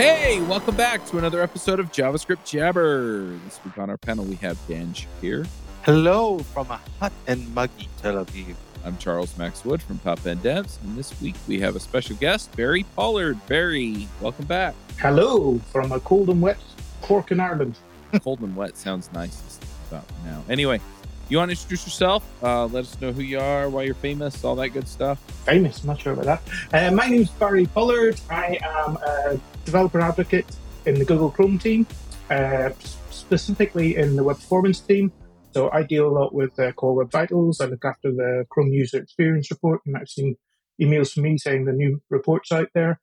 Hey, 0.00 0.40
welcome 0.40 0.76
back 0.76 1.04
to 1.08 1.18
another 1.18 1.42
episode 1.42 1.78
of 1.78 1.92
JavaScript 1.92 2.46
Jabber. 2.46 3.36
This 3.44 3.60
week 3.62 3.76
on 3.76 3.90
our 3.90 3.98
panel, 3.98 4.24
we 4.24 4.36
have 4.36 4.58
Dan 4.66 4.94
Shappir. 4.94 5.46
Hello 5.82 6.38
from 6.38 6.70
a 6.70 6.80
hot 6.98 7.12
and 7.26 7.54
muggy 7.54 7.86
Tel 7.98 8.24
Aviv. 8.24 8.54
I'm 8.82 8.96
Charles 8.96 9.36
Max 9.36 9.62
Wood 9.62 9.82
from 9.82 9.98
Top 9.98 10.26
End 10.26 10.42
Devs, 10.42 10.80
and 10.80 10.96
this 10.96 11.20
week 11.20 11.34
we 11.46 11.60
have 11.60 11.76
a 11.76 11.80
special 11.80 12.16
guest, 12.16 12.50
Barry 12.56 12.84
Pollard. 12.96 13.46
Barry, 13.46 14.08
welcome 14.22 14.46
back. 14.46 14.74
Hello 14.98 15.58
from 15.70 15.92
a 15.92 16.00
cold 16.00 16.30
and 16.30 16.40
wet 16.40 16.56
Cork 17.02 17.30
in 17.30 17.38
Ireland. 17.38 17.76
cold 18.22 18.40
and 18.40 18.56
wet 18.56 18.78
sounds 18.78 19.12
nice 19.12 19.60
about 19.90 20.06
now. 20.24 20.42
Anyway, 20.48 20.80
you 21.28 21.36
want 21.36 21.50
to 21.50 21.52
introduce 21.52 21.84
yourself? 21.84 22.24
Uh, 22.42 22.64
let 22.64 22.84
us 22.84 22.98
know 23.02 23.12
who 23.12 23.20
you 23.20 23.38
are, 23.38 23.68
why 23.68 23.82
you're 23.82 23.94
famous, 23.94 24.44
all 24.44 24.56
that 24.56 24.70
good 24.70 24.88
stuff. 24.88 25.18
Famous, 25.44 25.84
not 25.84 26.00
sure 26.00 26.14
about 26.14 26.24
that. 26.24 26.42
Uh, 26.72 26.94
my 26.94 27.06
name's 27.06 27.28
Barry 27.28 27.66
Pollard. 27.66 28.18
I 28.30 28.58
am 28.62 28.96
a 28.96 29.38
developer 29.64 30.00
advocate 30.00 30.46
in 30.86 30.98
the 30.98 31.04
Google 31.04 31.30
Chrome 31.30 31.58
team, 31.58 31.86
uh, 32.30 32.70
specifically 33.10 33.96
in 33.96 34.16
the 34.16 34.24
web 34.24 34.36
performance 34.36 34.80
team. 34.80 35.12
So 35.52 35.70
I 35.72 35.82
deal 35.82 36.06
a 36.06 36.16
lot 36.16 36.34
with 36.34 36.58
uh, 36.58 36.72
Core 36.72 36.94
Web 36.94 37.10
Vitals. 37.10 37.60
I 37.60 37.66
look 37.66 37.84
after 37.84 38.12
the 38.12 38.44
Chrome 38.50 38.72
User 38.72 38.98
Experience 38.98 39.50
Report. 39.50 39.80
You 39.84 39.92
might 39.92 40.00
have 40.00 40.08
seen 40.08 40.36
emails 40.80 41.12
from 41.12 41.24
me 41.24 41.38
saying 41.38 41.64
the 41.64 41.72
new 41.72 42.00
report's 42.08 42.52
out 42.52 42.68
there. 42.74 43.00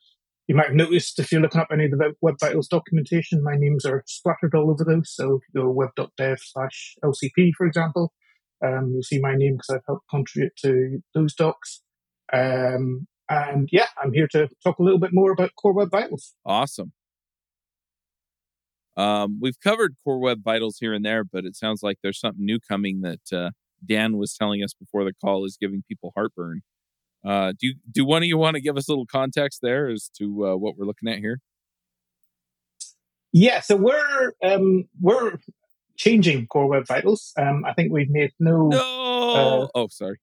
You 0.48 0.56
might 0.56 0.68
have 0.68 0.76
noticed 0.76 1.20
if 1.20 1.32
you're 1.32 1.42
looking 1.42 1.60
up 1.60 1.68
any 1.74 1.86
of 1.86 1.92
the 1.92 2.14
Web 2.22 2.36
Vitals 2.40 2.70
documentation, 2.70 3.44
my 3.44 3.56
names 3.56 3.86
are 3.86 4.04
splattered 4.08 4.56
all 4.56 4.72
over 4.72 4.86
those. 4.86 5.14
So 5.14 5.36
if 5.36 5.42
you 5.54 5.62
go 5.62 5.70
web.dev 5.70 6.38
slash 6.42 6.96
LCP, 7.04 7.52
for 7.58 7.68
example, 7.68 8.14
um, 8.66 8.92
you'll 8.94 9.04
see 9.04 9.20
my 9.20 9.36
name 9.36 9.58
because 9.58 9.76
I've 9.76 9.86
helped 9.86 10.10
contribute 10.10 10.54
to 10.64 11.00
those 11.14 11.36
docs. 11.36 11.82
Um, 12.32 13.08
and 13.30 13.70
yeah, 13.72 13.88
I'm 14.02 14.14
here 14.14 14.28
to 14.30 14.50
talk 14.64 14.80
a 14.80 14.84
little 14.84 15.00
bit 15.00 15.12
more 15.14 15.32
about 15.32 15.56
Core 15.56 15.74
Web 15.74 15.92
Vitals. 15.92 16.34
Awesome. 16.46 16.94
Um, 18.96 19.40
we've 19.40 19.60
covered 19.60 19.96
Core 20.04 20.20
Web 20.20 20.44
Vitals 20.44 20.78
here 20.80 20.94
and 20.94 21.06
there, 21.06 21.24
but 21.24 21.46
it 21.46 21.56
sounds 21.56 21.84
like 21.84 21.98
there's 22.02 22.20
something 22.20 22.44
new 22.44 22.60
coming 22.60 23.02
that 23.02 23.32
uh, 23.32 23.52
Dan 23.86 24.18
was 24.18 24.36
telling 24.36 24.64
us 24.64 24.74
before 24.74 25.04
the 25.04 25.14
call 25.24 25.46
is 25.46 25.58
giving 25.60 25.84
people 25.88 26.12
heartburn. 26.16 26.62
Uh, 27.24 27.52
do 27.60 27.68
you, 27.68 27.76
do 27.92 28.06
one 28.06 28.24
of 28.24 28.28
you 28.28 28.38
want 28.38 28.56
to 28.56 28.62
give 28.62 28.78
us 28.78 28.88
a 28.88 28.92
little 28.92 29.06
context 29.06 29.60
there 29.62 29.88
as 29.88 30.10
to 30.18 30.48
uh, 30.48 30.56
what 30.56 30.78
we're 30.78 30.86
looking 30.86 31.10
at 31.10 31.20
here? 31.20 31.40
Yeah, 33.34 33.60
so 33.60 33.76
we're 33.76 34.34
um, 34.44 34.86
we're 35.00 35.38
changing 35.98 36.48
Core 36.48 36.68
Web 36.68 36.88
Vitals. 36.88 37.34
Um, 37.38 37.66
I 37.66 37.74
think 37.74 37.92
we've 37.92 38.10
made 38.10 38.32
no 38.40 38.70
no. 38.70 39.70
oh, 39.76 39.88
sorry, 39.92 40.18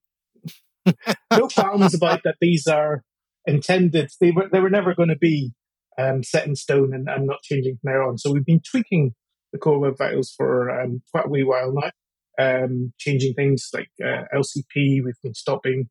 no 1.31 1.49
qualms 1.49 1.95
about 1.95 2.23
that. 2.25 2.37
These 2.41 2.67
are 2.67 3.03
intended. 3.47 4.11
They 4.21 4.31
were 4.31 4.49
they 4.51 4.61
were 4.61 4.71
never 4.71 4.95
going 4.95 5.09
to 5.09 5.17
be 5.17 5.53
um, 5.99 6.23
set 6.23 6.47
in 6.47 6.57
stone 6.57 6.93
and, 6.95 7.09
and, 7.09 7.27
not 7.27 7.43
changing 7.43 7.79
from 7.81 7.93
there 7.93 8.03
on. 8.03 8.19
So 8.19 8.33
we've 8.33 8.45
been 8.45 8.63
tweaking 8.69 9.15
the 9.53 9.59
core 9.59 9.79
web 9.79 9.97
vitals 9.97 10.33
for 10.37 10.71
um, 10.71 11.03
quite 11.13 11.27
a 11.27 11.29
wee 11.29 11.45
while 11.45 11.73
now, 11.73 11.91
um, 12.39 12.93
changing 12.99 13.35
things 13.35 13.69
like 13.73 13.91
uh, 14.03 14.25
LCP. 14.35 15.05
We've 15.05 15.21
been 15.23 15.35
stopping 15.35 15.89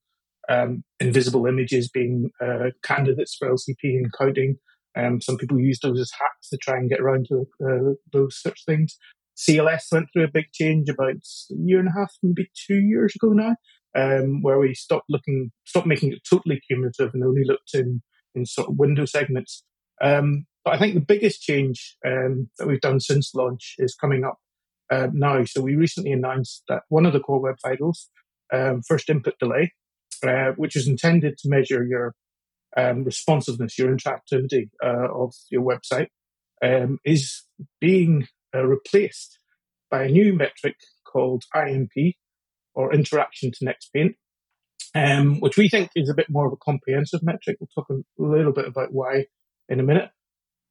um, 0.50 0.84
invisible 1.00 1.46
images 1.46 1.90
being 1.90 2.32
uh, 2.42 2.72
candidates 2.84 3.36
for 3.38 3.50
LCP 3.50 3.76
and 3.84 4.12
counting. 4.18 4.58
Um, 4.96 5.22
some 5.22 5.38
people 5.38 5.60
use 5.60 5.80
those 5.82 6.00
as 6.00 6.12
hacks 6.12 6.50
to 6.50 6.58
try 6.58 6.76
and 6.76 6.90
get 6.90 7.00
around 7.00 7.28
to 7.30 7.46
uh, 7.66 7.94
those 8.12 8.40
such 8.40 8.66
things. 8.66 8.98
CLS 9.38 9.86
went 9.92 10.08
through 10.14 10.26
a 10.26 10.32
big 10.32 10.52
change 10.54 10.90
about 10.90 11.10
a 11.10 11.20
year 11.50 11.80
and 11.80 11.88
a 11.88 12.00
half, 12.00 12.12
maybe 12.22 12.50
two 12.68 12.76
years 12.76 13.16
ago 13.16 13.30
now, 13.30 13.56
um, 13.96 14.42
where 14.42 14.60
we 14.60 14.74
stopped 14.74 15.06
looking, 15.10 15.52
stopped 15.66 15.88
making 15.88 16.12
it 16.12 16.22
totally 16.30 16.62
cumulative 16.68 17.12
and 17.14 17.24
only 17.24 17.44
looked 17.46 17.74
in 17.74 18.02
in 18.36 18.46
sort 18.46 18.70
of 18.70 18.78
window 18.78 19.06
segments. 19.06 19.64
Um, 20.02 20.46
but 20.66 20.74
I 20.74 20.80
think 20.80 20.94
the 20.96 21.02
biggest 21.02 21.42
change 21.42 21.98
um, 22.06 22.50
that 22.58 22.68
we've 22.68 22.82
done 22.82 23.00
since 23.00 23.36
launch 23.36 23.76
is 23.78 23.96
coming 23.96 24.24
up 24.24 24.38
uh, 24.92 25.08
now. 25.12 25.44
So 25.44 25.62
we 25.62 25.76
recently 25.76 26.12
announced 26.12 26.64
that 26.70 26.84
one 26.90 27.06
of 27.06 27.14
the 27.14 27.20
core 27.20 27.42
web 27.42 27.56
vitals, 27.62 28.09
um, 28.52 28.82
first 28.88 29.09
input 29.09 29.36
delay, 29.40 29.74
uh, 30.26 30.52
which 30.56 30.76
is 30.76 30.88
intended 30.88 31.38
to 31.40 31.50
measure 31.50 31.86
your 31.86 32.16
um, 32.78 33.03
responsiveness, 33.03 33.78
your 33.78 33.96
interactivity 33.96 34.70
uh, 34.84 35.12
of 35.14 35.34
your 35.52 35.62
website, 35.62 36.08
um, 36.64 36.98
is 37.06 37.44
being 37.82 38.28
uh, 38.56 38.66
replaced 38.66 39.40
by 39.92 40.03
a 40.03 40.09
new 40.09 40.34
metric 40.34 40.76
called 41.06 41.44
INP, 41.53 42.16
or 42.73 42.94
Interaction 42.94 43.51
to 43.51 43.66
Next 43.66 43.91
Paint, 43.94 44.16
um, 44.95 45.39
which 45.39 45.57
we 45.57 45.69
think 45.69 45.89
is 45.95 46.09
a 46.09 46.16
bit 46.16 46.28
more 46.29 46.47
of 46.47 46.53
a 46.53 46.63
comprehensive 46.63 47.22
metric. 47.23 47.57
We'll 47.59 47.69
talk 47.73 47.89
a 47.89 48.03
little 48.17 48.53
bit 48.53 48.67
about 48.67 48.89
why 48.91 49.25
in 49.69 49.79
a 49.79 49.84
minute. 49.84 50.09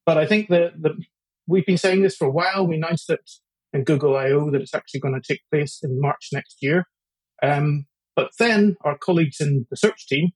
But 0.05 0.17
I 0.17 0.25
think 0.25 0.49
that 0.49 0.81
the, 0.81 1.01
we've 1.47 1.65
been 1.65 1.77
saying 1.77 2.01
this 2.01 2.15
for 2.15 2.27
a 2.27 2.31
while. 2.31 2.67
We 2.67 2.75
announced 2.75 3.09
it 3.09 3.29
in 3.71 3.83
Google 3.83 4.15
I/O 4.15 4.51
that 4.51 4.61
it's 4.61 4.75
actually 4.75 4.99
going 4.99 5.19
to 5.19 5.33
take 5.33 5.41
place 5.51 5.79
in 5.81 5.99
March 5.99 6.29
next 6.31 6.57
year. 6.61 6.85
Um, 7.41 7.85
but 8.15 8.31
then 8.37 8.77
our 8.83 8.97
colleagues 8.97 9.39
in 9.39 9.65
the 9.69 9.77
search 9.77 10.07
team 10.07 10.31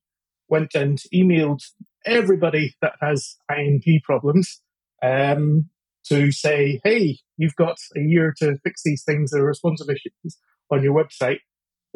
went 0.49 0.73
and 0.73 0.99
emailed 1.13 1.61
everybody 2.05 2.75
that 2.81 2.93
has 3.01 3.35
INP 3.51 4.01
problems 4.03 4.61
um, 5.03 5.69
to 6.05 6.31
say, 6.31 6.79
hey, 6.83 7.19
you've 7.37 7.55
got 7.55 7.77
a 7.95 7.99
year 7.99 8.33
to 8.39 8.57
fix 8.63 8.81
these 8.83 9.03
things 9.03 9.33
are 9.33 9.43
responsive 9.43 9.89
issues 9.89 10.37
on 10.71 10.83
your 10.83 10.93
website, 10.93 11.39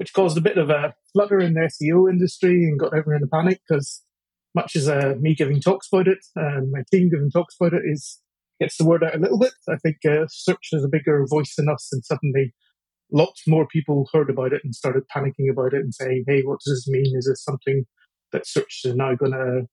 which 0.02 0.14
caused 0.14 0.36
a 0.36 0.42
bit 0.42 0.58
of 0.58 0.72
a 0.72 0.96
flutter 1.14 1.40
in 1.40 1.54
the 1.54 1.70
SEO 1.70 2.10
industry 2.12 2.64
and 2.64 2.80
got 2.80 2.92
everyone 2.92 3.22
in 3.22 3.28
a 3.28 3.28
panic 3.28 3.62
because 3.70 4.02
much 4.56 4.76
as 4.76 4.90
uh, 4.90 5.14
me 5.20 5.36
giving 5.36 5.62
talks 5.62 5.88
about 5.94 6.08
it 6.08 6.18
and 6.36 6.72
my 6.72 6.82
team 6.92 7.08
giving 7.08 7.30
talks 7.30 7.56
about 7.62 7.76
it 7.76 7.84
is 7.86 8.20
gets 8.60 8.78
the 8.78 8.84
word 8.84 9.04
out 9.04 9.14
a 9.14 9.20
little 9.20 9.38
bit. 9.38 9.54
I 9.70 9.76
think 9.76 9.98
uh, 10.04 10.26
search 10.28 10.70
has 10.74 10.84
a 10.84 10.90
bigger 10.90 11.24
voice 11.30 11.54
than 11.56 11.70
us, 11.70 11.88
and 11.92 12.04
suddenly 12.04 12.52
lots 13.12 13.44
more 13.48 13.68
people 13.68 14.10
heard 14.12 14.32
about 14.32 14.54
it 14.54 14.62
and 14.64 14.74
started 14.74 15.04
panicking 15.16 15.52
about 15.52 15.76
it 15.76 15.82
and 15.82 15.94
saying, 15.94 16.24
"Hey, 16.28 16.42
what 16.42 16.58
does 16.66 16.84
this 16.84 16.92
mean? 16.92 17.16
Is 17.16 17.28
this 17.28 17.44
something 17.44 17.86
that 18.32 18.48
search 18.48 18.82
is 18.86 18.96
now 18.96 19.14
going 19.14 19.34
to 19.34 19.68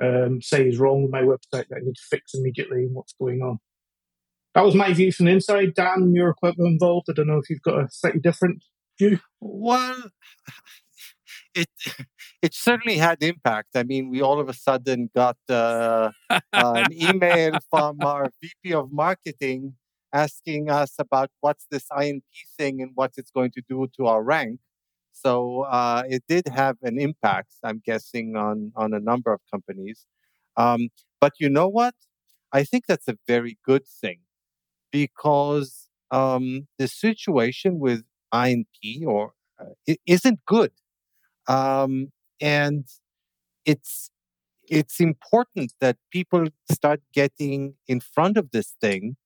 um, 0.00 0.40
say 0.40 0.68
is 0.68 0.78
wrong 0.78 1.02
with 1.02 1.10
my 1.10 1.22
website 1.22 1.66
that 1.70 1.78
I 1.78 1.84
need 1.84 1.96
to 1.96 2.08
fix 2.08 2.34
immediately? 2.34 2.84
And 2.84 2.94
what's 2.94 3.14
going 3.20 3.40
on?" 3.42 3.58
That 4.54 4.64
was 4.64 4.76
my 4.76 4.92
view 4.92 5.10
from 5.10 5.26
the 5.26 5.32
inside. 5.32 5.74
Dan, 5.74 6.12
you're 6.14 6.34
quite 6.34 6.54
involved. 6.56 7.08
I 7.10 7.14
don't 7.14 7.26
know 7.26 7.38
if 7.38 7.50
you've 7.50 7.62
got 7.62 7.80
a 7.80 7.88
slightly 7.90 8.20
different 8.20 8.62
view. 9.02 9.18
Well, 9.40 10.02
it 11.54 11.68
it 12.42 12.54
certainly 12.54 12.98
had 12.98 13.22
impact. 13.22 13.70
I 13.74 13.82
mean, 13.82 14.10
we 14.10 14.22
all 14.22 14.40
of 14.40 14.48
a 14.48 14.54
sudden 14.54 15.10
got 15.14 15.36
uh, 15.48 16.10
uh, 16.30 16.40
an 16.52 16.92
email 16.92 17.58
from 17.70 17.98
our 18.02 18.30
VP 18.40 18.74
of 18.74 18.92
marketing 18.92 19.74
asking 20.12 20.70
us 20.70 20.94
about 20.98 21.30
what's 21.40 21.66
this 21.70 21.86
INP 21.90 22.22
thing 22.58 22.82
and 22.82 22.90
what 22.94 23.12
it's 23.16 23.30
going 23.30 23.50
to 23.52 23.62
do 23.68 23.88
to 23.96 24.06
our 24.06 24.22
rank. 24.22 24.60
So 25.12 25.62
uh, 25.62 26.02
it 26.08 26.22
did 26.28 26.48
have 26.48 26.76
an 26.82 26.98
impact, 26.98 27.52
I'm 27.64 27.82
guessing, 27.84 28.36
on 28.36 28.72
on 28.76 28.94
a 28.94 29.00
number 29.00 29.32
of 29.32 29.40
companies. 29.50 30.06
Um, 30.56 30.88
but 31.20 31.32
you 31.40 31.48
know 31.48 31.68
what? 31.68 31.94
I 32.52 32.64
think 32.64 32.84
that's 32.86 33.08
a 33.08 33.16
very 33.26 33.58
good 33.64 33.86
thing 33.86 34.20
because 34.90 35.88
um, 36.10 36.66
the 36.78 36.88
situation 36.88 37.78
with 37.78 38.04
INP 38.32 39.06
or 39.06 39.32
uh, 39.60 39.66
it 39.86 40.00
isn't 40.06 40.40
good. 40.46 40.72
Um, 41.48 42.12
and 42.40 42.86
it's 43.64 44.10
it's 44.68 45.00
important 45.00 45.72
that 45.80 45.96
people 46.12 46.46
start 46.70 47.00
getting 47.12 47.74
in 47.88 48.00
front 48.00 48.36
of 48.36 48.50
this 48.52 48.74
thing 48.80 49.16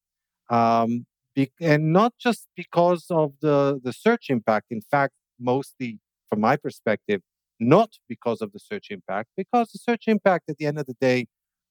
um, 0.51 1.07
be, 1.35 1.51
and 1.61 1.93
not 1.93 2.15
just 2.19 2.49
because 2.57 3.07
of 3.11 3.35
the 3.41 3.81
the 3.83 3.93
search 3.93 4.31
impact 4.31 4.67
in 4.71 4.81
fact 4.81 5.15
mostly 5.39 6.01
from 6.29 6.41
my 6.41 6.57
perspective 6.57 7.21
not 7.61 7.91
because 8.09 8.41
of 8.43 8.53
the 8.53 8.59
search 8.59 8.89
impact 8.91 9.31
because 9.37 9.71
the 9.73 9.79
search 9.79 10.05
impact 10.07 10.45
at 10.49 10.57
the 10.59 10.67
end 10.67 10.79
of 10.79 10.87
the 10.87 10.97
day 11.01 11.27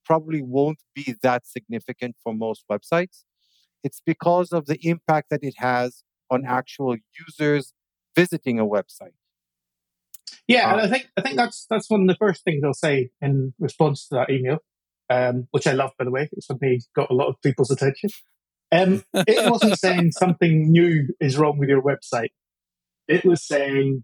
probably 0.05 0.41
won't 0.41 0.79
be 0.95 1.15
that 1.21 1.45
significant 1.47 2.15
for 2.23 2.33
most 2.33 2.63
websites 2.71 3.23
it's 3.83 4.01
because 4.05 4.51
of 4.51 4.65
the 4.65 4.79
impact 4.87 5.29
that 5.29 5.43
it 5.43 5.55
has 5.57 6.03
on 6.29 6.45
actual 6.45 6.95
users 7.27 7.73
visiting 8.15 8.59
a 8.59 8.65
website 8.65 9.13
yeah, 10.47 10.71
and 10.71 10.81
I 10.81 10.87
think 10.87 11.09
I 11.17 11.21
think 11.21 11.37
that's 11.37 11.65
that's 11.69 11.89
one 11.89 12.01
of 12.01 12.07
the 12.07 12.15
first 12.15 12.43
things 12.43 12.63
I'll 12.63 12.73
say 12.73 13.09
in 13.21 13.53
response 13.59 14.07
to 14.07 14.15
that 14.15 14.29
email, 14.29 14.59
um, 15.09 15.47
which 15.51 15.65
I 15.65 15.73
love 15.73 15.91
by 15.97 16.05
the 16.05 16.11
way. 16.11 16.29
It 16.31 16.43
suddenly 16.43 16.81
got 16.95 17.09
a 17.09 17.15
lot 17.15 17.27
of 17.27 17.41
people's 17.41 17.71
attention. 17.71 18.11
Um, 18.71 19.03
it 19.13 19.49
wasn't 19.49 19.79
saying 19.79 20.11
something 20.11 20.71
new 20.71 21.07
is 21.19 21.37
wrong 21.37 21.57
with 21.57 21.69
your 21.69 21.81
website. 21.81 22.29
It 23.07 23.25
was 23.25 23.45
saying 23.45 24.03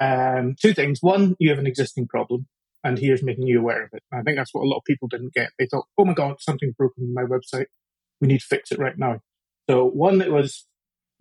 um, 0.00 0.54
two 0.60 0.72
things. 0.72 1.00
One, 1.02 1.36
you 1.38 1.50
have 1.50 1.58
an 1.58 1.66
existing 1.66 2.08
problem, 2.08 2.46
and 2.82 2.98
here's 2.98 3.22
making 3.22 3.46
you 3.46 3.60
aware 3.60 3.84
of 3.84 3.90
it. 3.92 4.02
I 4.12 4.22
think 4.22 4.38
that's 4.38 4.54
what 4.54 4.62
a 4.62 4.68
lot 4.68 4.78
of 4.78 4.84
people 4.84 5.08
didn't 5.08 5.34
get. 5.34 5.50
They 5.58 5.66
thought, 5.66 5.86
"Oh 5.98 6.06
my 6.06 6.14
god, 6.14 6.36
something's 6.40 6.74
broken 6.74 7.04
in 7.04 7.14
my 7.14 7.24
website. 7.24 7.66
We 8.18 8.28
need 8.28 8.40
to 8.40 8.46
fix 8.46 8.72
it 8.72 8.78
right 8.78 8.96
now." 8.96 9.20
So 9.68 9.84
one, 9.84 10.22
it 10.22 10.32
was, 10.32 10.66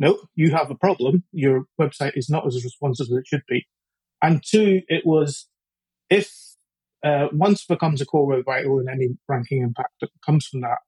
"Nope, 0.01 0.19
you 0.35 0.51
have 0.51 0.71
a 0.71 0.75
problem. 0.75 1.23
Your 1.31 1.65
website 1.79 2.13
is 2.15 2.29
not 2.29 2.47
as 2.47 2.63
responsive 2.63 3.05
as 3.05 3.17
it 3.19 3.27
should 3.27 3.43
be." 3.47 3.67
And 4.21 4.43
two, 4.43 4.81
it 4.87 5.03
was 5.05 5.47
if 6.09 6.31
uh, 7.03 7.27
once 7.31 7.65
becomes 7.65 8.01
a 8.01 8.05
core 8.05 8.27
web 8.27 8.45
vital 8.45 8.79
and 8.79 8.89
any 8.89 9.09
ranking 9.27 9.61
impact 9.61 9.93
that 10.01 10.09
comes 10.25 10.47
from 10.47 10.61
that 10.61 10.79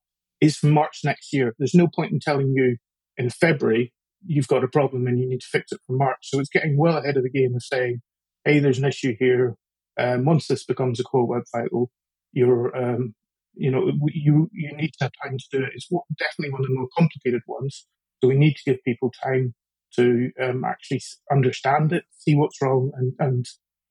is 0.41 0.57
from 0.57 0.71
March 0.71 1.01
next 1.03 1.31
year. 1.33 1.53
There's 1.57 1.73
no 1.73 1.87
point 1.87 2.11
in 2.11 2.19
telling 2.19 2.53
you 2.55 2.77
in 3.17 3.29
February 3.29 3.93
you've 4.25 4.47
got 4.47 4.63
a 4.63 4.67
problem 4.67 5.07
and 5.07 5.19
you 5.19 5.27
need 5.27 5.41
to 5.41 5.47
fix 5.51 5.71
it 5.71 5.81
for 5.85 5.93
March. 5.93 6.19
So 6.23 6.39
it's 6.39 6.49
getting 6.49 6.77
well 6.77 6.97
ahead 6.97 7.17
of 7.17 7.23
the 7.23 7.29
game 7.29 7.55
of 7.55 7.63
saying, 7.63 8.01
hey, 8.45 8.59
there's 8.59 8.77
an 8.77 8.85
issue 8.85 9.15
here. 9.19 9.55
Um, 9.99 10.25
once 10.25 10.47
this 10.47 10.63
becomes 10.65 10.99
a 10.99 11.03
core 11.03 11.27
web 11.27 11.43
vital, 11.53 11.91
you're, 12.31 12.75
um, 12.75 13.15
you 13.53 13.69
know, 13.69 13.91
you 14.07 14.49
you 14.51 14.75
need 14.75 14.91
to 14.97 15.03
have 15.05 15.11
time 15.23 15.37
to 15.37 15.45
do 15.51 15.63
it. 15.63 15.71
It's 15.75 15.87
definitely 16.17 16.51
one 16.51 16.61
of 16.61 16.67
the 16.67 16.73
more 16.73 16.87
complicated 16.97 17.41
ones. 17.47 17.85
So 18.23 18.29
we 18.29 18.35
need 18.35 18.55
to 18.55 18.63
give 18.63 18.81
people 18.85 19.11
time 19.21 19.53
to 19.97 20.31
um, 20.41 20.63
actually 20.63 21.01
understand 21.29 21.91
it, 21.91 22.05
see 22.17 22.35
what's 22.35 22.61
wrong, 22.61 22.93
and, 22.95 23.11
and 23.19 23.45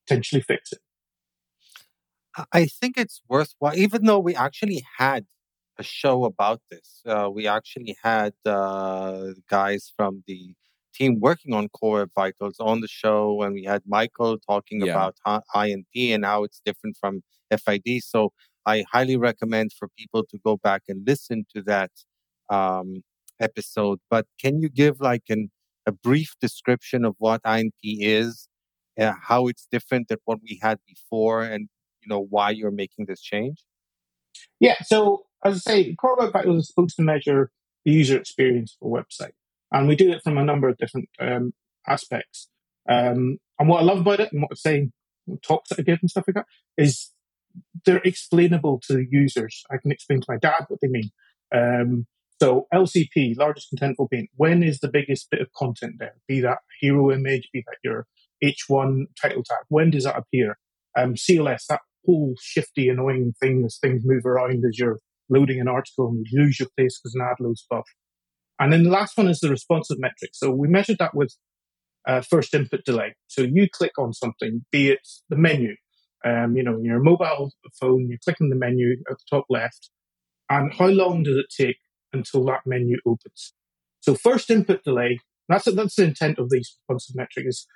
potentially 0.07 0.41
fix 0.41 0.73
it. 0.73 0.79
I 2.51 2.65
think 2.65 2.97
it's 2.97 3.21
worthwhile, 3.29 3.77
even 3.77 4.07
though 4.07 4.19
we 4.19 4.35
actually 4.35 4.83
had 4.97 5.27
a 5.79 5.83
show 5.83 6.25
about 6.25 6.63
this. 6.71 7.03
Uh, 7.07 7.29
we 7.31 7.47
actually 7.47 7.95
had 8.03 8.33
uh, 8.47 9.35
guys 9.51 9.93
from 9.95 10.25
the 10.27 10.55
team 10.95 11.21
working 11.21 11.53
on 11.53 11.69
Core 11.69 12.09
Vitals 12.15 12.57
on 12.59 12.81
the 12.81 12.89
show, 12.89 13.43
and 13.43 13.53
we 13.53 13.65
had 13.65 13.83
Michael 13.87 14.39
talking 14.39 14.81
yeah. 14.81 14.93
about 14.93 15.17
INP 15.55 16.15
and 16.15 16.25
how 16.25 16.43
it's 16.45 16.63
different 16.65 16.97
from 16.99 17.23
FID. 17.55 18.03
So 18.03 18.33
I 18.65 18.87
highly 18.91 19.19
recommend 19.19 19.73
for 19.79 19.89
people 19.99 20.25
to 20.31 20.39
go 20.43 20.57
back 20.57 20.85
and 20.89 21.07
listen 21.07 21.45
to 21.55 21.61
that 21.65 21.91
um, 22.49 23.03
episode. 23.43 23.99
But 24.11 24.27
can 24.41 24.61
you 24.61 24.69
give 24.69 25.01
like 25.01 25.25
an, 25.29 25.51
a 25.87 25.93
brief 25.93 26.35
description 26.41 27.05
of 27.05 27.15
what 27.19 27.43
INP 27.43 27.71
is, 27.83 28.49
uh, 28.99 29.13
how 29.29 29.49
it's 29.49 29.67
different 29.71 30.09
than 30.09 30.19
what 30.25 30.39
we 30.43 30.59
had 30.63 30.79
before, 30.87 31.43
and 31.43 31.69
you 32.01 32.09
know 32.09 32.21
why 32.21 32.51
you're 32.51 32.71
making 32.71 33.07
this 33.07 33.21
change? 33.21 33.65
Yeah. 34.61 34.77
So 34.83 35.25
as 35.45 35.57
I 35.57 35.59
say, 35.59 35.95
Core 35.95 36.17
Web 36.19 36.33
Vitals 36.33 36.63
is 36.65 36.69
supposed 36.69 36.97
to 36.97 37.03
measure 37.03 37.51
the 37.85 37.93
user 37.93 38.17
experience 38.17 38.77
of 38.81 38.89
a 38.89 38.91
website. 38.91 39.33
And 39.73 39.89
we 39.89 39.97
do 39.97 40.13
it 40.13 40.23
from 40.23 40.39
a 40.39 40.45
number 40.45 40.69
of 40.69 40.77
different 40.77 41.09
um, 41.19 41.53
aspects. 41.89 42.49
Um, 42.89 43.39
and 43.59 43.69
what 43.69 43.81
I 43.81 43.85
love 43.85 44.01
about 44.01 44.21
it 44.21 44.33
and 44.33 44.43
what 44.43 44.53
I'm 44.53 44.57
saying, 44.57 44.93
talks 45.43 45.71
that 45.71 45.81
I 45.81 45.83
give 45.83 45.99
and 46.01 46.11
stuff 46.11 46.25
like 46.27 46.35
that, 46.35 46.47
is 46.77 47.11
they're 47.85 48.03
explainable 48.05 48.81
to 48.87 48.95
the 48.95 49.07
users. 49.11 49.65
I 49.71 49.77
can 49.79 49.93
explain 49.93 50.21
to 50.21 50.27
my 50.29 50.37
dad 50.37 50.67
what 50.69 50.81
they 50.81 50.89
mean. 50.89 51.11
Um, 51.55 52.07
so 52.43 52.67
LCP, 52.75 53.39
largest 53.39 53.69
contentful 53.73 54.11
paint, 54.11 54.29
when 54.35 54.65
is 54.65 54.81
the 54.81 54.89
biggest 54.89 55.31
bit 55.31 55.41
of 55.41 55.53
content 55.57 55.95
there? 56.01 56.15
Be 56.27 56.41
that 56.41 56.59
hero 56.81 57.13
image, 57.13 57.49
be 57.53 57.63
that 57.69 57.77
your 57.85 58.09
H1 58.43 59.05
title 59.21 59.45
tag. 59.45 59.59
When 59.69 59.93
does 59.93 60.03
that 60.03 60.19
appear? 60.19 60.59
Um, 60.99 61.15
CLS, 61.15 61.67
that 61.69 61.83
whole 62.05 62.35
shifty, 62.43 62.89
annoying 62.89 63.35
thing 63.41 63.63
as 63.65 63.79
things 63.81 64.03
move 64.05 64.27
around 64.27 64.65
as 64.69 64.77
you're 64.77 64.99
loading 65.31 65.61
an 65.61 65.69
article 65.69 66.09
and 66.09 66.27
you 66.29 66.43
lose 66.43 66.59
your 66.59 66.69
place 66.77 66.99
because 66.99 67.15
an 67.15 67.21
ad 67.21 67.37
loads 67.39 67.65
above. 67.71 67.85
And 68.59 68.73
then 68.73 68.83
the 68.83 68.91
last 68.91 69.17
one 69.17 69.29
is 69.29 69.39
the 69.39 69.49
responsive 69.49 70.01
metric. 70.01 70.33
So 70.33 70.51
we 70.51 70.67
measured 70.67 70.99
that 70.99 71.15
with 71.15 71.37
uh, 72.09 72.23
first 72.23 72.55
input 72.55 72.85
delay. 72.85 73.15
So 73.29 73.43
you 73.43 73.69
click 73.73 73.93
on 74.01 74.13
something, 74.13 74.65
be 74.73 74.91
it 74.91 75.07
the 75.29 75.37
menu, 75.37 75.77
um, 76.25 76.57
you 76.57 76.65
know, 76.65 76.81
your 76.83 76.99
mobile 76.99 77.53
phone, 77.81 78.09
you 78.11 78.19
click 78.25 78.41
on 78.41 78.49
the 78.49 78.57
menu 78.57 78.97
at 79.09 79.19
the 79.19 79.25
top 79.31 79.45
left, 79.49 79.91
and 80.51 80.75
how 80.75 80.89
long 80.89 81.23
does 81.23 81.37
it 81.37 81.47
take 81.57 81.77
until 82.13 82.45
that 82.47 82.61
menu 82.67 82.99
opens? 83.07 83.53
So 84.01 84.15
first 84.15 84.51
input 84.51 84.85
delay, 84.85 85.21
that's 85.49 85.73
that's 85.73 85.97
the 85.97 86.05
intent 86.05 86.39
of 86.39 86.51
these 86.51 86.77
responsive 86.89 87.17
metric 87.17 87.47
is 87.49 87.67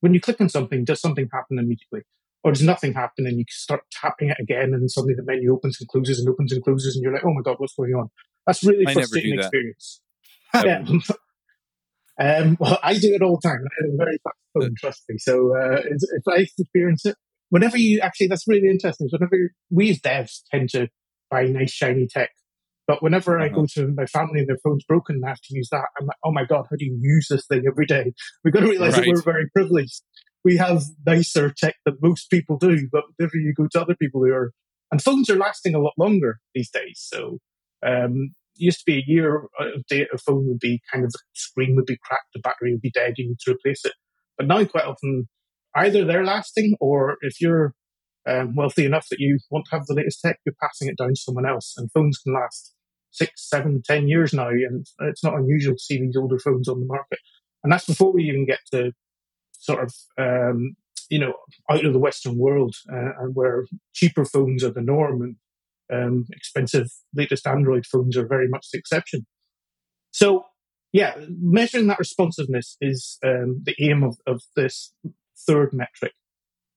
when 0.00 0.14
you 0.14 0.20
click 0.20 0.40
on 0.40 0.48
something, 0.48 0.84
does 0.84 1.00
something 1.00 1.28
happen 1.32 1.58
immediately? 1.58 2.02
or 2.44 2.52
does 2.52 2.62
nothing 2.62 2.92
happen 2.92 3.26
and 3.26 3.38
you 3.38 3.44
start 3.48 3.82
tapping 3.92 4.30
it 4.30 4.36
again 4.40 4.72
and 4.72 4.90
suddenly 4.90 5.14
the 5.14 5.22
menu 5.22 5.52
opens 5.52 5.78
and 5.80 5.88
closes 5.88 6.18
and 6.18 6.28
opens 6.28 6.52
and 6.52 6.62
closes 6.62 6.96
and 6.96 7.02
you're 7.02 7.12
like, 7.12 7.24
oh 7.24 7.32
my 7.32 7.42
God, 7.42 7.56
what's 7.58 7.74
going 7.74 7.94
on? 7.94 8.08
That's 8.46 8.64
really 8.64 8.84
I 8.86 8.94
frustrating 8.94 9.38
experience. 9.38 10.00
yeah. 10.54 10.82
um, 12.20 12.56
well, 12.58 12.78
I 12.82 12.94
do 12.94 13.14
it 13.14 13.22
all 13.22 13.38
the 13.40 13.48
time. 13.48 13.60
I 13.60 13.84
have 13.84 13.94
a 13.94 13.96
very 13.96 14.18
fast 14.24 14.36
phone, 14.54 14.74
trust 14.78 15.02
me. 15.08 15.18
So 15.18 15.56
uh, 15.56 15.82
if 15.84 16.22
I 16.28 16.46
experience 16.58 17.06
it, 17.06 17.16
whenever 17.50 17.78
you 17.78 18.00
actually, 18.00 18.26
that's 18.26 18.48
really 18.48 18.68
interesting. 18.68 19.08
Whenever 19.10 19.36
we 19.70 19.90
as 19.90 20.00
devs 20.00 20.40
tend 20.50 20.70
to 20.70 20.88
buy 21.30 21.44
nice 21.44 21.72
shiny 21.72 22.08
tech, 22.08 22.30
but 22.86 23.02
whenever 23.02 23.38
uh-huh. 23.38 23.46
I 23.46 23.48
go 23.48 23.66
to 23.74 23.88
my 23.96 24.06
family 24.06 24.40
and 24.40 24.48
their 24.48 24.58
phone's 24.64 24.84
broken 24.84 25.16
and 25.16 25.24
I 25.24 25.28
have 25.28 25.40
to 25.40 25.54
use 25.54 25.68
that, 25.70 25.84
I'm 25.98 26.06
like, 26.06 26.16
oh 26.24 26.32
my 26.32 26.44
God, 26.44 26.66
how 26.68 26.76
do 26.76 26.84
you 26.84 26.98
use 27.00 27.28
this 27.28 27.46
thing 27.46 27.64
every 27.66 27.86
day? 27.86 28.12
We've 28.44 28.52
got 28.52 28.60
to 28.60 28.68
realize 28.68 28.94
right. 28.94 29.04
that 29.04 29.12
we're 29.14 29.22
very 29.22 29.48
privileged 29.50 30.02
we 30.44 30.56
have 30.56 30.82
nicer 31.06 31.52
tech 31.56 31.76
than 31.84 31.98
most 32.02 32.30
people 32.30 32.58
do, 32.58 32.88
but 32.90 33.04
whenever 33.16 33.36
you 33.36 33.54
go 33.54 33.68
to 33.70 33.80
other 33.80 33.94
people 33.94 34.22
who 34.24 34.32
are, 34.32 34.52
and 34.90 35.02
phones 35.02 35.30
are 35.30 35.38
lasting 35.38 35.74
a 35.74 35.80
lot 35.80 35.94
longer 35.98 36.38
these 36.54 36.70
days. 36.70 37.06
So, 37.12 37.38
um, 37.84 38.32
used 38.56 38.80
to 38.80 38.84
be 38.86 38.98
a 38.98 39.04
year 39.06 39.48
of 39.58 39.86
date, 39.88 40.08
a 40.12 40.18
phone 40.18 40.46
would 40.48 40.58
be 40.58 40.80
kind 40.92 41.04
of 41.04 41.12
the 41.12 41.18
screen 41.32 41.74
would 41.76 41.86
be 41.86 41.98
cracked, 42.04 42.26
the 42.34 42.40
battery 42.40 42.72
would 42.72 42.82
be 42.82 42.90
dead, 42.90 43.14
you 43.16 43.28
need 43.28 43.38
to 43.44 43.52
replace 43.52 43.84
it. 43.84 43.94
But 44.36 44.46
now, 44.46 44.64
quite 44.64 44.84
often, 44.84 45.28
either 45.74 46.04
they're 46.04 46.24
lasting, 46.24 46.76
or 46.80 47.16
if 47.22 47.40
you're 47.40 47.74
um, 48.28 48.54
wealthy 48.54 48.84
enough 48.84 49.08
that 49.10 49.20
you 49.20 49.38
want 49.50 49.66
to 49.66 49.76
have 49.76 49.86
the 49.86 49.94
latest 49.94 50.20
tech, 50.20 50.38
you're 50.44 50.54
passing 50.60 50.88
it 50.88 50.96
down 50.96 51.10
to 51.10 51.16
someone 51.16 51.46
else. 51.46 51.74
And 51.76 51.90
phones 51.92 52.18
can 52.18 52.34
last 52.34 52.74
six, 53.10 53.48
seven, 53.48 53.82
ten 53.84 54.08
years 54.08 54.32
now, 54.32 54.48
and 54.48 54.86
it's 55.00 55.24
not 55.24 55.34
unusual 55.34 55.74
to 55.74 55.82
see 55.82 56.00
these 56.00 56.16
older 56.16 56.38
phones 56.38 56.68
on 56.68 56.80
the 56.80 56.86
market. 56.86 57.18
And 57.62 57.72
that's 57.72 57.86
before 57.86 58.12
we 58.12 58.24
even 58.24 58.46
get 58.46 58.60
to 58.72 58.92
sort 59.52 59.82
of 59.82 59.94
um, 60.18 60.74
you 61.10 61.18
know 61.18 61.34
out 61.70 61.84
of 61.84 61.92
the 61.92 61.98
Western 61.98 62.36
world, 62.38 62.74
uh, 62.92 63.12
and 63.20 63.34
where 63.34 63.66
cheaper 63.92 64.24
phones 64.24 64.64
are 64.64 64.72
the 64.72 64.80
norm 64.80 65.22
and 65.22 65.36
um, 65.92 66.26
expensive 66.32 66.88
latest 67.14 67.46
Android 67.46 67.86
phones 67.86 68.16
are 68.16 68.26
very 68.26 68.48
much 68.48 68.68
the 68.72 68.78
exception. 68.78 69.26
So 70.10 70.44
yeah, 70.92 71.14
measuring 71.40 71.86
that 71.86 71.98
responsiveness 71.98 72.76
is 72.80 73.18
um, 73.24 73.62
the 73.64 73.74
aim 73.80 74.02
of, 74.02 74.18
of 74.26 74.42
this 74.56 74.94
third 75.46 75.72
metric. 75.72 76.12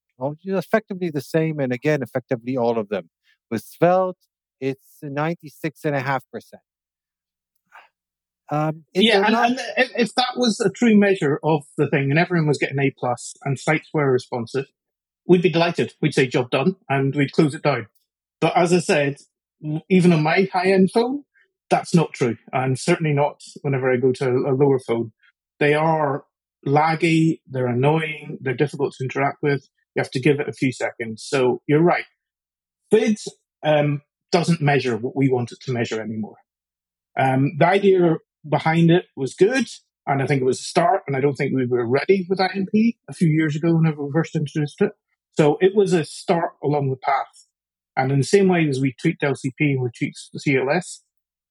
effectively 0.58 1.10
the 1.10 1.20
same, 1.22 1.60
and 1.60 1.74
again, 1.74 2.02
effectively 2.02 2.56
all 2.56 2.80
of 2.80 2.88
them. 2.90 3.10
With 3.52 3.64
Svelte, 3.64 4.18
it's 4.62 5.00
96.5%. 5.04 6.22
Um, 8.52 8.86
yeah, 8.94 9.24
and, 9.24 9.34
not... 9.34 9.50
and 9.50 9.60
if, 9.96 10.14
that 10.16 10.34
was 10.36 10.60
a 10.60 10.70
true 10.70 10.96
measure 10.96 11.40
of 11.44 11.64
the 11.78 11.90
thing, 11.90 12.12
and 12.12 12.20
everyone 12.20 12.48
was 12.48 12.58
getting 12.58 12.80
A 12.80 12.94
plus, 12.98 13.34
and 13.44 13.60
sites 13.60 13.90
were 13.94 14.12
responsive, 14.12 14.66
we'd 15.28 15.42
be 15.42 15.50
delighted. 15.50 15.94
We'd 16.02 16.14
say 16.14 16.28
job 16.28 16.52
done, 16.52 16.76
and 16.90 17.16
we'd 17.16 17.32
close 17.32 17.56
it 17.56 17.64
down. 17.64 17.88
But 18.42 18.56
as 18.56 18.72
I 18.74 18.80
said, 18.80 19.18
even 19.90 20.14
on 20.14 20.24
my 20.24 20.48
high 20.52 20.72
end 20.72 20.92
phone, 20.94 21.24
that's 21.70 21.96
not 21.96 22.14
true, 22.14 22.38
and 22.54 22.78
certainly 22.78 23.14
not 23.14 23.42
whenever 23.62 23.92
I 23.92 23.98
go 23.98 24.12
to 24.12 24.30
a 24.30 24.54
lower 24.54 24.80
phone. 24.80 25.12
They 25.60 25.74
are 25.74 26.26
laggy, 26.66 27.42
they're 27.48 27.68
annoying, 27.68 28.38
they're 28.42 28.54
difficult 28.54 28.94
to 28.94 29.04
interact 29.04 29.38
with. 29.42 29.68
You 29.96 30.02
have 30.02 30.12
to 30.12 30.20
give 30.20 30.40
it 30.40 30.50
a 30.50 30.54
few 30.54 30.72
seconds. 30.72 31.26
So 31.26 31.62
you're 31.68 31.82
right. 31.82 32.06
FID 32.92 33.18
um, 33.64 34.02
doesn't 34.32 34.62
measure 34.62 34.98
what 34.98 35.16
we 35.16 35.30
want 35.30 35.52
it 35.52 35.60
to 35.62 35.72
measure 35.72 36.02
anymore. 36.02 36.36
Um, 37.18 37.54
the 37.58 37.68
idea 37.68 38.18
behind 38.48 38.92
it 38.92 39.06
was 39.16 39.34
good, 39.34 39.68
and 40.08 40.22
I 40.22 40.28
think 40.28 40.42
it 40.42 40.46
was 40.46 40.60
a 40.60 40.64
start. 40.64 41.04
And 41.08 41.16
I 41.16 41.22
don't 41.22 41.36
think 41.36 41.54
we 41.54 41.66
were 41.66 41.86
ready 41.86 42.26
with 42.30 42.40
INP 42.40 42.98
a 43.08 43.14
few 43.14 43.28
years 43.28 43.56
ago 43.56 43.76
whenever 43.76 44.04
we 44.04 44.12
first 44.12 44.36
introduced 44.36 44.82
it. 44.82 44.92
So 45.38 45.58
it 45.62 45.76
was 45.76 45.94
a 45.94 46.06
start 46.06 46.52
along 46.64 46.90
the 46.90 46.96
path. 46.96 47.48
And 47.98 48.12
in 48.12 48.20
the 48.20 48.26
same 48.26 48.48
way 48.48 48.68
as 48.68 48.80
we 48.80 48.94
tweaked 48.94 49.22
LCP 49.22 49.54
and 49.60 49.82
we 49.82 49.90
tweaked 49.98 50.20
CLS, 50.38 51.00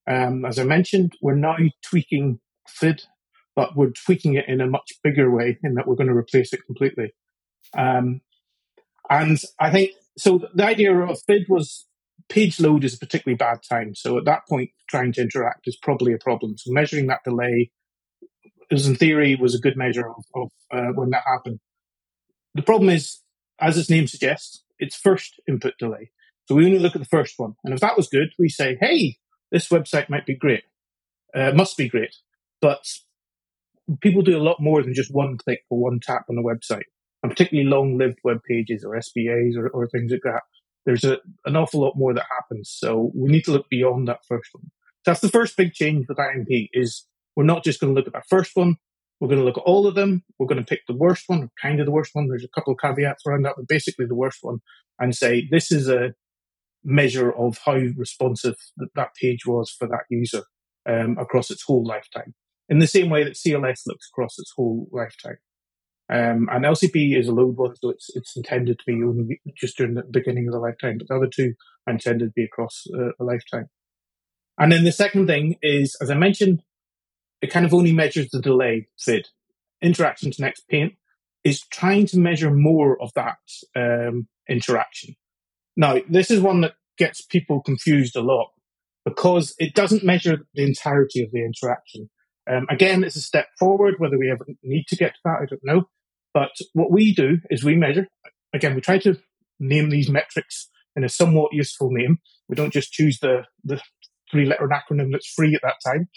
um, 0.07 0.45
as 0.45 0.59
I 0.59 0.65
mentioned, 0.65 1.15
we're 1.23 1.35
now 1.35 1.57
tweaking 1.83 2.41
FID, 2.69 3.03
but 3.57 3.77
we're 3.77 3.91
tweaking 3.91 4.35
it 4.35 4.49
in 4.49 4.61
a 4.61 4.67
much 4.67 4.93
bigger 5.03 5.31
way 5.31 5.59
in 5.63 5.75
that 5.75 5.87
we're 5.87 5.95
going 5.95 6.09
to 6.09 6.17
replace 6.17 6.53
it 6.53 6.67
completely. 6.67 7.15
Um, 7.77 8.21
and 9.09 9.39
I 9.59 9.71
think 9.71 9.93
so. 10.19 10.41
The 10.55 10.65
idea 10.65 10.95
of 10.95 11.21
FID 11.27 11.47
was 11.49 11.87
page 12.29 12.61
load 12.61 12.85
is 12.85 12.95
a 12.95 12.99
particularly 12.99 13.37
bad 13.37 13.61
time. 13.69 13.95
So 13.95 14.19
at 14.19 14.25
that 14.25 14.47
point, 14.49 14.71
trying 14.89 15.13
to 15.15 15.23
interact 15.23 15.67
is 15.67 15.77
probably 15.77 16.13
a 16.13 16.19
problem. 16.19 16.57
So 16.57 16.73
measuring 16.73 17.07
that 17.07 17.25
delay 17.25 17.71
is 18.71 18.87
in 18.87 18.97
theory 18.97 19.37
was 19.37 19.55
a 19.55 19.61
good 19.61 19.77
measure 19.77 20.09
of, 20.09 20.25
of 20.35 20.51
uh, 20.73 20.93
when 20.95 21.11
that 21.11 21.23
happened. 21.27 21.61
The 22.55 22.63
problem 22.63 22.91
is, 22.91 23.21
as 23.61 23.77
its 23.77 23.91
name 23.91 24.07
suggests, 24.07 24.65
it's 24.79 24.97
first 24.97 25.41
input 25.49 25.75
delay. 25.79 26.11
So 26.47 26.55
we 26.55 26.67
only 26.67 26.79
look 26.79 26.95
at 26.95 27.03
the 27.03 27.09
first 27.09 27.35
one. 27.37 27.55
And 27.65 27.75
if 27.75 27.81
that 27.81 27.97
was 27.97 28.09
good, 28.09 28.29
we 28.39 28.49
say, 28.49 28.77
hey, 28.81 29.17
this 29.51 29.69
website 29.69 30.11
might 30.11 30.27
be 30.27 30.37
great. 30.37 30.65
Uh, 31.35 31.53
must 31.53 31.77
be 31.77 31.89
great. 31.89 32.15
But 32.61 32.87
people 34.01 34.23
do 34.23 34.37
a 34.37 34.43
lot 34.43 34.57
more 34.61 34.83
than 34.83 34.95
just 34.95 35.15
one 35.15 35.39
click 35.39 35.61
or 35.71 35.79
one 35.79 36.01
tap 36.01 36.25
on 36.29 36.39
a 36.39 36.43
website. 36.43 36.85
And 37.23 37.31
particularly 37.31 37.69
long 37.69 37.97
lived 37.97 38.19
web 38.23 38.39
pages 38.49 38.85
or 38.85 39.01
SPAs 39.01 39.57
or, 39.57 39.69
or 39.69 39.89
things 39.89 40.13
like 40.13 40.21
that 40.25 40.43
there's 40.87 41.05
a, 41.05 41.19
an 41.45 41.57
awful 41.57 41.81
lot 41.81 41.97
more 41.97 42.15
that 42.15 42.27
happens. 42.31 42.75
So 42.77 43.11
we 43.15 43.31
need 43.31 43.45
to 43.45 43.53
look 43.53 43.69
beyond 43.69 44.09
that 44.09 44.21
first 44.29 44.51
one. 44.53 44.71
That's 45.05 45.21
the 45.21 45.29
first 45.29 45.57
big 45.57 45.73
change 45.73 46.07
with 46.09 46.19
INP 46.19 46.69
is 46.73 47.07
we're 47.37 47.45
not 47.45 47.65
just 47.65 47.81
going 47.81 47.93
to 47.93 47.99
look 47.99 48.07
at 48.07 48.13
that 48.13 48.29
first 48.29 48.53
one. 48.55 48.77
We're 49.21 49.29
going 49.29 49.41
to 49.41 49.45
look 49.45 49.59
at 49.59 49.65
all 49.65 49.87
of 49.87 49.95
them. 49.95 50.25
We're 50.39 50.47
going 50.47 50.63
to 50.63 50.67
pick 50.67 50.81
the 50.87 50.97
worst 50.97 51.25
one, 51.27 51.51
kind 51.61 51.81
of 51.81 51.87
the 51.87 51.93
worst 51.93 52.11
one. 52.15 52.29
There's 52.29 52.45
a 52.45 52.55
couple 52.55 52.73
of 52.73 52.79
caveats 52.81 53.23
around 53.27 53.43
that, 53.43 53.55
but 53.57 53.69
basically 53.69 54.07
the 54.07 54.15
worst 54.15 54.39
one 54.43 54.59
and 54.99 55.15
say 55.15 55.49
this 55.51 55.73
is 55.73 55.89
a 55.89 56.15
measure 56.85 57.33
of 57.33 57.59
how 57.65 57.75
responsive 57.97 58.57
that, 58.77 58.89
that 58.95 59.15
page 59.21 59.47
was 59.47 59.71
for 59.71 59.89
that 59.89 60.05
user 60.11 60.43
um, 60.89 61.17
across 61.19 61.51
its 61.51 61.63
whole 61.63 61.85
lifetime. 61.85 62.35
In 62.69 62.79
the 62.79 62.87
same 62.87 63.11
way 63.11 63.25
that 63.25 63.35
CLS 63.35 63.83
looks 63.87 64.09
across 64.13 64.39
its 64.39 64.53
whole 64.57 64.89
lifetime. 64.91 65.37
Um, 66.13 66.49
and 66.53 66.65
LCP 66.65 67.19
is 67.19 67.29
a 67.29 67.33
load 67.33 67.57
one, 67.57 67.75
so 67.77 67.91
it's 67.91 68.11
it's 68.15 68.37
intended 68.37 68.79
to 68.79 68.85
be 68.87 69.03
only 69.03 69.41
just 69.57 69.79
during 69.79 69.95
the 69.95 70.03
beginning 70.03 70.47
of 70.47 70.53
the 70.53 70.61
lifetime. 70.61 70.99
But 70.99 71.09
the 71.09 71.17
other 71.17 71.31
two 71.35 71.55
are 71.87 71.95
intended 71.95 72.27
to 72.27 72.33
be 72.33 72.45
across 72.45 72.85
uh, 72.95 73.13
a 73.19 73.25
lifetime. 73.25 73.69
And 74.59 74.71
then 74.71 74.85
the 74.85 74.93
second 74.93 75.27
thing 75.27 75.57
is, 75.63 75.97
as 76.01 76.11
I 76.11 76.15
mentioned, 76.15 76.63
it 77.41 77.51
kind 77.51 77.67
of 77.67 77.75
only 77.75 77.93
measures 77.93 78.31
the 78.31 78.41
delay 78.41 78.89
FID. 78.99 79.29
Interaction 79.83 80.31
to 80.31 80.43
next 80.43 80.69
paint 80.69 80.95
is 81.43 81.63
trying 81.71 82.07
to 82.07 82.19
measure 82.19 82.51
more 82.51 83.01
of 83.03 83.13
that 83.15 83.39
um, 83.77 84.29
interaction. 84.49 85.15
Now, 85.77 85.99
this 86.09 86.31
is 86.31 86.41
one 86.41 86.61
that 86.63 86.75
gets 86.97 87.23
people 87.23 87.61
confused 87.61 88.17
a 88.17 88.23
lot 88.23 88.51
because 89.05 89.55
it 89.59 89.75
doesn't 89.75 90.05
measure 90.05 90.47
the 90.55 90.65
entirety 90.65 91.23
of 91.23 91.31
the 91.33 91.45
interaction. 91.45 92.09
Um, 92.51 92.67
again, 92.71 93.05
it's 93.05 93.17
a 93.17 93.21
step 93.21 93.49
forward. 93.59 93.95
Whether 93.99 94.19
we 94.19 94.31
ever 94.31 94.47
need 94.63 94.87
to 94.89 94.97
get 94.97 95.15
to 95.15 95.21
that, 95.25 95.39
I 95.43 95.47
don't 95.47 95.65
know. 95.65 95.89
But 96.35 96.51
what 96.73 96.91
we 96.91 97.15
do 97.15 97.39
is 97.49 97.65
we 97.65 97.77
measure. 97.77 98.09
Again, 98.53 98.75
we 98.75 98.81
try 98.81 98.99
to 98.99 99.17
name 99.61 99.89
these 99.89 100.11
metrics 100.11 100.69
in 100.97 101.05
a 101.05 101.09
somewhat 101.09 101.53
useful 101.53 101.89
name. 101.91 102.19
We 102.49 102.57
don't 102.57 102.73
just 102.73 102.93
choose 102.93 103.19
the, 103.21 103.45
the 103.63 103.81
three 104.31 104.45
letter 104.45 104.69
acronym 104.69 105.13
that's 105.13 105.33
free 105.33 105.55
at 105.55 105.63
that 105.63 105.77
time, 105.85 106.09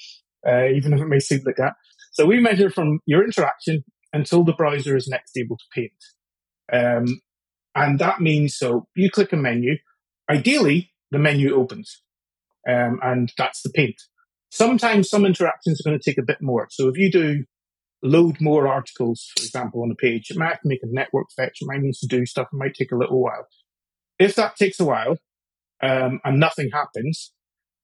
uh, 0.48 0.70
even 0.76 0.94
if 0.94 1.00
it 1.00 1.08
may 1.08 1.20
seem 1.20 1.42
like 1.46 1.58
that. 1.58 1.74
So 2.12 2.26
we 2.26 2.40
measure 2.40 2.72
from 2.72 3.00
your 3.06 3.24
interaction 3.24 3.84
until 4.12 4.44
the 4.44 4.54
browser 4.54 4.98
is 4.98 5.08
next 5.08 5.38
able 5.38 5.58
to 5.58 5.66
paint. 5.74 5.92
Um, 6.74 7.22
and 7.76 8.00
that 8.00 8.20
means 8.20 8.58
so 8.58 8.88
you 8.96 9.12
click 9.12 9.32
a 9.34 9.38
menu. 9.38 9.76
Ideally, 10.30 10.92
the 11.12 11.20
menu 11.20 11.56
opens, 11.56 12.02
um, 12.68 13.00
and 13.04 13.32
that's 13.38 13.62
the 13.62 13.70
paint. 13.70 13.96
Sometimes 14.50 15.10
some 15.10 15.26
interactions 15.26 15.80
are 15.80 15.90
going 15.90 16.00
to 16.00 16.04
take 16.04 16.18
a 16.18 16.26
bit 16.26 16.42
more. 16.42 16.68
So 16.72 16.90
if 16.90 16.98
you 16.98 17.12
do 17.12 17.46
load 18.04 18.40
more 18.40 18.68
articles, 18.68 19.32
for 19.36 19.44
example, 19.44 19.82
on 19.82 19.92
a 19.92 19.96
page, 19.96 20.30
it 20.30 20.38
might 20.38 20.50
have 20.50 20.62
to 20.62 20.68
make 20.68 20.84
a 20.84 20.88
network 20.88 21.28
fetch. 21.36 21.58
It 21.62 21.68
might 21.68 21.82
need 21.82 21.96
to 21.96 22.08
do 22.08 22.26
stuff. 22.26 22.48
It 22.52 22.58
might 22.58 22.76
take 22.76 22.92
a 22.92 22.98
little 22.98 23.22
while. 23.22 23.48
If 24.20 24.36
that 24.36 24.56
takes 24.56 24.80
a 24.80 24.86
while 24.86 25.18
um, 25.82 26.20
and 26.24 26.40
nothing 26.40 26.70
happens, 26.72 27.34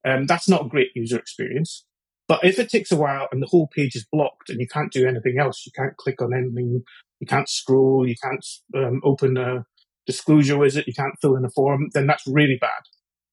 um, 0.05 0.25
that's 0.25 0.50
not 0.50 0.65
a 0.65 0.70
great 0.70 0.89
user 0.96 1.17
experience. 1.17 1.86
But 2.27 2.43
if 2.43 2.58
it 2.58 2.70
takes 2.70 2.91
a 2.91 2.98
while 2.98 3.27
and 3.32 3.41
the 3.41 3.48
whole 3.48 3.67
page 3.67 3.96
is 3.96 4.05
blocked 4.12 4.50
and 4.50 4.60
you 4.60 4.67
can't 4.67 4.91
do 4.91 5.08
anything 5.08 5.38
else, 5.39 5.65
you 5.65 5.72
can't 5.75 5.98
click 5.98 6.22
on 6.22 6.34
anything, 6.34 6.84
you 7.20 7.27
can't 7.27 7.50
scroll, 7.50 8.08
you 8.08 8.15
can't 8.22 8.46
um, 8.75 9.01
open 9.03 9.38
a 9.38 9.65
disclosure 10.05 10.58
wizard, 10.58 10.86
you 10.88 10.93
can't 10.93 11.20
fill 11.22 11.36
in 11.36 11.46
a 11.46 11.50
form, 11.50 11.89
then 11.93 12.08
that's 12.08 12.27
really 12.27 12.58
bad. 12.60 12.70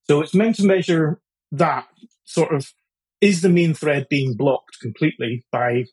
So 0.08 0.20
it's 0.20 0.34
meant 0.34 0.56
to 0.56 0.66
measure 0.66 1.20
that 1.52 1.86
sort 2.24 2.52
of 2.54 2.72
is 3.20 3.42
the 3.42 3.48
main 3.48 3.74
thread 3.74 4.06
being 4.08 4.34
blocked 4.34 4.80
completely 4.80 5.44
by 5.52 5.84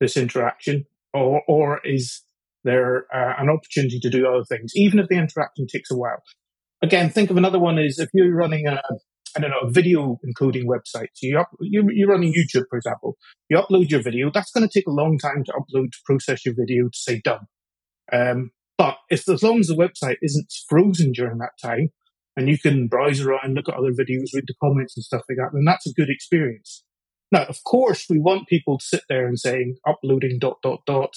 this 0.00 0.16
interaction, 0.16 0.84
or 1.12 1.42
or 1.48 1.80
is 1.84 2.22
there 2.64 3.06
uh, 3.14 3.34
an 3.38 3.48
opportunity 3.48 3.98
to 4.00 4.10
do 4.10 4.26
other 4.26 4.44
things, 4.44 4.72
even 4.74 4.98
if 4.98 5.08
the 5.08 5.16
interaction 5.16 5.66
takes 5.66 5.90
a 5.90 5.96
while? 5.96 6.22
Again, 6.82 7.10
think 7.10 7.30
of 7.30 7.36
another 7.36 7.58
one 7.58 7.78
is 7.78 7.98
if 7.98 8.08
you're 8.12 8.34
running 8.34 8.66
a 8.66 8.80
I 9.36 9.40
don't 9.40 9.50
know 9.50 9.68
a 9.68 9.70
video 9.70 10.18
encoding 10.26 10.64
website. 10.64 11.08
So 11.14 11.26
you 11.26 11.38
up, 11.38 11.50
you 11.60 11.88
you're 11.92 12.08
running 12.08 12.32
YouTube, 12.32 12.64
for 12.70 12.76
example. 12.76 13.16
You 13.48 13.58
upload 13.58 13.90
your 13.90 14.02
video. 14.02 14.30
That's 14.32 14.50
going 14.50 14.66
to 14.66 14.72
take 14.72 14.86
a 14.86 14.92
long 14.92 15.18
time 15.18 15.44
to 15.44 15.52
upload 15.52 15.92
to 15.92 15.98
process 16.04 16.44
your 16.44 16.54
video 16.56 16.84
to 16.84 16.98
say 16.98 17.20
done. 17.22 17.46
Um, 18.12 18.50
but 18.76 18.96
if 19.10 19.28
as 19.28 19.42
long 19.42 19.60
as 19.60 19.66
the 19.66 19.74
website 19.74 20.16
isn't 20.22 20.52
frozen 20.68 21.12
during 21.12 21.38
that 21.38 21.58
time, 21.60 21.90
and 22.36 22.48
you 22.48 22.58
can 22.58 22.86
browse 22.86 23.20
around, 23.20 23.54
look 23.54 23.68
at 23.68 23.74
other 23.74 23.90
videos, 23.90 24.32
read 24.32 24.44
the 24.46 24.54
comments 24.62 24.96
and 24.96 25.04
stuff 25.04 25.22
like 25.28 25.38
that, 25.38 25.50
then 25.52 25.64
that's 25.64 25.86
a 25.86 25.92
good 25.92 26.08
experience. 26.08 26.84
Now, 27.30 27.44
of 27.44 27.62
course, 27.64 28.06
we 28.08 28.18
want 28.18 28.48
people 28.48 28.78
to 28.78 28.84
sit 28.84 29.02
there 29.08 29.26
and 29.26 29.38
saying 29.38 29.76
uploading 29.86 30.38
dot 30.38 30.58
dot 30.62 30.80
dot 30.86 31.14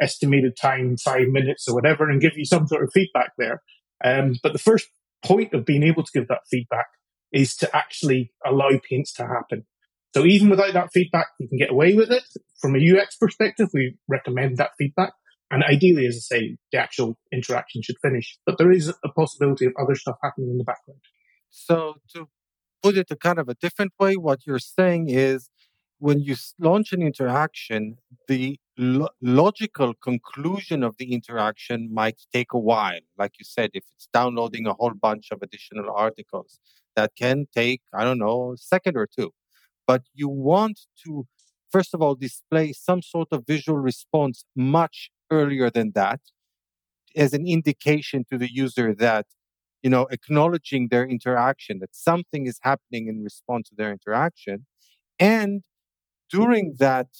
estimated 0.00 0.56
time 0.60 0.96
five 0.98 1.28
minutes 1.28 1.66
or 1.68 1.74
whatever, 1.74 2.08
and 2.08 2.20
give 2.20 2.36
you 2.36 2.44
some 2.44 2.66
sort 2.66 2.82
of 2.82 2.90
feedback 2.92 3.32
there. 3.38 3.62
Um, 4.04 4.34
but 4.42 4.52
the 4.52 4.58
first 4.58 4.88
point 5.24 5.54
of 5.54 5.64
being 5.64 5.82
able 5.82 6.04
to 6.04 6.12
give 6.12 6.28
that 6.28 6.42
feedback 6.50 6.86
is 7.32 7.56
to 7.56 7.76
actually 7.76 8.32
allow 8.44 8.70
paints 8.88 9.12
to 9.14 9.26
happen. 9.26 9.64
So 10.14 10.24
even 10.24 10.48
without 10.48 10.72
that 10.74 10.90
feedback, 10.92 11.28
you 11.38 11.48
can 11.48 11.58
get 11.58 11.70
away 11.70 11.94
with 11.94 12.10
it. 12.10 12.22
From 12.60 12.74
a 12.74 12.78
UX 12.78 13.16
perspective, 13.16 13.68
we 13.74 13.96
recommend 14.08 14.56
that 14.56 14.70
feedback. 14.78 15.12
And 15.50 15.62
ideally, 15.62 16.06
as 16.06 16.16
I 16.16 16.36
say, 16.36 16.56
the 16.72 16.78
actual 16.78 17.18
interaction 17.32 17.82
should 17.82 17.96
finish. 18.02 18.38
But 18.46 18.58
there 18.58 18.72
is 18.72 18.88
a 18.88 19.08
possibility 19.10 19.66
of 19.66 19.72
other 19.80 19.94
stuff 19.94 20.16
happening 20.22 20.50
in 20.50 20.58
the 20.58 20.64
background. 20.64 21.00
So 21.50 21.94
to 22.14 22.28
put 22.86 22.96
it 22.96 23.10
a 23.10 23.16
kind 23.16 23.38
of 23.38 23.48
a 23.48 23.54
different 23.54 23.92
way, 23.98 24.14
what 24.16 24.46
you're 24.46 24.66
saying 24.80 25.08
is 25.08 25.50
when 25.98 26.20
you 26.20 26.36
launch 26.58 26.92
an 26.92 27.02
interaction, 27.02 27.96
the 28.28 28.60
lo- 28.78 29.08
logical 29.20 29.92
conclusion 30.08 30.84
of 30.84 30.96
the 30.98 31.12
interaction 31.12 31.78
might 31.92 32.18
take 32.32 32.52
a 32.52 32.58
while. 32.58 33.00
Like 33.18 33.32
you 33.40 33.44
said, 33.44 33.70
if 33.74 33.84
it's 33.92 34.08
downloading 34.12 34.66
a 34.66 34.74
whole 34.74 34.94
bunch 35.08 35.26
of 35.32 35.38
additional 35.42 35.90
articles, 36.06 36.60
that 36.94 37.10
can 37.16 37.46
take, 37.54 37.82
I 37.92 38.04
don't 38.04 38.18
know, 38.18 38.52
a 38.52 38.56
second 38.56 38.96
or 38.96 39.08
two. 39.16 39.30
But 39.86 40.02
you 40.14 40.28
want 40.28 40.80
to, 41.04 41.26
first 41.70 41.92
of 41.92 42.00
all, 42.02 42.14
display 42.14 42.72
some 42.72 43.02
sort 43.02 43.28
of 43.32 43.44
visual 43.46 43.78
response 43.78 44.44
much 44.54 45.10
earlier 45.30 45.70
than 45.70 45.92
that 45.94 46.20
as 47.16 47.32
an 47.32 47.46
indication 47.46 48.24
to 48.30 48.38
the 48.38 48.52
user 48.52 48.94
that 48.94 49.26
you 49.86 49.90
know 49.94 50.06
acknowledging 50.18 50.82
their 50.90 51.06
interaction 51.16 51.74
that 51.82 51.94
something 52.10 52.42
is 52.46 52.58
happening 52.70 53.04
in 53.10 53.16
response 53.30 53.68
to 53.68 53.74
their 53.80 53.92
interaction 53.96 54.66
and 55.18 55.62
during 56.36 56.66
mm-hmm. 56.70 56.84
that 56.86 57.10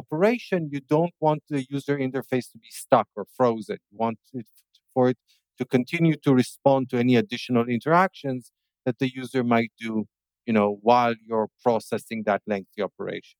operation 0.00 0.60
you 0.74 0.80
don't 0.94 1.14
want 1.26 1.40
the 1.52 1.60
user 1.76 1.96
interface 2.06 2.46
to 2.52 2.58
be 2.66 2.72
stuck 2.84 3.08
or 3.16 3.24
frozen 3.36 3.78
you 3.90 3.96
want 4.04 4.18
it 4.40 4.46
for 4.94 5.04
it 5.10 5.18
to 5.58 5.64
continue 5.64 6.16
to 6.16 6.34
respond 6.34 6.90
to 6.90 6.98
any 6.98 7.16
additional 7.16 7.66
interactions 7.68 8.52
that 8.84 8.98
the 8.98 9.12
user 9.12 9.42
might 9.42 9.72
do, 9.78 10.06
you 10.46 10.52
know, 10.52 10.78
while 10.82 11.14
you're 11.26 11.48
processing 11.62 12.22
that 12.26 12.42
lengthy 12.46 12.82
operation. 12.82 13.38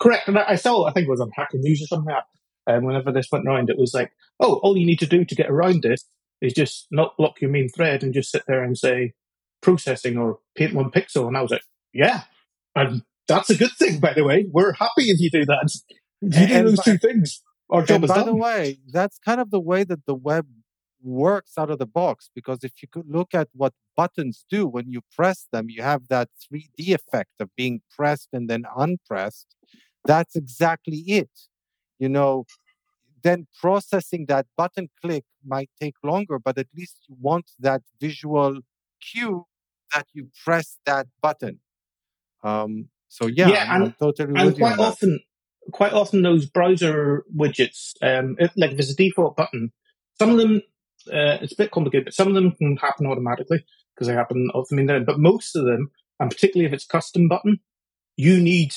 Correct. 0.00 0.28
And 0.28 0.38
I 0.38 0.56
saw, 0.56 0.86
I 0.86 0.92
think 0.92 1.06
it 1.06 1.10
was 1.10 1.20
on 1.20 1.30
Hacker 1.34 1.58
News 1.58 1.82
or 1.82 1.86
something 1.86 2.12
like 2.12 2.24
that. 2.66 2.74
And 2.74 2.86
whenever 2.86 3.12
this 3.12 3.28
went 3.30 3.46
around, 3.46 3.70
it 3.70 3.78
was 3.78 3.94
like, 3.94 4.12
oh, 4.40 4.54
all 4.62 4.76
you 4.76 4.86
need 4.86 4.98
to 5.00 5.06
do 5.06 5.24
to 5.24 5.34
get 5.34 5.50
around 5.50 5.82
this 5.82 6.04
is 6.40 6.52
just 6.52 6.86
not 6.90 7.16
block 7.16 7.40
your 7.40 7.50
main 7.50 7.68
thread 7.68 8.02
and 8.02 8.14
just 8.14 8.30
sit 8.30 8.44
there 8.46 8.62
and 8.62 8.76
say 8.76 9.14
processing 9.62 10.16
or 10.16 10.38
paint 10.56 10.74
one 10.74 10.90
pixel. 10.90 11.26
And 11.26 11.36
I 11.36 11.42
was 11.42 11.50
like, 11.50 11.64
yeah, 11.92 12.22
and 12.74 13.02
that's 13.28 13.50
a 13.50 13.56
good 13.56 13.72
thing, 13.78 14.00
by 14.00 14.12
the 14.12 14.24
way. 14.24 14.46
We're 14.50 14.72
happy 14.72 15.04
if 15.04 15.20
you 15.20 15.30
do 15.30 15.44
that. 15.46 15.74
You 16.20 16.30
do 16.30 16.64
those 16.64 16.76
by, 16.76 16.82
two 16.84 16.98
things. 16.98 17.42
Our 17.70 17.82
job 17.82 18.04
is 18.04 18.08
by 18.08 18.16
done. 18.16 18.26
the 18.26 18.34
way, 18.34 18.78
that's 18.92 19.18
kind 19.18 19.40
of 19.40 19.50
the 19.50 19.60
way 19.60 19.84
that 19.84 20.06
the 20.06 20.14
web 20.14 20.46
works 21.02 21.52
out 21.58 21.70
of 21.70 21.78
the 21.78 21.86
box 21.86 22.30
because 22.34 22.64
if 22.64 22.72
you 22.80 22.88
could 22.90 23.04
look 23.06 23.34
at 23.34 23.48
what 23.52 23.74
buttons 23.96 24.44
do 24.48 24.66
when 24.66 24.90
you 24.90 25.02
press 25.14 25.46
them, 25.52 25.66
you 25.68 25.82
have 25.82 26.08
that 26.08 26.28
3D 26.42 26.94
effect 26.94 27.32
of 27.40 27.50
being 27.56 27.82
pressed 27.94 28.28
and 28.32 28.48
then 28.48 28.64
unpressed. 28.76 29.54
That's 30.06 30.34
exactly 30.34 31.04
it. 31.06 31.30
You 31.98 32.08
know, 32.08 32.46
then 33.24 33.46
processing 33.60 34.26
that 34.28 34.46
button 34.56 34.88
click 35.02 35.24
might 35.44 35.70
take 35.80 35.94
longer, 36.04 36.38
but 36.38 36.58
at 36.58 36.68
least 36.76 36.98
you 37.08 37.16
want 37.20 37.50
that 37.58 37.82
visual 38.00 38.60
cue 39.00 39.46
that 39.92 40.06
you 40.12 40.28
press 40.44 40.78
that 40.86 41.06
button. 41.20 41.60
Um, 42.42 42.88
so 43.08 43.26
yeah, 43.26 43.48
yeah, 43.48 43.66
I'm, 43.68 43.82
and, 43.82 43.98
totally 43.98 44.34
and 44.36 44.56
quite 44.56 44.78
often, 44.78 45.20
quite 45.72 45.92
often 45.92 46.22
those 46.22 46.46
browser 46.46 47.24
widgets, 47.34 47.94
um, 48.02 48.36
if, 48.38 48.52
like 48.56 48.72
if 48.72 48.78
it's 48.78 48.92
a 48.92 48.96
default 48.96 49.36
button, 49.36 49.72
some 50.18 50.30
of 50.30 50.38
them 50.38 50.62
uh, 51.08 51.38
it's 51.42 51.52
a 51.52 51.56
bit 51.56 51.70
complicated, 51.70 52.06
but 52.06 52.14
some 52.14 52.28
of 52.28 52.34
them 52.34 52.52
can 52.52 52.76
happen 52.76 53.06
automatically 53.06 53.64
because 53.94 54.08
they 54.08 54.14
happen 54.14 54.50
off 54.54 54.68
the 54.68 54.76
main 54.76 54.86
thread. 54.86 55.06
But 55.06 55.18
most 55.18 55.56
of 55.56 55.64
them, 55.64 55.90
and 56.20 56.30
particularly 56.30 56.66
if 56.66 56.72
it's 56.72 56.86
custom 56.86 57.28
button, 57.28 57.60
you 58.16 58.40
need 58.40 58.72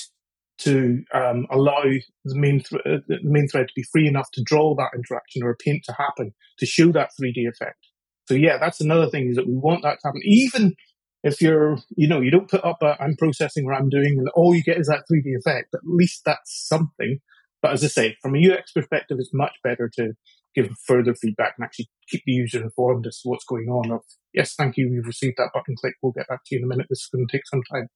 to 0.58 1.02
um, 1.14 1.46
allow 1.50 1.82
the 1.82 2.34
main 2.34 2.62
th- 2.62 2.82
uh, 2.84 2.98
the 3.06 3.18
main 3.22 3.48
thread 3.48 3.68
to 3.68 3.74
be 3.76 3.84
free 3.92 4.06
enough 4.06 4.28
to 4.32 4.42
draw 4.44 4.74
that 4.76 4.90
interaction 4.94 5.42
or 5.42 5.50
a 5.50 5.56
paint 5.56 5.84
to 5.84 5.92
happen 5.92 6.32
to 6.58 6.66
show 6.66 6.90
that 6.92 7.10
3D 7.20 7.48
effect. 7.48 7.78
So 8.26 8.34
yeah, 8.34 8.58
that's 8.58 8.80
another 8.80 9.08
thing 9.08 9.28
is 9.28 9.36
that 9.36 9.46
we 9.46 9.54
want 9.54 9.82
that 9.82 9.98
to 10.00 10.08
happen. 10.08 10.20
Even 10.24 10.74
if 11.22 11.40
you're, 11.40 11.78
you 11.96 12.08
know, 12.08 12.20
you 12.20 12.30
don't 12.30 12.50
put 12.50 12.64
up 12.64 12.78
a 12.82 12.96
I'm 13.00 13.16
processing 13.16 13.66
or 13.66 13.72
I'm 13.72 13.88
doing 13.88 14.16
and 14.18 14.28
all 14.34 14.54
you 14.54 14.62
get 14.62 14.78
is 14.78 14.88
that 14.88 15.04
3D 15.10 15.38
effect, 15.38 15.74
at 15.74 15.80
least 15.84 16.22
that's 16.24 16.66
something. 16.68 17.18
But 17.62 17.72
as 17.72 17.84
I 17.84 17.88
say, 17.88 18.16
from 18.22 18.36
a 18.36 18.38
UX 18.38 18.72
perspective, 18.72 19.16
it's 19.18 19.30
much 19.32 19.54
better 19.64 19.90
to 19.96 20.12
give 20.54 20.70
further 20.86 21.14
feedback 21.14 21.54
and 21.56 21.64
actually 21.64 21.88
keep 22.08 22.22
the 22.24 22.32
user 22.32 22.62
informed 22.62 23.06
as 23.06 23.20
to 23.20 23.28
what's 23.28 23.44
going 23.44 23.68
on. 23.68 23.90
Of, 23.90 24.00
yes, 24.32 24.54
thank 24.54 24.76
you, 24.76 24.90
we've 24.90 25.06
received 25.06 25.36
that 25.38 25.50
button 25.52 25.74
click. 25.80 25.94
We'll 26.02 26.12
get 26.12 26.28
back 26.28 26.40
to 26.46 26.54
you 26.54 26.60
in 26.60 26.64
a 26.64 26.68
minute. 26.68 26.86
This 26.88 27.00
is 27.00 27.10
going 27.12 27.26
to 27.26 27.36
take 27.36 27.46
some 27.46 27.62
time. 27.72 27.88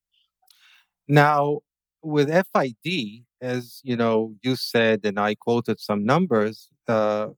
Now, 1.08 1.60
with 2.02 2.28
FID, 2.28 3.24
as 3.40 3.80
you 3.82 3.96
know, 3.96 4.34
you 4.42 4.56
said, 4.56 5.00
and 5.04 5.18
I 5.18 5.34
quoted 5.34 5.80
some 5.80 6.04
numbers. 6.04 6.68
Uh, 6.88 7.28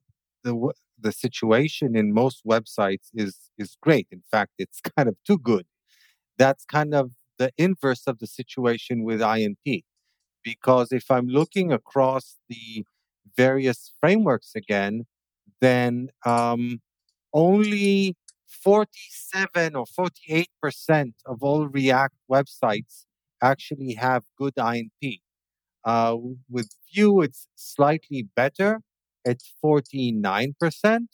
the 0.42 0.73
the 1.00 1.12
situation 1.12 1.97
in 1.97 2.12
most 2.12 2.42
websites 2.47 3.09
is 3.14 3.50
is 3.59 3.76
great. 3.83 4.09
In 4.11 4.23
fact, 4.30 4.52
it's 4.59 4.80
kind 4.97 5.09
of 5.09 5.16
too 5.26 5.38
good. 5.38 5.66
That's 6.38 6.64
kind 6.64 6.94
of 6.94 7.12
the 7.38 7.50
inverse 7.59 8.04
of 8.06 8.18
the 8.18 8.26
situation 8.26 9.04
with 9.04 9.21
INP, 9.21 9.85
because 10.42 10.92
if 10.92 11.11
I'm 11.11 11.28
looking 11.28 11.73
across 11.73 12.37
the 12.49 12.85
various 13.37 13.92
frameworks 14.00 14.52
again, 14.54 15.06
then 15.61 16.11
um, 16.25 16.80
only 17.33 18.16
47 18.47 19.77
or 19.77 19.87
48 19.87 20.48
percent 20.62 21.14
of 21.27 21.42
all 21.42 21.66
React 21.68 22.16
websites 22.31 23.05
actually 23.44 23.94
have 23.94 24.24
good 24.38 24.59
INP. 24.59 25.22
Uh, 25.85 26.16
with 26.50 26.70
Vue, 26.94 27.20
it's 27.22 27.48
slightly 27.57 28.22
better 28.37 28.80
It's 29.24 29.52
49%. 29.62 31.11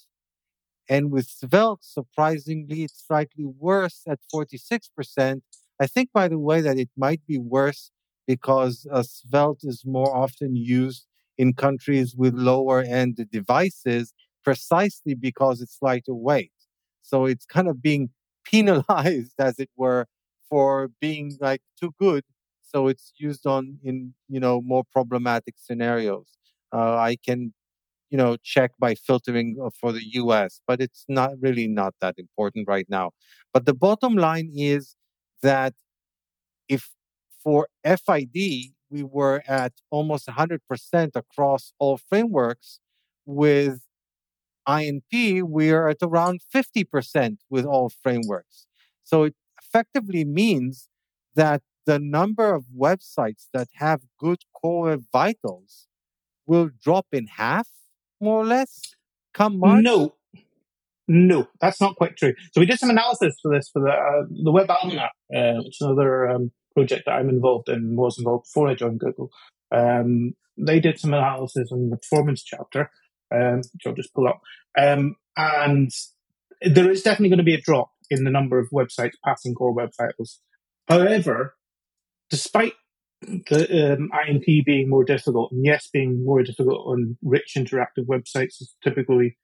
And 0.88 1.10
with 1.12 1.26
Svelte, 1.28 1.84
surprisingly, 1.84 2.82
it's 2.84 3.04
slightly 3.06 3.44
worse 3.46 4.02
at 4.08 4.18
46%. 4.30 5.42
I 5.80 5.86
think, 5.86 6.10
by 6.12 6.28
the 6.28 6.38
way, 6.38 6.60
that 6.60 6.78
it 6.78 6.90
might 6.96 7.22
be 7.26 7.38
worse 7.38 7.90
because 8.26 8.86
uh, 8.92 9.02
Svelte 9.02 9.64
is 9.64 9.84
more 9.86 10.14
often 10.14 10.56
used 10.56 11.06
in 11.38 11.54
countries 11.54 12.14
with 12.16 12.34
lower 12.34 12.82
end 12.82 13.16
devices 13.32 14.12
precisely 14.44 15.14
because 15.14 15.60
it's 15.62 15.78
lighter 15.80 16.14
weight. 16.14 16.52
So 17.02 17.26
it's 17.26 17.46
kind 17.46 17.68
of 17.68 17.82
being 17.82 18.10
penalized, 18.44 19.34
as 19.38 19.58
it 19.58 19.70
were, 19.76 20.06
for 20.50 20.90
being 21.00 21.38
like 21.40 21.62
too 21.80 21.94
good. 22.00 22.24
So 22.62 22.88
it's 22.88 23.12
used 23.18 23.46
on 23.46 23.78
in 23.84 24.14
you 24.28 24.40
know 24.40 24.60
more 24.62 24.84
problematic 24.92 25.56
scenarios. 25.58 26.28
Uh, 26.72 26.96
I 26.96 27.16
can 27.24 27.54
you 28.10 28.18
know 28.18 28.36
check 28.42 28.72
by 28.80 28.94
filtering 28.96 29.56
uh, 29.64 29.70
for 29.80 29.92
the 29.92 30.04
US, 30.22 30.60
but 30.66 30.80
it's 30.80 31.04
not 31.08 31.32
really 31.40 31.68
not 31.68 31.94
that 32.00 32.16
important 32.18 32.68
right 32.68 32.86
now. 32.90 33.12
But 33.54 33.66
the 33.66 33.74
bottom 33.74 34.16
line 34.16 34.50
is 34.54 34.96
that 35.42 35.74
if 36.68 36.90
for 37.42 37.68
FID 37.84 38.72
we 38.90 39.02
were 39.04 39.42
at 39.48 39.72
almost 39.90 40.26
100% 40.28 40.60
across 41.14 41.72
all 41.78 41.96
frameworks, 41.96 42.80
with 43.26 43.80
INP 44.68 45.42
we're 45.42 45.88
at 45.88 45.98
around 46.02 46.40
50% 46.54 47.38
with 47.50 47.64
all 47.64 47.88
frameworks. 47.90 48.66
So 49.04 49.24
it 49.24 49.34
effectively 49.70 50.24
means 50.24 50.88
that 51.34 51.62
the 51.86 51.98
number 51.98 52.54
of 52.54 52.64
websites 52.76 53.46
that 53.52 53.68
have 53.74 54.02
good 54.18 54.40
core 54.52 54.98
vitals 55.12 55.86
will 56.46 56.70
drop 56.82 57.06
in 57.12 57.26
half, 57.26 57.68
more 58.20 58.42
or 58.42 58.46
less, 58.46 58.94
come 59.32 59.58
March? 59.58 59.82
No. 59.82 60.14
No, 61.12 61.48
that's 61.60 61.80
not 61.80 61.96
quite 61.96 62.16
true. 62.16 62.34
So 62.52 62.60
we 62.60 62.66
did 62.66 62.78
some 62.78 62.90
analysis 62.90 63.34
for 63.42 63.52
this 63.52 63.68
for 63.72 63.82
the 63.82 63.90
uh, 63.90 64.26
the 64.44 64.52
Web 64.52 64.70
Almanac, 64.70 65.10
uh, 65.34 65.58
which 65.64 65.80
is 65.80 65.80
another 65.80 66.28
um, 66.28 66.52
project 66.72 67.02
that 67.06 67.14
I'm 67.14 67.28
involved 67.28 67.68
in, 67.68 67.96
was 67.96 68.16
involved 68.16 68.44
before 68.44 68.68
I 68.68 68.74
joined 68.74 69.00
Google. 69.00 69.28
Um, 69.72 70.34
they 70.56 70.78
did 70.78 71.00
some 71.00 71.12
analysis 71.12 71.72
on 71.72 71.90
the 71.90 71.96
performance 71.96 72.44
chapter, 72.44 72.90
um, 73.34 73.56
which 73.56 73.82
I'll 73.86 73.94
just 73.94 74.14
pull 74.14 74.28
up. 74.28 74.40
Um, 74.78 75.16
and 75.36 75.90
there 76.62 76.88
is 76.88 77.02
definitely 77.02 77.30
going 77.30 77.38
to 77.38 77.44
be 77.44 77.54
a 77.54 77.60
drop 77.60 77.90
in 78.10 78.24
the 78.24 78.30
number 78.30 78.58
of 78.58 78.68
websites 78.72 79.12
passing 79.24 79.54
core 79.54 79.72
web 79.72 79.90
vitals. 79.98 80.40
However, 80.88 81.54
despite 82.30 82.74
the 83.22 83.94
um, 83.94 84.10
INP 84.26 84.64
being 84.64 84.88
more 84.88 85.04
difficult, 85.04 85.52
and 85.52 85.64
yes, 85.64 85.88
being 85.92 86.24
more 86.24 86.42
difficult 86.42 86.86
on 86.86 87.16
rich 87.22 87.52
interactive 87.56 88.06
websites 88.06 88.60
is 88.60 88.74
typically 88.82 89.36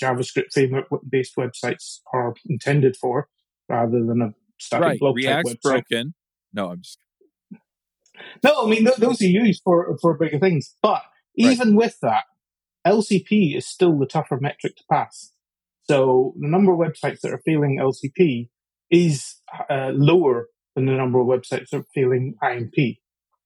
JavaScript 0.00 0.52
framework 0.52 0.86
based 1.08 1.36
websites 1.36 2.00
are 2.12 2.34
intended 2.48 2.96
for, 2.96 3.28
rather 3.68 4.04
than 4.04 4.22
a 4.22 4.34
static 4.58 4.86
right. 4.86 4.98
blog 4.98 5.16
React's 5.16 5.54
website. 5.54 5.60
broken. 5.62 6.14
No, 6.52 6.70
I'm 6.70 6.82
just. 6.82 6.98
No, 8.42 8.64
I 8.64 8.70
mean 8.70 8.84
th- 8.84 8.96
those 8.96 9.20
are 9.20 9.26
used 9.26 9.62
for 9.62 9.96
for 10.00 10.16
bigger 10.16 10.38
things, 10.38 10.74
but 10.82 11.02
even 11.36 11.70
right. 11.70 11.76
with 11.76 11.98
that, 12.00 12.24
LCP 12.86 13.56
is 13.56 13.66
still 13.66 13.98
the 13.98 14.06
tougher 14.06 14.38
metric 14.40 14.76
to 14.76 14.84
pass. 14.90 15.32
So 15.88 16.34
the 16.38 16.48
number 16.48 16.72
of 16.72 16.78
websites 16.78 17.20
that 17.20 17.32
are 17.32 17.42
failing 17.44 17.78
LCP 17.80 18.48
is 18.90 19.36
uh, 19.70 19.92
lower 19.94 20.48
than 20.74 20.86
the 20.86 20.92
number 20.92 21.20
of 21.20 21.26
websites 21.26 21.70
that 21.70 21.78
are 21.78 21.86
failing 21.94 22.34
INP. 22.42 22.98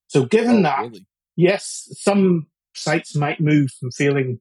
So 0.09 0.25
given 0.25 0.59
oh, 0.59 0.63
that, 0.63 0.81
really? 0.81 1.07
yes, 1.37 1.89
some 1.93 2.47
sites 2.75 3.15
might 3.15 3.41
move 3.41 3.71
from 3.79 3.91
failing 3.91 4.41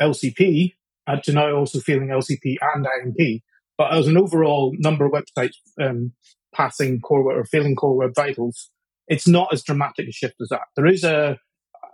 LCP 0.00 0.74
to 1.22 1.32
now 1.32 1.52
also 1.52 1.80
failing 1.80 2.08
LCP 2.08 2.56
and 2.74 2.86
INP. 2.86 3.42
But 3.78 3.94
as 3.94 4.06
an 4.06 4.16
overall 4.16 4.74
number 4.78 5.06
of 5.06 5.12
websites 5.12 5.56
um, 5.80 6.12
passing 6.54 7.00
core 7.00 7.24
web 7.24 7.38
or 7.38 7.44
failing 7.44 7.74
core 7.74 7.96
web 7.96 8.12
vitals, 8.14 8.70
it's 9.08 9.26
not 9.26 9.52
as 9.52 9.62
dramatic 9.62 10.08
a 10.08 10.12
shift 10.12 10.34
as 10.40 10.48
that. 10.50 10.60
There 10.76 10.86
is 10.86 11.04
a, 11.04 11.38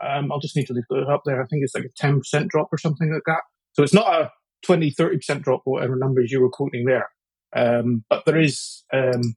um, 0.05 0.31
I'll 0.31 0.41
just 0.41 0.57
need 0.57 0.67
to 0.67 0.75
leave 0.75 0.85
it 0.91 1.09
up 1.09 1.23
there. 1.25 1.43
I 1.43 1.47
think 1.47 1.63
it's 1.63 1.75
like 1.75 1.85
a 1.85 2.07
10% 2.07 2.49
drop 2.49 2.69
or 2.73 2.79
something 2.79 3.13
like 3.13 3.23
that. 3.27 3.43
So 3.73 3.83
it's 3.83 3.95
not 3.95 4.13
a 4.13 4.31
20, 4.63 4.93
30% 4.93 5.43
drop, 5.43 5.63
whatever 5.65 5.97
numbers 5.97 6.31
you 6.31 6.41
were 6.41 6.51
quoting 6.51 6.85
there. 6.85 7.09
Um, 7.55 8.05
but 8.11 8.25
there 8.27 8.39
is 8.39 8.85
um, 8.93 9.37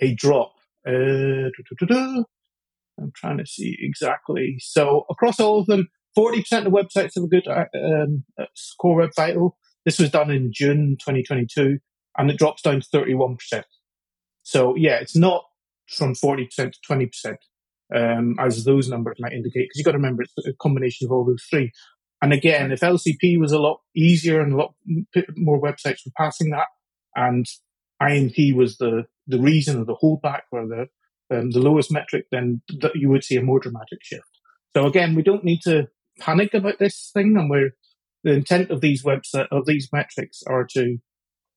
a 0.00 0.14
drop. 0.14 0.52
Uh, 0.86 1.50
I'm 3.00 3.12
trying 3.14 3.38
to 3.38 3.46
see 3.46 3.76
exactly. 3.80 4.56
So 4.60 5.06
across 5.10 5.40
all 5.40 5.60
of 5.60 5.66
them, 5.66 5.88
40% 6.16 6.66
of 6.66 6.72
websites 6.72 7.14
have 7.14 7.24
a 7.24 7.28
good 7.28 7.46
uh, 7.46 7.66
um, 7.74 8.24
core 8.80 8.96
web 8.96 9.10
vital. 9.14 9.56
This 9.84 9.98
was 9.98 10.10
done 10.10 10.30
in 10.30 10.50
June 10.52 10.96
2022, 11.00 11.78
and 12.18 12.30
it 12.30 12.38
drops 12.38 12.62
down 12.62 12.80
to 12.80 12.88
31%. 12.88 13.38
So 14.42 14.74
yeah, 14.76 14.96
it's 14.96 15.16
not 15.16 15.44
from 15.88 16.14
40% 16.14 16.48
to 16.54 16.72
20%, 16.88 17.36
um, 17.94 18.36
as 18.38 18.64
those 18.64 18.88
numbers 18.88 19.16
might 19.18 19.32
indicate, 19.32 19.68
because 19.68 19.76
you've 19.76 19.84
got 19.84 19.92
to 19.92 19.98
remember 19.98 20.22
it's 20.22 20.34
a 20.46 20.52
combination 20.60 21.06
of 21.06 21.12
all 21.12 21.24
those 21.24 21.44
three. 21.48 21.72
And 22.22 22.32
again, 22.32 22.70
if 22.70 22.80
LCP 22.80 23.38
was 23.38 23.52
a 23.52 23.58
lot 23.58 23.80
easier 23.96 24.40
and 24.40 24.52
a 24.52 24.56
lot 24.56 24.74
more 25.36 25.60
websites 25.60 26.04
were 26.04 26.12
passing 26.16 26.50
that, 26.50 26.66
and 27.16 27.46
INP 28.02 28.54
was 28.54 28.76
the, 28.76 29.04
the 29.26 29.40
reason 29.40 29.80
or 29.80 29.84
the 29.84 29.96
holdback 29.96 30.42
or 30.52 30.66
the 30.66 30.86
um, 31.32 31.50
the 31.50 31.60
lowest 31.60 31.92
metric, 31.92 32.26
then 32.32 32.60
th- 32.68 32.94
you 32.96 33.08
would 33.08 33.22
see 33.22 33.36
a 33.36 33.42
more 33.42 33.60
dramatic 33.60 34.00
shift. 34.02 34.40
So 34.76 34.86
again, 34.86 35.14
we 35.14 35.22
don't 35.22 35.44
need 35.44 35.60
to 35.62 35.86
panic 36.18 36.54
about 36.54 36.78
this 36.78 37.10
thing, 37.14 37.36
and 37.36 37.48
we're 37.48 37.70
the 38.24 38.32
intent 38.32 38.70
of 38.70 38.80
these 38.80 39.04
website 39.04 39.46
of 39.50 39.64
these 39.64 39.88
metrics 39.92 40.42
are 40.46 40.66
to 40.72 40.98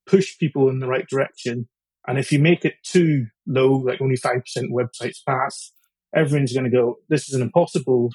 push 0.06 0.38
people 0.38 0.70
in 0.70 0.80
the 0.80 0.88
right 0.88 1.08
direction. 1.10 1.68
And 2.08 2.18
if 2.18 2.32
you 2.32 2.40
make 2.40 2.66
it 2.66 2.76
too 2.84 3.28
low, 3.48 3.74
like 3.78 4.02
only 4.02 4.16
five 4.16 4.42
percent 4.42 4.72
websites 4.72 5.18
pass, 5.28 5.72
everyone's 6.16 6.54
going 6.54 6.70
to 6.70 6.70
go, 6.70 6.98
"This 7.10 7.28
is 7.28 7.34
an 7.34 7.42
impossible 7.42 8.12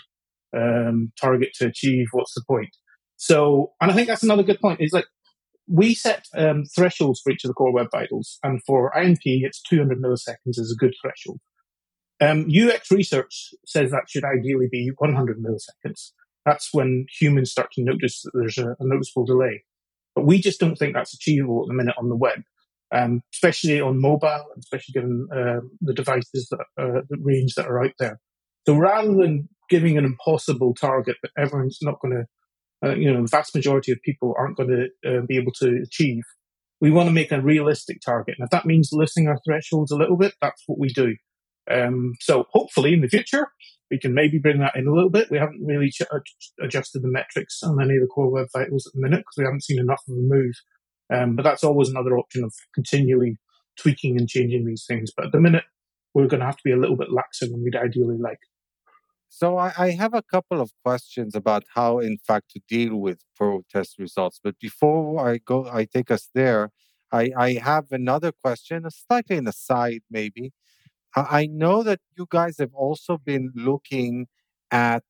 um, 0.56 1.12
target 1.20 1.50
to 1.56 1.66
achieve. 1.66 2.06
What's 2.12 2.34
the 2.34 2.42
point?" 2.48 2.70
So, 3.16 3.72
and 3.80 3.90
I 3.90 3.94
think 3.94 4.08
that's 4.08 4.22
another 4.22 4.42
good 4.42 4.61
point. 4.61 4.80
Is 4.80 4.92
like 4.92 5.06
we 5.68 5.94
set 5.94 6.26
um, 6.37 6.64
thresholds 6.64 7.20
for 7.20 7.30
each 7.30 7.44
of 7.44 7.48
the 7.48 7.54
core 7.54 7.72
web 7.72 7.88
vitals, 7.92 8.38
and 8.42 8.61
for 8.66 8.92
INP, 8.96 9.18
it's 9.24 9.62
200 9.62 10.00
milliseconds 10.00 10.58
is 10.58 10.72
a 10.72 10.80
good 10.80 10.94
threshold. 11.02 11.40
Um, 12.20 12.48
UX 12.50 12.90
research 12.90 13.50
says 13.64 13.90
that 13.90 14.08
should 14.08 14.24
ideally 14.24 14.68
be 14.70 14.90
100 14.98 15.38
milliseconds. 15.38 16.11
That's 16.44 16.70
when 16.72 17.06
humans 17.20 17.50
start 17.50 17.70
to 17.72 17.84
notice 17.84 18.22
that 18.22 18.32
there's 18.34 18.58
a, 18.58 18.70
a 18.70 18.87
noticeable 18.87 19.24
delay. 19.24 19.64
But 20.14 20.26
we 20.26 20.40
just 20.40 20.58
don't 20.58 20.76
think 20.76 20.94
that's 20.94 21.14
achievable 21.14 21.62
at 21.62 21.68
the 21.68 21.74
minute 21.74 21.94
on 21.98 22.08
the 22.08 22.16
web, 22.16 22.40
um, 22.92 23.20
especially 23.32 23.80
on 23.80 24.00
mobile, 24.00 24.46
especially 24.58 24.92
given 24.94 25.28
uh, 25.32 25.61
the 25.80 25.94
devices 25.94 26.48
that 26.50 26.64
uh, 26.82 27.02
the 27.08 27.18
range 27.20 27.54
that 27.54 27.66
are 27.66 27.84
out 27.84 27.92
there. 28.00 28.18
So 28.66 28.74
rather 28.74 29.14
than 29.14 29.48
giving 29.68 29.98
an 29.98 30.04
impossible 30.04 30.74
target 30.74 31.16
that 31.22 31.31
everyone's 31.38 31.78
not 31.83 32.00
going 32.00 32.14
to 32.14 32.24
uh, 32.85 32.94
you 32.94 33.12
know, 33.12 33.22
the 33.22 33.28
vast 33.28 33.54
majority 33.54 33.92
of 33.92 33.98
people 34.02 34.35
aren't 34.38 34.57
going 34.57 34.68
to 34.68 35.09
uh, 35.09 35.22
be 35.26 35.37
able 35.37 35.52
to 35.52 35.81
achieve. 35.83 36.22
We 36.81 36.90
want 36.90 37.09
to 37.09 37.14
make 37.14 37.33
a 37.33 37.40
realistic 37.40 38.00
target. 38.04 38.37
And 38.38 38.46
if 38.46 38.50
that 38.50 38.66
means 38.66 38.90
lifting 38.92 39.26
our 39.26 39.38
thresholds 39.44 39.90
a 39.90 39.96
little 39.96 40.16
bit, 40.16 40.35
that's 40.40 40.62
what 40.66 40.78
we 40.78 40.88
do. 40.88 41.16
Um, 41.70 42.12
so 42.20 42.44
hopefully 42.52 42.94
in 42.94 43.00
the 43.00 43.09
future, 43.09 43.48
we 43.90 43.98
can 43.98 44.14
maybe 44.14 44.38
bring 44.38 44.61
that 44.61 44.76
in 44.76 44.87
a 44.87 44.92
little 44.92 45.11
bit. 45.11 45.31
We 45.31 45.38
haven't 45.38 45.64
really 45.64 45.90
ch- 45.90 46.02
adjusted 46.62 47.02
the 47.02 47.09
metrics 47.09 47.62
on 47.62 47.83
any 47.83 47.96
of 47.96 48.02
the 48.02 48.07
core 48.07 48.31
web 48.31 48.46
vitals 48.54 48.87
at 48.87 48.92
the 48.94 49.00
minute 49.00 49.20
because 49.20 49.38
we 49.38 49.44
haven't 49.44 49.64
seen 49.64 49.81
enough 49.81 50.02
of 50.09 50.14
a 50.14 50.20
move. 50.20 50.54
Um, 51.12 51.37
but 51.37 51.42
that's 51.42 51.64
always 51.64 51.88
another 51.88 52.16
option 52.16 52.44
of 52.44 52.52
continually 52.74 53.38
tweaking 53.81 54.18
and 54.18 54.28
changing 54.28 54.66
these 54.66 54.85
things. 54.87 55.11
But 55.16 55.26
at 55.26 55.33
the 55.33 55.40
minute, 55.40 55.64
we're 56.14 56.28
going 56.28 56.40
to 56.40 56.46
have 56.46 56.57
to 56.57 56.64
be 56.64 56.72
a 56.72 56.76
little 56.76 56.96
bit 56.96 57.09
laxer 57.09 57.50
than 57.50 57.62
we'd 57.62 57.76
ideally 57.76 58.18
like. 58.18 58.38
So 59.28 59.58
I, 59.58 59.72
I, 59.78 59.90
have 59.90 60.14
a 60.14 60.22
couple 60.22 60.60
of 60.60 60.72
questions 60.82 61.34
about 61.34 61.64
how, 61.74 61.98
in 61.98 62.18
fact, 62.26 62.50
to 62.52 62.60
deal 62.68 62.96
with 62.96 63.20
protest 63.36 63.98
results. 63.98 64.40
But 64.42 64.58
before 64.58 65.28
I 65.28 65.38
go, 65.38 65.68
I 65.70 65.84
take 65.84 66.10
us 66.10 66.30
there. 66.34 66.70
I, 67.12 67.30
I 67.36 67.52
have 67.54 67.86
another 67.90 68.32
question, 68.32 68.86
slightly 68.90 69.36
an 69.36 69.46
aside, 69.46 70.00
maybe. 70.10 70.52
I, 71.14 71.46
know 71.46 71.82
that 71.82 72.00
you 72.16 72.26
guys 72.30 72.56
have 72.58 72.74
also 72.74 73.18
been 73.18 73.50
looking 73.54 74.26
at 74.70 75.04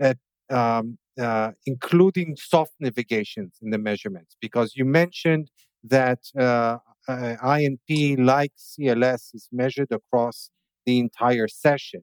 at 0.00 0.18
um, 0.48 0.98
uh, 1.18 1.52
including 1.66 2.36
soft 2.36 2.72
navigations 2.78 3.56
in 3.60 3.70
the 3.70 3.78
measurements 3.78 4.36
because 4.40 4.76
you 4.76 4.84
mentioned 4.84 5.50
that 5.82 6.20
uh, 6.38 6.78
INP, 7.08 8.18
like 8.24 8.52
CLS, 8.56 9.34
is 9.34 9.48
measured 9.52 9.90
across 9.90 10.50
the 10.84 10.98
entire 10.98 11.48
session. 11.48 12.02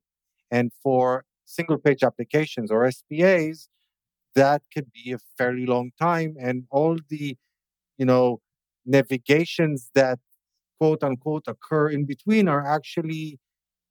And 0.54 0.72
for 0.84 1.26
single 1.46 1.80
page 1.86 2.04
applications 2.04 2.72
or 2.72 2.80
SPAs, 3.00 3.70
that 4.36 4.62
could 4.74 4.90
be 4.92 5.12
a 5.12 5.20
fairly 5.38 5.66
long 5.66 5.92
time. 6.00 6.36
And 6.40 6.66
all 6.72 6.98
the, 7.10 7.38
you 7.98 8.06
know, 8.06 8.42
navigations 8.86 9.92
that 9.96 10.20
quote 10.80 11.04
unquote 11.04 11.46
occur 11.48 11.90
in 11.90 12.06
between 12.06 12.48
are 12.48 12.66
actually 12.66 13.40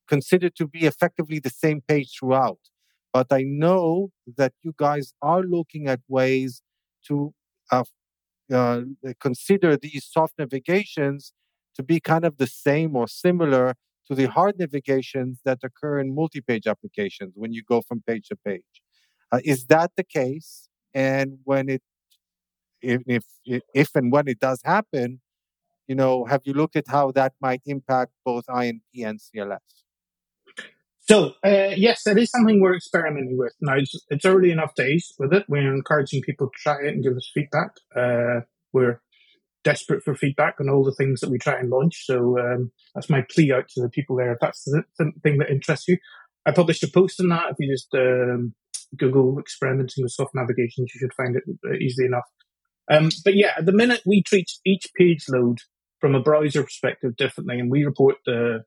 considered 0.08 0.54
to 0.56 0.66
be 0.66 0.86
effectively 0.86 1.38
the 1.38 1.50
same 1.50 1.80
page 1.80 2.10
throughout. 2.18 2.60
But 3.12 3.28
I 3.32 3.42
know 3.42 4.10
that 4.38 4.52
you 4.62 4.74
guys 4.76 5.14
are 5.22 5.42
looking 5.42 5.88
at 5.88 6.00
ways 6.08 6.62
to 7.08 7.34
uh, 7.70 7.84
uh, 8.52 8.82
consider 9.20 9.76
these 9.76 10.06
soft 10.10 10.34
navigations 10.38 11.32
to 11.76 11.82
be 11.82 12.00
kind 12.00 12.24
of 12.24 12.36
the 12.38 12.46
same 12.46 12.96
or 12.96 13.08
similar 13.08 13.76
to 14.12 14.22
the 14.22 14.30
hard 14.30 14.58
navigations 14.58 15.40
that 15.44 15.58
occur 15.62 15.98
in 15.98 16.14
multi-page 16.14 16.66
applications 16.66 17.32
when 17.34 17.52
you 17.52 17.62
go 17.62 17.80
from 17.80 18.02
page 18.06 18.28
to 18.28 18.36
page. 18.36 18.62
Uh, 19.30 19.40
is 19.44 19.66
that 19.66 19.92
the 19.96 20.04
case? 20.04 20.68
And 20.94 21.38
when 21.44 21.68
it, 21.68 21.82
if, 22.80 23.02
if, 23.06 23.62
if 23.74 23.94
and 23.94 24.12
when 24.12 24.28
it 24.28 24.38
does 24.38 24.60
happen, 24.64 25.20
you 25.88 25.94
know, 25.94 26.24
have 26.26 26.42
you 26.44 26.52
looked 26.52 26.76
at 26.76 26.84
how 26.88 27.10
that 27.12 27.32
might 27.40 27.62
impact 27.66 28.12
both 28.24 28.46
INP 28.46 28.80
and 29.04 29.18
CLS? 29.18 29.58
So, 31.00 31.32
uh, 31.44 31.74
yes, 31.76 32.04
that 32.04 32.16
is 32.16 32.30
something 32.30 32.60
we're 32.60 32.76
experimenting 32.76 33.36
with. 33.36 33.52
Now, 33.60 33.74
it's, 33.76 33.94
it's, 34.08 34.24
early 34.24 34.52
enough 34.52 34.74
days 34.76 35.12
with 35.18 35.32
it. 35.32 35.44
We're 35.48 35.74
encouraging 35.74 36.22
people 36.22 36.46
to 36.46 36.52
try 36.56 36.76
it 36.84 36.94
and 36.94 37.02
give 37.02 37.16
us 37.16 37.28
feedback. 37.34 37.72
Uh, 37.94 38.46
we're 38.72 39.01
desperate 39.64 40.02
for 40.02 40.14
feedback 40.14 40.56
on 40.60 40.68
all 40.68 40.84
the 40.84 40.94
things 40.94 41.20
that 41.20 41.30
we 41.30 41.38
try 41.38 41.58
and 41.58 41.70
launch. 41.70 42.04
So 42.04 42.38
um, 42.38 42.72
that's 42.94 43.10
my 43.10 43.24
plea 43.30 43.52
out 43.52 43.68
to 43.70 43.82
the 43.82 43.88
people 43.88 44.16
there. 44.16 44.32
If 44.32 44.38
that's 44.40 44.64
the 44.64 44.82
thing 45.22 45.38
that 45.38 45.50
interests 45.50 45.88
you, 45.88 45.98
I 46.46 46.52
published 46.52 46.82
a 46.82 46.88
post 46.88 47.20
on 47.20 47.28
that. 47.28 47.50
If 47.50 47.56
you 47.58 47.72
just 47.72 47.94
um, 47.94 48.54
Google 48.96 49.38
experimenting 49.38 50.02
with 50.02 50.12
soft 50.12 50.34
navigations, 50.34 50.92
you 50.94 50.98
should 50.98 51.14
find 51.14 51.36
it 51.36 51.44
uh, 51.64 51.74
easily 51.74 52.06
enough. 52.06 52.28
Um, 52.90 53.10
but 53.24 53.34
yeah, 53.34 53.52
at 53.56 53.66
the 53.66 53.72
minute 53.72 54.02
we 54.04 54.22
treat 54.22 54.50
each 54.66 54.88
page 54.96 55.24
load 55.28 55.58
from 56.00 56.14
a 56.14 56.20
browser 56.20 56.64
perspective 56.64 57.16
differently, 57.16 57.58
and 57.58 57.70
we 57.70 57.84
report 57.84 58.16
the 58.26 58.64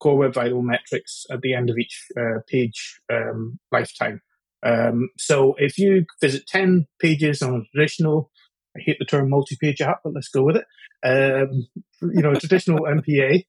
core 0.00 0.16
web 0.16 0.34
vital 0.34 0.62
metrics 0.62 1.26
at 1.30 1.42
the 1.42 1.54
end 1.54 1.70
of 1.70 1.76
each 1.76 2.06
uh, 2.18 2.40
page 2.48 3.00
um, 3.12 3.58
lifetime. 3.70 4.22
Um, 4.64 5.10
so 5.18 5.54
if 5.58 5.78
you 5.78 6.04
visit 6.20 6.46
10 6.46 6.86
pages 7.00 7.42
on 7.42 7.54
a 7.54 7.64
traditional 7.72 8.30
I 8.78 8.82
hate 8.84 8.98
the 8.98 9.04
term 9.04 9.30
multi-page 9.30 9.80
app, 9.80 10.00
but 10.04 10.14
let's 10.14 10.28
go 10.28 10.42
with 10.42 10.56
it. 10.56 10.64
Um, 11.04 11.66
you 12.02 12.22
know, 12.22 12.34
traditional 12.34 12.80
MPA. 12.86 13.44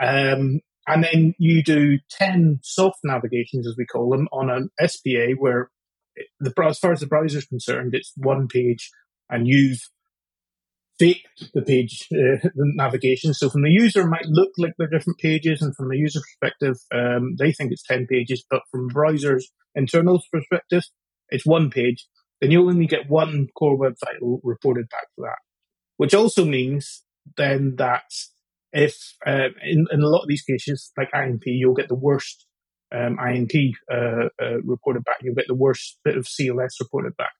Um, 0.00 0.60
and 0.86 1.04
then 1.04 1.34
you 1.38 1.62
do 1.62 1.98
10 2.10 2.60
soft 2.62 2.98
navigations, 3.04 3.68
as 3.68 3.76
we 3.76 3.86
call 3.86 4.10
them, 4.10 4.28
on 4.32 4.50
an 4.50 4.70
SPA 4.84 5.34
where 5.38 5.70
the, 6.40 6.52
as 6.66 6.78
far 6.78 6.92
as 6.92 7.00
the 7.00 7.06
browser 7.06 7.38
is 7.38 7.46
concerned, 7.46 7.94
it's 7.94 8.12
one 8.16 8.48
page 8.48 8.90
and 9.30 9.46
you've 9.46 9.80
faked 10.98 11.52
the 11.54 11.62
page 11.62 12.06
uh, 12.12 12.38
the 12.42 12.72
navigation. 12.74 13.32
So 13.32 13.48
from 13.48 13.62
the 13.62 13.70
user, 13.70 14.06
might 14.06 14.26
look 14.26 14.50
like 14.58 14.72
they're 14.76 14.88
different 14.88 15.18
pages, 15.18 15.62
and 15.62 15.74
from 15.74 15.88
the 15.88 15.96
user 15.96 16.20
perspective, 16.20 16.76
um, 16.94 17.36
they 17.38 17.52
think 17.52 17.72
it's 17.72 17.86
10 17.86 18.06
pages, 18.06 18.44
but 18.48 18.62
from 18.70 18.88
browser's 18.88 19.50
internal 19.74 20.22
perspective, 20.32 20.82
it's 21.30 21.46
one 21.46 21.70
page 21.70 22.06
then 22.42 22.50
you'll 22.50 22.68
only 22.68 22.86
get 22.86 23.08
one 23.08 23.46
core 23.56 23.76
web 23.76 23.94
reported 24.42 24.88
back 24.90 25.06
for 25.14 25.26
that. 25.26 25.38
Which 25.96 26.12
also 26.12 26.44
means 26.44 27.04
then 27.36 27.76
that 27.78 28.02
if 28.72 28.96
uh, 29.24 29.50
in, 29.64 29.86
in 29.92 30.02
a 30.02 30.08
lot 30.08 30.22
of 30.22 30.28
these 30.28 30.42
cases, 30.42 30.90
like 30.98 31.12
INP, 31.12 31.42
you'll 31.44 31.74
get 31.74 31.88
the 31.88 31.94
worst 31.94 32.46
um, 32.92 33.16
INP 33.16 33.74
uh, 33.88 34.28
uh, 34.42 34.60
reported 34.64 35.04
back. 35.04 35.18
You'll 35.22 35.36
get 35.36 35.46
the 35.46 35.54
worst 35.54 36.00
bit 36.04 36.16
of 36.16 36.26
CLS 36.26 36.80
reported 36.80 37.16
back. 37.16 37.30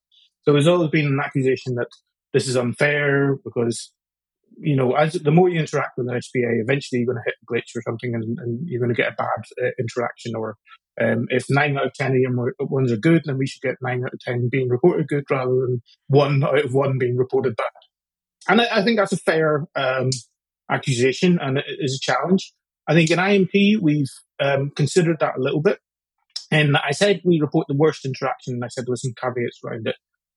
So 0.43 0.53
there's 0.53 0.67
always 0.67 0.89
been 0.89 1.07
an 1.07 1.19
accusation 1.21 1.75
that 1.75 1.89
this 2.31 2.47
is 2.47 2.55
unfair 2.55 3.35
because 3.43 3.91
you 4.57 4.75
know, 4.75 4.93
as 4.93 5.13
the 5.13 5.31
more 5.31 5.49
you 5.49 5.59
interact 5.59 5.97
with 5.97 6.07
an 6.07 6.21
SPA, 6.21 6.39
eventually 6.61 6.99
you're 6.99 7.13
going 7.13 7.17
to 7.17 7.25
hit 7.25 7.35
a 7.41 7.51
glitch 7.51 7.75
or 7.75 7.81
something, 7.81 8.13
and, 8.13 8.37
and 8.39 8.67
you're 8.67 8.79
going 8.79 8.93
to 8.93 9.01
get 9.01 9.11
a 9.11 9.15
bad 9.15 9.27
uh, 9.61 9.71
interaction. 9.79 10.35
Or 10.35 10.57
um, 11.01 11.25
if 11.29 11.45
nine 11.49 11.77
out 11.77 11.87
of 11.87 11.93
ten 11.93 12.11
of 12.11 12.17
your 12.17 12.53
ones 12.59 12.91
are 12.91 12.97
good, 12.97 13.23
then 13.25 13.37
we 13.37 13.47
should 13.47 13.61
get 13.61 13.75
nine 13.81 14.03
out 14.03 14.13
of 14.13 14.19
ten 14.19 14.49
being 14.51 14.69
reported 14.69 15.07
good 15.07 15.23
rather 15.29 15.51
than 15.51 15.81
one 16.07 16.43
out 16.43 16.63
of 16.63 16.73
one 16.73 16.97
being 16.97 17.17
reported 17.17 17.55
bad. 17.55 17.65
And 18.47 18.61
I, 18.61 18.79
I 18.79 18.83
think 18.83 18.97
that's 18.97 19.13
a 19.13 19.17
fair 19.17 19.65
um, 19.75 20.09
accusation, 20.69 21.39
and 21.41 21.57
it 21.57 21.65
is 21.79 21.95
a 21.95 22.11
challenge. 22.11 22.53
I 22.87 22.93
think 22.93 23.09
in 23.09 23.17
INP, 23.17 23.81
we've 23.81 24.11
um, 24.41 24.71
considered 24.75 25.17
that 25.19 25.37
a 25.37 25.41
little 25.41 25.61
bit, 25.61 25.79
and 26.51 26.77
I 26.77 26.91
said 26.91 27.21
we 27.23 27.39
report 27.41 27.67
the 27.67 27.77
worst 27.77 28.05
interaction, 28.05 28.55
and 28.55 28.63
I 28.63 28.67
said 28.67 28.85
there 28.85 28.91
were 28.91 28.97
some 28.97 29.13
caveats 29.19 29.59
around 29.65 29.87
it. 29.87 29.95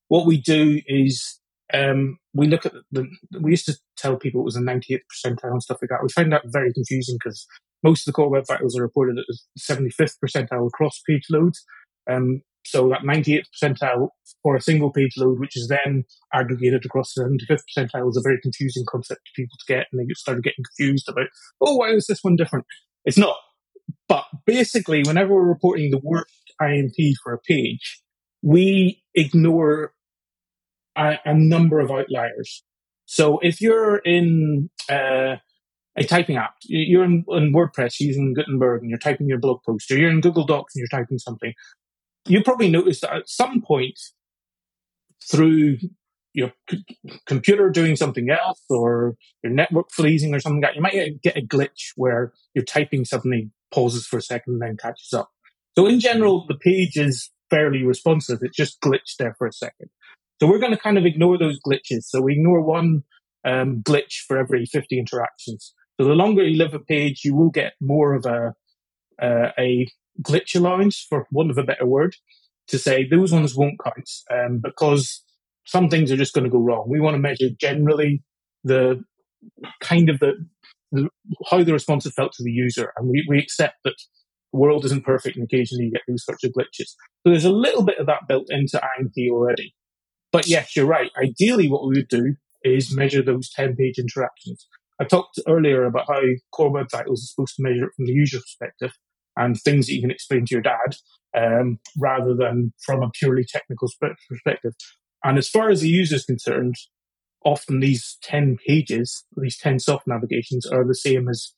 What 0.09 0.25
we 0.25 0.41
do 0.41 0.81
is 0.87 1.41
um, 1.75 2.19
we 2.33 2.47
look 2.47 2.65
at 2.65 2.73
the, 2.93 3.07
we 3.41 3.51
used 3.51 3.67
to 3.67 3.77
tell 3.97 4.17
people 4.17 4.41
it 4.41 4.45
was 4.45 4.57
a 4.57 4.61
98th 4.61 5.01
percentile 5.13 5.51
and 5.51 5.63
stuff 5.63 5.79
like 5.83 5.91
that. 5.91 6.03
We 6.03 6.09
find 6.09 6.33
that 6.33 6.43
very 6.47 6.73
confusing 6.73 7.17
because 7.23 7.47
most 7.87 8.03
of 8.03 8.07
the 8.07 8.17
core 8.17 8.31
web 8.31 8.45
vitals 8.47 8.77
are 8.77 8.83
reported 8.83 9.19
at 9.19 9.25
the 9.29 9.39
75th 9.61 10.15
percentile 10.25 10.67
across 10.67 11.01
page 11.09 11.27
loads. 11.31 11.65
Um, 12.11 12.43
so 12.65 12.89
that 12.89 13.03
98th 13.03 13.45
percentile 13.55 14.09
for 14.43 14.57
a 14.57 14.61
single 14.61 14.91
page 14.93 15.13
load, 15.17 15.39
which 15.39 15.57
is 15.57 15.69
then 15.69 16.05
aggregated 16.35 16.85
across 16.85 17.15
the 17.15 17.23
75th 17.23 17.63
percentile, 17.71 18.09
is 18.11 18.17
a 18.17 18.23
very 18.29 18.41
confusing 18.43 18.85
concept 18.89 19.21
to 19.25 19.41
people 19.41 19.57
to 19.61 19.73
get, 19.73 19.87
and 19.93 20.01
they 20.01 20.13
started 20.15 20.43
getting 20.43 20.65
confused 20.65 21.09
about, 21.09 21.29
oh, 21.61 21.77
why 21.77 21.91
is 21.91 22.07
this 22.07 22.19
one 22.23 22.35
different? 22.35 22.67
It's 23.05 23.19
not. 23.19 23.37
But 24.09 24.25
basically, 24.47 25.03
whenever 25.05 25.35
we're 25.35 25.47
reporting 25.47 25.93
the 25.93 26.01
worst 26.03 26.27
INP 26.61 27.13
for 27.23 27.33
a 27.33 27.39
page, 27.39 28.03
we 28.43 29.03
ignore 29.15 29.93
a, 30.97 31.19
a 31.25 31.35
number 31.35 31.79
of 31.79 31.93
outliers. 31.93 32.65
So 33.05 33.39
if 33.39 33.61
you're 33.61 33.99
in 33.99 34.71
uh, 34.91 35.37
a 35.97 36.05
typing 36.05 36.37
app, 36.37 36.55
you're 36.65 37.05
in, 37.05 37.25
in, 37.29 37.53
WordPress 37.53 38.01
using 38.01 38.35
Gutenberg 38.35 38.83
and 38.83 38.91
you're 38.91 38.99
typing 38.99 39.29
your 39.29 39.39
blog 39.39 39.63
post, 39.65 39.91
or 39.91 39.97
you're 39.97 40.11
in 40.11 40.21
Google 40.21 40.45
Docs 40.45 40.75
and 40.75 40.81
you're 40.81 41.01
typing 41.01 41.19
something, 41.19 41.55
you 42.27 42.43
probably 42.43 42.69
noticed 42.69 43.03
that 43.03 43.15
at 43.15 43.29
some 43.29 43.63
point 43.63 43.99
through 45.31 45.79
your 46.35 46.53
c- 46.71 46.85
computer 47.25 47.71
doing 47.71 47.97
something 47.97 48.29
else 48.31 48.63
or 48.69 49.17
your 49.43 49.53
network 49.53 49.91
freezing 49.91 50.35
or 50.35 50.41
something 50.41 50.61
like 50.61 50.73
that, 50.73 50.77
you 50.77 50.83
might 50.83 51.23
get 51.23 51.37
a 51.37 51.41
glitch 51.41 51.93
where 51.97 52.33
your 52.55 52.65
typing 52.65 53.05
suddenly 53.05 53.51
pauses 53.73 54.07
for 54.07 54.19
a 54.19 54.23
second 54.23 54.55
and 54.55 54.63
then 54.63 54.77
catches 54.77 55.13
up. 55.15 55.31
So 55.79 55.87
in 55.87 55.99
general, 55.99 56.45
the 56.47 56.55
page 56.55 56.97
is 56.97 57.31
fairly 57.49 57.85
responsive. 57.85 58.41
It 58.43 58.53
just 58.53 58.81
glitched 58.81 59.17
there 59.19 59.35
for 59.39 59.47
a 59.47 59.53
second. 59.53 59.89
So 60.41 60.47
we're 60.47 60.59
going 60.59 60.73
to 60.73 60.79
kind 60.79 60.99
of 60.99 61.07
ignore 61.07 61.39
those 61.39 61.59
glitches. 61.67 62.05
So 62.05 62.21
we 62.21 62.35
ignore 62.35 62.61
one 62.61 63.03
um, 63.47 63.83
glitch 63.83 64.25
for 64.27 64.37
every 64.37 64.67
50 64.67 64.99
interactions. 64.99 65.73
So 65.99 66.07
the 66.07 66.15
longer 66.15 66.43
you 66.43 66.59
live 66.59 66.75
a 66.75 66.79
page, 66.79 67.23
you 67.25 67.35
will 67.35 67.51
get 67.51 67.73
more 67.81 68.15
of 68.15 68.27
a 68.27 68.55
uh, 69.21 69.51
a 69.59 69.87
glitch 70.23 70.55
allowance, 70.55 71.05
for 71.09 71.27
want 71.31 71.51
of 71.51 71.59
a 71.59 71.63
better 71.63 71.87
word, 71.87 72.17
to 72.69 72.79
say 72.79 73.07
those 73.09 73.33
ones 73.33 73.55
won't 73.55 73.81
count 73.83 74.11
um, 74.31 74.61
because 74.63 75.23
some 75.65 75.89
things 75.89 76.13
are 76.13 76.17
just 76.17 76.35
going 76.35 76.45
to 76.45 76.51
go 76.51 76.61
wrong. 76.61 76.87
We 76.89 77.01
want 77.01 77.15
to 77.15 77.19
measure 77.19 77.49
generally 77.59 78.23
the 78.63 79.03
kind 79.81 80.11
of 80.11 80.19
the, 80.21 80.35
the 80.93 81.09
how 81.51 81.63
the 81.63 81.73
response 81.73 82.05
has 82.05 82.15
felt 82.15 82.33
to 82.33 82.45
the 82.45 82.53
user, 82.53 82.93
and 82.97 83.09
we, 83.09 83.25
we 83.29 83.39
accept 83.39 83.77
that 83.85 83.97
the 84.53 84.59
world 84.59 84.85
isn't 84.85 85.05
perfect 85.05 85.37
and 85.37 85.45
occasionally 85.45 85.87
you 85.87 85.93
get 85.93 86.03
these 86.07 86.25
sorts 86.25 86.45
of 86.45 86.53
glitches. 86.53 86.95
So 87.25 87.31
there's 87.31 87.45
a 87.45 87.51
little 87.51 87.83
bit 87.83 87.99
of 87.99 88.07
that 88.07 88.29
built 88.29 88.47
into 88.49 88.79
INP 88.79 89.31
already. 89.31 89.75
But 90.33 90.47
yes, 90.47 90.77
you're 90.77 90.87
right. 90.87 91.11
Ideally, 91.21 91.69
what 91.69 91.87
we 91.87 91.97
would 91.97 92.09
do 92.09 92.37
is 92.63 92.95
measure 92.95 93.23
those 93.23 93.51
10 93.51 93.77
page 93.77 93.99
interactions. 93.99 94.67
I 95.01 95.05
talked 95.05 95.39
earlier 95.47 95.85
about 95.85 96.07
how 96.09 96.21
core 96.53 96.71
web 96.71 96.87
vitals 96.91 97.23
are 97.23 97.27
supposed 97.27 97.57
to 97.57 97.63
measure 97.63 97.85
it 97.85 97.93
from 97.97 98.07
the 98.07 98.13
user 98.13 98.39
perspective 98.39 98.93
and 99.37 99.61
things 99.61 99.87
that 99.87 99.95
you 99.95 100.01
can 100.01 100.11
explain 100.11 100.47
to 100.47 100.55
your 100.55 100.63
dad 100.63 100.97
um, 101.37 101.79
rather 101.99 102.35
than 102.35 102.73
from 102.85 103.03
a 103.03 103.11
purely 103.11 103.45
technical 103.47 103.89
perspective. 104.31 104.73
And 105.23 105.37
as 105.39 105.49
far 105.49 105.69
as 105.69 105.83
the 105.83 105.89
user 105.89 106.17
is 106.17 106.25
concerned, 106.25 106.77
often 107.45 107.81
these 107.81 108.17
10 108.23 108.57
pages, 108.67 109.25
these 109.37 109.59
10 109.59 109.79
soft 109.81 110.07
navigations 110.07 110.67
are 110.67 110.87
the 110.87 110.95
same 110.95 111.29
as 111.29 111.53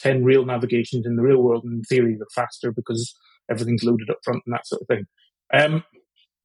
10 0.00 0.24
real 0.24 0.44
navigations 0.44 1.06
in 1.06 1.16
the 1.16 1.22
real 1.22 1.42
world. 1.42 1.64
And 1.64 1.74
in 1.74 1.82
theory, 1.84 2.16
they're 2.16 2.26
faster 2.34 2.72
because 2.72 3.14
everything's 3.50 3.84
loaded 3.84 4.10
up 4.10 4.18
front 4.22 4.42
and 4.46 4.54
that 4.54 4.66
sort 4.66 4.82
of 4.82 4.88
thing. 4.88 5.06
Um, 5.54 5.84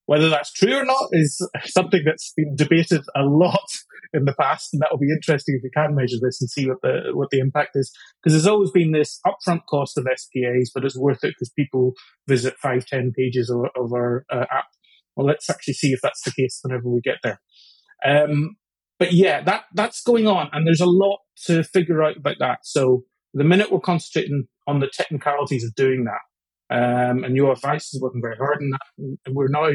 whether 0.08 0.30
that's 0.30 0.52
true 0.52 0.74
or 0.74 0.86
not 0.86 1.10
is 1.12 1.46
something 1.66 2.02
that's 2.06 2.34
been 2.36 2.56
debated 2.56 3.04
a 3.16 3.24
lot 3.24 3.68
in 4.14 4.24
the 4.24 4.34
past, 4.34 4.70
and 4.74 4.82
that 4.82 4.88
will 4.90 4.98
be 4.98 5.12
interesting 5.12 5.56
if 5.56 5.64
we 5.64 5.70
can 5.70 5.96
measure 5.96 6.18
this 6.22 6.42
and 6.42 6.50
see 6.50 6.66
what 6.66 6.82
the 6.82 7.12
what 7.14 7.30
the 7.30 7.40
impact 7.40 7.72
is. 7.76 7.92
Because 8.24 8.34
there's 8.34 8.48
always 8.48 8.72
been 8.72 8.94
this 8.94 9.20
upfront 9.28 9.66
cost 9.70 9.98
of 9.98 10.06
SPAs, 10.06 10.72
but 10.74 10.86
it's 10.86 10.98
worth 10.98 11.24
it 11.24 11.36
because 11.38 11.52
people 11.52 11.94
visit 12.26 12.58
five, 12.58 12.86
ten 12.86 13.12
pages 13.16 13.50
of, 13.50 13.66
of 13.76 13.94
our 13.94 14.26
uh, 14.32 14.46
app. 14.50 14.68
Well, 15.16 15.28
let's 15.28 15.50
actually 15.50 15.74
see 15.74 15.92
if 15.92 16.00
that's 16.02 16.22
the 16.22 16.32
case 16.32 16.60
whenever 16.64 16.90
we 16.90 17.02
get 17.02 17.18
there. 17.22 17.42
Um, 18.06 18.56
but 19.00 19.12
yeah, 19.12 19.44
that 19.44 19.66
that's 19.74 20.02
going 20.02 20.26
on, 20.26 20.50
and 20.54 20.66
there's 20.66 20.82
a 20.82 20.86
lot 20.86 21.20
to 21.48 21.64
figure 21.64 22.02
out 22.02 22.16
about 22.16 22.38
that. 22.40 22.60
So 22.64 23.04
the 23.34 23.44
minute 23.44 23.74
we're 23.74 23.82
concentrating 23.82 24.48
on 24.68 24.80
the 24.80 24.90
technicalities 24.92 25.66
of 25.66 25.76
doing 25.76 26.06
that, 26.06 26.22
um, 26.70 27.24
and 27.24 27.38
Yoav 27.38 27.64
Weiss 27.64 27.94
is 27.94 28.02
working 28.02 28.22
very 28.22 28.38
hard 28.38 28.58
on 28.62 28.70
that. 28.72 29.18
And 29.26 29.36
we're 29.36 29.48
now, 29.48 29.70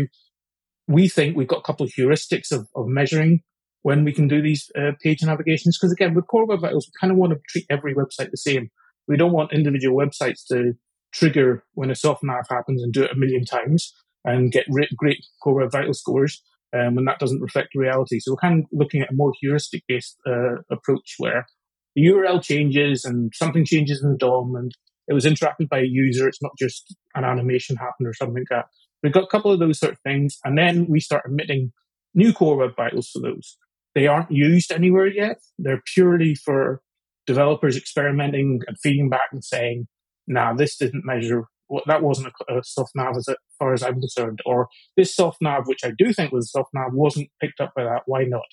we 0.89 1.09
think 1.09 1.37
we've 1.37 1.49
got 1.49 1.61
a 1.61 1.63
couple 1.63 1.87
of 1.87 1.93
heuristics 1.93 2.53
of, 2.53 2.69
of 2.75 2.87
measuring 2.87 3.41
when 3.83 4.05
we 4.05 4.13
can 4.13 4.29
do 4.29 4.43
these 4.43 4.71
uh, 4.79 4.93
page 5.03 5.23
navigations. 5.23 5.79
Because 5.79 5.93
again, 5.93 6.15
with 6.15 6.27
Core 6.27 6.47
Web 6.47 6.61
Vitals, 6.61 6.89
we 6.89 6.93
kind 7.01 7.11
of 7.11 7.19
want 7.19 7.33
to 7.33 7.41
treat 7.49 7.67
every 7.71 7.95
website 7.95 8.31
the 8.31 8.37
same. 8.37 8.71
We 9.09 9.17
don't 9.17 9.33
want 9.33 9.53
individual 9.53 9.97
websites 9.97 10.47
to 10.49 10.75
trigger 11.13 11.65
when 11.75 11.91
a 11.91 11.95
soft 11.95 12.23
nav 12.23 12.47
happens 12.49 12.83
and 12.83 12.93
do 12.93 13.03
it 13.03 13.13
a 13.13 13.19
million 13.19 13.45
times 13.45 13.93
and 14.25 14.53
get 14.53 14.67
great 14.97 15.25
Core 15.43 15.61
Web 15.61 15.73
Vital 15.73 15.95
scores 15.95 16.43
um, 16.75 16.95
when 16.95 17.05
that 17.07 17.19
doesn't 17.19 17.41
reflect 17.41 17.75
reality. 17.75 18.21
So 18.21 18.33
we're 18.33 18.49
kind 18.49 18.61
of 18.61 18.69
looking 18.73 19.03
at 19.03 19.11
a 19.11 19.15
more 19.15 19.33
heuristic 19.41 19.83
based 19.89 20.17
uh, 20.27 20.57
approach 20.71 21.17
where 21.19 21.47
the 21.95 22.03
URL 22.07 22.43
changes 22.43 23.05
and 23.05 23.33
something 23.35 23.65
changes 23.65 24.03
in 24.03 24.11
the 24.11 24.17
DOM 24.17 24.55
and 24.57 24.73
it 25.13 25.15
was 25.15 25.27
interacted 25.27 25.69
by 25.69 25.81
a 25.81 25.87
user. 25.87 26.27
It's 26.27 26.41
not 26.41 26.53
just 26.59 26.97
an 27.15 27.25
animation 27.25 27.77
happened 27.77 28.09
or 28.09 28.15
something 28.15 28.37
like 28.37 28.47
that. 28.49 28.67
We've 29.03 29.13
got 29.13 29.25
a 29.25 29.29
couple 29.29 29.53
of 29.53 29.59
those 29.59 29.79
sort 29.79 29.93
of 29.93 29.99
things. 30.01 30.39
And 30.43 30.57
then 30.57 30.87
we 30.89 31.01
start 31.01 31.27
emitting 31.27 31.71
new 32.15 32.33
core 32.33 32.57
web 32.57 32.75
vitals 32.75 33.11
for 33.13 33.21
those. 33.21 33.59
They 33.95 34.07
aren't 34.07 34.31
used 34.33 34.73
anywhere 34.73 35.07
yet. 35.07 35.37
They're 35.59 35.83
purely 35.95 36.35
for 36.35 36.81
developers 37.27 37.77
experimenting 37.77 38.61
and 38.67 38.79
feeding 38.83 39.11
back 39.11 39.29
and 39.33 39.45
saying, 39.45 39.87
nah, 40.27 40.55
this 40.55 40.79
didn't 40.79 41.05
measure 41.05 41.45
well, 41.69 41.83
that 41.87 42.03
wasn't 42.03 42.33
a, 42.49 42.59
a, 42.59 42.63
soft 42.63 42.93
nav 42.95 43.17
as 43.17 43.27
far 43.59 43.73
as 43.73 43.83
I'm 43.83 43.99
concerned, 43.99 44.41
or 44.45 44.69
this 44.97 45.15
soft 45.15 45.39
nav, 45.41 45.67
which 45.67 45.85
I 45.85 45.93
do 45.97 46.13
think 46.13 46.31
was 46.31 46.47
a 46.47 46.59
soft 46.59 46.71
nav, 46.75 46.93
wasn't 46.93 47.31
picked 47.41 47.61
up 47.61 47.73
by 47.75 47.85
that. 47.85 48.03
Why 48.05 48.25
not? 48.25 48.45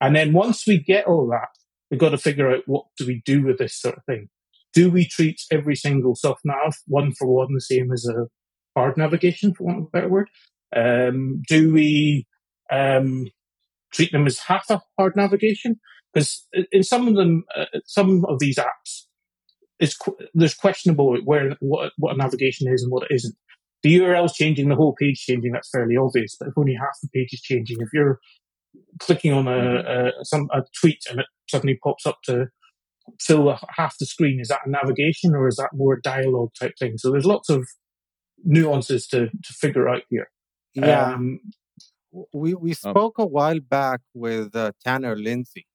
And 0.00 0.14
then 0.14 0.34
once 0.34 0.66
we 0.66 0.78
get 0.78 1.06
all 1.06 1.26
that, 1.28 1.48
we've 1.90 2.00
got 2.00 2.10
to 2.10 2.18
figure 2.18 2.50
out 2.50 2.64
what 2.66 2.84
do 2.98 3.06
we 3.06 3.22
do 3.24 3.42
with 3.46 3.56
this 3.56 3.80
sort 3.80 3.96
of 3.96 4.04
thing 4.04 4.28
do 4.74 4.90
we 4.90 5.06
treat 5.06 5.40
every 5.50 5.76
single 5.76 6.14
soft 6.14 6.40
nav 6.44 6.74
one 6.86 7.12
for 7.12 7.26
one 7.26 7.54
the 7.54 7.60
same 7.60 7.92
as 7.92 8.06
a 8.06 8.26
hard 8.76 8.96
navigation, 8.96 9.54
for 9.54 9.64
want 9.64 9.78
of 9.78 9.84
a 9.84 9.90
better 9.90 10.08
word? 10.08 10.28
Um, 10.74 11.42
do 11.48 11.72
we 11.72 12.26
um, 12.70 13.26
treat 13.92 14.12
them 14.12 14.26
as 14.26 14.38
half 14.40 14.68
a 14.70 14.80
hard 14.98 15.16
navigation? 15.16 15.80
Because 16.12 16.46
in 16.72 16.82
some 16.82 17.08
of 17.08 17.14
them, 17.14 17.44
uh, 17.56 17.66
some 17.86 18.24
of 18.26 18.38
these 18.38 18.56
apps, 18.56 19.06
it's 19.80 19.96
there's 20.34 20.54
questionable 20.54 21.16
where 21.24 21.56
what 21.60 21.92
what 21.98 22.14
a 22.14 22.18
navigation 22.18 22.72
is 22.72 22.82
and 22.82 22.92
what 22.92 23.04
it 23.04 23.14
isn't. 23.14 23.34
The 23.82 23.98
URL 23.98 24.24
is 24.24 24.32
changing, 24.32 24.68
the 24.68 24.76
whole 24.76 24.94
page 24.98 25.18
changing. 25.20 25.52
That's 25.52 25.70
fairly 25.70 25.96
obvious. 25.96 26.36
But 26.38 26.48
if 26.48 26.54
only 26.56 26.74
half 26.74 26.96
the 27.02 27.08
page 27.08 27.32
is 27.32 27.40
changing, 27.40 27.78
if 27.80 27.88
you're 27.92 28.18
clicking 28.98 29.32
on 29.32 29.46
a, 29.48 30.10
a 30.18 30.24
some 30.24 30.48
a 30.52 30.62
tweet 30.80 31.02
and 31.10 31.20
it 31.20 31.26
suddenly 31.48 31.78
pops 31.82 32.06
up 32.06 32.18
to 32.24 32.46
fill 33.20 33.58
half 33.76 33.96
the 33.98 34.06
screen. 34.06 34.40
Is 34.40 34.48
that 34.48 34.60
a 34.66 34.70
navigation 34.70 35.34
or 35.34 35.48
is 35.48 35.56
that 35.56 35.70
more 35.74 35.98
dialogue 36.00 36.50
type 36.58 36.72
thing? 36.78 36.98
So 36.98 37.10
there's 37.10 37.26
lots 37.26 37.50
of 37.50 37.66
nuances 38.44 39.06
to, 39.08 39.28
to 39.28 39.52
figure 39.52 39.88
out 39.88 40.02
here. 40.10 40.28
Yeah. 40.74 41.12
Um, 41.12 41.40
we, 42.32 42.54
we 42.54 42.70
oh. 42.70 42.90
spoke 42.90 43.18
a 43.18 43.26
while 43.26 43.60
back 43.60 44.00
with 44.14 44.54
uh, 44.54 44.72
Tanner 44.84 45.16
Linsley, 45.16 45.66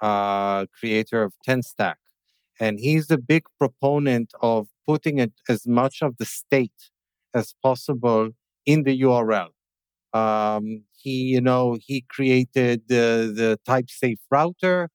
uh, 0.00 0.66
creator 0.78 1.22
of 1.22 1.34
TanStack, 1.46 1.96
and 2.60 2.78
he's 2.78 3.10
a 3.10 3.18
big 3.18 3.44
proponent 3.58 4.32
of 4.40 4.68
putting 4.86 5.18
it 5.18 5.32
as 5.48 5.66
much 5.66 6.02
of 6.02 6.16
the 6.18 6.24
state 6.24 6.90
as 7.34 7.54
possible 7.62 8.30
in 8.66 8.82
the 8.82 9.00
URL. 9.02 9.48
Um, 10.12 10.84
he, 10.92 11.10
you 11.10 11.40
know, 11.40 11.78
he 11.80 12.04
created 12.08 12.82
the, 12.88 13.32
the 13.34 13.58
type 13.66 13.88
safe 13.88 14.18
router 14.30 14.90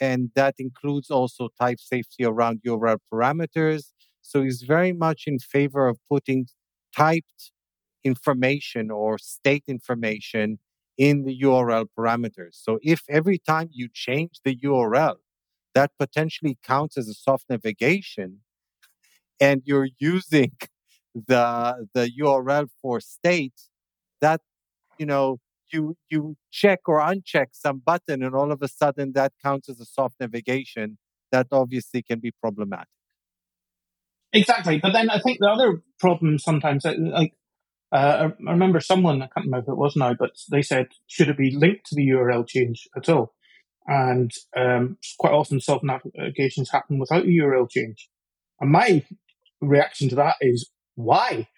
and 0.00 0.30
that 0.34 0.54
includes 0.58 1.10
also 1.10 1.48
type 1.60 1.80
safety 1.80 2.24
around 2.24 2.60
URL 2.66 2.98
parameters. 3.12 3.92
So 4.22 4.42
he's 4.42 4.62
very 4.62 4.92
much 4.92 5.24
in 5.26 5.38
favor 5.38 5.88
of 5.88 5.98
putting 6.10 6.46
typed 6.94 7.52
information 8.04 8.90
or 8.90 9.18
state 9.18 9.64
information 9.66 10.58
in 10.96 11.24
the 11.24 11.40
URL 11.40 11.86
parameters. 11.96 12.54
So 12.54 12.78
if 12.82 13.02
every 13.08 13.38
time 13.38 13.68
you 13.72 13.88
change 13.92 14.40
the 14.44 14.56
URL, 14.56 15.16
that 15.74 15.92
potentially 15.98 16.58
counts 16.62 16.96
as 16.98 17.08
a 17.08 17.14
soft 17.14 17.44
navigation, 17.48 18.40
and 19.40 19.62
you're 19.64 19.90
using 19.98 20.52
the 21.14 21.86
the 21.94 22.10
URL 22.20 22.68
for 22.82 23.00
state, 23.00 23.60
that 24.20 24.40
you 24.98 25.06
know 25.06 25.38
you 25.72 25.96
you 26.10 26.36
check 26.50 26.80
or 26.86 27.00
uncheck 27.00 27.46
some 27.52 27.78
button 27.84 28.22
and 28.22 28.34
all 28.34 28.52
of 28.52 28.62
a 28.62 28.68
sudden 28.68 29.12
that 29.14 29.32
counts 29.42 29.68
as 29.68 29.80
a 29.80 29.84
soft 29.84 30.16
navigation 30.20 30.98
that 31.32 31.46
obviously 31.52 32.02
can 32.02 32.20
be 32.20 32.32
problematic. 32.40 32.88
Exactly 34.32 34.78
but 34.78 34.92
then 34.92 35.08
i 35.08 35.18
think 35.18 35.38
the 35.40 35.48
other 35.48 35.82
problem 35.98 36.38
sometimes 36.38 36.84
uh, 36.84 36.94
like 36.98 37.32
uh, 37.92 38.28
i 38.46 38.50
remember 38.50 38.80
someone 38.80 39.22
i 39.22 39.26
can't 39.26 39.46
remember 39.46 39.66
who 39.66 39.72
it 39.72 39.78
was 39.78 39.96
now 39.96 40.12
but 40.12 40.32
they 40.50 40.62
said 40.62 40.88
should 41.06 41.28
it 41.28 41.38
be 41.38 41.56
linked 41.56 41.86
to 41.86 41.94
the 41.94 42.08
url 42.08 42.46
change 42.46 42.86
at 42.96 43.08
all? 43.08 43.34
And 43.88 44.30
um, 44.54 44.98
quite 45.18 45.32
often 45.32 45.60
soft 45.60 45.82
navigations 45.82 46.70
happen 46.70 46.98
without 46.98 47.24
a 47.24 47.26
url 47.26 47.70
change. 47.70 48.10
And 48.60 48.70
my 48.70 49.02
reaction 49.62 50.10
to 50.10 50.14
that 50.16 50.36
is 50.42 50.70
why 50.94 51.48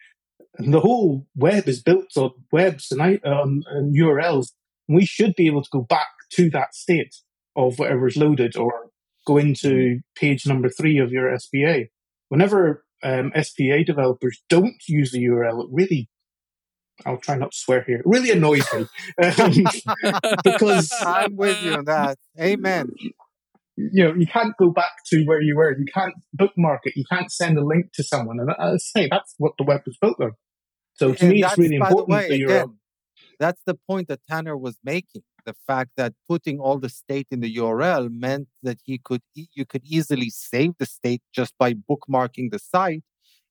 the 0.59 0.81
whole 0.81 1.27
web 1.37 1.69
is 1.69 1.83
built 1.83 2.17
on 2.17 2.33
webs 2.53 2.91
and, 2.91 3.01
um, 3.25 3.63
and 3.71 3.97
URLs. 3.97 4.53
We 4.89 5.07
should 5.07 5.35
be 5.37 5.47
able 5.47 5.63
to 5.63 5.71
go 5.73 5.83
back 5.83 6.09
to 6.33 6.51
that 6.51 6.75
state 6.75 7.15
of 7.57 7.79
whatever 7.79 8.09
is 8.09 8.17
loaded 8.17 8.57
or 8.57 8.91
go 9.27 9.37
into 9.37 10.01
page 10.17 10.47
number 10.47 10.69
three 10.69 10.99
of 10.99 11.13
your 11.13 11.37
SPA. 11.39 11.85
Whenever 12.29 12.85
um, 13.03 13.33
SPA 13.41 13.85
developers 13.87 14.43
don't 14.49 14.77
use 14.89 15.13
the 15.13 15.25
URL, 15.25 15.65
it 15.65 15.69
really 15.71 16.09
I'll 17.07 17.19
try 17.19 17.37
not 17.37 17.53
to 17.53 17.57
swear 17.57 17.83
here. 17.83 17.99
It 17.99 18.07
really 18.07 18.31
annoys 18.31 18.67
me 18.75 18.87
um, 19.25 20.21
because 20.45 20.93
I'm 21.01 21.37
with 21.37 21.63
you 21.63 21.75
on 21.75 21.85
that. 21.87 22.19
Amen. 22.39 22.91
You 23.93 24.05
know, 24.05 24.15
you 24.15 24.27
can't 24.27 24.55
go 24.59 24.71
back 24.71 24.93
to 25.07 25.25
where 25.25 25.41
you 25.41 25.57
were. 25.57 25.77
You 25.79 25.87
can't 25.93 26.15
bookmark 26.33 26.81
it. 26.85 26.95
You 26.97 27.05
can't 27.11 27.31
send 27.31 27.59
a 27.59 27.65
link 27.65 27.87
to 27.95 28.03
someone. 28.03 28.39
And 28.41 28.51
uh, 28.51 28.55
I 28.59 28.77
say 28.77 29.09
that's 29.11 29.35
what 29.39 29.53
the 29.59 29.65
web 29.65 29.83
was 29.87 29.97
built 30.01 30.21
on. 30.21 30.33
So 30.95 31.15
to 31.15 31.25
And 31.25 31.33
me, 31.33 31.43
it's 31.43 31.57
really 31.57 31.77
important 31.77 32.11
way, 32.11 32.29
that 32.29 32.35
again, 32.35 32.63
um, 32.63 32.79
that's 33.39 33.63
the 33.65 33.75
point 33.89 34.09
that 34.09 34.21
Tanner 34.29 34.57
was 34.57 34.77
making. 34.85 35.23
The 35.47 35.55
fact 35.67 35.93
that 35.97 36.13
putting 36.29 36.61
all 36.61 36.79
the 36.79 36.91
state 36.91 37.29
in 37.31 37.41
the 37.41 37.57
URL 37.57 38.11
meant 38.11 38.49
that 38.63 38.79
he 38.85 39.01
could 39.03 39.23
e- 39.35 39.49
you 39.55 39.65
could 39.65 39.83
easily 39.85 40.29
save 40.29 40.73
the 40.79 40.85
state 40.85 41.23
just 41.35 41.55
by 41.59 41.73
bookmarking 41.73 42.51
the 42.51 42.59
site, 42.59 43.03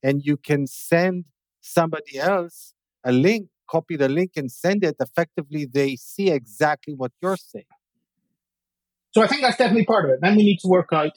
and 0.03 0.21
you 0.23 0.37
can 0.37 0.67
send 0.67 1.25
somebody 1.61 2.19
else 2.19 2.75
a 3.03 3.11
link, 3.11 3.47
copy 3.69 3.95
the 3.95 4.07
link, 4.09 4.33
and 4.35 4.51
send 4.51 4.83
it. 4.83 4.97
Effectively, 4.99 5.65
they 5.65 5.95
see 5.95 6.29
exactly 6.29 6.93
what 6.93 7.11
you're 7.21 7.37
saying. 7.37 7.65
So 9.11 9.21
I 9.21 9.27
think 9.27 9.41
that's 9.41 9.57
definitely 9.57 9.85
part 9.85 10.05
of 10.05 10.11
it. 10.11 10.19
Then 10.21 10.35
we 10.35 10.43
need 10.43 10.59
to 10.59 10.67
work 10.67 10.89
out 10.91 11.13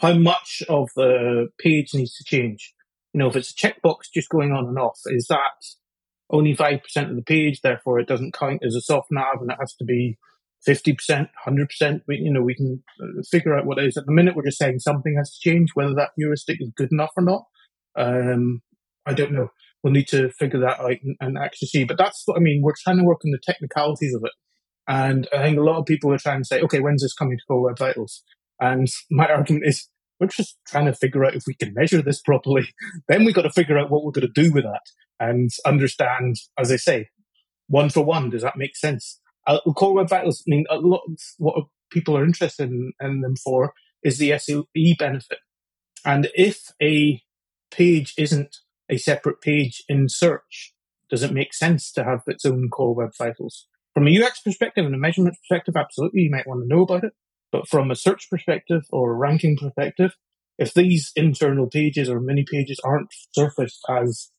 how 0.00 0.14
much 0.14 0.62
of 0.68 0.88
the 0.96 1.48
page 1.58 1.94
needs 1.94 2.14
to 2.16 2.24
change. 2.24 2.74
You 3.12 3.20
know, 3.20 3.28
if 3.28 3.36
it's 3.36 3.50
a 3.50 3.54
checkbox 3.54 4.10
just 4.12 4.28
going 4.28 4.52
on 4.52 4.66
and 4.66 4.78
off, 4.78 4.98
is 5.06 5.26
that 5.28 5.38
only 6.30 6.56
5% 6.56 6.80
of 7.10 7.16
the 7.16 7.22
page, 7.22 7.60
therefore 7.60 8.00
it 8.00 8.08
doesn't 8.08 8.34
count 8.34 8.62
as 8.66 8.74
a 8.74 8.80
soft 8.80 9.08
nav 9.10 9.40
and 9.40 9.50
it 9.50 9.58
has 9.60 9.74
to 9.74 9.84
be 9.84 10.18
50%, 10.66 11.28
100%. 11.46 12.00
We, 12.06 12.16
you 12.16 12.32
know, 12.32 12.42
we 12.42 12.54
can 12.54 12.82
uh, 13.00 13.22
figure 13.30 13.56
out 13.56 13.66
what 13.66 13.78
it 13.78 13.86
is. 13.86 13.96
At 13.96 14.06
the 14.06 14.12
minute, 14.12 14.34
we're 14.34 14.44
just 14.44 14.58
saying 14.58 14.78
something 14.78 15.14
has 15.16 15.36
to 15.36 15.50
change, 15.50 15.70
whether 15.74 15.94
that 15.94 16.10
heuristic 16.16 16.58
is 16.60 16.70
good 16.76 16.90
enough 16.92 17.10
or 17.16 17.24
not. 17.24 17.44
Um, 17.96 18.62
I 19.04 19.12
don't 19.12 19.32
know. 19.32 19.48
We'll 19.82 19.92
need 19.92 20.08
to 20.08 20.30
figure 20.38 20.60
that 20.60 20.80
out 20.80 20.98
and, 21.02 21.16
and 21.20 21.36
actually 21.36 21.68
see. 21.68 21.84
But 21.84 21.98
that's 21.98 22.22
what 22.26 22.36
I 22.36 22.40
mean. 22.40 22.62
We're 22.62 22.74
trying 22.82 22.98
to 22.98 23.04
work 23.04 23.20
on 23.24 23.32
the 23.32 23.40
technicalities 23.44 24.14
of 24.14 24.22
it. 24.24 24.32
And 24.88 25.28
I 25.32 25.42
think 25.42 25.58
a 25.58 25.62
lot 25.62 25.78
of 25.78 25.86
people 25.86 26.12
are 26.12 26.18
trying 26.18 26.40
to 26.40 26.44
say, 26.44 26.60
okay, 26.60 26.80
when's 26.80 27.02
this 27.02 27.14
coming 27.14 27.38
to 27.38 27.44
Core 27.46 27.62
Web 27.62 27.78
Vitals? 27.78 28.22
And 28.60 28.88
my 29.10 29.26
argument 29.30 29.66
is, 29.66 29.88
we're 30.18 30.26
just 30.28 30.58
trying 30.66 30.86
to 30.86 30.94
figure 30.94 31.24
out 31.24 31.34
if 31.34 31.44
we 31.46 31.54
can 31.54 31.74
measure 31.74 32.00
this 32.00 32.20
properly. 32.24 32.68
then 33.08 33.24
we've 33.24 33.34
got 33.34 33.42
to 33.42 33.50
figure 33.50 33.78
out 33.78 33.90
what 33.90 34.04
we're 34.04 34.12
going 34.12 34.30
to 34.32 34.42
do 34.42 34.52
with 34.52 34.64
that 34.64 34.82
and 35.18 35.50
understand, 35.64 36.36
as 36.58 36.70
I 36.70 36.76
say, 36.76 37.08
one 37.68 37.90
for 37.90 38.04
one. 38.04 38.30
Does 38.30 38.42
that 38.42 38.56
make 38.56 38.76
sense? 38.76 39.20
Uh, 39.46 39.58
Core 39.76 39.94
Web 39.94 40.08
Vitals, 40.08 40.42
I 40.46 40.50
mean, 40.50 40.64
a 40.70 40.76
lot 40.76 41.02
of 41.08 41.18
what 41.38 41.64
people 41.90 42.16
are 42.16 42.24
interested 42.24 42.70
in, 42.70 42.92
in 43.00 43.20
them 43.20 43.36
for 43.36 43.72
is 44.02 44.18
the 44.18 44.30
SEO 44.30 44.64
benefit. 44.98 45.38
And 46.04 46.28
if 46.34 46.72
a 46.80 47.22
page 47.70 48.14
isn't 48.18 48.56
a 48.88 48.98
separate 48.98 49.40
page 49.40 49.82
in 49.88 50.08
search, 50.08 50.74
does 51.10 51.22
it 51.22 51.32
make 51.32 51.54
sense 51.54 51.92
to 51.92 52.04
have 52.04 52.22
its 52.26 52.44
own 52.44 52.68
Core 52.68 52.94
Web 52.94 53.10
Vitals? 53.16 53.66
From 53.94 54.08
a 54.08 54.22
UX 54.22 54.40
perspective 54.40 54.86
and 54.86 54.94
a 54.94 54.98
measurement 54.98 55.36
perspective, 55.36 55.76
absolutely, 55.76 56.22
you 56.22 56.30
might 56.30 56.46
want 56.46 56.62
to 56.62 56.68
know 56.68 56.82
about 56.82 57.04
it. 57.04 57.12
But 57.50 57.68
from 57.68 57.90
a 57.90 57.96
search 57.96 58.30
perspective 58.30 58.82
or 58.90 59.12
a 59.12 59.16
ranking 59.16 59.56
perspective, 59.56 60.16
if 60.58 60.72
these 60.72 61.12
internal 61.14 61.66
pages 61.66 62.08
or 62.08 62.20
mini 62.20 62.44
pages 62.50 62.80
aren't 62.82 63.12
surfaced 63.32 63.84
as, 63.88 64.30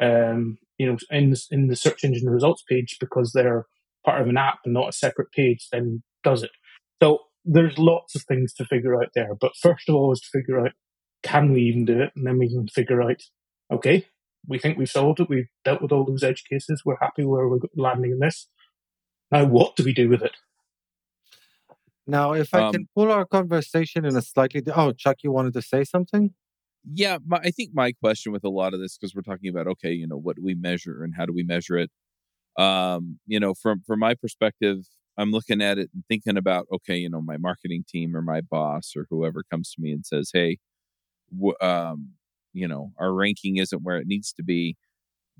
um, 0.00 0.58
you 0.78 0.86
know, 0.86 0.96
in 1.10 1.34
in 1.50 1.68
the 1.68 1.76
search 1.76 2.04
engine 2.04 2.28
results 2.28 2.62
page 2.68 2.96
because 2.98 3.32
they're 3.32 3.66
part 4.04 4.20
of 4.20 4.28
an 4.28 4.38
app 4.38 4.60
and 4.64 4.72
not 4.72 4.88
a 4.88 4.92
separate 4.92 5.30
page, 5.32 5.68
then 5.70 6.02
does 6.22 6.42
it? 6.42 6.50
So 7.02 7.18
there's 7.44 7.78
lots 7.78 8.14
of 8.14 8.22
things 8.22 8.54
to 8.54 8.64
figure 8.64 9.00
out 9.00 9.10
there. 9.14 9.34
But 9.38 9.56
first 9.60 9.88
of 9.88 9.94
all, 9.94 10.12
is 10.12 10.20
to 10.20 10.38
figure 10.38 10.64
out 10.64 10.72
can 11.22 11.52
we 11.52 11.62
even 11.62 11.84
do 11.84 12.00
it, 12.00 12.12
and 12.14 12.26
then 12.26 12.38
we 12.38 12.48
can 12.48 12.68
figure 12.68 13.02
out, 13.02 13.22
okay, 13.72 14.06
we 14.46 14.58
think 14.58 14.76
we've 14.76 14.90
solved 14.90 15.20
it. 15.20 15.28
We've 15.28 15.48
dealt 15.64 15.82
with 15.82 15.92
all 15.92 16.04
those 16.04 16.22
edge 16.22 16.44
cases. 16.44 16.82
We're 16.84 16.98
happy 17.00 17.24
where 17.24 17.48
we're 17.48 17.60
landing 17.76 18.12
in 18.12 18.18
this. 18.18 18.48
Now, 19.34 19.46
what 19.46 19.74
do 19.74 19.82
we 19.82 19.92
do 19.92 20.08
with 20.08 20.22
it? 20.22 20.36
Now, 22.06 22.34
if 22.34 22.54
I 22.54 22.62
Um, 22.62 22.72
can 22.72 22.88
pull 22.94 23.10
our 23.10 23.24
conversation 23.24 24.04
in 24.04 24.14
a 24.16 24.22
slightly 24.22 24.62
oh, 24.72 24.92
Chuck, 24.92 25.24
you 25.24 25.32
wanted 25.32 25.54
to 25.54 25.62
say 25.62 25.82
something? 25.82 26.32
Yeah, 26.92 27.18
my, 27.26 27.38
I 27.38 27.50
think 27.50 27.70
my 27.74 27.90
question 27.92 28.30
with 28.30 28.44
a 28.44 28.48
lot 28.48 28.74
of 28.74 28.80
this 28.80 28.96
because 28.96 29.12
we're 29.12 29.22
talking 29.22 29.48
about 29.48 29.66
okay, 29.66 29.92
you 29.92 30.06
know, 30.06 30.16
what 30.16 30.36
do 30.36 30.42
we 30.44 30.54
measure 30.54 31.02
and 31.02 31.14
how 31.16 31.26
do 31.26 31.32
we 31.32 31.42
measure 31.42 31.76
it? 31.78 31.90
Um, 32.62 33.18
you 33.26 33.40
know, 33.40 33.54
from 33.54 33.82
from 33.84 33.98
my 33.98 34.14
perspective, 34.14 34.86
I'm 35.18 35.32
looking 35.32 35.60
at 35.60 35.78
it 35.78 35.90
and 35.92 36.04
thinking 36.08 36.36
about 36.36 36.68
okay, 36.72 36.96
you 36.98 37.10
know, 37.10 37.20
my 37.20 37.36
marketing 37.38 37.84
team 37.88 38.14
or 38.16 38.22
my 38.22 38.40
boss 38.40 38.92
or 38.96 39.06
whoever 39.10 39.42
comes 39.50 39.72
to 39.72 39.80
me 39.82 39.90
and 39.90 40.06
says, 40.06 40.30
"Hey, 40.32 40.58
w- 41.36 41.56
um, 41.60 42.10
you 42.52 42.68
know, 42.68 42.92
our 43.00 43.12
ranking 43.12 43.56
isn't 43.56 43.82
where 43.82 43.96
it 43.98 44.06
needs 44.06 44.32
to 44.34 44.44
be." 44.44 44.76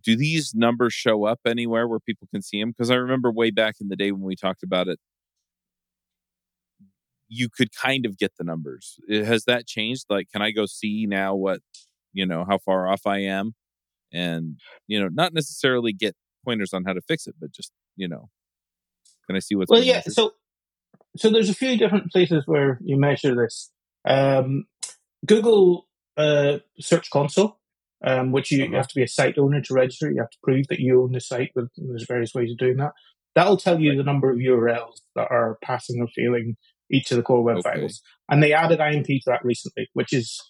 Do 0.05 0.17
these 0.17 0.55
numbers 0.55 0.93
show 0.93 1.25
up 1.25 1.41
anywhere 1.47 1.89
where 1.89 2.01
people 2.01 2.29
can 2.31 2.43
see 2.43 2.61
them? 2.61 2.71
Because 2.71 2.91
I 2.91 2.97
remember 2.97 3.31
way 3.33 3.51
back 3.51 3.77
in 3.81 3.89
the 3.89 3.97
day 3.97 4.13
when 4.13 4.23
we 4.23 4.37
talked 4.37 4.63
about 4.63 4.87
it, 4.87 4.99
you 7.29 7.49
could 7.49 7.75
kind 7.75 8.05
of 8.05 8.19
get 8.19 8.33
the 8.39 8.45
numbers. 8.45 8.99
Has 9.09 9.45
that 9.45 9.67
changed? 9.67 10.05
Like, 10.11 10.29
can 10.31 10.43
I 10.43 10.51
go 10.51 10.67
see 10.67 11.07
now 11.09 11.35
what, 11.35 11.61
you 12.13 12.27
know, 12.27 12.45
how 12.47 12.59
far 12.59 12.87
off 12.87 13.07
I 13.07 13.21
am? 13.21 13.55
And, 14.13 14.61
you 14.87 15.01
know, 15.01 15.09
not 15.11 15.33
necessarily 15.33 15.93
get 15.93 16.15
pointers 16.45 16.73
on 16.75 16.85
how 16.85 16.93
to 16.93 17.01
fix 17.01 17.27
it, 17.27 17.35
but 17.41 17.51
just, 17.51 17.73
you 17.97 18.07
know, 18.07 18.29
can 19.27 19.37
I 19.37 19.39
see 19.39 19.55
what's 19.55 19.71
Well, 19.71 19.83
yeah. 19.83 19.95
measured? 19.95 20.13
So, 20.13 20.33
so 21.17 21.31
there's 21.31 21.49
a 21.49 21.55
few 21.55 21.77
different 21.79 22.13
places 22.13 22.45
where 22.47 22.79
you 22.85 22.97
measure 22.99 23.35
this. 23.35 23.71
Um, 24.05 24.67
Google 25.27 25.89
uh, 26.17 26.59
Search 26.79 27.11
Console, 27.11 27.59
um, 28.05 28.33
which 28.33 28.51
you, 28.51 28.65
you 28.65 28.77
have 28.77 28.89
to 28.89 28.95
be 28.95 29.03
a 29.03 29.09
site 29.09 29.39
owner 29.39 29.61
to 29.63 29.75
register. 29.75 30.11
You 30.11 30.21
have 30.21 30.31
to 30.31 30.39
prove 30.43 30.67
that 30.69 30.81
you 30.81 31.03
own 31.03 31.13
the 31.13 31.21
site. 31.21 31.51
With 31.55 31.71
there's 31.77 32.07
various 32.07 32.35
ways 32.35 32.51
of 32.53 32.59
doing 32.59 32.77
that. 32.77 32.93
That'll 33.35 33.57
tell 33.57 33.81
you 33.81 33.97
the 33.97 34.05
number 34.05 34.31
of 34.31 34.37
URLs 34.37 35.01
that 35.17 35.29
are 35.31 35.59
passing 35.63 36.01
or 36.01 36.07
failing 36.15 36.57
each 36.91 37.11
of 37.11 37.17
the 37.17 37.23
core 37.23 37.43
web 37.43 37.57
Okay. 37.59 37.71
vitals. 37.71 38.01
And 38.29 38.43
they 38.43 38.53
added 38.53 38.79
INP 38.79 39.07
to 39.07 39.23
that 39.27 39.45
recently, 39.45 39.89
which 39.95 40.13
is 40.13 40.41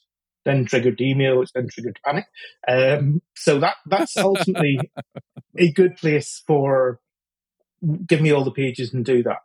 then 0.45 0.67
triggered 0.67 1.01
email, 1.01 1.39
which 1.39 1.53
then 1.55 1.69
triggered 1.71 1.99
panic. 2.05 2.27
Um, 2.69 3.23
so 3.37 3.59
that 3.61 3.77
that's 3.87 4.17
ultimately 4.19 4.91
a 5.57 5.73
good 5.73 5.97
place 5.97 6.43
for 6.47 7.01
give 8.07 8.21
me 8.21 8.33
all 8.33 8.45
the 8.45 8.51
pages 8.51 8.93
and 8.93 9.05
do 9.05 9.23
that. 9.23 9.39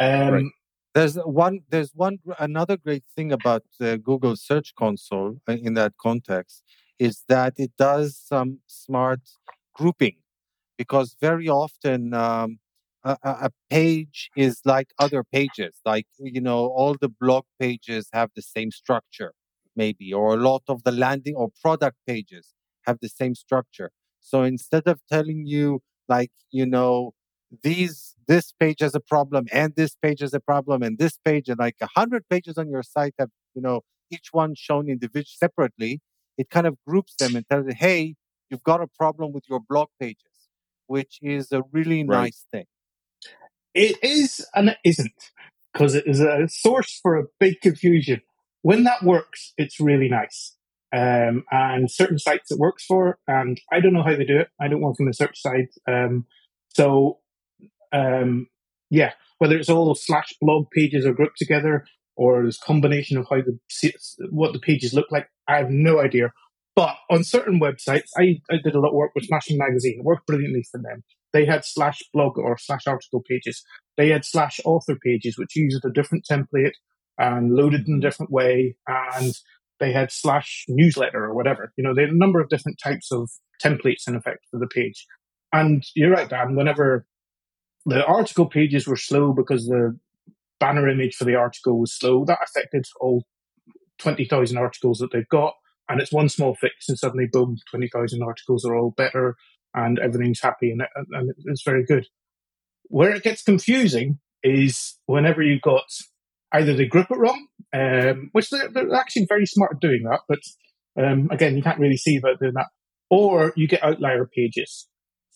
Um, 0.00 0.32
Right. 0.34 0.44
There's 0.94 1.16
one. 1.16 1.60
There's 1.70 1.90
one. 1.92 2.18
Another 2.38 2.76
great 2.76 3.02
thing 3.16 3.32
about 3.32 3.64
the 3.80 3.98
Google 3.98 4.36
Search 4.36 4.74
Console 4.76 5.40
uh, 5.48 5.54
in 5.54 5.74
that 5.74 5.94
context 6.00 6.62
is 6.98 7.24
that 7.28 7.54
it 7.58 7.72
does 7.78 8.16
some 8.16 8.60
smart 8.66 9.20
grouping, 9.74 10.16
because 10.78 11.16
very 11.20 11.48
often 11.48 12.14
um, 12.14 12.58
a, 13.04 13.16
a 13.24 13.50
page 13.70 14.30
is 14.36 14.60
like 14.64 14.88
other 14.98 15.24
pages. 15.24 15.76
Like 15.84 16.06
you 16.18 16.40
know, 16.40 16.66
all 16.68 16.96
the 17.00 17.08
blog 17.08 17.44
pages 17.60 18.08
have 18.12 18.30
the 18.36 18.42
same 18.42 18.70
structure, 18.70 19.32
maybe, 19.76 20.12
or 20.12 20.34
a 20.34 20.36
lot 20.38 20.62
of 20.68 20.84
the 20.84 20.92
landing 20.92 21.34
or 21.36 21.50
product 21.62 21.96
pages 22.06 22.54
have 22.86 22.98
the 23.00 23.08
same 23.08 23.34
structure. 23.34 23.90
So 24.20 24.42
instead 24.42 24.86
of 24.86 25.00
telling 25.10 25.46
you 25.46 25.82
like 26.08 26.30
you 26.50 26.66
know 26.66 27.12
these 27.62 28.14
this 28.26 28.52
page 28.58 28.80
has 28.80 28.94
a 28.94 29.00
problem 29.00 29.46
and 29.52 29.74
this 29.76 29.96
page 30.02 30.20
has 30.20 30.34
a 30.34 30.40
problem 30.40 30.82
and 30.82 30.98
this 30.98 31.18
page 31.24 31.48
and 31.48 31.58
like 31.58 31.76
a 31.80 31.88
hundred 31.96 32.24
pages 32.28 32.58
on 32.58 32.68
your 32.70 32.82
site 32.82 33.14
have 33.18 33.30
you 33.54 33.62
know 33.62 33.82
each 34.10 34.28
one 34.32 34.54
shown 34.56 34.88
individually 34.88 35.36
separately 35.38 36.00
it 36.38 36.50
kind 36.50 36.66
of 36.66 36.76
groups 36.86 37.14
them 37.16 37.36
and 37.36 37.48
tells 37.48 37.66
you 37.66 37.74
hey 37.76 38.14
you've 38.50 38.62
got 38.64 38.80
a 38.82 38.86
problem 38.86 39.32
with 39.32 39.44
your 39.48 39.60
blog 39.68 39.88
pages 40.00 40.48
which 40.86 41.18
is 41.22 41.52
a 41.52 41.62
really 41.72 42.02
Right. 42.06 42.32
nice 42.32 42.46
thing 42.52 42.66
It 43.74 43.96
is 44.02 44.46
and 44.54 44.70
it 44.70 44.78
isn't 44.84 45.30
because 45.72 45.94
it 45.94 46.04
is 46.06 46.20
a 46.20 46.46
source 46.48 46.98
for 47.02 47.16
a 47.16 47.24
big 47.40 47.60
confusion. 47.60 48.20
When 48.62 48.84
that 48.84 49.02
works, 49.02 49.52
it's 49.58 49.80
really 49.80 50.08
nice. 50.08 50.56
Um, 50.96 51.44
and 51.50 51.90
certain 51.90 52.18
sites 52.18 52.52
it 52.52 52.58
works 52.58 52.84
for, 52.84 53.18
and 53.26 53.60
I 53.72 53.80
don't 53.80 53.92
know 53.92 54.04
how 54.04 54.14
they 54.16 54.24
do 54.24 54.38
it. 54.38 54.48
I 54.60 54.68
don't 54.68 54.80
work 54.80 54.96
on 55.00 55.06
the 55.06 55.12
search 55.12 55.40
side. 55.40 55.66
Um, 55.88 56.26
so, 56.74 57.18
um, 57.92 58.48
yeah, 58.90 59.12
whether 59.38 59.56
it's 59.56 59.68
all 59.70 59.94
slash 59.94 60.34
blog 60.40 60.66
pages 60.70 61.04
are 61.04 61.14
grouped 61.14 61.38
together 61.38 61.84
or 62.16 62.44
this 62.44 62.58
combination 62.58 63.16
of 63.16 63.26
how 63.28 63.36
the 63.36 63.58
what 64.30 64.52
the 64.52 64.60
pages 64.60 64.94
look 64.94 65.06
like, 65.10 65.28
I 65.48 65.56
have 65.56 65.70
no 65.70 66.00
idea. 66.00 66.32
But 66.76 66.96
on 67.10 67.22
certain 67.22 67.60
websites, 67.60 68.08
I, 68.16 68.40
I 68.50 68.56
did 68.62 68.74
a 68.74 68.80
lot 68.80 68.88
of 68.88 68.94
work 68.94 69.12
with 69.14 69.26
Smashing 69.26 69.58
Magazine. 69.58 69.96
It 69.98 70.04
worked 70.04 70.26
brilliantly 70.26 70.64
for 70.70 70.80
them. 70.80 71.04
They 71.32 71.44
had 71.44 71.64
slash 71.64 72.02
blog 72.12 72.36
or 72.36 72.56
slash 72.58 72.86
article 72.86 73.22
pages. 73.28 73.64
They 73.96 74.08
had 74.08 74.24
slash 74.24 74.60
author 74.64 74.96
pages, 74.96 75.38
which 75.38 75.56
used 75.56 75.84
a 75.84 75.90
different 75.90 76.26
template 76.28 76.72
and 77.16 77.52
loaded 77.52 77.86
in 77.86 77.98
a 77.98 78.00
different 78.00 78.32
way. 78.32 78.76
And 78.88 79.34
they 79.78 79.92
had 79.92 80.10
slash 80.10 80.64
newsletter 80.68 81.24
or 81.24 81.34
whatever. 81.34 81.72
You 81.76 81.84
know, 81.84 81.94
they 81.94 82.02
had 82.02 82.10
a 82.10 82.18
number 82.18 82.40
of 82.40 82.48
different 82.48 82.78
types 82.82 83.12
of 83.12 83.30
templates 83.62 84.08
in 84.08 84.16
effect 84.16 84.46
for 84.50 84.58
the 84.58 84.66
page. 84.66 85.06
And 85.52 85.84
you're 85.94 86.10
right, 86.10 86.28
Dan, 86.28 86.56
whenever 86.56 87.06
the 87.86 88.04
article 88.04 88.46
pages 88.46 88.86
were 88.86 88.96
slow 88.96 89.32
because 89.32 89.66
the 89.66 89.96
banner 90.60 90.88
image 90.88 91.14
for 91.16 91.24
the 91.24 91.34
article 91.34 91.80
was 91.80 91.96
slow, 91.96 92.24
that 92.24 92.38
affected 92.42 92.84
all 93.00 93.24
20,000 93.98 94.56
articles 94.56 94.98
that 94.98 95.12
they've 95.12 95.28
got. 95.28 95.54
And 95.88 96.00
it's 96.00 96.12
one 96.12 96.28
small 96.28 96.54
fix 96.54 96.88
and 96.88 96.98
suddenly, 96.98 97.26
boom, 97.30 97.56
20,000 97.70 98.22
articles 98.22 98.64
are 98.64 98.74
all 98.74 98.94
better 98.96 99.36
and 99.74 99.98
everything's 99.98 100.40
happy 100.40 100.70
and, 100.70 100.82
and 101.12 101.32
it's 101.46 101.64
very 101.64 101.84
good. 101.84 102.06
Where 102.84 103.14
it 103.14 103.22
gets 103.22 103.42
confusing 103.42 104.18
is 104.42 104.98
whenever 105.06 105.42
you've 105.42 105.62
got 105.62 105.84
either 106.52 106.74
they 106.74 106.86
group 106.86 107.10
it 107.10 107.18
wrong, 107.18 107.46
um, 107.72 108.30
which 108.32 108.48
they're, 108.50 108.68
they're, 108.68 108.94
actually 108.94 109.26
very 109.28 109.46
smart 109.46 109.72
at 109.74 109.80
doing 109.80 110.04
that, 110.04 110.20
but 110.28 110.38
um, 110.96 111.28
again, 111.30 111.56
you 111.56 111.62
can't 111.62 111.80
really 111.80 111.96
see 111.96 112.16
about 112.16 112.38
doing 112.38 112.52
that, 112.54 112.68
or 113.10 113.52
you 113.56 113.66
get 113.66 113.82
outlier 113.82 114.28
pages. 114.32 114.86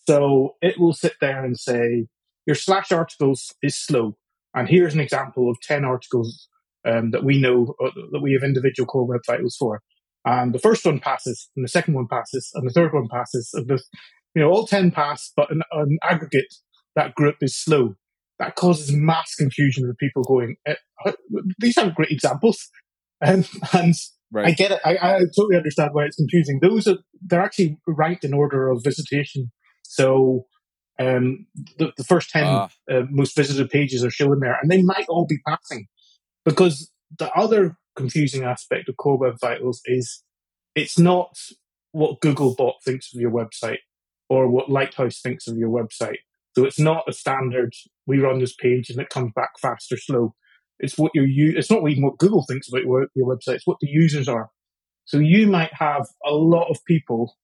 So 0.07 0.55
it 0.63 0.79
will 0.79 0.93
sit 0.93 1.15
there 1.21 1.45
and 1.45 1.59
say, 1.59 2.07
your 2.47 2.55
slash 2.55 2.93
articles 2.93 3.55
is 3.63 3.77
slow. 3.77 4.17
And 4.59 4.69
here's 4.69 4.95
an 4.95 5.01
example 5.01 5.51
of 5.51 5.57
10 5.63 5.85
articles 5.85 6.49
um, 6.87 7.11
that 7.13 7.25
we 7.25 7.41
know 7.41 7.75
uh, 7.85 7.91
that 8.13 8.21
we 8.21 8.33
have 8.33 8.43
individual 8.43 8.87
core 8.87 9.07
web 9.07 9.21
vitals 9.27 9.57
for. 9.59 9.83
And 10.25 10.53
the 10.53 10.59
first 10.59 10.85
one 10.85 11.01
passes, 11.01 11.49
and 11.57 11.65
the 11.65 11.69
second 11.69 11.95
one 11.95 12.09
passes, 12.11 12.51
and 12.55 12.69
the 12.69 12.73
third 12.73 12.93
one 12.93 13.09
passes. 13.11 13.51
And 13.55 13.69
the, 13.69 13.83
you 14.35 14.43
know, 14.43 14.51
all 14.51 14.67
10 14.67 14.91
pass, 14.91 15.33
but 15.37 15.49
in 15.51 15.63
aggregate, 16.03 16.53
that 16.97 17.15
group 17.15 17.37
is 17.41 17.57
slow. 17.57 17.95
That 18.39 18.57
causes 18.57 18.93
mass 18.93 19.35
confusion 19.37 19.87
with 19.87 19.97
people 19.99 20.23
going, 20.23 20.57
eh, 20.67 20.75
these 21.59 21.79
are 21.79 21.91
great 21.91 22.11
examples. 22.11 22.69
Um, 23.21 23.45
and 23.73 23.97
right. 24.31 24.47
I 24.47 24.51
get 24.53 24.71
it. 24.71 24.79
I, 24.85 24.93
I 24.93 25.19
totally 25.37 25.57
understand 25.57 25.91
why 25.93 26.05
it's 26.05 26.15
confusing. 26.15 26.61
Those 26.63 26.87
are, 26.87 26.99
they're 27.21 27.43
actually 27.43 27.77
ranked 27.85 28.25
in 28.25 28.33
order 28.33 28.69
of 28.69 28.85
visitation. 28.85 29.51
So 29.83 30.47
um, 30.99 31.47
the, 31.79 31.93
the, 31.97 32.05
first 32.05 32.31
10 32.31 32.45
uh. 32.45 32.69
Uh, 32.91 33.03
most 33.11 33.37
visited 33.37 33.71
pages 33.71 34.05
are 34.05 34.11
shown 34.11 34.41
there, 34.41 34.59
and 34.61 34.71
they 34.71 34.83
might 34.83 35.07
all 35.09 35.27
be 35.27 35.39
passing. 35.47 35.87
Because 36.45 36.91
the 37.19 37.31
other 37.33 37.77
confusing 37.97 38.45
aspect 38.45 38.89
of 38.89 38.97
Core 38.97 39.19
Web 39.19 39.37
Vitals 39.41 39.81
is 39.85 40.23
it's 40.75 40.99
not 40.99 41.37
what 41.93 42.21
Googlebot 42.21 42.75
thinks 42.85 43.13
of 43.15 43.21
your 43.21 43.31
website 43.31 43.79
or 44.29 44.49
what 44.49 44.71
Lighthouse 44.71 45.21
thinks 45.21 45.47
of 45.49 45.57
your 45.57 45.71
website. 45.71 46.19
So 46.55 46.65
it's 46.65 46.79
not 46.79 47.05
a 47.09 47.13
standard, 47.13 47.73
we 48.07 48.19
run 48.19 48.41
this 48.41 48.55
page 48.55 48.91
and 48.91 49.01
it 49.01 49.11
comes 49.11 49.33
back 49.35 49.59
fast 49.61 49.93
or 49.93 49.97
slow. 49.97 50.35
It's 50.81 50.97
what 50.97 51.13
you 51.15 51.55
it's 51.57 51.71
not 51.71 51.89
even 51.89 52.05
what 52.05 52.19
Google 52.19 52.45
thinks 52.49 52.69
about 52.69 52.83
your, 52.83 53.09
your 53.15 53.27
website, 53.27 53.57
it's 53.57 53.67
what 53.67 53.79
the 53.81 53.89
users 53.89 54.29
are. 54.29 54.51
So 55.05 55.19
you 55.19 55.47
might 55.47 55.73
have 55.73 56.07
a 56.25 56.33
lot 56.33 56.69
of 56.69 56.85
people 56.85 57.37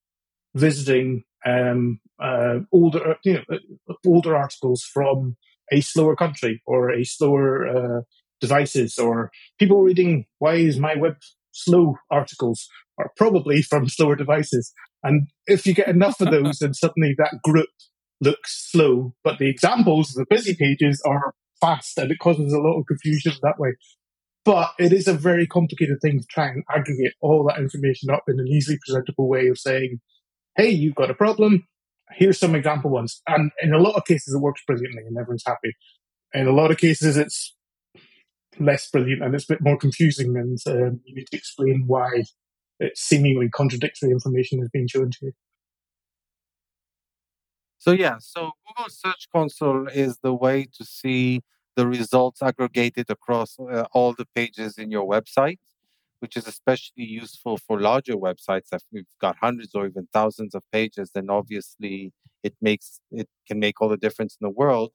visiting 0.55 1.24
um, 1.47 2.01
uh, 2.22 2.61
older, 2.72 3.16
you 3.24 3.34
know, 3.34 3.59
older 4.07 4.36
articles 4.36 4.82
from 4.82 5.36
a 5.72 5.80
slower 5.80 6.16
country 6.16 6.62
or 6.66 6.90
a 6.90 7.05
slower 7.05 7.66
uh, 7.66 8.01
devices, 8.40 8.99
or 8.99 9.30
people 9.59 9.82
reading 9.82 10.26
"Why 10.38 10.55
is 10.55 10.78
my 10.78 10.95
web 10.97 11.16
slow?" 11.53 11.97
articles 12.11 12.68
are 12.99 13.11
probably 13.16 13.62
from 13.62 13.88
slower 13.88 14.16
devices. 14.16 14.72
And 15.03 15.28
if 15.47 15.66
you 15.66 15.74
get 15.74 15.88
enough 15.88 16.20
of 16.20 16.30
those, 16.30 16.59
then 16.59 16.72
suddenly 16.74 17.14
that 17.18 17.42
group 17.42 17.68
looks 18.20 18.70
slow. 18.70 19.14
But 19.22 19.38
the 19.38 19.51
examples, 19.51 20.12
the 20.12 20.24
busy 20.28 20.55
pages, 20.55 21.03
are 21.07 21.34
fast, 21.61 21.99
and 21.99 22.11
it 22.11 22.18
causes 22.18 22.53
a 22.53 22.59
lot 22.59 22.78
of 22.78 22.86
confusion 22.86 23.34
that 23.42 23.59
way. 23.59 23.74
But 24.45 24.72
it 24.78 24.92
is 24.92 25.09
a 25.09 25.14
very 25.14 25.47
complicated 25.47 25.99
thing 26.03 26.20
to 26.20 26.26
try 26.30 26.49
and 26.49 26.64
aggregate 26.74 27.14
all 27.20 27.47
that 27.49 27.59
information 27.59 28.11
up 28.11 28.24
in 28.28 28.38
an 28.38 28.47
easily 28.47 28.78
presentable 28.84 29.28
way 29.28 29.47
of 29.49 29.59
saying, 29.59 30.01
hey, 30.57 30.70
you've 30.70 30.94
got 30.94 31.11
a 31.11 31.14
problem. 31.14 31.66
Here's 32.11 32.38
some 32.38 32.55
example 32.55 32.90
ones. 32.90 33.22
And 33.26 33.50
in 33.61 33.72
a 33.72 33.78
lot 33.78 33.96
of 33.96 34.05
cases, 34.05 34.34
it 34.34 34.40
works 34.40 34.62
brilliantly 34.66 35.02
and 35.07 35.16
everyone's 35.18 35.44
happy. 35.46 35.74
In 36.32 36.46
a 36.46 36.52
lot 36.52 36.70
of 36.70 36.78
cases, 36.78 37.16
it's 37.16 37.57
less 38.59 38.88
brilliant 38.90 39.22
and 39.22 39.34
it's 39.34 39.44
a 39.44 39.55
bit 39.55 39.62
more 39.62 39.76
confusing 39.76 40.36
and 40.36 40.59
um, 40.66 41.00
you 41.05 41.16
need 41.16 41.26
to 41.30 41.36
explain 41.36 41.84
why 41.86 42.22
it's 42.78 43.00
seemingly 43.00 43.48
contradictory 43.48 44.11
information 44.11 44.61
is 44.62 44.68
being 44.72 44.88
shown 44.88 45.11
to 45.11 45.18
you. 45.22 45.32
So 47.78 47.92
yeah, 47.92 48.16
so 48.18 48.52
Google 48.66 48.90
Search 48.90 49.28
Console 49.34 49.88
is 49.88 50.18
the 50.22 50.32
way 50.32 50.66
to 50.76 50.84
see 50.84 51.42
the 51.76 51.86
results 51.86 52.42
aggregated 52.42 53.11
across 53.11 53.59
uh, 53.59 53.84
all 53.92 54.14
the 54.14 54.26
pages 54.34 54.78
in 54.78 54.90
your 54.90 55.07
website 55.07 55.59
which 56.20 56.36
is 56.36 56.46
especially 56.46 57.04
useful 57.04 57.56
for 57.56 57.80
larger 57.80 58.14
websites. 58.14 58.68
If 58.72 58.82
we've 58.92 59.04
got 59.20 59.36
hundreds 59.40 59.74
or 59.74 59.86
even 59.86 60.08
thousands 60.12 60.54
of 60.54 60.62
pages, 60.72 61.10
then 61.14 61.30
obviously 61.30 62.12
it 62.42 62.54
makes 62.60 63.00
it 63.10 63.28
can 63.48 63.58
make 63.58 63.80
all 63.80 63.88
the 63.88 63.96
difference 63.96 64.36
in 64.40 64.44
the 64.44 64.50
world. 64.50 64.92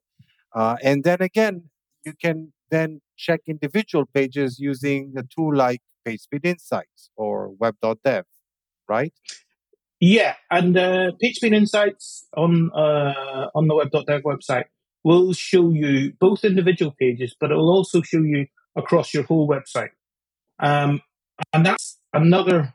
Uh, 0.56 0.78
and 0.84 1.04
then 1.04 1.22
again, 1.22 1.70
you 2.06 2.14
can 2.14 2.54
then 2.72 3.02
check 3.18 3.42
individual 3.48 4.06
pages 4.14 4.60
using 4.60 5.14
a 5.18 5.24
tool 5.24 5.56
like 5.56 5.82
PageSpeed 6.08 6.46
Insights 6.46 7.10
or 7.16 7.50
Web.dev, 7.50 8.26
right? 8.88 9.14
Yeah, 10.00 10.36
and 10.50 10.78
uh, 10.78 11.12
PageSpeed 11.22 11.54
Insights 11.54 12.26
on 12.36 12.72
uh, 12.74 13.48
on 13.54 13.68
the 13.68 13.76
Web.dev 13.76 14.24
website 14.24 14.66
will 15.04 15.34
show 15.34 15.70
you 15.70 16.14
both 16.20 16.44
individual 16.44 16.94
pages, 17.00 17.36
but 17.40 17.52
it 17.52 17.56
will 17.56 17.72
also 17.72 18.02
show 18.02 18.22
you 18.22 18.48
across 18.76 19.14
your 19.14 19.24
whole 19.24 19.48
website. 19.48 19.90
Um, 20.60 21.02
and 21.54 21.66
that's 21.66 22.00
another 22.14 22.74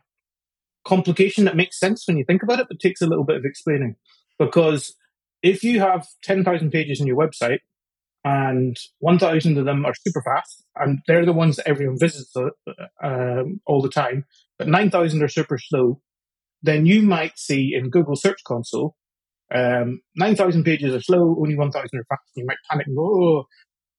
complication 0.85 1.45
that 1.45 1.55
makes 1.55 1.79
sense 1.79 2.07
when 2.07 2.17
you 2.17 2.25
think 2.25 2.43
about 2.43 2.59
it, 2.59 2.67
but 2.69 2.79
takes 2.79 3.01
a 3.01 3.07
little 3.07 3.25
bit 3.25 3.37
of 3.37 3.45
explaining. 3.45 3.95
Because 4.37 4.95
if 5.41 5.63
you 5.63 5.79
have 5.79 6.05
10,000 6.23 6.71
pages 6.71 6.99
in 6.99 7.07
your 7.07 7.17
website 7.17 7.59
and 8.23 8.77
1,000 8.99 9.57
of 9.57 9.65
them 9.65 9.85
are 9.85 9.93
super 10.05 10.23
fast, 10.23 10.63
and 10.75 10.99
they're 11.07 11.25
the 11.25 11.33
ones 11.33 11.57
that 11.57 11.67
everyone 11.67 11.97
visits 11.99 12.33
uh, 12.35 12.49
um, 13.03 13.61
all 13.67 13.81
the 13.81 13.89
time, 13.89 14.25
but 14.57 14.67
9,000 14.67 15.21
are 15.23 15.27
super 15.27 15.57
slow, 15.57 16.01
then 16.61 16.85
you 16.85 17.01
might 17.01 17.37
see 17.37 17.73
in 17.75 17.89
Google 17.89 18.15
Search 18.15 18.43
Console, 18.47 18.95
um, 19.53 20.01
9,000 20.15 20.63
pages 20.63 20.93
are 20.93 21.01
slow, 21.01 21.35
only 21.39 21.55
1,000 21.55 21.99
are 21.99 22.05
fast. 22.09 22.21
You 22.35 22.45
might 22.45 22.57
panic 22.69 22.87
and 22.87 22.95
go, 22.95 23.03
oh. 23.03 23.43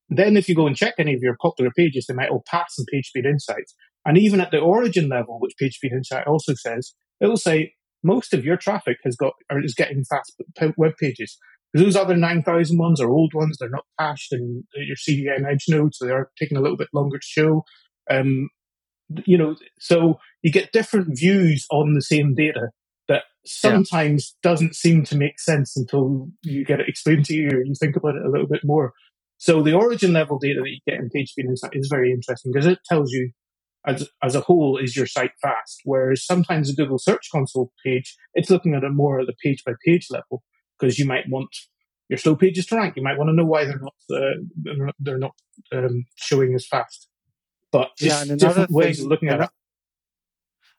Then 0.08 0.36
if 0.36 0.48
you 0.48 0.54
go 0.54 0.66
and 0.66 0.76
check 0.76 0.94
any 0.98 1.14
of 1.14 1.20
your 1.22 1.36
popular 1.40 1.70
pages, 1.76 2.06
they 2.06 2.14
might 2.14 2.30
all 2.30 2.44
pass 2.46 2.76
in 2.78 2.84
PageSpeed 2.86 3.28
Insights. 3.28 3.74
And 4.06 4.16
even 4.16 4.40
at 4.40 4.52
the 4.52 4.60
origin 4.60 5.08
level, 5.08 5.38
which 5.40 5.54
PageSpeed 5.60 5.92
Insight 5.92 6.28
also 6.28 6.54
says, 6.54 6.94
it 7.20 7.26
will 7.26 7.36
say 7.36 7.74
most 8.04 8.32
of 8.32 8.44
your 8.44 8.56
traffic 8.56 8.98
has 9.04 9.16
got 9.16 9.32
or 9.50 9.62
is 9.62 9.74
getting 9.74 10.04
fast 10.04 10.40
web 10.78 10.92
pages. 10.98 11.36
Those 11.74 11.96
other 11.96 12.16
9,000 12.16 12.78
ones 12.78 13.00
are 13.00 13.10
old 13.10 13.32
ones. 13.34 13.56
They're 13.58 13.68
not 13.68 13.84
cached 13.98 14.32
in 14.32 14.64
your 14.76 14.96
CDN 14.96 15.44
edge 15.50 15.64
node, 15.68 15.94
so 15.94 16.06
they 16.06 16.12
are 16.12 16.30
taking 16.38 16.56
a 16.56 16.60
little 16.60 16.76
bit 16.76 16.88
longer 16.94 17.18
to 17.18 17.26
show. 17.26 17.64
Um, 18.08 18.48
you 19.24 19.36
know, 19.36 19.56
so 19.80 20.20
you 20.42 20.52
get 20.52 20.72
different 20.72 21.18
views 21.18 21.66
on 21.70 21.94
the 21.94 22.02
same 22.02 22.34
data 22.34 22.68
that 23.08 23.24
sometimes 23.44 24.34
yeah. 24.42 24.50
doesn't 24.50 24.76
seem 24.76 25.04
to 25.04 25.16
make 25.16 25.40
sense 25.40 25.76
until 25.76 26.28
you 26.42 26.64
get 26.64 26.80
it 26.80 26.88
explained 26.88 27.24
to 27.26 27.34
you 27.34 27.48
or 27.48 27.64
you 27.64 27.74
think 27.78 27.96
about 27.96 28.14
it 28.14 28.24
a 28.24 28.30
little 28.30 28.48
bit 28.48 28.60
more. 28.64 28.92
So 29.38 29.62
the 29.62 29.74
origin 29.74 30.12
level 30.12 30.38
data 30.38 30.60
that 30.62 30.70
you 30.70 30.78
get 30.86 31.00
in 31.00 31.10
PageSpeed 31.10 31.48
Insight 31.48 31.72
is 31.74 31.88
very 31.90 32.10
interesting 32.10 32.52
because 32.52 32.66
it 32.66 32.78
tells 32.88 33.12
you 33.12 33.32
as, 33.86 34.08
as 34.22 34.34
a 34.34 34.40
whole, 34.40 34.76
is 34.76 34.96
your 34.96 35.06
site 35.06 35.32
fast? 35.40 35.80
Whereas 35.84 36.24
sometimes 36.24 36.70
a 36.70 36.74
Google 36.74 36.98
Search 36.98 37.28
Console 37.30 37.72
page, 37.84 38.16
it's 38.34 38.50
looking 38.50 38.74
at 38.74 38.84
it 38.84 38.92
more 38.92 39.20
at 39.20 39.26
the 39.26 39.34
page 39.42 39.62
by 39.64 39.72
page 39.84 40.08
level 40.10 40.42
because 40.78 40.98
you 40.98 41.06
might 41.06 41.28
want 41.28 41.48
your 42.08 42.18
slow 42.18 42.36
pages 42.36 42.66
to 42.66 42.76
rank. 42.76 42.96
You 42.96 43.02
might 43.02 43.18
want 43.18 43.28
to 43.28 43.34
know 43.34 43.44
why 43.44 43.64
they're 43.64 43.80
not 43.80 43.94
uh, 44.10 44.90
they're 44.98 45.18
not 45.18 45.34
um, 45.72 46.04
showing 46.16 46.54
as 46.54 46.66
fast. 46.66 47.08
But 47.72 47.90
yeah, 48.00 48.22
and 48.22 48.38
different 48.38 48.70
ways 48.70 49.00
of 49.00 49.06
looking 49.06 49.28
at 49.28 49.40
it. 49.40 49.50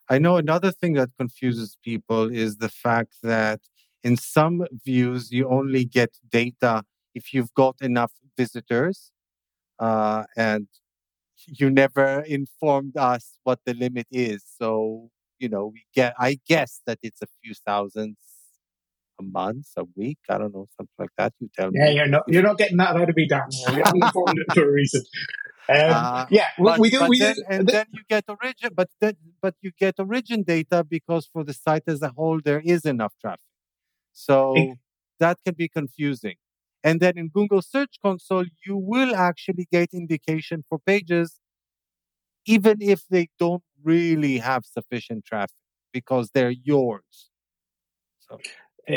I 0.10 0.20
know 0.20 0.38
another 0.38 0.72
thing 0.72 0.94
that 0.94 1.10
confuses 1.18 1.78
people 1.84 2.32
is 2.32 2.58
the 2.58 2.70
fact 2.70 3.16
that 3.24 3.60
in 4.04 4.16
some 4.16 4.66
views 4.86 5.32
you 5.32 5.50
only 5.50 5.84
get 5.84 6.12
data 6.30 6.84
if 7.14 7.34
you've 7.34 7.54
got 7.54 7.76
enough 7.82 8.14
visitors, 8.38 9.12
uh, 9.80 10.24
and 10.38 10.68
you 11.46 11.70
never 11.70 12.22
informed 12.22 12.98
us 12.98 13.38
what 13.44 13.60
the 13.66 13.74
limit 13.74 14.08
is. 14.12 14.44
So, 14.60 15.10
you 15.40 15.50
know, 15.50 15.68
we 15.74 15.86
get, 15.94 16.14
I 16.20 16.40
guess 16.48 16.82
that 16.86 17.00
it's 17.04 17.22
a 17.22 17.28
few 17.44 17.54
thousands 17.54 18.18
a 19.20 19.24
month, 19.24 19.68
a 19.78 19.84
week. 19.96 20.20
I 20.30 20.38
don't 20.38 20.54
know, 20.54 20.68
something 20.78 20.94
like 20.98 21.10
that. 21.18 21.34
You 21.40 21.50
tell 21.56 21.72
yeah, 21.74 21.86
me. 21.86 21.88
Yeah, 21.88 21.96
you're 21.96 22.08
not, 22.08 22.24
you're 22.28 22.44
not 22.44 22.58
getting 22.58 22.78
that 22.78 22.96
out 22.96 23.10
of 23.10 23.16
me, 23.16 23.28
Dan. 23.28 23.48
You're 23.72 23.84
informed 23.96 24.40
it 24.40 24.54
for 24.54 24.70
a 24.70 24.72
reason. 24.72 25.02
Um, 25.70 25.78
uh, 25.80 26.26
yeah, 26.30 26.48
but, 26.58 26.80
we 26.80 26.90
do. 26.90 27.00
But 27.00 27.10
we 27.10 27.20
then, 27.20 27.36
and 27.50 27.68
then 27.68 27.88
you 27.92 28.02
get 28.10 28.24
origin, 28.30 28.70
but 28.74 28.90
then, 29.02 29.16
but 29.42 29.54
you 29.62 29.72
get 29.78 29.96
origin 30.00 30.44
data 30.44 30.84
because 30.84 31.28
for 31.32 31.44
the 31.44 31.54
site 31.54 31.84
as 31.88 32.02
a 32.02 32.10
whole 32.10 32.40
there 32.42 32.62
is 32.62 32.86
enough 32.86 33.14
traffic, 33.20 33.42
so 34.14 34.54
it, 34.56 34.78
that 35.20 35.40
can 35.44 35.56
be 35.56 35.68
confusing. 35.68 36.36
And 36.88 36.96
then 37.04 37.16
in 37.22 37.28
Google 37.40 37.64
Search 37.76 37.96
Console, 38.08 38.48
you 38.66 38.76
will 38.92 39.14
actually 39.30 39.68
get 39.78 39.90
indication 40.04 40.60
for 40.68 40.78
pages, 40.92 41.30
even 42.56 42.78
if 42.94 43.00
they 43.14 43.26
don't 43.44 43.66
really 43.92 44.36
have 44.50 44.64
sufficient 44.78 45.22
traffic 45.32 45.62
because 45.98 46.26
they're 46.34 46.58
yours. 46.74 47.14
So 48.26 48.34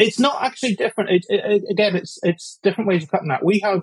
it's 0.03 0.21
not 0.27 0.37
actually 0.49 0.77
different. 0.85 1.11
It, 1.17 1.25
it, 1.29 1.63
again, 1.75 1.95
it's 2.01 2.15
it's 2.31 2.47
different 2.63 2.89
ways 2.89 3.03
of 3.05 3.11
cutting 3.11 3.33
that. 3.35 3.45
We 3.45 3.57
have 3.69 3.83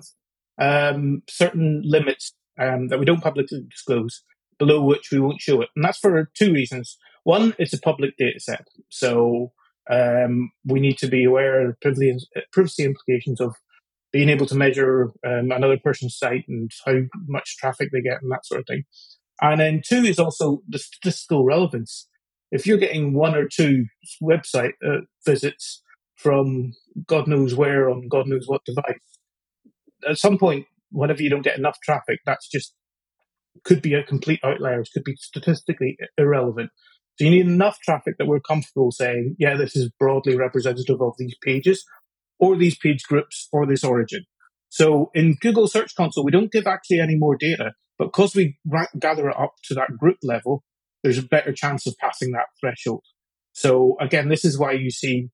um, 0.68 1.22
certain 1.42 1.82
limits 1.96 2.24
um, 2.64 2.88
that 2.88 2.98
we 3.00 3.08
don't 3.10 3.26
publicly 3.28 3.60
disclose, 3.74 4.14
below 4.58 4.80
which 4.90 5.06
we 5.12 5.20
won't 5.24 5.40
show 5.46 5.58
it, 5.64 5.70
and 5.74 5.84
that's 5.84 6.02
for 6.04 6.30
two 6.40 6.50
reasons. 6.60 6.86
One, 7.24 7.54
it's 7.58 7.76
a 7.78 7.80
public 7.90 8.12
data 8.22 8.40
set, 8.40 8.66
so 9.02 9.52
Um, 9.98 10.34
we 10.72 10.80
need 10.80 10.98
to 10.98 11.08
be 11.08 11.22
aware 11.24 11.56
of 11.64 11.80
privacy, 11.80 12.10
privacy 12.52 12.84
implications 12.90 13.40
of 13.40 13.50
being 14.12 14.28
able 14.28 14.46
to 14.46 14.54
measure 14.54 15.10
um, 15.26 15.50
another 15.50 15.78
person's 15.82 16.16
site 16.16 16.44
and 16.48 16.70
how 16.86 16.96
much 17.26 17.56
traffic 17.58 17.90
they 17.92 18.00
get 18.00 18.22
and 18.22 18.30
that 18.32 18.46
sort 18.46 18.60
of 18.60 18.66
thing. 18.66 18.84
And 19.40 19.60
then 19.60 19.82
two 19.86 20.04
is 20.04 20.18
also 20.18 20.62
the 20.68 20.78
statistical 20.78 21.44
relevance. 21.44 22.08
If 22.50 22.66
you're 22.66 22.78
getting 22.78 23.14
one 23.14 23.34
or 23.34 23.46
two 23.46 23.84
website 24.22 24.72
uh, 24.84 25.02
visits 25.26 25.82
from 26.16 26.72
God 27.06 27.28
knows 27.28 27.54
where 27.54 27.90
on 27.90 28.08
God 28.08 28.26
knows 28.26 28.44
what 28.46 28.64
device, 28.64 28.98
at 30.08 30.18
some 30.18 30.38
point, 30.38 30.66
whenever 30.90 31.22
you 31.22 31.30
don't 31.30 31.42
get 31.42 31.58
enough 31.58 31.78
traffic, 31.84 32.20
that's 32.24 32.48
just 32.48 32.74
could 33.64 33.82
be 33.82 33.94
a 33.94 34.02
complete 34.02 34.40
outlier. 34.42 34.82
Could 34.92 35.04
be 35.04 35.16
statistically 35.16 35.98
irrelevant. 36.16 36.70
So 37.18 37.24
you 37.24 37.30
need 37.30 37.46
enough 37.46 37.78
traffic 37.80 38.14
that 38.18 38.26
we're 38.26 38.40
comfortable 38.40 38.92
saying, 38.92 39.36
yeah, 39.38 39.56
this 39.56 39.74
is 39.74 39.90
broadly 39.98 40.36
representative 40.36 41.02
of 41.02 41.14
these 41.18 41.34
pages 41.42 41.84
or 42.38 42.56
these 42.56 42.76
page 42.76 43.04
groups 43.04 43.48
or 43.52 43.66
this 43.66 43.84
origin. 43.84 44.24
So 44.68 45.10
in 45.14 45.36
Google 45.40 45.66
Search 45.66 45.94
Console, 45.94 46.24
we 46.24 46.30
don't 46.30 46.52
give 46.52 46.66
actually 46.66 47.00
any 47.00 47.16
more 47.16 47.36
data, 47.36 47.72
but 47.98 48.06
because 48.06 48.34
we 48.34 48.58
gather 48.98 49.28
it 49.28 49.36
up 49.38 49.54
to 49.64 49.74
that 49.74 49.96
group 49.98 50.18
level, 50.22 50.62
there's 51.02 51.18
a 51.18 51.22
better 51.22 51.52
chance 51.52 51.86
of 51.86 51.94
passing 52.00 52.32
that 52.32 52.46
threshold. 52.60 53.04
So 53.52 53.96
again, 54.00 54.28
this 54.28 54.44
is 54.44 54.58
why 54.58 54.72
you 54.72 54.90
see 54.90 55.28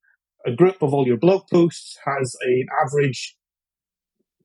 a 0.47 0.53
group 0.53 0.83
of 0.83 0.93
all 0.93 1.07
your 1.07 1.17
blog 1.17 1.43
posts 1.51 1.99
has 2.05 2.37
an 2.43 2.67
average 2.85 3.37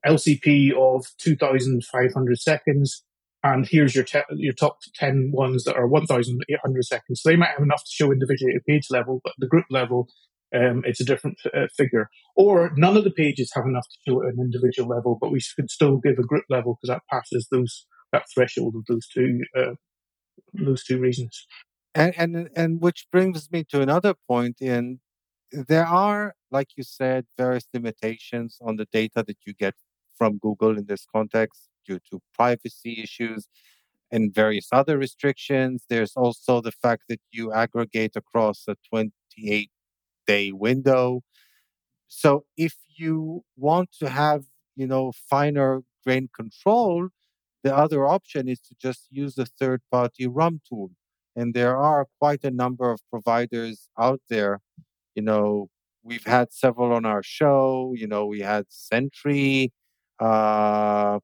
LCP 0.06 0.72
of 0.72 1.06
2,500 1.20 2.38
seconds. 2.38 3.04
And 3.44 3.66
here's 3.66 3.96
your 3.96 4.04
te- 4.04 4.22
your 4.32 4.54
top 4.54 4.80
10 4.96 5.32
ones 5.34 5.64
that 5.64 5.76
are 5.76 5.88
1,800 5.88 6.86
seconds. 6.86 7.22
So 7.22 7.30
they 7.30 7.36
might 7.36 7.52
have 7.52 7.64
enough 7.64 7.84
to 7.84 7.92
show 7.92 8.12
individually 8.12 8.54
at 8.56 8.66
page 8.66 8.88
level, 8.90 9.22
but 9.24 9.34
the 9.38 9.48
group 9.48 9.66
level, 9.70 10.10
um, 10.56 10.84
it's 10.86 11.02
a 11.02 11.06
different 11.06 11.40
uh, 11.54 11.68
figure. 11.78 12.10
Or 12.36 12.72
none 12.76 12.98
of 12.98 13.04
the 13.04 13.12
pages 13.12 13.52
have 13.56 13.66
enough 13.66 13.86
to 13.86 14.12
show 14.12 14.22
at 14.24 14.34
an 14.34 14.40
individual 14.40 14.90
level, 14.90 15.18
but 15.20 15.32
we 15.32 15.40
could 15.56 15.70
still 15.70 15.98
give 15.98 16.18
a 16.18 16.24
group 16.24 16.46
level 16.50 16.78
because 16.82 16.96
that 16.96 17.04
passes 17.12 17.48
those 17.52 17.86
that 18.12 18.26
threshold 18.34 18.76
of 18.76 18.86
those 18.88 19.08
two 19.08 19.42
uh, 19.58 19.76
those 20.54 20.84
two 20.84 21.00
reasons. 21.00 21.46
And, 21.96 22.14
and 22.18 22.50
and 22.56 22.82
which 22.82 23.08
brings 23.12 23.52
me 23.52 23.64
to 23.66 23.82
another 23.82 24.14
point 24.28 24.62
in 24.62 25.00
there 25.52 25.86
are, 25.86 26.36
like 26.52 26.70
you 26.78 26.84
said, 26.84 27.26
various 27.38 27.68
limitations 27.74 28.58
on 28.62 28.76
the 28.76 28.86
data 28.92 29.24
that 29.26 29.38
you 29.46 29.54
get 29.54 29.74
from 30.16 30.38
Google 30.38 30.78
in 30.78 30.86
this 30.86 31.08
context 31.12 31.70
due 31.88 32.00
to 32.12 32.22
privacy 32.34 33.02
issues 33.02 33.48
and 34.12 34.34
various 34.34 34.68
other 34.72 34.98
restrictions. 34.98 35.86
There's 35.90 36.14
also 36.16 36.62
the 36.62 36.72
fact 36.72 37.04
that 37.10 37.22
you 37.32 37.52
aggregate 37.54 38.16
across 38.16 38.66
a 38.68 38.76
28 38.90 39.70
day 40.34 40.46
window. 40.68 41.04
So 42.08 42.30
if 42.68 42.76
you 43.02 43.44
want 43.56 43.90
to 44.02 44.08
have, 44.10 44.42
you 44.76 44.88
know, 44.92 45.06
finer 45.34 45.72
grain 46.06 46.30
control, 46.40 47.10
the 47.64 47.74
other 47.84 48.02
option 48.18 48.44
is 48.54 48.60
to 48.68 48.74
just 48.88 49.02
use 49.22 49.38
a 49.38 49.46
third 49.60 49.82
party 49.92 50.26
RUM 50.28 50.62
tool. 50.68 50.90
And 51.36 51.54
there 51.54 51.78
are 51.78 52.08
quite 52.22 52.44
a 52.44 52.52
number 52.64 52.88
of 52.92 53.00
providers 53.14 53.90
out 54.06 54.22
there. 54.30 54.60
You 55.16 55.24
know, 55.30 55.70
we've 56.04 56.26
had 56.26 56.48
several 56.64 56.92
on 56.94 57.06
our 57.06 57.24
show. 57.24 57.94
You 58.02 58.08
know, 58.08 58.24
we 58.26 58.40
had 58.42 58.66
Sentry, 58.70 59.72
uh, 60.20 61.20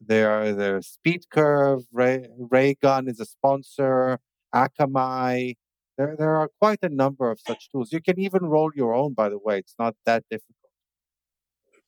there, 0.00 0.54
there's 0.54 0.98
SpeedCurve, 0.98 1.84
Ray, 1.92 2.26
Raygun 2.38 3.08
is 3.08 3.20
a 3.20 3.24
sponsor, 3.24 4.18
Akamai. 4.54 5.54
There, 5.96 6.16
there 6.18 6.36
are 6.36 6.50
quite 6.60 6.80
a 6.82 6.88
number 6.88 7.30
of 7.30 7.38
such 7.40 7.70
tools. 7.70 7.92
You 7.92 8.00
can 8.00 8.18
even 8.18 8.44
roll 8.44 8.70
your 8.74 8.94
own, 8.94 9.14
by 9.14 9.28
the 9.28 9.38
way. 9.38 9.58
It's 9.58 9.76
not 9.78 9.94
that 10.06 10.24
difficult. 10.30 10.56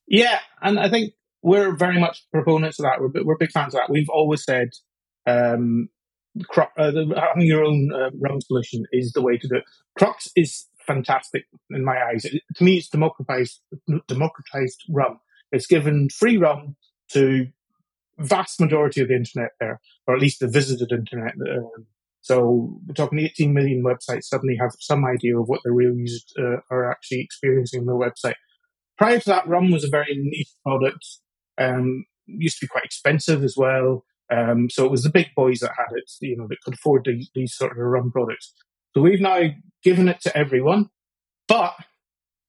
Yeah, 0.07 0.39
and 0.61 0.79
I 0.79 0.89
think 0.89 1.13
we're 1.41 1.75
very 1.75 1.99
much 1.99 2.25
proponents 2.31 2.79
of 2.79 2.83
that. 2.83 3.01
We're, 3.01 3.23
we're 3.23 3.37
big 3.37 3.51
fans 3.51 3.73
of 3.73 3.79
that. 3.79 3.89
We've 3.89 4.09
always 4.09 4.43
said 4.45 4.69
um, 5.25 5.89
uh, 6.55 6.67
having 6.77 7.47
your 7.47 7.63
own 7.63 7.89
uh, 7.93 8.09
RUM 8.19 8.41
solution 8.41 8.85
is 8.91 9.11
the 9.11 9.21
way 9.21 9.37
to 9.37 9.47
do 9.47 9.55
it. 9.55 9.63
CrUX 9.99 10.29
is 10.35 10.67
fantastic 10.85 11.45
in 11.69 11.83
my 11.83 11.97
eyes. 12.01 12.25
It, 12.25 12.41
to 12.55 12.63
me, 12.63 12.77
it's 12.77 12.89
democratized, 12.89 13.61
democratized 14.07 14.83
RUM. 14.89 15.19
It's 15.51 15.67
given 15.67 16.09
free 16.09 16.37
RUM 16.37 16.75
to 17.11 17.47
vast 18.19 18.59
majority 18.59 19.01
of 19.01 19.09
the 19.09 19.15
internet 19.15 19.51
there, 19.59 19.79
or 20.07 20.15
at 20.15 20.21
least 20.21 20.39
the 20.39 20.47
visited 20.47 20.91
internet. 20.91 21.33
Um, 21.33 21.85
so 22.27 22.77
we're 22.85 22.93
talking 22.93 23.19
18 23.19 23.53
million 23.53 23.85
websites 23.85 24.25
suddenly 24.25 24.57
have 24.59 24.71
some 24.81 25.05
idea 25.05 25.39
of 25.39 25.47
what 25.47 25.61
the 25.63 25.71
real 25.71 25.95
users 25.95 26.25
uh, 26.37 26.57
are 26.69 26.91
actually 26.91 27.21
experiencing 27.21 27.79
on 27.79 27.85
their 27.85 27.95
website. 27.95 28.35
Prior 28.97 29.17
to 29.17 29.25
that, 29.29 29.47
RUM 29.47 29.71
was 29.71 29.85
a 29.85 29.89
very 29.89 30.13
niche 30.19 30.51
product. 30.61 31.07
Um, 31.57 32.03
used 32.25 32.59
to 32.59 32.65
be 32.65 32.67
quite 32.67 32.83
expensive 32.83 33.45
as 33.45 33.55
well. 33.55 34.03
Um, 34.29 34.69
so 34.69 34.83
it 34.83 34.91
was 34.91 35.03
the 35.03 35.09
big 35.09 35.27
boys 35.37 35.59
that 35.59 35.71
had 35.77 35.95
it, 35.95 36.11
you 36.19 36.35
know, 36.35 36.47
that 36.49 36.59
could 36.65 36.73
afford 36.73 37.05
these, 37.05 37.29
these 37.33 37.55
sort 37.55 37.71
of 37.71 37.77
RUM 37.77 38.11
products. 38.11 38.53
So 38.93 38.99
we've 38.99 39.21
now 39.21 39.43
given 39.81 40.09
it 40.09 40.19
to 40.23 40.37
everyone, 40.37 40.89
but 41.47 41.75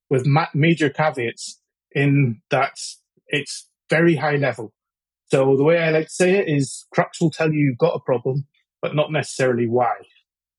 with 0.09 0.25
ma- 0.25 0.47
major 0.53 0.89
caveats 0.89 1.61
in 1.93 2.41
that 2.49 2.73
it's 3.27 3.69
very 3.89 4.17
high 4.17 4.35
level. 4.35 4.73
So 5.27 5.55
the 5.55 5.63
way 5.63 5.77
I 5.77 5.91
like 5.91 6.07
to 6.07 6.13
say 6.13 6.31
it 6.37 6.49
is 6.49 6.85
CrUX 6.93 7.21
will 7.21 7.31
tell 7.31 7.53
you 7.53 7.59
you've 7.59 7.77
got 7.77 7.95
a 7.95 8.01
problem, 8.01 8.45
but 8.81 8.95
not 8.95 9.11
necessarily 9.11 9.67
why 9.67 9.95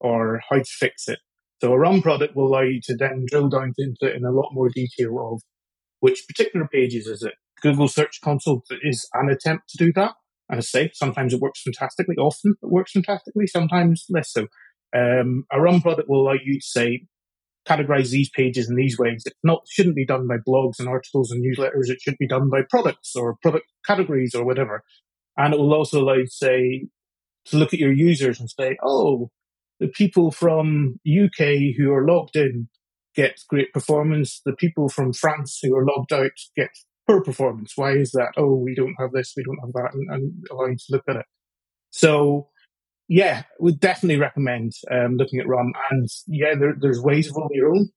or 0.00 0.40
how 0.48 0.58
to 0.58 0.64
fix 0.64 1.08
it. 1.08 1.18
So 1.60 1.72
a 1.72 1.78
RUM 1.78 2.00
product 2.00 2.34
will 2.34 2.46
allow 2.46 2.62
you 2.62 2.80
to 2.84 2.96
then 2.96 3.26
drill 3.28 3.48
down 3.48 3.74
into 3.76 4.10
it 4.10 4.16
in 4.16 4.24
a 4.24 4.30
lot 4.30 4.50
more 4.52 4.70
detail 4.70 5.18
of 5.32 5.42
which 6.00 6.24
particular 6.26 6.66
pages 6.66 7.06
is 7.06 7.22
it. 7.22 7.34
Google 7.60 7.88
Search 7.88 8.20
Console 8.22 8.62
is 8.82 9.06
an 9.12 9.28
attempt 9.28 9.68
to 9.70 9.84
do 9.84 9.92
that. 9.94 10.14
As 10.50 10.58
I 10.58 10.60
say, 10.60 10.90
sometimes 10.94 11.34
it 11.34 11.40
works 11.40 11.62
fantastically. 11.62 12.16
Often 12.16 12.54
it 12.62 12.70
works 12.70 12.92
fantastically. 12.92 13.46
Sometimes 13.46 14.06
less 14.08 14.32
so. 14.32 14.46
Um, 14.96 15.44
a 15.52 15.60
RUM 15.60 15.82
product 15.82 16.08
will 16.08 16.22
allow 16.22 16.38
you 16.42 16.54
to 16.54 16.66
say, 16.66 17.06
categorize 17.68 18.10
these 18.10 18.30
pages 18.30 18.68
in 18.68 18.74
these 18.74 18.98
ways. 18.98 19.22
It 19.26 19.34
not 19.44 19.62
shouldn't 19.68 19.94
be 19.94 20.06
done 20.06 20.26
by 20.26 20.36
blogs 20.38 20.78
and 20.78 20.88
articles 20.88 21.30
and 21.30 21.44
newsletters. 21.44 21.90
It 21.90 22.00
should 22.00 22.16
be 22.18 22.26
done 22.26 22.48
by 22.48 22.62
products 22.68 23.14
or 23.14 23.36
product 23.42 23.66
categories 23.86 24.34
or 24.34 24.44
whatever. 24.44 24.82
And 25.36 25.54
it 25.54 25.60
will 25.60 25.74
also 25.74 26.02
allow 26.02 26.14
you 26.14 26.24
to 26.24 26.30
say 26.30 26.86
to 27.46 27.56
look 27.56 27.72
at 27.72 27.80
your 27.80 27.92
users 27.92 28.40
and 28.40 28.50
say, 28.50 28.76
oh, 28.82 29.30
the 29.78 29.88
people 29.88 30.30
from 30.30 31.00
UK 31.06 31.74
who 31.76 31.92
are 31.92 32.06
logged 32.06 32.36
in 32.36 32.68
get 33.14 33.40
great 33.48 33.72
performance. 33.72 34.40
The 34.44 34.52
people 34.52 34.88
from 34.88 35.12
France 35.12 35.58
who 35.62 35.74
are 35.74 35.84
logged 35.84 36.12
out 36.12 36.30
get 36.56 36.70
poor 37.06 37.22
performance. 37.22 37.72
Why 37.76 37.92
is 37.92 38.12
that? 38.12 38.32
Oh, 38.36 38.54
we 38.54 38.74
don't 38.74 38.94
have 38.98 39.12
this, 39.12 39.32
we 39.36 39.42
don't 39.42 39.58
have 39.60 39.72
that, 39.72 39.94
and, 39.94 40.10
and 40.10 40.44
allowing 40.50 40.76
to 40.76 40.84
look 40.90 41.04
at 41.08 41.16
it. 41.16 41.26
So 41.90 42.48
yeah, 43.08 43.42
would 43.58 43.80
definitely 43.80 44.20
recommend 44.20 44.72
um, 44.88 45.16
looking 45.16 45.40
at 45.40 45.48
RUM. 45.48 45.72
And 45.90 46.08
yeah, 46.28 46.54
there, 46.54 46.74
there's 46.78 47.00
ways 47.00 47.28
of 47.28 47.36
rolling 47.36 47.56
your 47.56 47.74
own. 47.74 47.88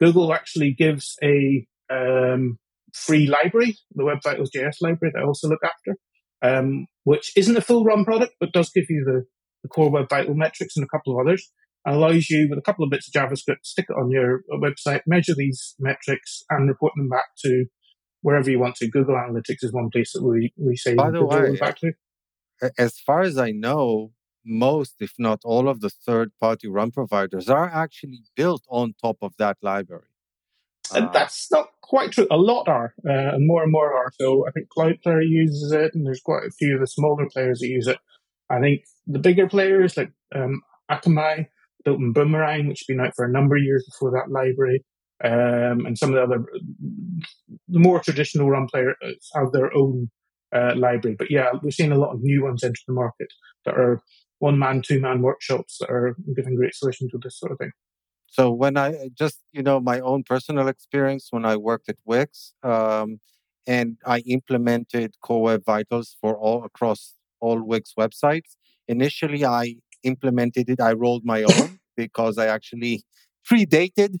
Google 0.00 0.32
actually 0.32 0.72
gives 0.72 1.16
a 1.22 1.66
um, 1.90 2.58
free 2.94 3.26
library, 3.26 3.76
the 3.94 4.02
website 4.02 4.22
Vitals 4.22 4.50
JS 4.50 4.76
library 4.80 5.12
that 5.14 5.20
I 5.20 5.26
also 5.26 5.48
look 5.48 5.62
after, 5.62 5.98
um, 6.42 6.86
which 7.04 7.32
isn't 7.36 7.56
a 7.56 7.60
full 7.60 7.84
RUM 7.84 8.04
product, 8.04 8.34
but 8.40 8.52
does 8.52 8.70
give 8.70 8.84
you 8.88 9.04
the, 9.04 9.24
the 9.62 9.68
core 9.68 9.90
Web 9.90 10.08
Vital 10.08 10.34
metrics 10.34 10.76
and 10.76 10.84
a 10.84 10.88
couple 10.88 11.14
of 11.18 11.26
others. 11.26 11.50
And 11.84 11.96
allows 11.96 12.30
you 12.30 12.48
with 12.48 12.58
a 12.58 12.62
couple 12.62 12.84
of 12.84 12.90
bits 12.90 13.08
of 13.08 13.12
JavaScript, 13.12 13.64
stick 13.64 13.86
it 13.88 13.96
on 14.00 14.10
your 14.10 14.42
website, 14.52 15.00
measure 15.04 15.34
these 15.36 15.74
metrics, 15.80 16.44
and 16.48 16.68
report 16.68 16.92
them 16.96 17.08
back 17.08 17.34
to 17.44 17.64
wherever 18.20 18.48
you 18.48 18.60
want 18.60 18.76
to. 18.76 18.88
Google 18.88 19.16
Analytics 19.16 19.62
is 19.62 19.72
one 19.72 19.90
place 19.90 20.12
that 20.12 20.22
we, 20.22 20.52
we 20.56 20.76
say 20.76 20.94
By 20.94 21.10
the 21.10 21.24
way, 21.24 21.56
back 21.56 21.78
to. 21.80 21.92
As 22.78 23.00
far 23.00 23.22
as 23.22 23.36
I 23.36 23.50
know, 23.50 24.12
most, 24.44 24.94
if 25.00 25.14
not 25.18 25.40
all, 25.44 25.68
of 25.68 25.80
the 25.80 25.90
third 25.90 26.30
party 26.40 26.68
RUM 26.68 26.92
providers 26.92 27.48
are 27.48 27.68
actually 27.68 28.22
built 28.36 28.62
on 28.68 28.94
top 29.00 29.18
of 29.20 29.34
that 29.38 29.56
library. 29.60 30.04
And 30.94 31.06
uh, 31.06 31.12
that's 31.12 31.50
not 31.50 31.71
quite 31.92 32.10
true. 32.10 32.26
A 32.30 32.38
lot 32.38 32.68
are, 32.68 32.94
uh, 33.06 33.34
and 33.34 33.46
more 33.46 33.62
and 33.62 33.70
more 33.70 33.92
are. 33.92 34.10
So 34.18 34.46
I 34.48 34.50
think 34.52 34.68
Cloudflare 34.74 35.22
uses 35.28 35.72
it, 35.72 35.90
and 35.94 36.06
there's 36.06 36.22
quite 36.22 36.44
a 36.44 36.50
few 36.50 36.74
of 36.74 36.80
the 36.80 36.86
smaller 36.86 37.28
players 37.30 37.58
that 37.60 37.68
use 37.68 37.86
it. 37.86 37.98
I 38.48 38.60
think 38.60 38.84
the 39.06 39.18
bigger 39.18 39.46
players 39.46 39.98
like 39.98 40.10
um, 40.34 40.62
Akamai 40.90 41.48
built 41.84 41.98
in 41.98 42.14
Boomerang, 42.14 42.66
which 42.66 42.80
has 42.80 42.86
been 42.86 43.04
out 43.04 43.12
for 43.14 43.26
a 43.26 43.30
number 43.30 43.56
of 43.56 43.62
years 43.62 43.84
before 43.84 44.10
that 44.12 44.32
library, 44.32 44.82
um, 45.22 45.84
and 45.84 45.98
some 45.98 46.08
of 46.08 46.14
the 46.14 46.22
other, 46.22 46.42
the 47.68 47.78
more 47.78 48.00
traditional 48.00 48.48
RUM 48.48 48.68
players 48.68 48.96
have 49.34 49.52
their 49.52 49.76
own 49.76 50.10
uh, 50.56 50.72
library. 50.74 51.16
But 51.18 51.30
yeah, 51.30 51.50
we're 51.62 51.72
seeing 51.72 51.92
a 51.92 51.98
lot 51.98 52.14
of 52.14 52.22
new 52.22 52.42
ones 52.42 52.64
enter 52.64 52.80
the 52.86 52.94
market 52.94 53.28
that 53.66 53.74
are 53.74 54.00
one 54.38 54.58
man, 54.58 54.80
two 54.80 54.98
man 54.98 55.20
workshops 55.20 55.76
that 55.80 55.90
are 55.90 56.16
giving 56.34 56.56
great 56.56 56.74
solutions 56.74 57.10
to 57.10 57.18
this 57.22 57.38
sort 57.38 57.52
of 57.52 57.58
thing. 57.58 57.72
So 58.32 58.50
when 58.50 58.78
I 58.78 59.10
just, 59.14 59.40
you 59.52 59.62
know, 59.62 59.78
my 59.78 60.00
own 60.00 60.22
personal 60.24 60.68
experience 60.68 61.28
when 61.30 61.44
I 61.44 61.56
worked 61.56 61.90
at 61.90 61.96
Wix, 62.06 62.54
um, 62.62 63.20
and 63.66 63.98
I 64.06 64.20
implemented 64.20 65.14
Core 65.22 65.42
Web 65.42 65.64
Vitals 65.66 66.16
for 66.20 66.34
all 66.36 66.64
across 66.64 67.14
all 67.40 67.62
Wix 67.62 67.92
websites. 67.98 68.56
Initially, 68.88 69.44
I 69.44 69.76
implemented 70.02 70.70
it. 70.70 70.80
I 70.80 70.92
rolled 70.94 71.26
my 71.26 71.42
own 71.42 71.78
because 71.96 72.38
I 72.38 72.46
actually 72.46 73.04
predated 73.52 74.16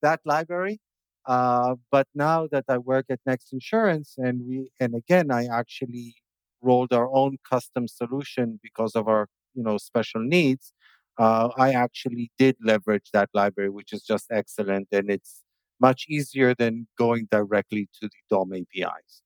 that 0.00 0.20
library. 0.24 0.78
Uh, 1.26 1.74
but 1.90 2.06
now 2.14 2.46
that 2.52 2.64
I 2.68 2.78
work 2.78 3.06
at 3.10 3.18
Next 3.26 3.52
Insurance, 3.52 4.14
and 4.16 4.42
we, 4.46 4.70
and 4.78 4.94
again, 4.94 5.32
I 5.32 5.46
actually 5.46 6.14
rolled 6.62 6.92
our 6.92 7.12
own 7.12 7.38
custom 7.48 7.88
solution 7.88 8.60
because 8.62 8.94
of 8.94 9.08
our, 9.08 9.28
you 9.54 9.64
know, 9.64 9.76
special 9.76 10.20
needs. 10.22 10.72
Uh, 11.18 11.48
I 11.56 11.72
actually 11.72 12.30
did 12.38 12.56
leverage 12.62 13.10
that 13.12 13.30
library, 13.32 13.70
which 13.70 13.92
is 13.92 14.02
just 14.02 14.26
excellent, 14.30 14.88
and 14.92 15.10
it's 15.10 15.42
much 15.80 16.06
easier 16.08 16.54
than 16.54 16.86
going 16.98 17.28
directly 17.30 17.88
to 18.00 18.08
the 18.08 18.18
DOM 18.30 18.52
APIs. 18.52 19.22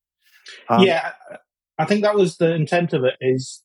Um, 0.68 0.82
yeah, 0.82 1.12
I 1.78 1.84
think 1.84 2.02
that 2.02 2.14
was 2.14 2.36
the 2.36 2.54
intent 2.54 2.92
of 2.92 3.04
it. 3.04 3.14
Is 3.20 3.62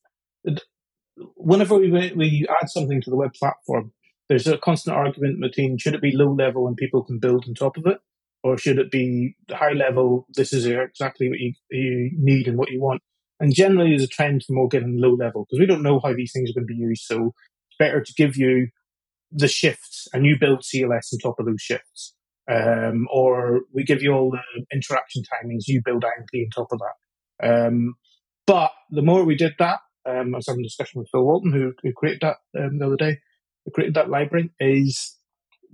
whenever 1.36 1.76
we 1.76 1.92
we 2.16 2.48
add 2.62 2.70
something 2.70 3.02
to 3.02 3.10
the 3.10 3.16
web 3.16 3.34
platform, 3.34 3.92
there's 4.30 4.48
a 4.48 4.58
constant 4.58 4.96
argument 4.96 5.42
between 5.42 5.78
should 5.78 5.96
it 5.96 6.02
be 6.02 6.16
low 6.16 6.34
level 6.34 6.68
and 6.68 6.76
people 6.78 7.04
can 7.04 7.20
build 7.20 7.46
on 7.48 7.54
top 7.54 7.78
of 7.78 7.86
it, 7.86 8.00
or 8.44 8.58
should 8.58 8.80
it 8.80 8.92
be 8.92 9.36
high 9.52 9.74
level? 9.74 10.28
This 10.34 10.54
is 10.54 10.66
exactly 10.66 11.30
what 11.30 11.40
you, 11.40 11.54
you 11.70 12.12
need 12.18 12.48
and 12.48 12.58
what 12.58 12.72
you 12.72 12.82
want. 12.82 13.02
And 13.40 13.54
generally, 13.54 13.90
there's 13.90 14.04
a 14.04 14.08
trend 14.08 14.44
for 14.44 14.54
more 14.54 14.70
getting 14.70 15.00
low 15.00 15.14
level 15.14 15.46
because 15.46 15.60
we 15.60 15.66
don't 15.66 15.84
know 15.84 16.00
how 16.04 16.14
these 16.14 16.32
things 16.32 16.50
are 16.50 16.54
going 16.54 16.68
to 16.68 16.74
be 16.74 16.80
used. 16.80 17.04
So 17.04 17.34
better 17.78 18.02
to 18.02 18.14
give 18.14 18.36
you 18.36 18.68
the 19.32 19.48
shifts 19.48 20.08
and 20.14 20.26
you 20.26 20.38
build 20.40 20.62
CLS 20.62 21.14
on 21.14 21.20
top 21.22 21.40
of 21.40 21.46
those 21.46 21.62
shifts. 21.62 22.14
Um, 22.50 23.08
or 23.12 23.62
we 23.74 23.84
give 23.84 24.04
you 24.04 24.14
all 24.14 24.30
the 24.30 24.66
interaction 24.72 25.24
timings, 25.24 25.64
you 25.68 25.82
build 25.84 26.04
INP 26.04 26.44
on 26.44 26.50
top 26.52 26.68
of 26.72 26.80
that. 26.80 27.68
Um, 27.68 27.96
but 28.46 28.72
the 28.92 29.02
more 29.02 29.24
we 29.24 29.36
did 29.36 29.54
that, 29.58 29.80
um, 30.08 30.36
I 30.36 30.38
was 30.38 30.48
having 30.48 30.62
a 30.62 30.64
discussion 30.64 31.00
with 31.00 31.10
Phil 31.12 31.26
Walton, 31.26 31.52
who, 31.52 31.74
who 31.82 31.92
created 31.94 32.22
that 32.22 32.38
um, 32.60 32.78
the 32.78 32.86
other 32.86 32.96
day, 32.96 33.18
who 33.66 33.72
created 33.72 33.96
that 33.96 34.10
library, 34.10 34.52
is 34.60 35.18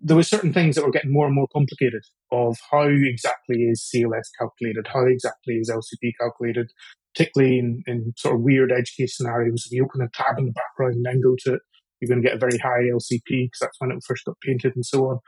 there 0.01 0.15
were 0.15 0.23
certain 0.23 0.53
things 0.53 0.75
that 0.75 0.85
were 0.85 0.91
getting 0.91 1.11
more 1.11 1.25
and 1.25 1.35
more 1.35 1.47
complicated 1.53 2.03
of 2.31 2.57
how 2.71 2.87
exactly 2.87 3.63
is 3.63 3.87
CLS 3.93 4.29
calculated, 4.39 4.87
how 4.87 5.05
exactly 5.05 5.55
is 5.55 5.69
LCP 5.69 6.13
calculated, 6.19 6.71
particularly 7.13 7.59
in, 7.59 7.83
in 7.85 8.13
sort 8.17 8.35
of 8.35 8.41
weird 8.41 8.71
edge 8.71 8.95
case 8.97 9.17
scenarios. 9.17 9.65
If 9.65 9.73
you 9.73 9.83
open 9.83 10.01
a 10.01 10.09
tab 10.13 10.39
in 10.39 10.45
the 10.45 10.53
background 10.53 10.95
and 10.95 11.05
then 11.05 11.21
go 11.21 11.35
to 11.43 11.55
it, 11.55 11.61
you're 12.01 12.09
going 12.09 12.21
to 12.21 12.27
get 12.27 12.35
a 12.35 12.39
very 12.39 12.57
high 12.57 12.89
LCP 12.91 13.21
because 13.27 13.59
that's 13.61 13.79
when 13.79 13.91
it 13.91 14.03
first 14.05 14.25
got 14.25 14.39
painted 14.41 14.73
and 14.75 14.85
so 14.85 15.05
on. 15.07 15.19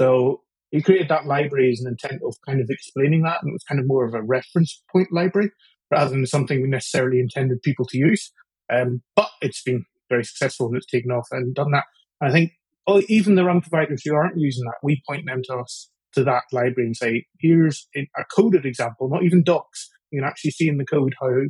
So 0.00 0.42
he 0.70 0.80
created 0.80 1.08
that 1.08 1.26
library 1.26 1.72
as 1.72 1.80
an 1.80 1.90
intent 1.90 2.22
of 2.24 2.36
kind 2.46 2.60
of 2.60 2.68
explaining 2.70 3.22
that, 3.22 3.42
and 3.42 3.50
it 3.50 3.52
was 3.52 3.64
kind 3.68 3.80
of 3.80 3.86
more 3.86 4.06
of 4.06 4.14
a 4.14 4.22
reference 4.22 4.82
point 4.92 5.08
library 5.12 5.50
rather 5.90 6.10
than 6.10 6.24
something 6.26 6.62
we 6.62 6.68
necessarily 6.68 7.18
intended 7.18 7.62
people 7.62 7.84
to 7.86 7.98
use. 7.98 8.32
Um, 8.72 9.02
but 9.16 9.28
it's 9.42 9.62
been 9.62 9.84
very 10.08 10.24
successful 10.24 10.68
and 10.68 10.76
it's 10.76 10.86
taken 10.86 11.10
off 11.10 11.26
and 11.32 11.54
done 11.54 11.72
that. 11.72 11.84
I 12.20 12.30
think 12.30 12.52
oh, 12.86 13.02
even 13.08 13.34
the 13.34 13.44
RUM 13.44 13.60
providers 13.60 14.02
who 14.04 14.14
aren't 14.14 14.38
using 14.38 14.64
that, 14.64 14.78
we 14.82 15.02
point 15.08 15.26
them 15.26 15.42
to 15.44 15.56
us 15.56 15.90
to 16.14 16.24
that 16.24 16.42
library 16.52 16.86
and 16.86 16.96
say, 16.96 17.26
here's 17.38 17.86
a 17.96 18.24
coded 18.34 18.66
example, 18.66 19.08
not 19.08 19.22
even 19.22 19.42
docs. 19.44 19.88
You 20.10 20.20
can 20.20 20.28
actually 20.28 20.50
see 20.50 20.68
in 20.68 20.78
the 20.78 20.84
code 20.84 21.14
how 21.20 21.42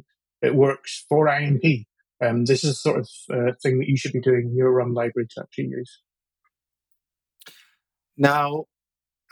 it 0.43 0.55
works 0.55 1.05
for 1.09 1.27
INP. 1.27 1.87
Um, 2.23 2.45
this 2.45 2.65
is 2.65 2.71
the 2.71 2.75
sort 2.75 2.99
of 3.01 3.09
uh, 3.33 3.53
thing 3.63 3.79
that 3.79 3.89
you 3.89 3.97
should 3.97 4.13
be 4.13 4.21
doing 4.21 4.51
in 4.51 4.57
your 4.57 4.73
RUM 4.73 4.95
library 4.95 5.27
to 5.31 5.43
actually 5.43 5.69
use. 5.69 6.01
Now, 8.17 8.65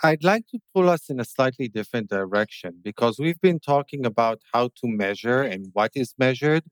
I'd 0.02 0.24
like 0.24 0.46
to 0.52 0.58
pull 0.74 0.88
us 0.88 1.10
in 1.10 1.20
a 1.20 1.24
slightly 1.24 1.68
different 1.68 2.08
direction 2.08 2.78
because 2.82 3.18
we've 3.18 3.40
been 3.40 3.60
talking 3.60 4.06
about 4.06 4.40
how 4.52 4.68
to 4.68 4.86
measure 4.86 5.42
and 5.42 5.66
what 5.72 5.90
is 5.94 6.14
measured, 6.18 6.62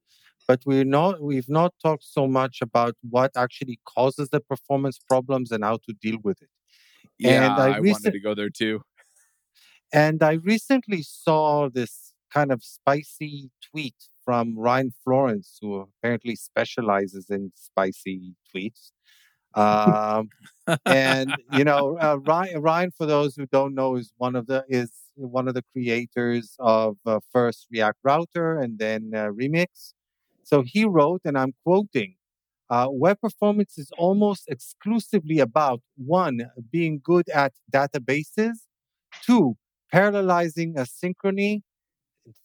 but 0.47 0.61
we're 0.65 0.85
not 0.85 1.21
we've 1.21 1.49
not 1.49 1.75
talked 1.83 2.05
so 2.05 2.27
much 2.27 2.59
about 2.63 2.95
what 3.11 3.33
actually 3.37 3.81
causes 3.85 4.31
the 4.31 4.41
performance 4.41 4.99
problems 4.99 5.51
and 5.51 5.65
how 5.65 5.79
to 5.87 5.93
deal 6.01 6.19
with 6.23 6.41
it. 6.41 6.49
Yeah, 7.19 7.53
and 7.53 7.63
I, 7.63 7.77
I 7.77 7.81
wanted 7.81 8.13
to 8.13 8.21
go 8.21 8.35
there 8.35 8.51
too. 8.51 8.83
And 9.93 10.23
I 10.23 10.35
recently 10.35 11.03
saw 11.03 11.69
this 11.69 12.13
kind 12.33 12.53
of 12.53 12.63
spicy 12.63 13.51
tweet 13.71 13.97
from 14.27 14.59
Ryan 14.59 14.93
Florence, 15.05 15.59
who 15.63 15.89
apparently 16.03 16.37
specializes 16.37 17.31
in 17.31 17.53
spicy 17.55 18.35
tweets. 18.55 18.91
Um, 19.55 20.29
and 20.85 21.35
you 21.53 21.65
know, 21.65 21.97
uh, 21.99 22.19
Ryan, 22.27 22.61
Ryan, 22.61 22.91
for 22.91 23.07
those 23.07 23.37
who 23.37 23.47
don't 23.47 23.75
know, 23.75 23.97
is 23.97 24.13
one 24.19 24.37
of 24.37 24.47
the 24.49 24.65
is 24.69 24.91
one 25.15 25.49
of 25.49 25.55
the 25.55 25.63
creators 25.73 26.57
of 26.59 26.99
uh, 27.07 27.21
first 27.33 27.69
React 27.73 27.99
Router 28.05 28.61
and 28.61 28.79
then 28.79 29.13
uh, 29.15 29.29
Remix. 29.29 29.95
So 30.43 30.63
he 30.63 30.85
wrote, 30.85 31.23
and 31.25 31.39
I'm 31.39 31.55
quoting, 31.65 32.17
uh, 32.69 32.89
web 32.91 33.21
performance 33.21 33.79
is 33.79 33.91
almost 33.97 34.45
exclusively 34.49 35.39
about 35.39 35.81
one, 35.97 36.51
being 36.71 37.01
good 37.03 37.29
at 37.31 37.53
databases, 37.73 38.55
two, 39.23 39.57
parallelizing 39.93 40.75
asynchrony, 40.75 41.63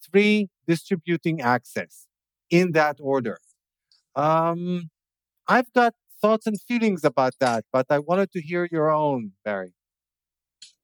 three, 0.03 0.49
distributing 0.67 1.41
access 1.41 2.07
in 2.49 2.73
that 2.73 2.97
order. 2.99 3.39
Um, 4.15 4.89
I've 5.47 5.71
got 5.73 5.93
thoughts 6.21 6.47
and 6.47 6.59
feelings 6.61 7.03
about 7.03 7.33
that, 7.39 7.65
but 7.71 7.87
I 7.89 7.99
wanted 7.99 8.31
to 8.33 8.41
hear 8.41 8.67
your 8.71 8.91
own, 8.91 9.31
Barry. 9.43 9.73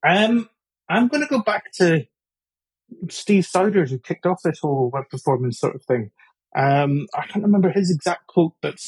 Um, 0.07 0.49
I'm 0.89 1.07
going 1.07 1.21
to 1.21 1.27
go 1.27 1.41
back 1.41 1.71
to 1.73 2.05
Steve 3.09 3.45
Souders, 3.45 3.89
who 3.89 3.99
kicked 3.99 4.25
off 4.25 4.41
this 4.43 4.59
whole 4.59 4.89
web 4.91 5.09
performance 5.09 5.59
sort 5.59 5.75
of 5.75 5.83
thing. 5.83 6.11
Um, 6.57 7.07
I 7.13 7.27
can't 7.27 7.43
remember 7.45 7.71
his 7.71 7.91
exact 7.91 8.27
quote, 8.27 8.53
but 8.61 8.79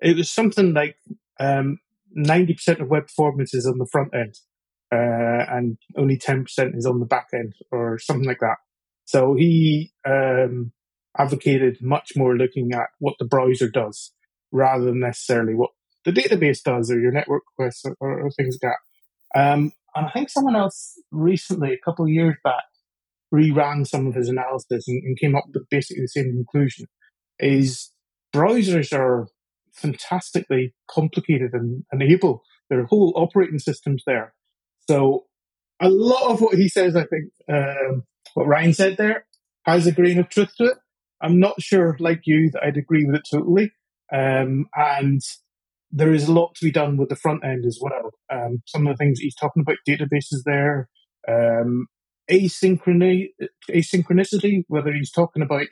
it 0.00 0.16
was 0.16 0.30
something 0.30 0.72
like 0.72 0.96
um, 1.38 1.78
90% 2.16 2.80
of 2.80 2.88
web 2.88 3.06
performance 3.06 3.54
is 3.54 3.66
on 3.66 3.78
the 3.78 3.86
front 3.86 4.14
end, 4.14 4.36
uh, 4.92 5.44
and 5.50 5.78
only 5.96 6.16
10% 6.16 6.76
is 6.76 6.86
on 6.86 7.00
the 7.00 7.06
back 7.06 7.28
end, 7.34 7.54
or 7.70 7.98
something 7.98 8.26
like 8.26 8.40
that. 8.40 8.56
So 9.10 9.34
he 9.34 9.90
um, 10.08 10.70
advocated 11.18 11.78
much 11.82 12.12
more 12.14 12.36
looking 12.36 12.70
at 12.72 12.90
what 13.00 13.14
the 13.18 13.24
browser 13.24 13.68
does 13.68 14.12
rather 14.52 14.84
than 14.84 15.00
necessarily 15.00 15.52
what 15.52 15.70
the 16.04 16.12
database 16.12 16.62
does 16.62 16.92
or 16.92 17.00
your 17.00 17.10
network 17.10 17.42
requests 17.58 17.84
or, 17.84 17.96
or, 18.00 18.30
things 18.30 18.56
like 18.62 18.70
that. 18.70 19.40
Um, 19.40 19.72
and 19.96 20.06
I 20.06 20.10
think 20.12 20.30
someone 20.30 20.54
else 20.54 20.94
recently, 21.10 21.72
a 21.72 21.84
couple 21.84 22.04
of 22.04 22.12
years 22.12 22.36
back, 22.44 22.62
reran 23.34 23.84
some 23.84 24.06
of 24.06 24.14
his 24.14 24.28
analysis 24.28 24.86
and, 24.86 25.02
and 25.02 25.18
came 25.18 25.34
up 25.34 25.46
with 25.52 25.68
basically 25.68 26.04
the 26.04 26.08
same 26.08 26.30
conclusion 26.30 26.86
is 27.40 27.90
browsers 28.32 28.96
are 28.96 29.26
fantastically 29.72 30.72
complicated 30.88 31.50
and, 31.52 31.82
and 31.90 32.00
able. 32.00 32.44
There 32.68 32.78
are 32.78 32.86
whole 32.86 33.12
operating 33.16 33.58
systems 33.58 34.04
there. 34.06 34.34
So 34.88 35.24
a 35.80 35.88
lot 35.88 36.30
of 36.30 36.40
what 36.40 36.54
he 36.54 36.68
says, 36.68 36.94
I 36.94 37.06
think, 37.06 37.32
um, 37.52 38.04
what 38.34 38.46
Ryan 38.46 38.72
said 38.72 38.96
there 38.96 39.26
has 39.64 39.86
a 39.86 39.92
grain 39.92 40.18
of 40.18 40.28
truth 40.28 40.54
to 40.58 40.64
it. 40.64 40.78
I'm 41.20 41.38
not 41.38 41.60
sure, 41.60 41.96
like 42.00 42.22
you, 42.24 42.50
that 42.52 42.62
I'd 42.62 42.76
agree 42.76 43.04
with 43.04 43.16
it 43.16 43.28
totally. 43.30 43.72
Um, 44.12 44.66
and 44.74 45.20
there 45.92 46.12
is 46.12 46.28
a 46.28 46.32
lot 46.32 46.54
to 46.54 46.64
be 46.64 46.70
done 46.70 46.96
with 46.96 47.08
the 47.08 47.16
front 47.16 47.44
end 47.44 47.64
as 47.66 47.78
well. 47.80 48.10
Um, 48.32 48.62
some 48.66 48.86
of 48.86 48.96
the 48.96 49.04
things 49.04 49.18
he's 49.18 49.34
talking 49.34 49.62
about, 49.62 49.76
databases 49.86 50.42
there, 50.44 50.88
um, 51.28 51.86
asynchrony, 52.30 53.28
asynchronicity, 53.68 54.64
whether 54.68 54.92
he's 54.92 55.10
talking 55.10 55.42
about 55.42 55.66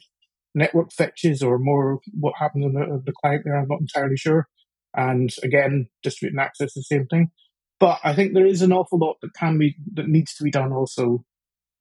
network 0.54 0.92
fetches 0.92 1.42
or 1.42 1.58
more 1.58 2.00
what 2.18 2.34
happens 2.38 2.64
on 2.64 2.72
the, 2.74 3.02
the 3.04 3.12
client 3.22 3.42
there, 3.44 3.56
I'm 3.56 3.68
not 3.68 3.80
entirely 3.80 4.16
sure. 4.16 4.48
And 4.94 5.30
again, 5.42 5.88
distributing 6.02 6.40
access, 6.40 6.74
the 6.74 6.82
same 6.82 7.06
thing. 7.06 7.30
But 7.78 8.00
I 8.02 8.14
think 8.14 8.34
there 8.34 8.46
is 8.46 8.62
an 8.62 8.72
awful 8.72 8.98
lot 8.98 9.16
that 9.22 9.34
can 9.34 9.56
be, 9.56 9.76
that 9.94 10.08
needs 10.08 10.34
to 10.34 10.44
be 10.44 10.50
done 10.50 10.72
also 10.72 11.24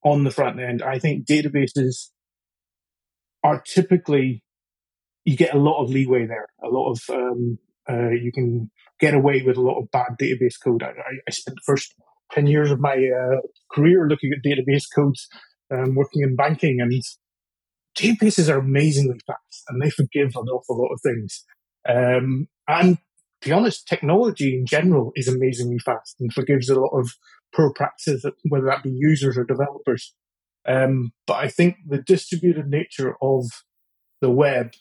on 0.03 0.23
the 0.23 0.31
front 0.31 0.59
end. 0.59 0.81
I 0.81 0.99
think 0.99 1.25
databases 1.25 2.09
are 3.43 3.61
typically, 3.61 4.43
you 5.25 5.37
get 5.37 5.53
a 5.53 5.59
lot 5.59 5.81
of 5.81 5.89
leeway 5.89 6.25
there, 6.25 6.47
a 6.63 6.69
lot 6.69 6.91
of, 6.91 7.01
um, 7.09 7.59
uh, 7.89 8.09
you 8.09 8.31
can 8.31 8.69
get 8.99 9.13
away 9.13 9.43
with 9.45 9.57
a 9.57 9.61
lot 9.61 9.79
of 9.79 9.91
bad 9.91 10.17
database 10.21 10.55
code. 10.63 10.83
I, 10.83 10.91
I 11.27 11.31
spent 11.31 11.55
the 11.55 11.65
first 11.65 11.93
10 12.31 12.47
years 12.47 12.71
of 12.71 12.79
my 12.79 12.93
uh, 12.93 13.41
career 13.71 14.07
looking 14.07 14.31
at 14.33 14.43
database 14.43 14.85
codes, 14.93 15.27
um, 15.71 15.95
working 15.95 16.21
in 16.21 16.35
banking, 16.35 16.79
and 16.81 16.91
databases 17.97 18.49
are 18.49 18.59
amazingly 18.59 19.19
fast 19.25 19.63
and 19.67 19.81
they 19.81 19.89
forgive 19.89 20.31
an 20.35 20.47
awful 20.47 20.77
lot 20.77 20.93
of 20.93 21.01
things. 21.01 21.43
Um, 21.87 22.47
and 22.67 22.97
to 23.41 23.49
be 23.49 23.53
honest, 23.53 23.87
technology 23.87 24.55
in 24.55 24.65
general 24.65 25.11
is 25.15 25.27
amazingly 25.27 25.79
fast 25.79 26.15
and 26.19 26.33
forgives 26.33 26.69
a 26.69 26.79
lot 26.79 26.97
of 26.97 27.11
poor 27.57 27.73
practices, 27.73 28.25
whether 28.47 28.65
that 28.67 28.83
be 28.83 28.91
users 28.93 29.37
or 29.37 29.43
developers. 29.43 30.13
Um, 30.67 31.11
but 31.25 31.35
I 31.35 31.47
think 31.47 31.77
the 31.87 32.01
distributed 32.01 32.67
nature 32.67 33.15
of 33.21 33.45
the 34.21 34.29
web 34.29 34.73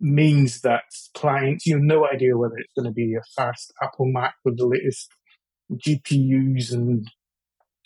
means 0.00 0.62
that 0.62 0.84
clients, 1.14 1.66
you 1.66 1.76
have 1.76 1.82
no 1.82 2.06
idea 2.06 2.36
whether 2.36 2.56
it's 2.56 2.72
going 2.76 2.86
to 2.86 2.92
be 2.92 3.14
a 3.14 3.22
fast 3.36 3.72
Apple 3.82 4.06
Mac 4.06 4.34
with 4.44 4.58
the 4.58 4.66
latest 4.66 5.08
GPUs 5.72 6.72
and 6.72 7.06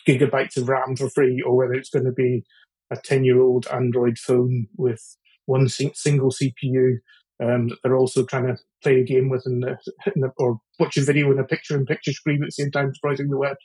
gigabytes 0.07 0.57
of 0.57 0.69
RAM 0.69 0.95
for 0.95 1.09
free, 1.09 1.41
or 1.45 1.55
whether 1.55 1.73
it's 1.73 1.89
going 1.89 2.05
to 2.05 2.11
be 2.11 2.43
a 2.91 2.97
10 2.97 3.23
year 3.23 3.39
old 3.41 3.67
Android 3.67 4.17
phone 4.17 4.67
with 4.77 5.17
one 5.45 5.67
single 5.67 6.31
CPU 6.31 6.97
um, 7.41 7.69
that 7.69 7.77
they're 7.83 7.97
also 7.97 8.25
trying 8.25 8.47
to 8.47 8.57
play 8.83 8.99
a 8.99 9.03
game 9.03 9.29
with 9.29 9.43
in 9.45 9.61
the, 9.61 9.77
in 10.15 10.21
the, 10.21 10.31
or 10.37 10.59
watch 10.79 10.97
a 10.97 11.01
video 11.01 11.31
in 11.31 11.39
a 11.39 11.43
picture 11.43 11.77
in 11.77 11.85
picture 11.85 12.11
screen 12.11 12.43
at 12.43 12.47
the 12.47 12.51
same 12.51 12.71
time 12.71 12.91
browsing 13.01 13.29
the 13.29 13.37
web. 13.37 13.57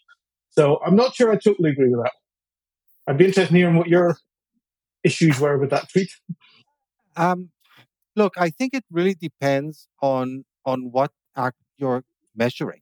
So 0.57 0.81
I'm 0.85 0.97
not 0.97 1.15
sure 1.15 1.33
I 1.33 1.37
totally 1.37 1.71
agree 1.71 1.89
with 1.91 2.03
that. 2.03 2.13
I'd 3.07 3.19
be 3.19 3.27
interested 3.27 3.51
in 3.53 3.57
hearing 3.57 3.77
what 3.77 3.89
your 3.89 4.17
issues 5.03 5.39
were 5.41 5.59
with 5.59 5.71
that 5.71 5.91
tweet. 5.91 6.11
Um, 7.17 7.51
look, 8.17 8.35
I 8.39 8.51
think 8.51 8.75
it 8.75 8.85
really 8.91 9.15
depends 9.15 9.89
on 10.01 10.45
on 10.65 10.91
what 10.93 11.11
act 11.37 11.59
you're 11.77 12.05
measuring. 12.35 12.81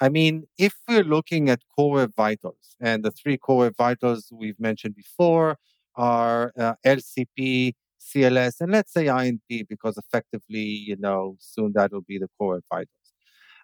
I 0.00 0.10
mean, 0.10 0.44
if 0.58 0.74
we're 0.86 1.04
looking 1.04 1.48
at 1.48 1.60
core 1.74 2.06
vitals, 2.14 2.76
and 2.80 3.02
the 3.02 3.10
three 3.10 3.38
core 3.38 3.72
vitals 3.76 4.28
we've 4.30 4.60
mentioned 4.60 4.94
before 4.94 5.56
are 5.94 6.52
uh, 6.58 6.74
LCP, 6.84 7.72
CLS, 7.98 8.60
and 8.60 8.72
let's 8.72 8.92
say 8.92 9.06
INP, 9.06 9.66
because 9.68 9.96
effectively, 9.96 10.60
you 10.60 10.96
know, 10.98 11.36
soon 11.40 11.72
that'll 11.74 12.02
be 12.02 12.18
the 12.18 12.28
core 12.38 12.60
vitals. 12.70 12.88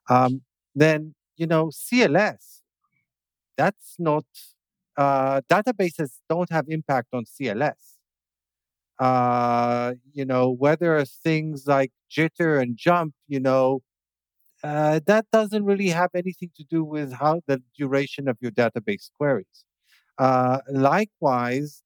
Um, 0.08 0.40
then, 0.74 1.14
you 1.36 1.46
know, 1.46 1.66
CLS, 1.66 2.61
that's 3.56 3.96
not, 3.98 4.24
uh, 4.96 5.40
databases 5.50 6.18
don't 6.28 6.50
have 6.50 6.66
impact 6.68 7.08
on 7.12 7.24
CLS. 7.24 7.98
Uh, 8.98 9.94
you 10.12 10.24
know, 10.24 10.50
whether 10.50 11.04
things 11.04 11.66
like 11.66 11.90
jitter 12.10 12.60
and 12.60 12.76
jump, 12.76 13.14
you 13.26 13.40
know, 13.40 13.82
uh, 14.62 15.00
that 15.06 15.26
doesn't 15.32 15.64
really 15.64 15.88
have 15.88 16.10
anything 16.14 16.50
to 16.56 16.64
do 16.64 16.84
with 16.84 17.12
how 17.12 17.40
the 17.46 17.60
duration 17.76 18.28
of 18.28 18.36
your 18.40 18.52
database 18.52 19.10
queries. 19.18 19.64
Uh, 20.18 20.58
likewise, 20.70 21.82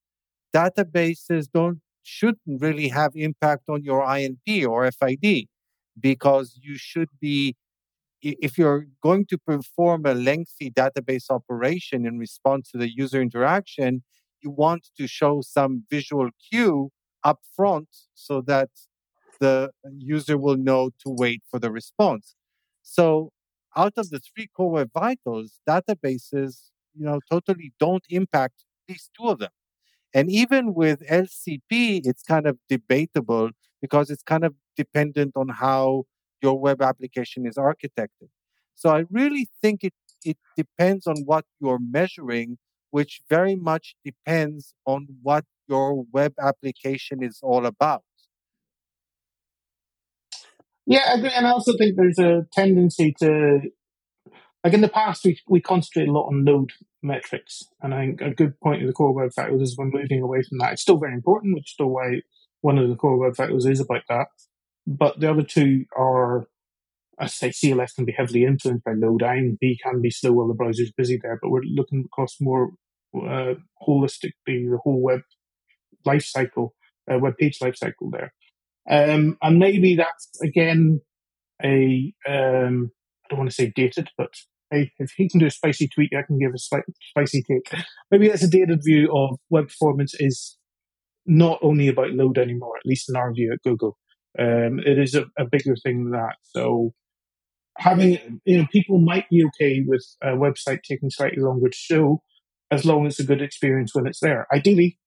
databases 0.55 1.47
don't 1.53 1.81
shouldn't 2.03 2.61
really 2.61 2.89
have 2.89 3.13
impact 3.17 3.65
on 3.69 3.83
your 3.83 4.03
INP 4.03 4.67
or 4.69 4.91
FID 4.93 5.47
because 5.99 6.59
you 6.63 6.77
should 6.77 7.09
be 7.21 7.57
if 8.23 8.59
you're 8.59 8.87
going 9.03 9.27
to 9.27 9.39
perform 9.39 10.07
a 10.07 10.15
lengthy 10.15 10.71
database 10.71 11.31
operation 11.31 12.07
in 12.07 12.19
response 12.19 12.71
to 12.71 12.79
the 12.79 12.91
user 12.95 13.21
interaction, 13.21 14.03
you 14.43 14.51
want 14.51 14.89
to 14.97 15.07
show 15.07 15.41
some 15.41 15.85
visual 15.91 16.31
cue 16.51 16.91
up 17.25 17.41
front 17.55 17.89
so 18.15 18.41
that 18.43 18.71
the 19.41 19.71
user 19.99 20.39
will 20.39 20.57
know 20.57 20.91
to 21.01 21.11
wait 21.11 21.43
for 21.51 21.59
the 21.59 21.71
response. 21.71 22.35
So 22.83 23.33
out 23.77 23.95
of 23.97 24.11
the 24.11 24.21
three 24.21 24.49
core 24.57 24.87
vitals, 24.93 25.61
databases, 25.69 26.71
you 26.95 27.05
know, 27.05 27.21
totally 27.31 27.73
don't 27.79 28.05
impact 28.09 28.65
these 28.89 29.11
two 29.19 29.29
of 29.29 29.39
them. 29.39 29.51
And 30.15 30.31
even 30.31 30.73
with 30.73 31.07
LCP, 31.07 32.07
it's 32.07 32.23
kind 32.23 32.47
of 32.47 32.59
debatable 32.69 33.51
because 33.83 34.11
it's 34.11 34.23
kind 34.23 34.45
of 34.45 34.55
dependent 34.77 35.33
on 35.37 35.49
how 35.49 36.05
your 36.43 36.59
web 36.59 36.83
application 36.83 37.47
is 37.47 37.57
architected. 37.57 38.29
So 38.75 38.91
I 38.91 39.05
really 39.11 39.49
think 39.63 39.85
it, 39.85 39.95
it 40.25 40.37
depends 40.57 41.07
on 41.07 41.23
what 41.25 41.45
you're 41.61 41.79
measuring, 41.81 42.59
which 42.91 43.23
very 43.29 43.57
much 43.57 43.97
depends 44.05 44.75
on 44.87 45.07
what 45.23 45.45
your 45.69 46.05
web 46.13 46.35
application 46.41 47.23
is 47.23 47.41
all 47.43 47.67
about. 47.67 48.03
Yeah, 50.87 51.03
I 51.09 51.15
agree. 51.15 51.31
and 51.35 51.47
I 51.47 51.51
also 51.51 51.77
think 51.77 51.97
there's 51.97 52.19
a 52.19 52.47
tendency 52.53 53.13
to, 53.19 53.61
like 54.63 54.73
in 54.73 54.83
the 54.83 54.89
past, 54.89 55.25
we 55.25 55.39
we 55.49 55.61
concentrate 55.61 56.09
a 56.09 56.13
lot 56.13 56.29
on 56.29 56.45
load 56.45 56.71
metrics, 57.03 57.65
and 57.83 57.93
I 57.93 58.07
think 58.07 58.21
a 58.21 58.31
good 58.31 58.59
point 58.61 58.83
of 58.83 58.87
the 58.87 58.93
core 58.93 59.13
web 59.13 59.33
factors 59.33 59.63
is 59.63 59.77
we're 59.77 59.87
moving 59.87 60.23
away 60.23 60.43
from 60.43 60.59
that. 60.59 60.75
It's 60.75 60.83
still 60.83 60.99
very 60.99 61.15
important, 61.15 61.55
which 61.55 61.67
is 61.67 61.73
still 61.73 61.89
why 61.89 62.21
one 62.61 62.79
of 62.79 62.89
the 62.89 62.95
core 62.95 63.17
web 63.17 63.37
factors 63.37 63.67
is 63.67 63.81
about 63.81 64.03
that. 64.09 64.29
But 64.87 65.21
the 65.21 65.31
other 65.31 65.43
two 65.43 65.85
are, 65.97 66.47
I 67.19 67.27
say, 67.27 67.51
CLS 67.51 67.95
can 67.95 68.05
be 68.05 68.13
heavily 68.13 68.45
influenced 68.45 68.85
by 68.85 68.93
load. 68.93 69.23
And 69.23 69.59
B 69.59 69.79
can 69.83 70.01
be 70.01 70.11
slow 70.11 70.33
while 70.33 70.49
the 70.49 70.55
browser's 70.55 70.93
busy 70.93 71.19
there, 71.21 71.39
but 71.41 71.51
we're 71.51 71.63
looking 71.63 72.05
across 72.07 72.37
more 72.41 72.71
uh, 73.15 73.55
holistically 73.87 74.33
the 74.47 74.79
whole 74.83 75.01
web 75.01 75.21
life 76.05 76.25
cycle, 76.25 76.75
uh, 77.11 77.19
web 77.19 77.37
page 77.39 77.59
life 77.61 77.77
cycle 77.77 78.11
there. 78.11 78.33
Um, 78.89 79.37
and 79.43 79.59
maybe 79.59 79.97
that's 79.97 80.31
again 80.43 81.01
a 81.65 82.13
um, 82.29 82.93
I 83.25 83.29
don't 83.31 83.39
want 83.39 83.51
to 83.51 83.55
say 83.57 83.73
dated, 83.75 84.11
but 84.17 84.33
if 84.71 85.13
he 85.17 85.29
can 85.29 85.41
do 85.41 85.47
a 85.47 85.51
spicy 85.51 85.89
tweet, 85.89 86.13
I 86.17 86.23
can 86.23 86.39
give 86.39 86.53
a 86.55 86.59
spicy 86.59 87.43
take. 87.43 87.83
Maybe 88.11 88.29
that's 88.29 88.43
a 88.43 88.51
dated 88.51 88.81
view 88.85 89.11
of 89.15 89.39
web 89.51 89.69
performance 89.69 90.15
is 90.19 90.59
not 91.25 91.59
only 91.63 91.89
about 91.89 92.13
load 92.13 92.39
anymore, 92.39 92.77
at 92.77 92.87
least 92.87 93.09
in 93.09 93.17
our 93.17 93.33
view 93.33 93.53
at 93.53 93.63
Google. 93.63 93.97
Um, 94.39 94.81
it 94.81 94.99
is 94.99 95.15
a, 95.15 95.27
a, 95.39 95.45
bigger 95.45 95.77
thing 95.77 96.05
than 96.05 96.13
that. 96.13 96.37
So 96.43 96.93
having, 97.79 98.41
you 98.45 98.59
know, 98.59 98.67
people 98.71 98.99
might 98.99 99.29
be 99.31 99.45
okay 99.47 99.83
with 99.87 100.05
a 100.23 100.29
website 100.29 100.83
taking 100.83 101.11
slightly 101.11 101.43
longer 101.43 101.69
to 101.69 101.77
show 101.77 102.23
as 102.71 102.85
long 102.85 103.07
as 103.07 103.15
it's 103.15 103.21
a 103.21 103.25
good 103.25 103.43
experience 103.43 103.95
when 103.95 104.07
it's 104.07 104.21
there. 104.21 104.47
Ideally, 104.53 104.99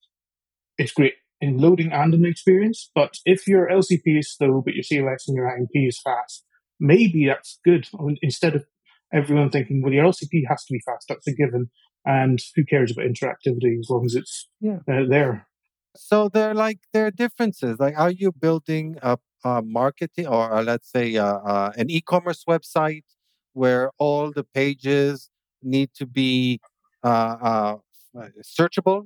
it's 0.78 0.94
great 0.94 1.14
in 1.42 1.58
loading 1.58 1.92
and 1.92 2.14
in 2.14 2.26
experience. 2.26 2.90
But 2.96 3.18
if 3.26 3.48
your 3.48 3.70
LCP 3.70 4.20
is 4.20 4.34
slow, 4.34 4.62
but 4.64 4.74
your 4.74 4.84
CLS 4.84 5.28
and 5.28 5.36
your 5.36 5.46
INP 5.46 5.88
is 5.88 6.00
fast, 6.02 6.46
maybe 6.80 7.28
that's 7.28 7.60
good. 7.64 7.88
Instead 8.22 8.56
of 8.56 8.66
everyone 9.14 9.50
thinking, 9.50 9.82
well, 9.82 9.94
your 9.94 10.06
LCP 10.06 10.44
has 10.48 10.66
to 10.66 10.74
be 10.74 10.82
fast, 10.86 11.06
that's 11.10 11.28
a 11.28 11.34
given. 11.34 11.70
And 12.06 12.40
who 12.56 12.64
cares 12.64 12.92
about 12.92 13.06
interactivity 13.06 13.80
as 13.80 13.90
long 13.90 14.06
as 14.06 14.16
it's 14.16 14.48
yeah. 14.62 14.78
uh, 14.90 15.04
there? 15.08 15.48
So 15.96 16.30
there, 16.30 16.54
like, 16.54 16.80
there 16.94 17.08
are 17.08 17.12
differences. 17.12 17.80
Like, 17.80 17.98
are 17.98 18.12
you 18.12 18.32
building 18.32 18.98
a, 19.02 19.18
a 19.44 19.62
marketing 19.62 20.28
or 20.28 20.54
uh, 20.54 20.64
let's 20.64 20.90
say 20.92 21.18
uh, 21.18 21.26
uh, 21.40 21.72
an 21.78 21.90
e-commerce 21.90 22.44
website 22.48 23.04
where 23.54 23.92
all 23.98 24.32
the 24.32 24.44
pages 24.44 25.30
need 25.62 25.90
to 25.96 26.06
be 26.06 26.62
searchable 28.44 29.06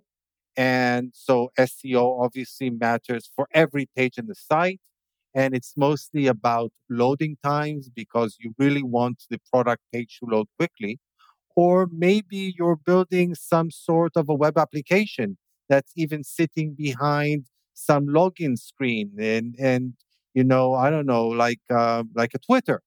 and 0.57 1.11
so 1.15 1.51
SEO 1.57 2.19
obviously 2.23 2.69
matters 2.71 3.29
for 3.35 3.47
every 3.53 3.87
page 3.95 4.17
in 4.17 4.27
the 4.27 4.35
site. 4.35 4.79
And 5.35 5.55
it's 5.55 5.73
mostly 5.77 6.27
about 6.27 6.71
loading 6.89 7.37
times 7.43 7.89
because 7.89 8.37
you 8.39 8.55
really 8.59 8.83
want 8.83 9.23
the 9.29 9.39
product 9.53 9.83
page 9.93 10.19
to 10.19 10.27
load 10.29 10.47
quickly. 10.59 10.99
Or 11.55 11.87
maybe 11.91 12.55
you're 12.57 12.77
building 12.77 13.35
some 13.35 13.71
sort 13.71 14.13
of 14.15 14.29
a 14.29 14.35
web 14.35 14.57
application 14.57 15.37
that's 15.69 15.91
even 15.95 16.23
sitting 16.23 16.73
behind 16.73 17.47
some 17.73 18.07
login 18.07 18.57
screen 18.57 19.11
and, 19.19 19.55
and 19.59 19.93
you 20.33 20.43
know, 20.43 20.73
I 20.73 20.89
don't 20.89 21.05
know, 21.05 21.27
like, 21.27 21.61
uh, 21.69 22.03
like 22.15 22.31
a 22.33 22.39
Twitter. 22.39 22.81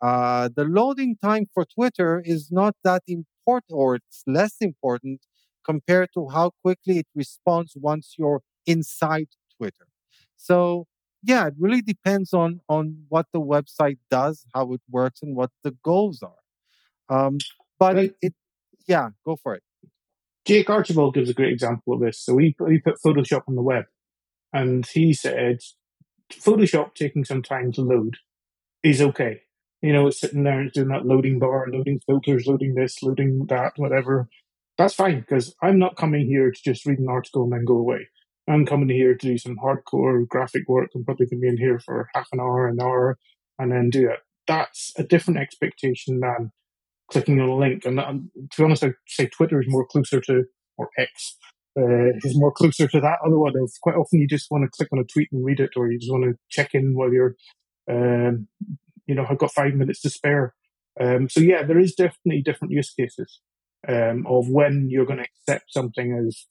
Uh, 0.00 0.48
the 0.54 0.64
loading 0.64 1.16
time 1.22 1.46
for 1.52 1.64
Twitter 1.64 2.22
is 2.24 2.50
not 2.50 2.74
that 2.84 3.02
important 3.06 3.72
or 3.72 3.96
it's 3.96 4.22
less 4.26 4.56
important 4.60 5.20
compared 5.64 6.08
to 6.14 6.28
how 6.28 6.52
quickly 6.62 6.98
it 6.98 7.06
responds 7.14 7.74
once 7.76 8.14
you're 8.18 8.42
inside 8.66 9.28
Twitter. 9.56 9.86
So 10.36 10.86
yeah, 11.22 11.48
it 11.48 11.54
really 11.58 11.82
depends 11.82 12.32
on 12.32 12.60
on 12.68 13.04
what 13.08 13.26
the 13.32 13.40
website 13.40 13.98
does, 14.10 14.46
how 14.54 14.72
it 14.72 14.80
works, 14.88 15.20
and 15.22 15.34
what 15.34 15.50
the 15.64 15.74
goals 15.82 16.22
are. 16.22 16.42
Um, 17.14 17.38
but 17.78 17.96
right. 17.96 18.14
it, 18.22 18.34
yeah, 18.86 19.10
go 19.24 19.36
for 19.36 19.54
it. 19.54 19.62
Jake 20.48 20.68
Archibald 20.70 21.14
gives 21.14 21.30
a 21.30 21.34
great 21.34 21.52
example 21.52 21.94
of 21.94 22.00
this. 22.00 22.20
So 22.20 22.36
he 22.38 22.56
he 22.68 22.78
put 22.78 22.96
Photoshop 23.04 23.42
on 23.46 23.54
the 23.54 23.62
web, 23.62 23.84
and 24.52 24.84
he 24.86 25.12
said 25.12 25.58
Photoshop 26.32 26.94
taking 26.94 27.24
some 27.24 27.42
time 27.42 27.70
to 27.72 27.82
load 27.82 28.16
is 28.82 29.00
okay. 29.00 29.42
You 29.82 29.92
know, 29.92 30.08
it's 30.08 30.20
sitting 30.20 30.42
there, 30.42 30.62
it's 30.62 30.74
doing 30.74 30.88
that 30.88 31.06
loading 31.06 31.38
bar, 31.38 31.66
loading 31.70 32.00
filters, 32.04 32.46
loading 32.48 32.74
this, 32.74 33.00
loading 33.02 33.46
that, 33.48 33.74
whatever 33.76 34.28
that's 34.78 34.94
fine 34.94 35.20
because 35.20 35.54
I'm 35.60 35.78
not 35.78 35.96
coming 35.96 36.26
here 36.26 36.50
to 36.52 36.62
just 36.64 36.86
read 36.86 37.00
an 37.00 37.08
article 37.08 37.42
and 37.42 37.52
then 37.52 37.64
go 37.64 37.76
away. 37.76 38.08
I'm 38.48 38.64
coming 38.64 38.88
here 38.88 39.14
to 39.14 39.26
do 39.26 39.36
some 39.36 39.56
hardcore 39.56 40.26
graphic 40.26 40.68
work. 40.68 40.90
I'm 40.94 41.04
probably 41.04 41.26
going 41.26 41.40
to 41.40 41.42
be 41.42 41.48
in 41.48 41.58
here 41.58 41.80
for 41.80 42.08
half 42.14 42.28
an 42.32 42.40
hour, 42.40 42.68
an 42.68 42.80
hour, 42.80 43.18
and 43.58 43.72
then 43.72 43.90
do 43.90 44.08
it. 44.08 44.20
That's 44.46 44.92
a 44.96 45.02
different 45.02 45.40
expectation 45.40 46.20
than 46.20 46.52
clicking 47.10 47.40
on 47.40 47.48
a 47.48 47.56
link. 47.56 47.84
And, 47.84 47.98
and 47.98 48.30
to 48.52 48.56
be 48.58 48.64
honest, 48.64 48.84
I'd 48.84 48.94
say 49.06 49.26
Twitter 49.26 49.60
is 49.60 49.66
more 49.68 49.86
closer 49.86 50.20
to, 50.20 50.44
or 50.76 50.90
X, 50.98 51.36
uh, 51.78 52.16
is 52.24 52.36
more 52.36 52.52
closer 52.52 52.88
to 52.88 53.00
that 53.00 53.18
other 53.24 53.38
one. 53.38 53.54
Of 53.56 53.72
quite 53.80 53.96
often 53.96 54.20
you 54.20 54.28
just 54.28 54.50
want 54.50 54.64
to 54.64 54.70
click 54.70 54.88
on 54.92 54.98
a 54.98 55.04
tweet 55.04 55.28
and 55.32 55.44
read 55.44 55.60
it, 55.60 55.70
or 55.76 55.90
you 55.90 55.98
just 55.98 56.12
want 56.12 56.24
to 56.24 56.34
check 56.50 56.70
in 56.74 56.94
while 56.94 57.12
you're, 57.12 57.36
um, 57.90 58.48
you 59.06 59.14
know, 59.14 59.26
I've 59.28 59.38
got 59.38 59.52
five 59.52 59.74
minutes 59.74 60.00
to 60.02 60.10
spare. 60.10 60.54
Um, 61.00 61.28
so 61.28 61.40
yeah, 61.40 61.62
there 61.62 61.78
is 61.78 61.94
definitely 61.94 62.42
different 62.42 62.72
use 62.72 62.92
cases 62.92 63.40
um, 63.86 64.26
of 64.26 64.48
when 64.48 64.88
you're 64.90 65.06
going 65.06 65.20
to 65.20 65.24
accept 65.24 65.72
something 65.72 66.26
as 66.26 66.46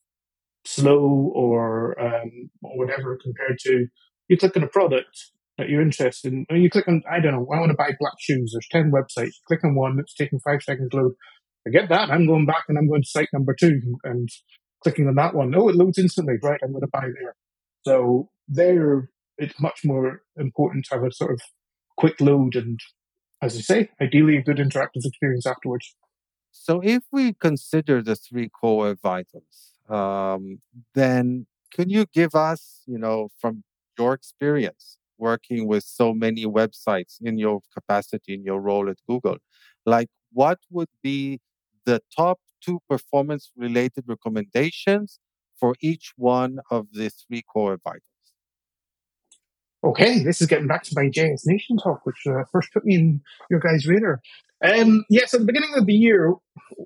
slow 0.66 1.32
or 1.34 2.00
um, 2.00 2.50
or 2.62 2.78
whatever 2.78 3.18
compared 3.22 3.58
to 3.60 3.88
you 4.28 4.38
click 4.38 4.56
on 4.58 4.64
a 4.64 4.68
product 4.68 5.32
that 5.58 5.70
you're 5.70 5.82
interested 5.82 6.34
in. 6.34 6.46
You 6.50 6.70
click 6.70 6.88
on 6.88 7.04
I 7.10 7.20
don't 7.20 7.34
know 7.34 7.48
I 7.54 7.60
want 7.60 7.72
to 7.72 7.78
buy 7.78 7.92
black 8.00 8.14
shoes. 8.20 8.52
There's 8.54 8.68
ten 8.72 8.92
websites. 8.92 9.28
You 9.28 9.48
click 9.48 9.64
on 9.64 9.76
one. 9.76 10.00
It's 10.00 10.14
taking 10.14 10.40
five 10.40 10.62
seconds 10.62 10.90
to 10.92 10.98
load. 10.98 11.14
I 11.66 11.70
get 11.70 11.90
that. 11.90 12.10
I'm 12.10 12.28
going 12.28 12.46
back 12.46 12.64
and 12.70 12.78
I'm 12.78 12.88
going 12.88 13.02
to 13.02 13.10
site 13.10 13.30
number 13.34 13.54
two 13.54 13.82
and 14.04 14.30
clicking 14.84 15.08
on 15.08 15.16
that 15.16 15.36
one. 15.36 15.54
Oh, 15.56 15.70
it 15.70 15.76
loads 15.76 15.98
instantly. 15.98 16.36
Right, 16.42 16.60
I'm 16.64 16.72
going 16.72 16.82
to 16.82 16.88
buy 16.92 17.02
there. 17.02 17.36
So 17.86 18.30
there, 18.48 19.10
it's 19.38 19.60
much 19.60 19.82
more 19.84 20.22
important 20.38 20.86
to 20.86 20.96
have 20.96 21.04
a 21.04 21.12
sort 21.12 21.32
of 21.32 21.42
quick 21.98 22.22
load 22.22 22.56
and, 22.56 22.80
as 23.42 23.58
I 23.58 23.62
say, 23.62 23.90
ideally 24.02 24.38
a 24.38 24.44
good 24.44 24.58
interactive 24.58 25.06
experience 25.06 25.46
afterwards. 25.46 25.96
So 26.52 26.82
if 26.84 27.04
we 27.12 27.34
consider 27.34 28.02
the 28.02 28.16
three 28.16 28.50
core 28.50 28.96
vitals, 29.02 29.74
um, 29.90 30.62
then 30.96 31.48
can 31.74 31.90
you 31.90 32.06
give 32.14 32.36
us, 32.36 32.82
you 32.86 32.98
know, 32.98 33.30
from 33.40 33.64
your 33.98 34.14
experience 34.14 34.98
working 35.18 35.68
with 35.68 35.84
so 35.84 36.14
many 36.14 36.46
websites 36.46 37.18
in 37.22 37.38
your 37.38 37.62
capacity, 37.74 38.34
in 38.34 38.44
your 38.44 38.60
role 38.60 38.90
at 38.90 38.98
Google, 39.08 39.38
like 39.86 40.10
what 40.32 40.60
would 40.70 40.90
be 41.02 41.40
the 41.86 42.02
top 42.16 42.40
two 42.62 42.80
performance 42.90 43.52
related 43.56 44.06
recommendations 44.08 45.20
for 45.60 45.76
each 45.82 46.14
one 46.16 46.60
of 46.70 46.88
the 46.94 47.10
three 47.10 47.42
core 47.42 47.80
vitals? 47.84 48.02
Okay, 49.84 50.24
this 50.24 50.42
is 50.42 50.48
getting 50.48 50.68
back 50.68 50.84
to 50.84 50.94
my 50.96 51.04
JS 51.04 51.42
Nation 51.46 51.78
talk, 51.78 52.06
which 52.06 52.26
uh, 52.28 52.44
first 52.52 52.74
put 52.74 52.84
me 52.84 52.96
in 52.96 53.22
your 53.50 53.60
guys' 53.60 53.88
radar. 53.88 54.22
Um, 54.64 55.06
yes, 55.10 55.34
at 55.34 55.42
the 55.42 55.46
beginning 55.46 55.76
of 55.76 55.86
the 55.86 55.94
year, 55.94 56.34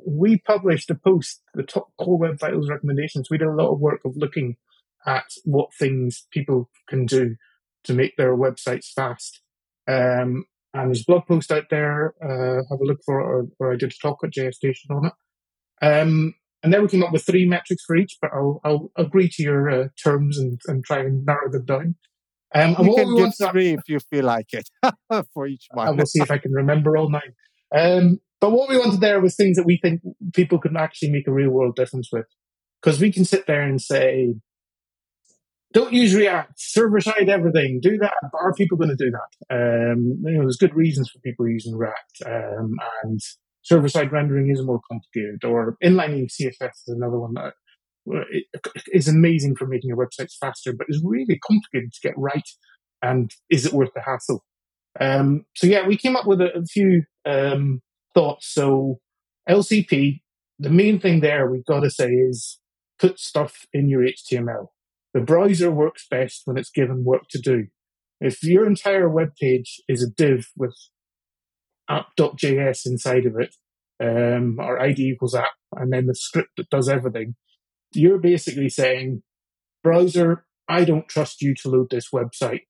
we 0.05 0.39
published 0.39 0.89
a 0.89 0.95
post, 0.95 1.41
the 1.53 1.63
top 1.63 1.88
core 1.97 2.17
web 2.17 2.39
vitals 2.39 2.69
recommendations. 2.69 3.29
We 3.29 3.38
did 3.38 3.47
a 3.47 3.55
lot 3.55 3.71
of 3.71 3.79
work 3.79 4.01
of 4.03 4.17
looking 4.17 4.57
at 5.05 5.25
what 5.45 5.73
things 5.73 6.27
people 6.32 6.69
can 6.89 7.05
do 7.05 7.38
to 7.86 7.93
make 7.93 8.15
their 8.17 8.36
websites 8.36 8.91
fast. 8.95 9.41
Um, 9.88 10.45
and 10.73 10.88
there's 10.88 11.01
a 11.01 11.05
blog 11.11 11.25
post 11.27 11.51
out 11.51 11.65
there. 11.69 12.13
Uh, 12.23 12.63
have 12.69 12.79
a 12.79 12.86
look 12.86 12.99
for 13.05 13.19
it, 13.19 13.49
or, 13.59 13.73
I 13.73 13.75
did 13.75 13.91
a 13.91 13.95
talk 14.01 14.19
at 14.23 14.32
JS 14.32 14.57
Nation 14.63 14.91
on 14.91 15.05
it. 15.07 15.13
Um, 15.82 16.36
and 16.63 16.71
then 16.71 16.82
we 16.84 16.88
came 16.88 17.03
up 17.03 17.11
with 17.11 17.25
three 17.25 17.47
metrics 17.47 17.84
for 17.86 17.95
each, 17.95 18.17
but 18.21 18.32
I'll, 18.34 18.61
I'll 18.63 18.91
agree 18.95 19.29
to 19.29 19.43
your 19.43 19.69
uh, 19.69 19.88
terms 20.01 20.38
and, 20.38 20.59
and 20.67 20.84
try 20.84 20.99
and 20.99 21.25
narrow 21.25 21.51
them 21.51 21.65
down. 21.65 21.95
Um, 22.53 22.75
you 22.86 22.95
can 22.95 23.15
give 23.15 23.34
three 23.51 23.73
if 23.73 23.82
you 23.88 23.99
feel 23.99 24.25
like 24.25 24.53
it 24.53 24.69
for 25.34 25.47
each 25.47 25.67
one. 25.71 25.88
I 25.88 25.91
will 25.91 26.05
see 26.05 26.21
if 26.21 26.29
I 26.29 26.38
can 26.38 26.51
remember 26.51 26.97
all 26.97 27.09
nine. 27.09 27.34
Um, 27.73 28.19
but 28.41 28.51
what 28.51 28.69
we 28.69 28.77
wanted 28.77 28.99
there 28.99 29.21
was 29.21 29.36
things 29.36 29.55
that 29.57 29.65
we 29.65 29.79
think 29.82 30.01
people 30.34 30.59
can 30.59 30.75
actually 30.75 31.11
make 31.11 31.27
a 31.27 31.32
real 31.32 31.51
world 31.51 31.75
difference 31.75 32.09
with. 32.11 32.25
Because 32.82 32.99
we 32.99 33.11
can 33.11 33.23
sit 33.23 33.45
there 33.45 33.61
and 33.61 33.79
say, 33.79 34.36
don't 35.74 35.93
use 35.93 36.13
React, 36.13 36.53
server 36.57 36.99
side 36.99 37.30
everything, 37.30 37.80
do 37.82 37.97
that. 37.97 38.13
Are 38.34 38.53
people 38.53 38.78
going 38.78 38.89
to 38.89 38.95
do 38.95 39.11
that? 39.11 39.55
Um, 39.55 40.22
you 40.24 40.34
know, 40.34 40.41
there's 40.41 40.57
good 40.57 40.76
reasons 40.76 41.09
for 41.09 41.19
people 41.19 41.47
using 41.47 41.76
React, 41.76 42.22
um, 42.26 42.76
and 43.03 43.19
server 43.61 43.89
side 43.89 44.11
rendering 44.11 44.49
is 44.49 44.61
more 44.61 44.82
complicated, 44.89 45.43
or 45.45 45.78
inlining 45.84 46.28
CSS 46.30 46.72
is 46.88 46.88
another 46.88 47.19
one 47.19 47.34
that 47.36 47.53
is 48.91 49.07
amazing 49.07 49.55
for 49.55 49.67
making 49.67 49.89
your 49.89 49.97
websites 49.97 50.38
faster, 50.39 50.74
but 50.74 50.88
is 50.89 51.01
really 51.03 51.39
complicated 51.39 51.93
to 51.93 51.99
get 52.01 52.17
right. 52.17 52.47
And 53.01 53.32
is 53.49 53.65
it 53.65 53.74
worth 53.74 53.93
the 53.93 54.01
hassle? 54.01 54.43
Um, 54.99 55.45
so 55.55 55.67
yeah, 55.67 55.88
we 55.88 55.97
came 55.97 56.15
up 56.15 56.28
with 56.28 56.41
a, 56.41 56.57
a 56.57 56.65
few 56.65 57.03
um, 57.26 57.82
thoughts. 58.13 58.53
So 58.53 58.99
LCP, 59.49 60.22
the 60.59 60.69
main 60.69 60.99
thing 60.99 61.22
there 61.22 61.49
we've 61.49 61.65
got 61.65 61.82
to 61.82 61.89
say 61.89 62.09
is 62.09 62.59
put 62.99 63.19
stuff 63.19 63.65
in 63.74 63.89
your 63.89 64.01
HTML. 64.01 64.67
The 65.14 65.22
browser 65.22 65.72
works 65.72 66.07
best 66.09 66.43
when 66.45 66.57
it's 66.57 66.70
given 66.70 67.03
work 67.03 67.24
to 67.32 67.39
do. 67.39 67.68
If 68.20 68.43
your 68.43 68.66
entire 68.66 69.09
web 69.09 69.36
page 69.39 69.82
is 69.88 70.03
a 70.03 70.09
div 70.09 70.47
with 70.55 70.76
app.js 71.89 72.86
inside 72.86 73.26
of 73.26 73.36
it, 73.39 73.55
um, 74.01 74.57
or 74.59 74.80
ID 74.80 75.01
equals 75.03 75.36
app, 75.36 75.53
and 75.76 75.91
then 75.91 76.05
the 76.05 76.16
script 76.16 76.51
that 76.57 76.70
does 76.70 76.88
everything, 76.88 77.36
you're 77.93 78.20
basically 78.20 78.70
saying, 78.70 79.24
browser, 79.84 80.45
I 80.68 80.86
don't 80.86 81.07
trust 81.07 81.41
you 81.41 81.53
to 81.55 81.70
load 81.70 81.89
this 81.89 82.09
website. 82.14 82.62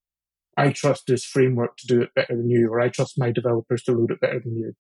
I 0.57 0.71
trust 0.71 1.03
this 1.07 1.23
framework 1.23 1.77
to 1.77 1.87
do 1.87 2.01
it 2.01 2.13
better 2.15 2.35
than 2.35 2.49
you, 2.49 2.69
or 2.71 2.81
I 2.81 2.89
trust 2.89 3.19
my 3.19 3.31
developers 3.31 3.83
to 3.83 3.93
load 3.93 4.11
it 4.11 4.19
better 4.19 4.41
than 4.43 4.57
you. 4.57 4.73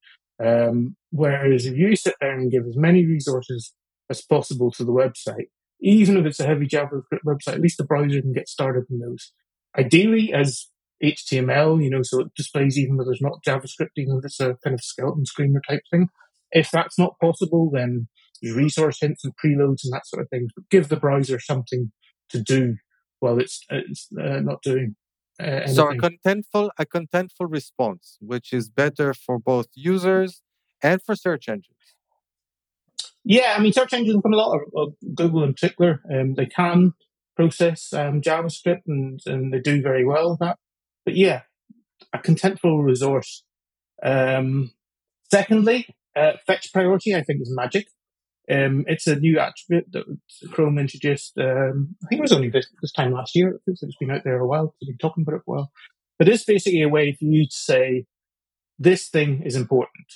Um, 0.43 0.95
whereas 1.11 1.65
if 1.65 1.75
you 1.75 1.95
sit 1.95 2.15
there 2.19 2.33
and 2.33 2.51
give 2.51 2.65
as 2.65 2.75
many 2.75 3.05
resources 3.05 3.73
as 4.09 4.21
possible 4.21 4.71
to 4.71 4.83
the 4.83 4.91
website, 4.91 5.47
even 5.81 6.17
if 6.17 6.25
it's 6.25 6.39
a 6.39 6.45
heavy 6.45 6.67
JavaScript 6.67 7.23
website, 7.25 7.53
at 7.53 7.61
least 7.61 7.77
the 7.77 7.85
browser 7.85 8.21
can 8.21 8.33
get 8.33 8.47
started 8.47 8.85
in 8.89 8.99
those. 8.99 9.33
Ideally, 9.77 10.33
as 10.33 10.67
HTML, 11.03 11.83
you 11.83 11.89
know, 11.89 12.03
so 12.03 12.21
it 12.21 12.35
displays 12.35 12.77
even 12.77 12.97
though 12.97 13.05
there's 13.05 13.21
not 13.21 13.43
JavaScript, 13.45 13.97
even 13.97 14.17
if 14.17 14.25
it's 14.25 14.39
a 14.39 14.57
kind 14.63 14.73
of 14.73 14.81
skeleton 14.83 15.23
screener 15.23 15.59
type 15.67 15.81
thing. 15.89 16.09
If 16.51 16.69
that's 16.71 16.99
not 16.99 17.19
possible, 17.19 17.69
then 17.73 18.07
resource 18.43 18.99
hints 19.01 19.23
and 19.23 19.33
preloads 19.43 19.83
and 19.83 19.93
that 19.93 20.05
sort 20.05 20.23
of 20.23 20.29
thing. 20.29 20.49
But 20.55 20.69
give 20.69 20.89
the 20.89 20.97
browser 20.97 21.39
something 21.39 21.91
to 22.29 22.41
do 22.41 22.75
while 23.19 23.39
it's, 23.39 23.63
it's 23.69 24.07
uh, 24.19 24.39
not 24.41 24.61
doing 24.61 24.95
uh. 25.41 25.67
So 25.67 25.89
a 25.89 25.95
contentful, 25.95 26.69
a 26.77 26.85
contentful 26.85 27.49
response, 27.49 28.17
which 28.19 28.53
is 28.53 28.69
better 28.69 29.13
for 29.13 29.39
both 29.39 29.67
users 29.73 30.41
and 30.83 31.01
for 31.01 31.15
search 31.15 31.47
engines. 31.47 31.95
Yeah, 33.23 33.53
I 33.55 33.61
mean, 33.61 33.73
search 33.73 33.93
engines 33.93 34.21
come 34.23 34.33
a 34.33 34.37
lot 34.37 34.59
of, 34.75 34.93
Google 35.15 35.43
in 35.43 35.53
particular. 35.53 36.01
Um, 36.11 36.33
they 36.33 36.47
can 36.47 36.93
process 37.35 37.93
um, 37.93 38.21
JavaScript 38.21 38.81
and, 38.87 39.19
and 39.25 39.53
they 39.53 39.59
do 39.59 39.81
very 39.81 40.05
well 40.05 40.31
with 40.31 40.39
that. 40.39 40.57
But 41.05 41.15
yeah, 41.15 41.41
a 42.13 42.19
contentful 42.19 42.83
resource. 42.83 43.43
Um, 44.03 44.71
secondly, 45.29 45.87
uh, 46.15 46.33
fetch 46.45 46.73
priority, 46.73 47.15
I 47.15 47.23
think, 47.23 47.41
is 47.41 47.53
magic. 47.55 47.87
Um, 48.51 48.83
it's 48.87 49.07
a 49.07 49.15
new 49.15 49.39
attribute 49.39 49.91
that 49.93 50.05
Chrome 50.51 50.79
introduced. 50.79 51.37
Um, 51.37 51.95
I 52.03 52.07
think 52.07 52.19
it 52.19 52.23
was 52.23 52.33
only 52.33 52.49
this, 52.49 52.67
this 52.81 52.91
time 52.91 53.13
last 53.13 53.35
year. 53.35 53.49
It 53.49 53.61
feels 53.65 53.81
like 53.81 53.89
it's 53.89 53.97
been 53.97 54.11
out 54.11 54.23
there 54.23 54.39
a 54.39 54.47
while. 54.47 54.75
We've 54.81 54.89
been 54.89 54.97
talking 54.97 55.23
about 55.23 55.37
it 55.37 55.41
for 55.45 55.55
a 55.55 55.57
while. 55.59 55.71
But 56.17 56.27
it's 56.27 56.43
basically 56.43 56.81
a 56.81 56.89
way 56.89 57.13
for 57.13 57.25
you 57.25 57.45
to 57.45 57.55
say, 57.55 58.05
this 58.77 59.09
thing 59.09 59.43
is 59.43 59.55
important. 59.55 60.07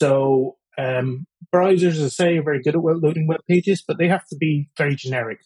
So 0.00 0.56
um, 0.78 1.26
browsers, 1.54 1.92
as 1.92 2.02
I 2.02 2.08
say, 2.08 2.38
are 2.38 2.42
very 2.42 2.62
good 2.62 2.74
at 2.74 2.82
loading 2.82 3.26
web 3.26 3.40
pages, 3.48 3.82
but 3.86 3.98
they 3.98 4.08
have 4.08 4.26
to 4.26 4.36
be 4.36 4.68
very 4.76 4.96
generic. 4.96 5.40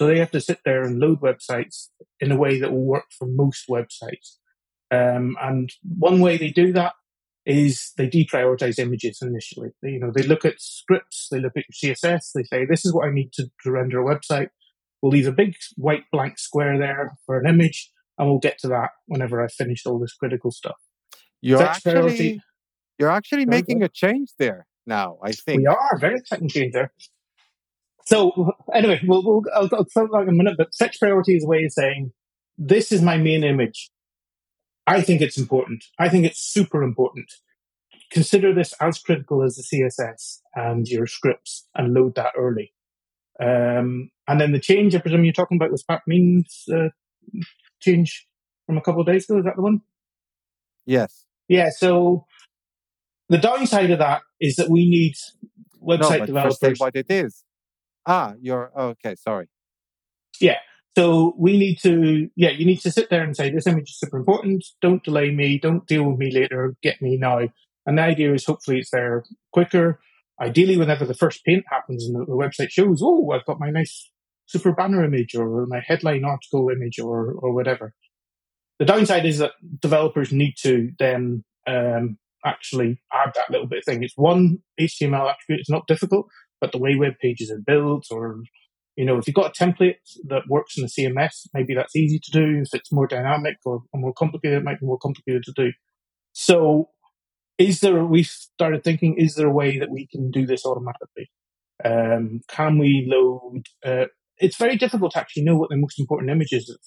So 0.00 0.06
they 0.06 0.18
have 0.18 0.30
to 0.30 0.40
sit 0.40 0.60
there 0.64 0.82
and 0.82 0.98
load 0.98 1.20
websites 1.20 1.88
in 2.20 2.32
a 2.32 2.36
way 2.36 2.58
that 2.58 2.72
will 2.72 2.86
work 2.86 3.04
for 3.18 3.28
most 3.28 3.68
websites. 3.68 4.36
Um, 4.90 5.36
and 5.40 5.70
one 5.98 6.20
way 6.20 6.38
they 6.38 6.50
do 6.50 6.72
that 6.72 6.94
is 7.44 7.92
they 7.96 8.08
deprioritize 8.08 8.78
images 8.78 9.18
initially. 9.20 9.70
They, 9.82 9.90
you 9.90 10.00
know, 10.00 10.10
they 10.14 10.22
look 10.22 10.44
at 10.44 10.60
scripts, 10.60 11.28
they 11.30 11.38
look 11.38 11.52
at 11.56 11.64
your 11.82 11.94
CSS, 11.94 12.32
they 12.34 12.44
say, 12.44 12.64
this 12.64 12.84
is 12.86 12.94
what 12.94 13.08
I 13.08 13.12
need 13.12 13.32
to, 13.34 13.50
to 13.62 13.70
render 13.70 14.00
a 14.00 14.04
website. 14.04 14.48
We'll 15.02 15.12
leave 15.12 15.28
a 15.28 15.32
big 15.32 15.54
white 15.76 16.04
blank 16.12 16.38
square 16.38 16.78
there 16.78 17.16
for 17.26 17.38
an 17.38 17.48
image, 17.48 17.90
and 18.18 18.28
we'll 18.28 18.38
get 18.38 18.58
to 18.60 18.68
that 18.68 18.90
whenever 19.06 19.42
I've 19.42 19.52
finished 19.52 19.86
all 19.86 19.98
this 19.98 20.14
critical 20.14 20.50
stuff. 20.50 20.76
You're 21.40 21.62
actually, 21.62 21.92
priority, 21.92 22.40
you're 22.98 23.10
actually 23.10 23.46
making 23.46 23.82
a 23.82 23.88
change 23.88 24.30
there 24.38 24.66
now, 24.90 25.16
I 25.22 25.32
think. 25.32 25.60
We 25.60 25.66
are 25.66 25.98
very 25.98 26.18
exciting 26.18 26.50
change 26.50 26.74
there. 26.74 26.92
So 28.04 28.52
anyway, 28.74 29.00
we'll, 29.06 29.22
we'll 29.24 29.42
I'll, 29.54 29.68
I'll 29.72 29.84
talk 29.84 30.08
about 30.08 30.24
in 30.24 30.28
a 30.28 30.32
minute, 30.32 30.56
but 30.58 30.74
fetch 30.74 30.98
priority 30.98 31.36
is 31.36 31.44
a 31.44 31.48
way 31.48 31.64
of 31.64 31.72
saying, 31.72 32.12
this 32.58 32.92
is 32.92 33.00
my 33.00 33.16
main 33.16 33.42
image. 33.42 33.90
I 34.86 35.00
think 35.00 35.20
it's 35.22 35.38
important. 35.38 35.84
I 35.98 36.08
think 36.08 36.26
it's 36.26 36.40
super 36.40 36.82
important. 36.82 37.32
Consider 38.10 38.52
this 38.52 38.74
as 38.80 38.98
critical 38.98 39.42
as 39.44 39.54
the 39.56 39.62
CSS 39.62 40.40
and 40.54 40.88
your 40.88 41.06
scripts 41.06 41.68
and 41.74 41.94
load 41.94 42.16
that 42.16 42.32
early. 42.36 42.74
Um, 43.40 44.10
and 44.26 44.40
then 44.40 44.52
the 44.52 44.58
change, 44.58 44.94
I 44.94 44.98
presume 44.98 45.24
you're 45.24 45.32
talking 45.32 45.56
about 45.56 45.70
was 45.70 45.84
Pat 45.84 46.02
Meenan 46.10 46.42
uh, 46.72 46.88
change 47.80 48.26
from 48.66 48.76
a 48.76 48.82
couple 48.82 49.00
of 49.00 49.06
days 49.06 49.24
ago. 49.24 49.38
Is 49.38 49.44
that 49.44 49.56
the 49.56 49.62
one? 49.62 49.82
Yes. 50.84 51.24
Yeah. 51.48 51.70
So 51.70 52.26
the 53.30 53.38
downside 53.38 53.90
of 53.90 54.00
that 54.00 54.22
is 54.40 54.56
that 54.56 54.68
we 54.68 54.90
need 54.90 55.14
website 55.82 56.20
no, 56.20 56.26
developers. 56.26 56.78
what 56.78 56.96
it 56.96 57.06
is. 57.08 57.44
Ah, 58.04 58.34
you're 58.40 58.70
okay. 58.76 59.14
Sorry. 59.14 59.48
Yeah. 60.40 60.58
So 60.98 61.34
we 61.38 61.56
need 61.56 61.76
to, 61.82 62.28
yeah, 62.34 62.50
you 62.50 62.66
need 62.66 62.80
to 62.80 62.90
sit 62.90 63.08
there 63.08 63.22
and 63.22 63.36
say, 63.36 63.50
this 63.50 63.68
image 63.68 63.90
is 63.90 64.00
super 64.00 64.18
important. 64.18 64.64
Don't 64.82 65.02
delay 65.04 65.30
me. 65.30 65.58
Don't 65.58 65.86
deal 65.86 66.04
with 66.10 66.18
me 66.18 66.32
later. 66.32 66.74
Get 66.82 67.00
me 67.00 67.16
now. 67.16 67.48
And 67.86 67.96
the 67.96 68.02
idea 68.02 68.34
is 68.34 68.44
hopefully 68.44 68.78
it's 68.80 68.90
there 68.90 69.24
quicker. 69.52 70.00
Ideally, 70.42 70.76
whenever 70.76 71.04
the 71.04 71.14
first 71.14 71.44
paint 71.44 71.64
happens 71.70 72.04
and 72.04 72.16
the, 72.16 72.24
the 72.24 72.32
website 72.32 72.70
shows, 72.70 73.00
oh, 73.02 73.30
I've 73.30 73.46
got 73.46 73.60
my 73.60 73.70
nice 73.70 74.10
super 74.46 74.72
banner 74.72 75.04
image 75.04 75.36
or 75.36 75.66
my 75.66 75.80
headline 75.86 76.24
article 76.24 76.68
image 76.68 76.98
or, 76.98 77.32
or 77.32 77.54
whatever. 77.54 77.94
The 78.80 78.86
downside 78.86 79.26
is 79.26 79.38
that 79.38 79.52
developers 79.78 80.32
need 80.32 80.54
to 80.62 80.90
then 80.98 81.44
um, 81.68 82.18
actually 82.44 83.00
add 83.12 83.32
that 83.34 83.50
little 83.50 83.66
bit 83.66 83.78
of 83.78 83.84
thing. 83.84 84.02
It's 84.02 84.14
one 84.16 84.58
HTML 84.80 85.30
attribute. 85.30 85.60
It's 85.60 85.70
not 85.70 85.86
difficult, 85.86 86.26
but 86.60 86.72
the 86.72 86.78
way 86.78 86.94
web 86.94 87.14
pages 87.20 87.50
are 87.50 87.60
built 87.64 88.06
or 88.10 88.42
you 88.96 89.06
know, 89.06 89.16
if 89.16 89.26
you've 89.26 89.34
got 89.34 89.56
a 89.58 89.64
template 89.64 89.94
that 90.28 90.42
works 90.48 90.76
in 90.76 90.82
the 90.82 90.88
CMS, 90.88 91.48
maybe 91.54 91.74
that's 91.74 91.96
easy 91.96 92.20
to 92.22 92.30
do. 92.32 92.60
If 92.60 92.74
it's 92.74 92.92
more 92.92 93.06
dynamic 93.06 93.56
or, 93.64 93.82
or 93.92 94.00
more 94.00 94.12
complicated, 94.12 94.58
it 94.58 94.64
might 94.64 94.80
be 94.80 94.84
more 94.84 94.98
complicated 94.98 95.42
to 95.44 95.52
do. 95.56 95.72
So, 96.32 96.90
is 97.56 97.80
there? 97.80 98.04
We 98.04 98.24
started 98.24 98.84
thinking: 98.84 99.16
is 99.16 99.36
there 99.36 99.46
a 99.46 99.52
way 99.52 99.78
that 99.78 99.90
we 99.90 100.06
can 100.06 100.30
do 100.30 100.44
this 100.44 100.66
automatically? 100.66 101.30
Um, 101.82 102.40
can 102.48 102.76
we 102.78 103.06
load? 103.08 103.62
Uh, 103.82 104.06
it's 104.36 104.56
very 104.56 104.76
difficult 104.76 105.12
to 105.12 105.18
actually 105.18 105.44
know 105.44 105.56
what 105.56 105.70
the 105.70 105.76
most 105.76 105.98
important 105.98 106.30
image 106.30 106.52
is. 106.52 106.78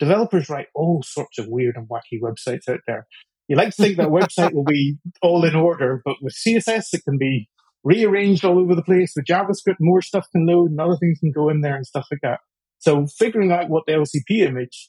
Developers 0.00 0.48
write 0.48 0.68
all 0.74 1.04
sorts 1.04 1.38
of 1.38 1.46
weird 1.48 1.76
and 1.76 1.88
wacky 1.88 2.20
websites 2.20 2.68
out 2.68 2.80
there. 2.86 3.06
You 3.50 3.56
like 3.56 3.74
to 3.74 3.82
think 3.82 3.96
that 3.96 4.10
website 4.10 4.54
will 4.54 4.62
be 4.62 4.96
all 5.22 5.44
in 5.44 5.56
order, 5.56 6.00
but 6.04 6.14
with 6.22 6.36
CSS, 6.46 6.84
it 6.92 7.02
can 7.02 7.18
be 7.18 7.48
rearranged 7.82 8.44
all 8.44 8.60
over 8.60 8.76
the 8.76 8.82
place. 8.82 9.14
With 9.16 9.24
JavaScript, 9.24 9.78
more 9.80 10.02
stuff 10.02 10.28
can 10.30 10.46
load 10.46 10.70
and 10.70 10.80
other 10.80 10.96
things 11.00 11.18
can 11.18 11.32
go 11.32 11.48
in 11.48 11.60
there 11.60 11.74
and 11.74 11.84
stuff 11.84 12.06
like 12.12 12.20
that. 12.22 12.38
So 12.78 13.08
figuring 13.08 13.50
out 13.50 13.68
what 13.68 13.86
the 13.88 13.94
LCP 13.94 14.46
image 14.46 14.88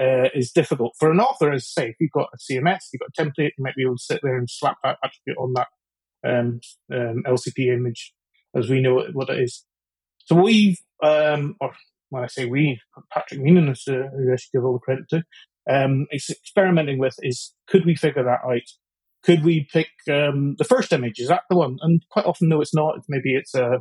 uh, 0.00 0.28
is 0.34 0.50
difficult 0.50 0.94
for 0.98 1.12
an 1.12 1.20
author. 1.20 1.52
As 1.52 1.70
I 1.76 1.82
say, 1.82 1.88
if 1.90 1.96
you've 2.00 2.10
got 2.10 2.30
a 2.34 2.38
CMS, 2.38 2.80
you've 2.92 2.98
got 2.98 3.10
a 3.16 3.22
template, 3.22 3.52
you 3.56 3.62
might 3.62 3.76
be 3.76 3.84
able 3.84 3.96
to 3.96 4.02
sit 4.02 4.18
there 4.24 4.36
and 4.36 4.50
slap 4.50 4.78
that 4.82 4.98
attribute 5.04 5.38
on 5.38 5.52
that 5.52 5.68
um, 6.28 6.60
um, 6.92 7.22
LCP 7.24 7.72
image 7.72 8.12
as 8.56 8.68
we 8.68 8.80
know 8.80 9.04
what 9.12 9.30
it 9.30 9.38
is. 9.38 9.64
So 10.24 10.34
we've, 10.34 10.78
um, 11.00 11.54
or 11.60 11.74
when 12.08 12.24
I 12.24 12.26
say 12.26 12.46
we, 12.46 12.80
Patrick 13.12 13.40
Meenan 13.40 13.70
is 13.70 13.84
uh, 13.86 14.08
who 14.16 14.32
I 14.32 14.36
should 14.36 14.50
give 14.52 14.64
all 14.64 14.72
the 14.72 14.80
credit 14.80 15.04
to, 15.10 15.22
um, 15.70 16.06
experimenting 16.12 16.98
with 16.98 17.14
is 17.20 17.54
could 17.68 17.86
we 17.86 17.94
figure 17.94 18.24
that 18.24 18.40
out? 18.44 18.62
Could 19.22 19.44
we 19.44 19.68
pick 19.72 19.88
um, 20.10 20.56
the 20.58 20.64
first 20.64 20.92
image? 20.92 21.18
Is 21.18 21.28
that 21.28 21.42
the 21.48 21.56
one? 21.56 21.78
And 21.82 22.02
quite 22.10 22.24
often, 22.24 22.48
no, 22.48 22.60
it's 22.60 22.74
not. 22.74 22.96
Maybe 23.08 23.34
it's 23.34 23.54
a, 23.54 23.80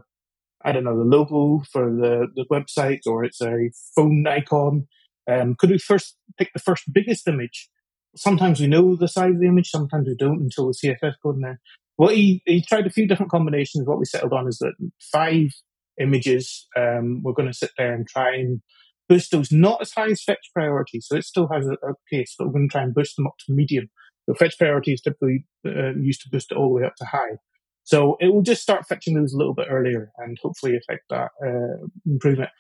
I 0.64 0.72
don't 0.72 0.84
know, 0.84 0.98
the 0.98 1.04
logo 1.04 1.64
for 1.72 1.90
the, 1.90 2.28
the 2.36 2.46
website 2.52 3.00
or 3.08 3.24
it's 3.24 3.42
a 3.42 3.72
phone 3.96 4.26
icon. 4.28 4.88
Um, 5.30 5.56
could 5.58 5.70
we 5.70 5.78
first 5.78 6.18
pick 6.38 6.52
the 6.54 6.60
first 6.60 6.92
biggest 6.92 7.28
image? 7.28 7.70
Sometimes 8.16 8.60
we 8.60 8.68
know 8.68 8.96
the 8.96 9.08
size 9.08 9.32
of 9.32 9.40
the 9.40 9.48
image, 9.48 9.70
sometimes 9.70 10.08
we 10.08 10.16
don't 10.16 10.42
until 10.42 10.68
the 10.68 10.74
CSS 10.74 11.14
code 11.24 11.36
in 11.36 11.42
there. 11.42 11.62
Well, 11.98 12.10
he, 12.10 12.42
he 12.46 12.62
tried 12.62 12.88
a 12.88 12.92
few 12.92 13.08
different 13.08 13.32
combinations. 13.32 13.88
What 13.88 14.00
we 14.00 14.06
settled 14.06 14.34
on 14.34 14.48
is 14.48 14.58
that 14.60 14.74
five 15.12 15.52
images, 16.00 16.68
um, 16.76 17.22
we're 17.24 17.34
going 17.34 17.50
to 17.50 17.54
sit 17.54 17.72
there 17.78 17.94
and 17.94 18.08
try 18.08 18.36
and 18.36 18.62
boost 19.10 19.32
those 19.32 19.52
not 19.52 19.82
as 19.82 19.92
high 19.92 20.10
as 20.10 20.24
fetch 20.24 20.52
priority. 20.54 21.02
So 21.02 21.18
it 21.18 21.26
still 21.26 21.50
has 21.52 21.68
a, 21.68 21.74
a 21.86 21.94
pace, 22.10 22.36
but 22.38 22.48
we're 22.48 22.54
going 22.54 22.70
to 22.70 22.72
try 22.72 22.84
and 22.84 22.94
boost 22.94 23.16
them 23.18 23.28
up 23.28 23.34
to 23.46 23.54
medium. 23.54 23.90
The 24.28 24.36
fetch 24.36 24.58
priority 24.58 24.94
is 24.94 25.02
typically 25.02 25.46
uh, 25.66 25.96
used 26.00 26.22
to 26.22 26.30
boost 26.32 26.52
it 26.52 26.58
all 26.58 26.70
the 26.70 26.76
way 26.82 26.86
up 26.86 26.96
to 26.98 27.06
high. 27.06 27.38
So 27.84 28.18
it 28.20 28.32
will 28.32 28.44
just 28.44 28.62
start 28.62 28.88
fetching 28.88 29.16
those 29.16 29.34
a 29.34 29.38
little 29.38 29.56
bit 29.56 29.68
earlier 29.70 30.12
and 30.20 30.38
hopefully 30.42 30.78
affect 30.78 31.06
that 31.10 31.32
uh, 31.44 31.88
improvement. 32.06 32.52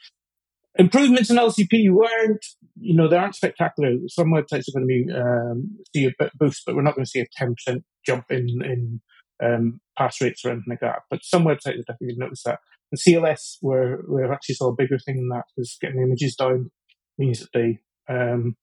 Improvements 0.75 1.29
in 1.29 1.37
LCP 1.37 1.91
weren't, 1.91 2.43
you 2.79 2.95
know, 2.95 3.07
they 3.07 3.17
aren't 3.17 3.35
spectacular. 3.35 3.95
Some 4.07 4.27
websites 4.27 4.65
are 4.67 4.79
going 4.79 4.87
to 4.87 5.05
be 5.05 5.05
um, 5.13 5.77
see 5.95 6.05
a 6.05 6.13
bit 6.17 6.31
boost, 6.35 6.63
but 6.65 6.75
we're 6.75 6.81
not 6.81 6.95
going 6.95 7.05
to 7.05 7.09
see 7.09 7.19
a 7.19 7.27
10% 7.39 7.83
jump 8.05 8.25
in 8.31 8.47
in 8.63 9.01
um, 9.43 9.79
pass 9.97 10.21
rates 10.21 10.43
or 10.43 10.51
anything 10.51 10.65
like 10.69 10.81
that. 10.81 10.99
But 11.09 11.23
some 11.23 11.43
websites 11.43 11.77
have 11.77 11.85
definitely 11.85 12.17
notice 12.17 12.43
that. 12.43 12.59
And 12.91 12.99
CLS, 12.99 13.57
where 13.61 13.99
we 14.07 14.23
actually 14.23 14.55
saw 14.55 14.69
a 14.69 14.75
bigger 14.75 14.97
thing 14.99 15.17
than 15.17 15.29
that, 15.29 15.45
is 15.57 15.77
getting 15.79 16.01
images 16.01 16.35
down 16.35 16.71
means 17.17 17.39
that 17.39 17.49
they 17.53 17.79
um, 18.09 18.55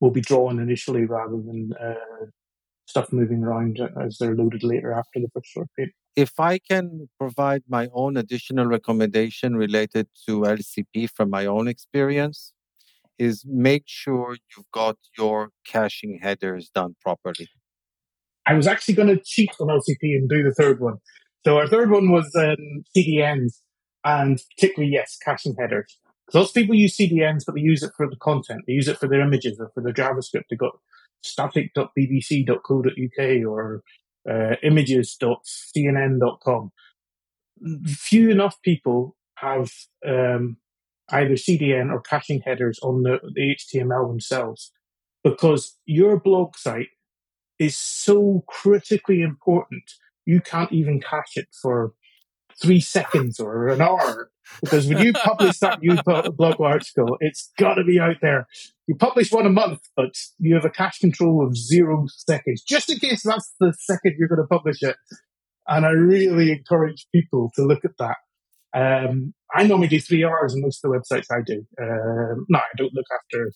will 0.00 0.10
be 0.10 0.20
drawn 0.20 0.60
initially 0.60 1.04
rather 1.04 1.36
than 1.36 1.70
uh, 1.80 2.26
stuff 2.86 3.12
moving 3.12 3.42
around 3.42 3.80
as 4.00 4.18
they're 4.18 4.36
loaded 4.36 4.62
later 4.62 4.92
after 4.92 5.20
the 5.20 5.28
first 5.34 5.70
page. 5.76 5.90
If 6.14 6.38
I 6.38 6.58
can 6.58 7.08
provide 7.18 7.62
my 7.68 7.88
own 7.92 8.16
additional 8.16 8.66
recommendation 8.66 9.56
related 9.56 10.06
to 10.26 10.42
LCP 10.42 11.10
from 11.10 11.30
my 11.30 11.46
own 11.46 11.66
experience, 11.66 12.52
is 13.18 13.44
make 13.46 13.84
sure 13.86 14.36
you've 14.56 14.70
got 14.72 14.96
your 15.16 15.50
caching 15.64 16.18
headers 16.22 16.70
done 16.74 16.96
properly. 17.00 17.48
I 18.46 18.54
was 18.54 18.66
actually 18.66 18.94
going 18.94 19.08
to 19.08 19.20
cheat 19.24 19.50
on 19.60 19.68
LCP 19.68 20.02
and 20.02 20.28
do 20.28 20.42
the 20.42 20.54
third 20.54 20.80
one. 20.80 20.98
So 21.44 21.58
our 21.58 21.68
third 21.68 21.90
one 21.90 22.10
was 22.10 22.34
um, 22.36 22.84
CDNs, 22.96 23.60
and 24.04 24.40
particularly 24.56 24.92
yes, 24.92 25.16
caching 25.22 25.54
headers. 25.58 25.98
Because 26.26 26.40
lots 26.40 26.50
of 26.50 26.54
people 26.54 26.74
use 26.74 26.96
CDNs, 26.96 27.44
but 27.46 27.54
they 27.54 27.60
use 27.60 27.82
it 27.82 27.92
for 27.96 28.08
the 28.08 28.16
content. 28.16 28.62
They 28.66 28.72
use 28.72 28.88
it 28.88 28.96
for 28.98 29.06
their 29.08 29.20
images 29.20 29.60
or 29.60 29.70
for 29.74 29.82
their 29.82 29.92
JavaScript. 29.92 30.44
They've 30.48 30.58
got 30.58 30.78
static.bbc.co.uk 31.22 33.46
or 33.46 33.82
uh, 34.28 34.56
images.cnn.com. 34.62 36.72
Few 37.86 38.30
enough 38.30 38.56
people 38.62 39.16
have 39.36 39.70
um, 40.06 40.56
either 41.10 41.34
CDN 41.34 41.92
or 41.92 42.00
caching 42.00 42.40
headers 42.40 42.78
on 42.82 43.02
the, 43.02 43.20
the 43.34 43.54
HTML 43.56 44.08
themselves 44.08 44.72
because 45.22 45.76
your 45.84 46.18
blog 46.18 46.56
site 46.56 46.88
is 47.58 47.78
so 47.78 48.44
critically 48.48 49.22
important. 49.22 49.82
You 50.26 50.40
can't 50.40 50.72
even 50.72 51.00
cache 51.00 51.36
it 51.36 51.48
for 51.60 51.92
three 52.60 52.80
seconds 52.80 53.40
or 53.40 53.68
an 53.68 53.80
hour 53.80 54.30
because 54.60 54.86
when 54.86 54.98
you 54.98 55.12
publish 55.12 55.58
that 55.58 55.80
new 55.82 55.96
blog 56.36 56.60
article, 56.60 57.16
it's 57.20 57.50
got 57.58 57.74
to 57.74 57.84
be 57.84 57.98
out 57.98 58.16
there. 58.20 58.46
You 58.86 58.94
publish 58.96 59.32
one 59.32 59.46
a 59.46 59.50
month, 59.50 59.80
but 59.96 60.14
you 60.38 60.54
have 60.54 60.64
a 60.64 60.70
cache 60.70 60.98
control 60.98 61.46
of 61.46 61.56
zero 61.56 62.06
seconds, 62.08 62.62
just 62.62 62.90
in 62.90 62.98
case 62.98 63.22
that's 63.22 63.52
the 63.60 63.72
second 63.78 64.16
you're 64.18 64.28
going 64.28 64.42
to 64.42 64.48
publish 64.48 64.82
it. 64.82 64.96
And 65.66 65.86
I 65.86 65.90
really 65.90 66.52
encourage 66.52 67.06
people 67.12 67.50
to 67.56 67.64
look 67.64 67.84
at 67.84 67.96
that. 67.98 68.16
Um, 68.76 69.32
I 69.54 69.66
normally 69.66 69.88
do 69.88 70.00
three 70.00 70.24
hours 70.24 70.54
on 70.54 70.60
most 70.60 70.84
of 70.84 70.90
the 70.90 70.98
websites 70.98 71.26
I 71.30 71.40
do. 71.46 71.64
Um, 71.80 72.44
no, 72.48 72.58
I 72.58 72.76
don't 72.76 72.92
look 72.92 73.06
after 73.14 73.52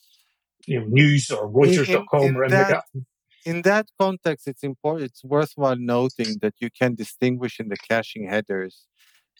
you 0.67 0.81
know 0.81 0.87
news 0.87 1.31
or 1.31 1.51
Reuters.com 1.51 2.37
or 2.37 2.45
anything 2.45 2.61
like 2.61 2.69
that 2.69 2.85
in 3.45 3.63
that 3.63 3.87
context, 4.01 4.47
it's 4.47 4.63
important. 4.63 5.11
It's 5.11 5.25
worthwhile 5.25 5.77
noting 5.77 6.39
that 6.43 6.55
you 6.61 6.71
can 6.71 6.95
distinguish 6.95 7.61
in 7.61 7.69
the 7.69 7.77
caching 7.77 8.29
headers 8.29 8.87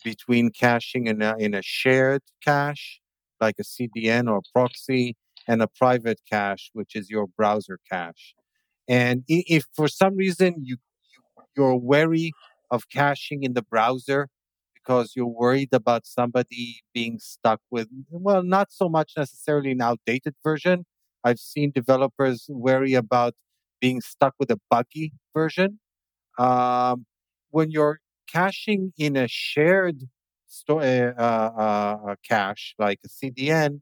between 0.03 0.51
caching 0.51 1.07
in 1.07 1.21
a, 1.21 1.35
in 1.37 1.53
a 1.53 1.61
shared 1.61 2.21
cache, 2.43 3.01
like 3.41 3.55
a 3.59 3.63
CDN 3.63 4.29
or 4.29 4.41
proxy, 4.53 5.15
and 5.47 5.61
a 5.61 5.67
private 5.67 6.21
cache, 6.29 6.69
which 6.73 6.95
is 6.95 7.09
your 7.09 7.27
browser 7.27 7.79
cache. 7.91 8.35
And 8.87 9.23
if 9.27 9.65
for 9.75 9.87
some 9.87 10.15
reason 10.15 10.55
you 10.63 10.77
you're 11.55 11.75
wary 11.75 12.31
of 12.71 12.89
caching 12.89 13.43
in 13.43 13.53
the 13.53 13.61
browser 13.61 14.29
because 14.73 15.13
you're 15.15 15.25
worried 15.25 15.69
about 15.73 16.05
somebody 16.05 16.81
being 16.93 17.19
stuck 17.19 17.59
with, 17.69 17.87
well, 18.09 18.43
not 18.43 18.71
so 18.71 18.87
much 18.87 19.13
necessarily 19.17 19.71
an 19.71 19.81
outdated 19.81 20.35
version. 20.43 20.85
I've 21.23 21.39
seen 21.39 21.71
developers 21.71 22.45
worry 22.49 22.93
about 22.93 23.33
being 23.79 24.01
stuck 24.01 24.33
with 24.39 24.51
a 24.51 24.59
buggy 24.69 25.13
version. 25.33 25.79
Um, 26.37 27.05
when 27.51 27.71
you're 27.71 27.99
caching 28.27 28.93
in 28.97 29.15
a 29.15 29.27
shared 29.27 30.03
sto- 30.47 30.79
uh, 30.79 31.13
uh, 31.17 32.11
uh, 32.11 32.15
cache 32.27 32.75
like 32.77 32.99
a 33.05 33.09
CDN, 33.09 33.81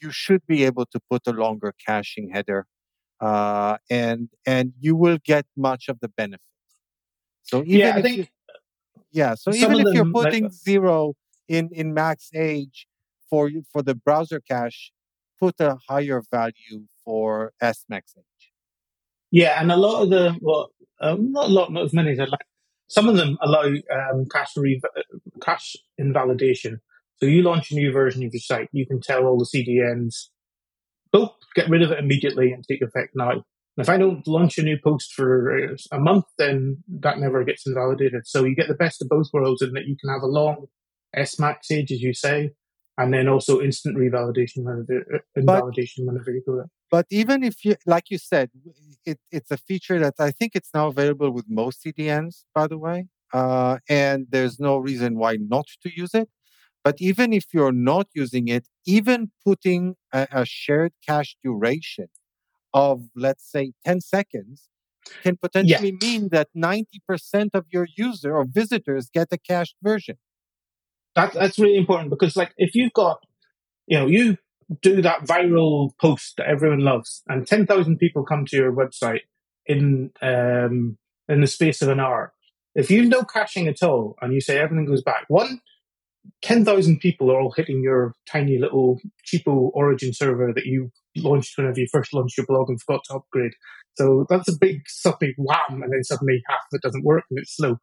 you 0.00 0.10
should 0.10 0.42
be 0.46 0.64
able 0.64 0.86
to 0.86 1.00
put 1.10 1.22
a 1.26 1.32
longer 1.32 1.74
caching 1.86 2.30
header, 2.30 2.66
uh, 3.20 3.76
and 3.90 4.28
and 4.46 4.72
you 4.80 4.96
will 4.96 5.18
get 5.24 5.46
much 5.56 5.88
of 5.88 6.00
the 6.00 6.08
benefit. 6.08 6.40
So 7.42 7.62
even 7.64 7.80
yeah, 7.80 7.94
I 7.94 7.98
if 7.98 8.02
think 8.04 8.16
you, 8.18 8.26
yeah, 9.12 9.34
so 9.34 9.52
even 9.52 9.80
if 9.80 9.88
you're 9.92 10.04
putting 10.06 10.44
like, 10.44 10.52
zero 10.52 11.14
in 11.48 11.68
in 11.72 11.92
max 11.92 12.30
age 12.34 12.86
for 13.28 13.50
for 13.72 13.82
the 13.82 13.94
browser 13.94 14.40
cache, 14.40 14.92
put 15.38 15.60
a 15.60 15.76
higher 15.88 16.22
value 16.30 16.86
for 17.04 17.52
S 17.60 17.84
max 17.88 18.14
age. 18.16 18.24
Yeah, 19.30 19.60
and 19.60 19.70
a 19.70 19.76
lot 19.76 20.02
of 20.02 20.10
the 20.10 20.36
well, 20.40 20.70
um, 21.00 21.32
not 21.32 21.46
a 21.46 21.52
lot, 21.52 21.72
not 21.72 21.84
as 21.84 21.92
many 21.92 22.12
as 22.12 22.20
I'd 22.20 22.28
like. 22.28 22.40
Some 22.88 23.08
of 23.08 23.16
them 23.16 23.38
allow 23.40 23.62
um, 23.62 24.26
cache 24.30 24.56
re- 24.56 24.80
cache 25.40 25.76
invalidation. 25.96 26.80
So 27.18 27.26
you 27.26 27.42
launch 27.42 27.70
a 27.70 27.74
new 27.74 27.92
version 27.92 28.24
of 28.24 28.32
your 28.32 28.40
site, 28.40 28.68
you 28.72 28.86
can 28.86 29.00
tell 29.00 29.26
all 29.26 29.38
the 29.38 29.44
CDNs, 29.44 30.30
oh, 31.12 31.34
get 31.54 31.68
rid 31.68 31.82
of 31.82 31.90
it 31.90 31.98
immediately 31.98 32.52
and 32.52 32.64
take 32.66 32.82
effect 32.82 33.10
now. 33.14 33.30
And 33.30 33.42
if 33.76 33.88
I 33.88 33.98
don't 33.98 34.26
launch 34.26 34.58
a 34.58 34.62
new 34.62 34.78
post 34.82 35.12
for 35.12 35.54
a 35.92 35.98
month, 35.98 36.24
then 36.38 36.82
that 37.00 37.18
never 37.18 37.44
gets 37.44 37.66
invalidated. 37.66 38.26
So 38.26 38.44
you 38.44 38.56
get 38.56 38.68
the 38.68 38.74
best 38.74 39.02
of 39.02 39.08
both 39.08 39.28
worlds 39.32 39.62
in 39.62 39.72
that 39.72 39.86
you 39.86 39.96
can 40.00 40.10
have 40.10 40.22
a 40.22 40.26
long 40.26 40.66
S 41.14 41.38
max 41.38 41.70
age, 41.70 41.92
as 41.92 42.00
you 42.00 42.14
say, 42.14 42.50
and 42.98 43.12
then 43.12 43.28
also 43.28 43.60
instant 43.60 43.96
revalidation 43.96 44.64
whenever, 44.64 45.04
uh, 45.14 45.18
invalidation 45.36 46.06
but, 46.06 46.12
whenever 46.12 46.30
you 46.30 46.42
go 46.46 46.56
there. 46.56 46.70
But 46.90 47.06
even 47.10 47.44
if 47.44 47.64
you, 47.64 47.76
like 47.86 48.10
you 48.10 48.18
said, 48.18 48.50
it, 49.04 49.18
it's 49.30 49.50
a 49.50 49.56
feature 49.56 49.98
that 50.00 50.14
I 50.18 50.32
think 50.32 50.52
it's 50.54 50.70
now 50.74 50.88
available 50.88 51.30
with 51.30 51.46
most 51.48 51.84
CDNs, 51.84 52.44
by 52.54 52.66
the 52.66 52.78
way, 52.78 53.06
uh, 53.32 53.78
and 53.88 54.26
there's 54.30 54.58
no 54.58 54.76
reason 54.76 55.16
why 55.16 55.36
not 55.40 55.66
to 55.82 55.90
use 55.94 56.14
it. 56.14 56.28
But 56.82 56.96
even 56.98 57.32
if 57.32 57.46
you're 57.52 57.72
not 57.72 58.08
using 58.14 58.48
it, 58.48 58.66
even 58.86 59.30
putting 59.44 59.96
a, 60.12 60.26
a 60.32 60.44
shared 60.44 60.92
cache 61.06 61.36
duration 61.44 62.08
of, 62.72 63.02
let's 63.14 63.48
say, 63.48 63.72
10 63.84 64.00
seconds 64.00 64.68
can 65.22 65.36
potentially 65.36 65.96
yeah. 66.00 66.08
mean 66.08 66.28
that 66.30 66.48
90% 66.56 67.50
of 67.54 67.66
your 67.70 67.86
user 67.96 68.34
or 68.34 68.44
visitors 68.44 69.10
get 69.12 69.28
a 69.30 69.38
cached 69.38 69.76
version. 69.82 70.16
That, 71.14 71.32
that's 71.34 71.58
really 71.58 71.76
important 71.76 72.10
because, 72.10 72.36
like, 72.36 72.52
if 72.56 72.74
you've 72.74 72.92
got, 72.92 73.18
you 73.86 73.98
know, 73.98 74.06
you 74.06 74.38
do 74.82 75.02
that 75.02 75.24
viral 75.24 75.90
post 76.00 76.34
that 76.36 76.46
everyone 76.46 76.80
loves, 76.80 77.22
and 77.28 77.46
ten 77.46 77.66
thousand 77.66 77.98
people 77.98 78.24
come 78.24 78.44
to 78.46 78.56
your 78.56 78.72
website 78.72 79.22
in 79.66 80.10
um, 80.22 80.98
in 81.28 81.40
the 81.40 81.46
space 81.46 81.82
of 81.82 81.88
an 81.88 82.00
hour. 82.00 82.32
If 82.74 82.90
you've 82.90 83.08
no 83.08 83.24
caching 83.24 83.66
at 83.66 83.82
all, 83.82 84.16
and 84.20 84.32
you 84.32 84.40
say 84.40 84.58
everything 84.58 84.86
goes 84.86 85.02
back, 85.02 85.24
one, 85.28 85.60
10,000 86.42 87.00
people 87.00 87.30
are 87.30 87.40
all 87.40 87.52
hitting 87.52 87.82
your 87.82 88.14
tiny 88.30 88.58
little 88.58 89.00
cheapo 89.26 89.70
origin 89.74 90.12
server 90.12 90.52
that 90.54 90.66
you 90.66 90.90
launched 91.16 91.56
whenever 91.56 91.80
you 91.80 91.86
first 91.90 92.14
launched 92.14 92.36
your 92.36 92.46
blog 92.46 92.68
and 92.68 92.80
forgot 92.80 93.02
to 93.04 93.14
upgrade. 93.14 93.52
So 93.94 94.26
that's 94.28 94.48
a 94.48 94.56
big, 94.58 94.82
suddenly 94.86 95.34
wham, 95.36 95.82
and 95.82 95.92
then 95.92 96.04
suddenly 96.04 96.42
half 96.48 96.60
of 96.60 96.76
it 96.76 96.82
doesn't 96.82 97.04
work 97.04 97.24
and 97.30 97.38
it's 97.38 97.56
slow. 97.56 97.78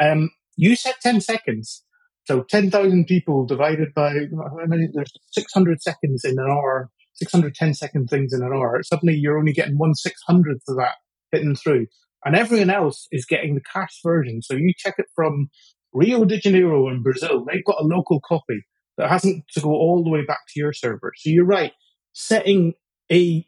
Um, 0.00 0.30
you 0.56 0.76
said 0.76 0.94
10 1.02 1.20
seconds. 1.20 1.84
So 2.28 2.42
10,000 2.42 3.06
people 3.06 3.46
divided 3.46 3.94
by, 3.94 4.10
I 4.10 4.66
mean, 4.66 4.90
there's 4.92 5.10
600 5.32 5.80
seconds 5.80 6.26
in 6.26 6.32
an 6.32 6.46
hour, 6.46 6.90
610 7.14 7.72
second 7.72 8.08
things 8.08 8.34
in 8.34 8.42
an 8.42 8.52
hour. 8.52 8.82
Suddenly 8.82 9.14
you're 9.14 9.38
only 9.38 9.54
getting 9.54 9.78
one 9.78 9.94
six 9.94 10.20
hundredth 10.26 10.64
of 10.68 10.76
that 10.76 10.96
hitting 11.32 11.54
through. 11.54 11.86
And 12.26 12.36
everyone 12.36 12.68
else 12.68 13.08
is 13.10 13.24
getting 13.24 13.54
the 13.54 13.62
cache 13.62 14.00
version. 14.04 14.42
So 14.42 14.56
you 14.56 14.74
check 14.76 14.96
it 14.98 15.06
from 15.16 15.48
Rio 15.94 16.26
de 16.26 16.38
Janeiro 16.38 16.90
in 16.90 17.02
Brazil. 17.02 17.46
They've 17.46 17.64
got 17.64 17.80
a 17.80 17.86
local 17.86 18.20
copy 18.20 18.60
that 18.98 19.08
hasn't 19.08 19.44
to 19.54 19.60
go 19.60 19.70
all 19.70 20.04
the 20.04 20.10
way 20.10 20.26
back 20.26 20.40
to 20.48 20.60
your 20.60 20.74
server. 20.74 21.14
So 21.16 21.30
you're 21.30 21.46
right. 21.46 21.72
Setting 22.12 22.74
a 23.10 23.46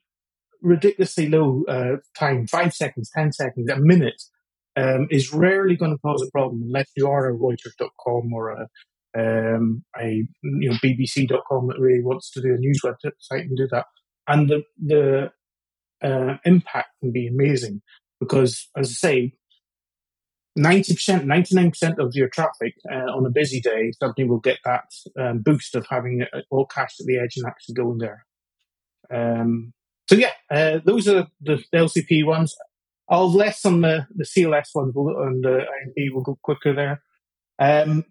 ridiculously 0.63 1.29
low 1.29 1.65
uh, 1.69 1.97
time, 2.19 2.47
five 2.47 2.73
seconds, 2.73 3.11
10 3.15 3.33
seconds, 3.33 3.69
a 3.69 3.77
minute, 3.79 4.23
um, 4.77 5.09
is 5.11 5.33
rarely 5.33 5.77
going 5.77 5.93
to 5.93 5.99
cause 5.99 6.23
a 6.23 6.31
problem 6.31 6.63
unless 6.63 6.91
you 6.97 7.09
are 7.09 7.29
a 7.29 7.37
Reuters.com 7.37 8.33
or 8.33 8.51
a, 8.51 8.69
um, 9.19 9.85
a 9.99 10.27
you 10.43 10.71
know 10.71 10.77
BBC.com 10.85 11.69
that 11.69 11.79
really 11.79 12.03
wants 12.03 12.31
to 12.33 12.41
do 12.41 12.55
a 12.55 12.59
news 12.59 12.81
website 12.85 13.13
and 13.31 13.57
do 13.57 13.69
that. 13.71 13.87
And 14.29 14.49
the 14.49 14.63
the 14.81 15.33
uh, 16.03 16.37
impact 16.45 16.89
can 17.01 17.13
be 17.13 17.27
amazing 17.27 17.83
because, 18.21 18.69
as 18.77 18.89
I 18.91 19.09
say, 19.09 19.33
90%, 20.59 21.25
99% 21.25 21.99
of 21.99 22.15
your 22.15 22.29
traffic 22.29 22.75
uh, 22.91 23.11
on 23.13 23.25
a 23.25 23.31
busy 23.31 23.61
day 23.61 23.93
suddenly 23.99 24.29
will 24.29 24.41
get 24.41 24.59
that 24.65 24.85
um, 25.19 25.39
boost 25.39 25.75
of 25.75 25.87
having 25.89 26.21
it 26.23 26.45
all 26.51 26.67
cached 26.67 27.01
at 27.01 27.07
the 27.07 27.19
edge 27.19 27.37
and 27.37 27.47
actually 27.47 27.75
going 27.75 27.99
there. 27.99 28.27
Um, 29.13 29.73
so 30.09 30.17
yeah, 30.17 30.33
uh, 30.51 30.81
those 30.85 31.07
are 31.09 31.29
the, 31.41 31.63
LCP 31.73 32.27
ones. 32.27 32.55
I'll 33.11 33.31
less 33.31 33.65
on 33.65 33.81
the, 33.81 34.07
the 34.15 34.25
CLS 34.25 34.69
ones 34.75 34.95
and 34.95 35.45
the 35.45 35.67
INP 35.67 36.15
will 36.15 36.23
go 36.23 36.39
quicker 36.43 36.73
there. 36.73 37.03
Um, 37.59 38.05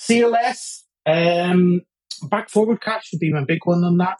CLS, 0.00 0.80
um, 1.06 1.82
back 2.28 2.50
forward 2.50 2.80
cache 2.80 3.10
would 3.12 3.20
be 3.20 3.32
my 3.32 3.44
big 3.44 3.60
one 3.64 3.84
on 3.84 3.98
that. 3.98 4.18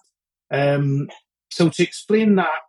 Um, 0.52 1.08
so 1.50 1.68
to 1.68 1.82
explain 1.82 2.36
that, 2.36 2.60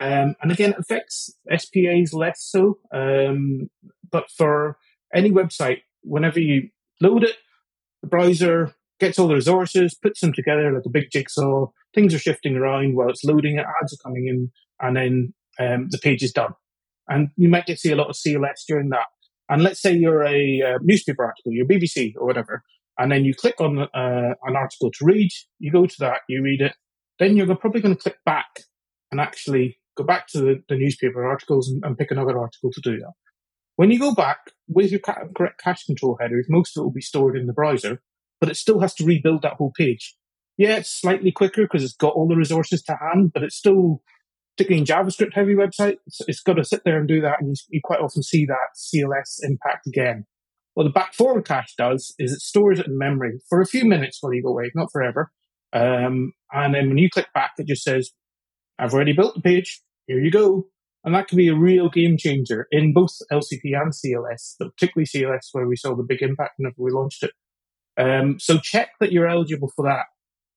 um, 0.00 0.36
and 0.40 0.52
again, 0.52 0.70
it 0.70 0.78
affects 0.78 1.34
SPAs 1.50 2.14
less 2.14 2.42
so. 2.42 2.78
Um, 2.94 3.70
but 4.10 4.30
for 4.30 4.78
any 5.12 5.32
website, 5.32 5.82
whenever 6.02 6.38
you 6.38 6.68
load 7.00 7.24
it, 7.24 7.36
the 8.02 8.08
browser 8.08 8.74
gets 9.00 9.18
all 9.18 9.26
the 9.26 9.34
resources, 9.34 9.96
puts 10.00 10.20
them 10.20 10.32
together 10.32 10.72
like 10.72 10.86
a 10.86 10.90
big 10.90 11.10
jigsaw. 11.10 11.66
Things 11.92 12.14
are 12.14 12.20
shifting 12.20 12.56
around 12.56 12.94
while 12.94 13.10
it's 13.10 13.24
loading 13.24 13.56
it, 13.58 13.66
ads 13.82 13.92
are 13.92 14.08
coming 14.08 14.28
in, 14.28 14.52
and 14.80 14.96
then 14.96 15.34
um, 15.58 15.88
the 15.90 15.98
page 15.98 16.22
is 16.22 16.32
done. 16.32 16.54
And 17.08 17.28
you 17.36 17.48
might 17.48 17.66
get 17.66 17.74
to 17.74 17.80
see 17.80 17.92
a 17.92 17.96
lot 17.96 18.10
of 18.10 18.16
CLS 18.16 18.64
during 18.66 18.90
that. 18.90 19.06
And 19.48 19.62
let's 19.62 19.80
say 19.80 19.94
you're 19.94 20.24
a 20.24 20.62
uh, 20.62 20.78
newspaper 20.82 21.24
article, 21.24 21.52
you're 21.52 21.66
BBC 21.66 22.12
or 22.18 22.26
whatever, 22.26 22.62
and 22.98 23.10
then 23.10 23.24
you 23.24 23.32
click 23.34 23.60
on 23.60 23.78
uh, 23.78 23.86
an 24.42 24.56
article 24.56 24.90
to 24.90 25.04
read, 25.04 25.30
you 25.58 25.72
go 25.72 25.86
to 25.86 25.96
that, 26.00 26.20
you 26.28 26.42
read 26.42 26.60
it, 26.60 26.74
then 27.18 27.36
you're 27.36 27.54
probably 27.56 27.80
going 27.80 27.96
to 27.96 28.02
click 28.02 28.18
back 28.26 28.60
and 29.10 29.20
actually 29.20 29.78
go 29.96 30.04
back 30.04 30.26
to 30.28 30.40
the, 30.40 30.62
the 30.68 30.76
newspaper 30.76 31.24
articles 31.24 31.68
and, 31.68 31.82
and, 31.84 31.96
pick 31.96 32.10
another 32.10 32.38
article 32.38 32.70
to 32.72 32.80
do 32.80 32.98
that. 32.98 33.12
When 33.76 33.90
you 33.90 33.98
go 33.98 34.14
back 34.14 34.38
with 34.68 34.90
your 34.90 35.00
correct 35.00 35.60
cache 35.62 35.84
control 35.84 36.18
headers, 36.20 36.46
most 36.48 36.76
of 36.76 36.82
it 36.82 36.84
will 36.84 36.92
be 36.92 37.00
stored 37.00 37.36
in 37.36 37.46
the 37.46 37.52
browser, 37.52 38.02
but 38.40 38.50
it 38.50 38.56
still 38.56 38.80
has 38.80 38.94
to 38.94 39.04
rebuild 39.04 39.42
that 39.42 39.54
whole 39.54 39.72
page. 39.76 40.16
Yeah, 40.56 40.76
it's 40.76 41.00
slightly 41.00 41.30
quicker 41.30 41.62
because 41.62 41.84
it's 41.84 41.94
got 41.94 42.14
all 42.14 42.28
the 42.28 42.36
resources 42.36 42.82
to 42.82 42.96
hand, 43.00 43.32
but 43.32 43.44
it's 43.44 43.56
still, 43.56 44.02
particularly 44.58 44.80
in 44.80 44.86
JavaScript 44.86 45.34
heavy 45.34 45.54
websites, 45.54 45.98
it's, 46.26 46.40
got 46.40 46.54
to 46.54 46.64
sit 46.64 46.82
there 46.84 46.98
and 46.98 47.06
do 47.06 47.20
that. 47.20 47.36
And 47.40 47.50
you, 47.50 47.54
you 47.70 47.80
quite 47.82 48.00
often 48.00 48.24
see 48.24 48.44
that 48.46 48.74
CLS 48.76 49.38
impact 49.42 49.86
again. 49.86 50.26
What 50.74 50.84
the 50.84 50.90
back 50.90 51.14
forward 51.14 51.44
cache 51.44 51.74
does 51.78 52.12
is 52.18 52.32
it 52.32 52.40
stores 52.40 52.80
it 52.80 52.86
in 52.86 52.98
memory 52.98 53.40
for 53.48 53.60
a 53.60 53.66
few 53.66 53.84
minutes 53.84 54.18
while 54.20 54.32
you 54.32 54.42
go 54.42 54.50
away, 54.50 54.70
not 54.74 54.90
forever. 54.92 55.30
Um, 55.72 56.32
and 56.52 56.74
then 56.74 56.88
when 56.88 56.98
you 56.98 57.08
click 57.08 57.28
back, 57.34 57.52
it 57.58 57.68
just 57.68 57.84
says, 57.84 58.10
I've 58.80 58.92
already 58.92 59.12
built 59.12 59.36
the 59.36 59.40
page. 59.40 59.80
Here 60.06 60.18
you 60.18 60.30
go. 60.30 60.66
And 61.04 61.14
that 61.14 61.28
can 61.28 61.36
be 61.36 61.48
a 61.48 61.56
real 61.56 61.88
game 61.88 62.16
changer 62.18 62.66
in 62.72 62.92
both 62.92 63.10
LCP 63.32 63.74
and 63.74 63.92
CLS, 63.92 64.56
but 64.58 64.74
particularly 64.76 65.06
CLS 65.06 65.48
where 65.52 65.68
we 65.68 65.76
saw 65.76 65.94
the 65.94 66.02
big 66.02 66.22
impact 66.22 66.54
whenever 66.56 66.74
we 66.78 66.90
launched 66.90 67.22
it. 67.22 67.30
Um, 67.96 68.38
so 68.40 68.58
check 68.58 68.90
that 69.00 69.12
you're 69.12 69.28
eligible 69.28 69.72
for 69.76 69.84
that. 69.84 70.06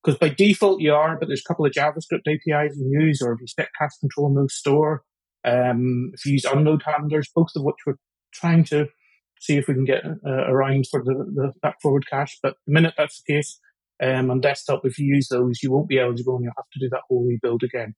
Because 0.03 0.17
by 0.17 0.29
default 0.29 0.81
you 0.81 0.93
are, 0.93 1.17
but 1.17 1.27
there's 1.27 1.43
a 1.45 1.47
couple 1.47 1.65
of 1.65 1.71
JavaScript 1.71 2.27
APIs 2.27 2.77
you 2.77 2.99
use, 2.99 3.21
or 3.21 3.33
if 3.33 3.41
you 3.41 3.47
set 3.47 3.69
cache 3.79 3.99
control 3.99 4.33
those 4.33 4.55
store, 4.55 5.03
um, 5.45 6.11
if 6.13 6.25
you 6.25 6.33
use 6.33 6.45
unload 6.45 6.83
handlers, 6.83 7.29
both 7.35 7.49
of 7.55 7.63
which 7.63 7.75
we're 7.85 7.97
trying 8.33 8.63
to 8.65 8.87
see 9.39 9.57
if 9.57 9.67
we 9.67 9.73
can 9.73 9.85
get 9.85 10.03
uh, 10.05 10.47
around 10.47 10.85
for 10.89 11.03
the, 11.03 11.13
the 11.13 11.51
back 11.61 11.81
forward 11.81 12.05
cache. 12.09 12.37
But 12.41 12.55
the 12.65 12.73
minute 12.73 12.93
that's 12.97 13.21
the 13.21 13.33
case, 13.33 13.59
um, 14.01 14.31
on 14.31 14.41
desktop, 14.41 14.81
if 14.85 14.97
you 14.97 15.13
use 15.13 15.27
those, 15.29 15.61
you 15.61 15.71
won't 15.71 15.89
be 15.89 15.99
eligible 15.99 16.35
and 16.35 16.43
you'll 16.43 16.53
have 16.57 16.69
to 16.73 16.79
do 16.79 16.89
that 16.89 17.01
whole 17.07 17.25
rebuild 17.25 17.63
again. 17.63 17.93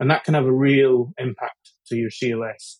And 0.00 0.10
that 0.10 0.24
can 0.24 0.34
have 0.34 0.46
a 0.46 0.52
real 0.52 1.12
impact 1.18 1.72
to 1.88 1.96
your 1.96 2.10
CLS. 2.10 2.76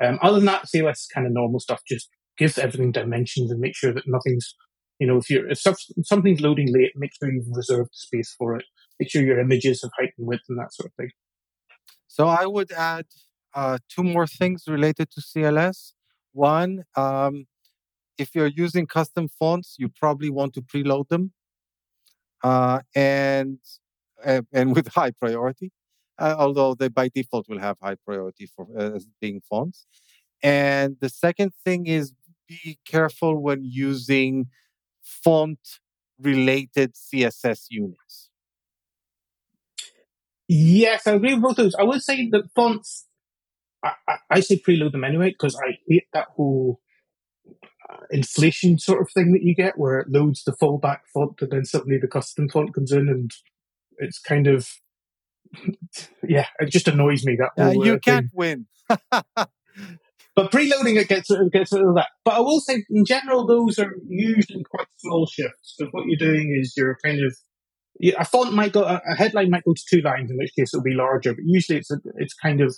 Um, 0.00 0.18
other 0.22 0.36
than 0.36 0.46
that, 0.46 0.66
CLS 0.66 0.92
is 0.92 1.08
kind 1.12 1.26
of 1.26 1.32
normal 1.32 1.60
stuff. 1.60 1.82
Just 1.88 2.08
give 2.38 2.56
everything 2.58 2.92
dimensions 2.92 3.50
and 3.50 3.60
make 3.60 3.76
sure 3.76 3.92
that 3.92 4.04
nothing's, 4.06 4.54
you 4.98 5.06
know, 5.06 5.18
if 5.18 5.28
you're, 5.30 5.48
if 5.48 5.60
something's 6.04 6.40
loading 6.40 6.72
late, 6.72 6.92
make 6.96 7.10
sure 7.14 7.32
you've 7.32 7.46
reserved 7.50 7.90
space 7.92 8.34
for 8.38 8.56
it. 8.56 8.64
Make 9.00 9.10
sure 9.10 9.22
your 9.22 9.40
images 9.40 9.82
have 9.82 9.90
height 9.98 10.12
and 10.18 10.26
width 10.26 10.44
and 10.48 10.58
that 10.58 10.72
sort 10.72 10.90
of 10.90 10.94
thing. 10.94 11.10
So 12.06 12.28
I 12.28 12.46
would 12.46 12.70
add 12.72 13.06
uh, 13.54 13.78
two 13.88 14.04
more 14.04 14.26
things 14.26 14.64
related 14.68 15.10
to 15.12 15.20
CLS. 15.20 15.92
One, 16.32 16.84
um, 16.96 17.46
if 18.18 18.34
you're 18.34 18.46
using 18.46 18.86
custom 18.86 19.28
fonts, 19.28 19.76
you 19.78 19.88
probably 19.88 20.30
want 20.30 20.54
to 20.54 20.62
preload 20.62 21.08
them, 21.08 21.32
uh, 22.42 22.80
and 22.94 23.58
and 24.52 24.74
with 24.74 24.88
high 24.88 25.10
priority 25.10 25.72
uh, 26.18 26.34
although 26.38 26.74
they 26.74 26.88
by 26.88 27.08
default 27.08 27.48
will 27.48 27.58
have 27.58 27.76
high 27.82 27.96
priority 28.04 28.46
for 28.46 28.66
uh, 28.78 28.98
being 29.20 29.40
fonts. 29.48 29.86
And 30.42 30.96
the 31.00 31.08
second 31.08 31.52
thing 31.64 31.86
is 31.86 32.12
be 32.46 32.78
careful 32.86 33.38
when 33.38 33.64
using 33.64 34.46
font 35.04 35.58
related 36.18 36.94
CSS 36.94 37.66
units. 37.70 38.30
Yes, 40.48 41.06
I 41.06 41.12
agree 41.12 41.34
with 41.34 41.42
both 41.42 41.56
those. 41.56 41.74
I 41.74 41.84
would 41.84 42.02
say 42.02 42.28
that 42.30 42.50
fonts, 42.54 43.06
I, 43.82 43.92
I, 44.08 44.16
I 44.30 44.40
say 44.40 44.58
preload 44.58 44.92
them 44.92 45.04
anyway 45.04 45.30
because 45.30 45.56
I 45.56 45.78
hate 45.88 46.06
that 46.12 46.28
whole 46.36 46.80
uh, 47.90 47.96
inflation 48.10 48.78
sort 48.78 49.00
of 49.00 49.10
thing 49.12 49.32
that 49.32 49.42
you 49.42 49.54
get 49.54 49.78
where 49.78 50.00
it 50.00 50.08
loads 50.10 50.44
the 50.44 50.52
fallback 50.52 51.00
font 51.12 51.40
and 51.40 51.50
then 51.50 51.64
suddenly 51.64 51.98
the 51.98 52.08
custom 52.08 52.48
font 52.48 52.74
comes 52.74 52.92
in 52.92 53.08
and 53.08 53.30
it's 53.98 54.18
kind 54.18 54.46
of 54.46 54.68
yeah, 56.28 56.46
it 56.58 56.70
just 56.70 56.88
annoys 56.88 57.24
me 57.24 57.36
that. 57.36 57.50
Whole, 57.56 57.80
uh, 57.80 57.84
you 57.84 57.98
can't 57.98 58.30
win. 58.32 58.66
but 60.36 60.50
preloading 60.50 60.96
it 60.96 61.08
gets 61.08 61.30
gets 61.52 61.72
rid 61.72 61.86
of 61.86 61.94
that. 61.94 62.08
But 62.24 62.34
I 62.34 62.40
will 62.40 62.60
say, 62.60 62.84
in 62.90 63.04
general, 63.04 63.46
those 63.46 63.78
are 63.78 63.92
usually 64.08 64.64
quite 64.68 64.88
small 64.98 65.26
shifts. 65.26 65.74
Because 65.78 65.92
what 65.92 66.06
you're 66.06 66.18
doing 66.18 66.56
is 66.60 66.74
you're 66.76 66.98
kind 67.04 67.24
of 67.24 67.34
a 68.18 68.24
font 68.24 68.52
might 68.52 68.72
go 68.72 68.82
a 68.82 69.00
headline 69.16 69.50
might 69.50 69.64
go 69.64 69.74
to 69.74 69.82
two 69.88 70.00
lines, 70.00 70.30
in 70.30 70.36
which 70.36 70.52
case 70.58 70.74
it'll 70.74 70.82
be 70.82 70.94
larger. 70.94 71.34
But 71.34 71.44
usually 71.46 71.78
it's 71.78 71.90
a, 71.90 71.98
it's 72.16 72.34
kind 72.34 72.60
of 72.60 72.74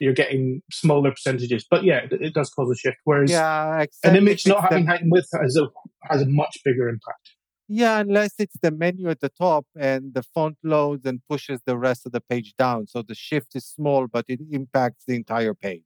you're 0.00 0.14
getting 0.14 0.62
smaller 0.70 1.10
percentages. 1.10 1.64
But 1.68 1.84
yeah, 1.84 2.00
it, 2.04 2.12
it 2.12 2.34
does 2.34 2.50
cause 2.50 2.70
a 2.70 2.76
shift. 2.76 2.98
Whereas 3.04 3.30
yeah, 3.30 3.86
an 4.04 4.16
image 4.16 4.46
not 4.46 4.62
having 4.62 4.86
height 4.86 5.02
and 5.02 5.10
width 5.10 5.28
has 5.40 5.56
a 5.56 5.68
has 6.10 6.22
a 6.22 6.26
much 6.26 6.58
bigger 6.64 6.88
impact. 6.88 7.30
Yeah, 7.70 8.00
unless 8.00 8.34
it's 8.38 8.56
the 8.62 8.70
menu 8.70 9.10
at 9.10 9.20
the 9.20 9.28
top 9.28 9.66
and 9.78 10.14
the 10.14 10.22
font 10.22 10.56
loads 10.64 11.04
and 11.04 11.20
pushes 11.28 11.60
the 11.66 11.76
rest 11.76 12.06
of 12.06 12.12
the 12.12 12.20
page 12.20 12.54
down. 12.56 12.86
So 12.86 13.02
the 13.02 13.14
shift 13.14 13.54
is 13.54 13.66
small, 13.66 14.06
but 14.06 14.24
it 14.26 14.40
impacts 14.50 15.04
the 15.06 15.14
entire 15.14 15.52
page. 15.52 15.82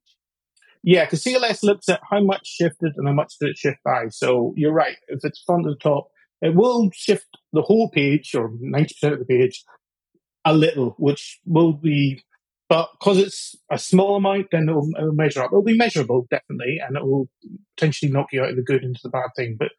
Yeah, 0.83 1.05
because 1.05 1.23
CLS 1.23 1.63
looks 1.63 1.87
at 1.87 2.01
how 2.09 2.21
much 2.21 2.45
shifted 2.45 2.93
and 2.97 3.07
how 3.07 3.13
much 3.13 3.35
did 3.39 3.49
it 3.49 3.57
shift 3.57 3.77
by. 3.85 4.09
So 4.09 4.53
you're 4.57 4.73
right. 4.73 4.97
If 5.07 5.19
it's 5.23 5.41
font 5.47 5.65
at 5.65 5.71
the 5.71 5.77
top, 5.77 6.09
it 6.41 6.55
will 6.55 6.89
shift 6.93 7.27
the 7.53 7.61
whole 7.61 7.89
page 7.89 8.35
or 8.35 8.49
90% 8.49 9.13
of 9.13 9.19
the 9.19 9.25
page 9.25 9.63
a 10.43 10.53
little, 10.53 10.93
which 10.97 11.39
will 11.45 11.71
be, 11.71 12.21
but 12.67 12.89
because 12.99 13.17
it's 13.17 13.55
a 13.71 13.77
small 13.77 14.17
amount, 14.17 14.47
then 14.51 14.67
it'll, 14.67 14.89
it'll 14.97 15.13
measure 15.13 15.41
up. 15.41 15.51
It'll 15.53 15.63
be 15.63 15.77
measurable, 15.77 16.27
definitely, 16.29 16.81
and 16.85 16.97
it 16.97 17.05
will 17.05 17.29
potentially 17.77 18.11
knock 18.11 18.27
you 18.33 18.41
out 18.43 18.49
of 18.49 18.57
the 18.57 18.61
good 18.61 18.83
into 18.83 18.99
the 19.03 19.09
bad 19.09 19.29
thing. 19.37 19.55
But 19.57 19.69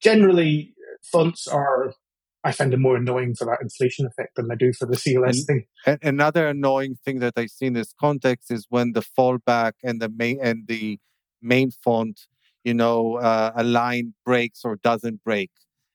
generally, 0.00 0.74
fonts 1.12 1.46
are 1.46 1.94
I 2.42 2.52
find 2.52 2.72
them 2.72 2.80
more 2.80 2.96
annoying 2.96 3.34
for 3.34 3.44
that 3.44 3.58
inflation 3.60 4.06
effect 4.06 4.36
than 4.36 4.50
I 4.50 4.54
do 4.54 4.72
for 4.72 4.86
the 4.86 4.96
CLS 4.96 5.36
and, 5.36 5.46
thing. 5.46 5.98
Another 6.02 6.48
annoying 6.48 6.96
thing 7.04 7.18
that 7.20 7.34
I 7.36 7.46
see 7.46 7.66
in 7.66 7.74
this 7.74 7.92
context 8.00 8.50
is 8.50 8.66
when 8.70 8.92
the 8.92 9.02
fallback 9.02 9.72
and 9.84 10.00
the 10.00 10.08
main 10.08 10.38
and 10.42 10.66
the 10.66 10.98
main 11.42 11.70
font, 11.70 12.20
you 12.64 12.72
know, 12.72 13.16
uh, 13.16 13.52
a 13.54 13.62
line 13.64 14.14
breaks 14.24 14.64
or 14.64 14.76
doesn't 14.76 15.22
break. 15.22 15.50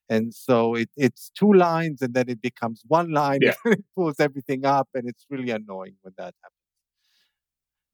And 0.07 0.35
so 0.35 0.75
it, 0.75 0.89
it's 0.95 1.31
two 1.31 1.51
lines 1.51 2.03
and 2.03 2.13
then 2.13 2.29
it 2.29 2.41
becomes 2.41 2.83
one 2.87 3.11
line 3.11 3.39
yeah. 3.41 3.53
and 3.65 3.75
it 3.75 3.85
pulls 3.95 4.19
everything 4.19 4.65
up 4.65 4.87
and 4.93 5.09
it's 5.09 5.25
really 5.31 5.49
annoying 5.49 5.95
when 6.01 6.13
that 6.17 6.35
happens. 6.43 6.51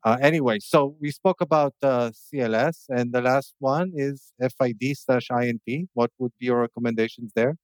Uh, 0.04 0.18
anyway, 0.20 0.58
so 0.60 0.96
we 1.00 1.12
spoke 1.12 1.42
about 1.42 1.76
uh, 1.84 2.10
CLS, 2.10 2.86
and 2.90 3.14
the 3.14 3.22
last 3.22 3.54
one 3.60 3.92
is 3.94 4.34
FID 4.40 4.98
slash 4.98 5.28
INP. 5.32 5.90
What 5.94 6.10
would 6.18 6.32
be 6.40 6.48
your 6.48 6.62
recommendations 6.62 7.32
there? 7.36 7.56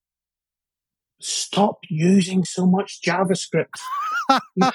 Stop 1.20 1.80
using 1.90 2.44
so 2.44 2.66
much 2.66 3.00
JavaScript. 3.02 3.80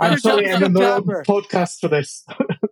I'm 0.00 0.18
sorry, 0.18 0.50
I'm 0.50 0.62
in 0.62 0.72
the 0.72 0.80
wrong 0.80 1.02
podcast 1.26 1.80
for 1.80 1.88
this. 1.88 2.24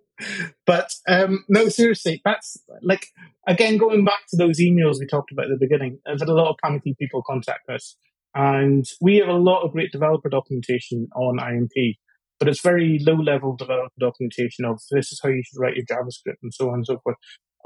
but 0.66 0.92
um, 1.09 1.44
no, 1.48 1.68
seriously, 1.68 2.20
that's 2.24 2.56
like 2.82 3.06
again 3.46 3.78
going 3.78 4.05
back 4.05 4.20
to 4.30 4.36
those 4.36 4.60
emails 4.60 4.98
we 4.98 5.06
talked 5.06 5.32
about 5.32 5.46
at 5.46 5.51
the 5.51 5.66
beginning. 5.66 5.98
I've 6.06 6.20
had 6.20 6.28
a 6.28 6.34
lot 6.34 6.51
of 6.51 6.56
Pamity 6.64 6.96
people 6.98 7.22
contact 7.26 7.68
us, 7.68 7.96
and 8.34 8.84
we 9.01 9.16
have 9.16 9.28
a 9.28 9.34
lot 9.34 9.62
of 9.62 9.72
great 9.72 9.92
developer 9.92 10.28
documentation 10.28 11.09
on 11.14 11.38
INP, 11.38 11.96
but 12.38 12.48
it's 12.48 12.60
very 12.60 12.98
low 13.01 13.16
level 13.16 13.56
developer 13.56 13.94
documentation 13.98 14.64
of 14.64 14.80
this 14.90 15.12
is 15.12 15.20
how 15.22 15.28
you 15.28 15.42
should 15.44 15.60
write 15.60 15.76
your 15.76 15.86
JavaScript 15.86 16.38
and 16.42 16.52
so 16.52 16.68
on 16.68 16.74
and 16.74 16.86
so 16.86 16.98
forth. 17.02 17.16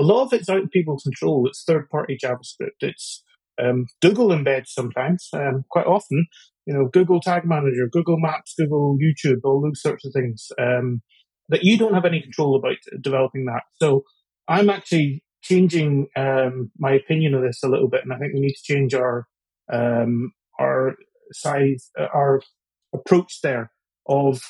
A 0.00 0.04
lot 0.04 0.24
of 0.24 0.32
it's 0.32 0.48
out 0.48 0.62
of 0.62 0.70
people's 0.70 1.02
control. 1.02 1.46
It's 1.46 1.64
third 1.64 1.88
party 1.90 2.16
JavaScript. 2.22 2.80
It's 2.80 3.24
um, 3.62 3.86
Google 4.00 4.28
embeds 4.28 4.68
sometimes, 4.68 5.28
um, 5.32 5.64
quite 5.70 5.86
often. 5.86 6.26
You 6.66 6.74
know, 6.74 6.88
Google 6.92 7.20
Tag 7.20 7.44
Manager, 7.44 7.88
Google 7.90 8.18
Maps, 8.18 8.54
Google 8.58 8.98
YouTube, 9.02 9.40
all 9.44 9.62
those 9.62 9.80
sorts 9.80 10.04
of 10.04 10.12
things. 10.12 10.48
Um, 10.60 11.02
that 11.48 11.64
you 11.64 11.78
don't 11.78 11.94
have 11.94 12.04
any 12.04 12.20
control 12.20 12.56
about 12.56 12.76
developing 13.00 13.46
that. 13.46 13.62
So 13.80 14.04
I'm 14.46 14.68
actually 14.68 15.24
changing 15.42 16.08
um, 16.16 16.70
my 16.78 16.92
opinion 16.92 17.34
of 17.34 17.42
this 17.42 17.62
a 17.64 17.68
little 17.68 17.88
bit, 17.88 18.02
and 18.04 18.12
I 18.12 18.18
think 18.18 18.34
we 18.34 18.40
need 18.40 18.54
to 18.54 18.74
change 18.74 18.94
our 18.94 19.26
um, 19.72 20.32
our 20.58 20.96
size, 21.32 21.90
uh, 21.98 22.06
our 22.14 22.42
approach 22.94 23.40
there. 23.42 23.70
Of 24.06 24.40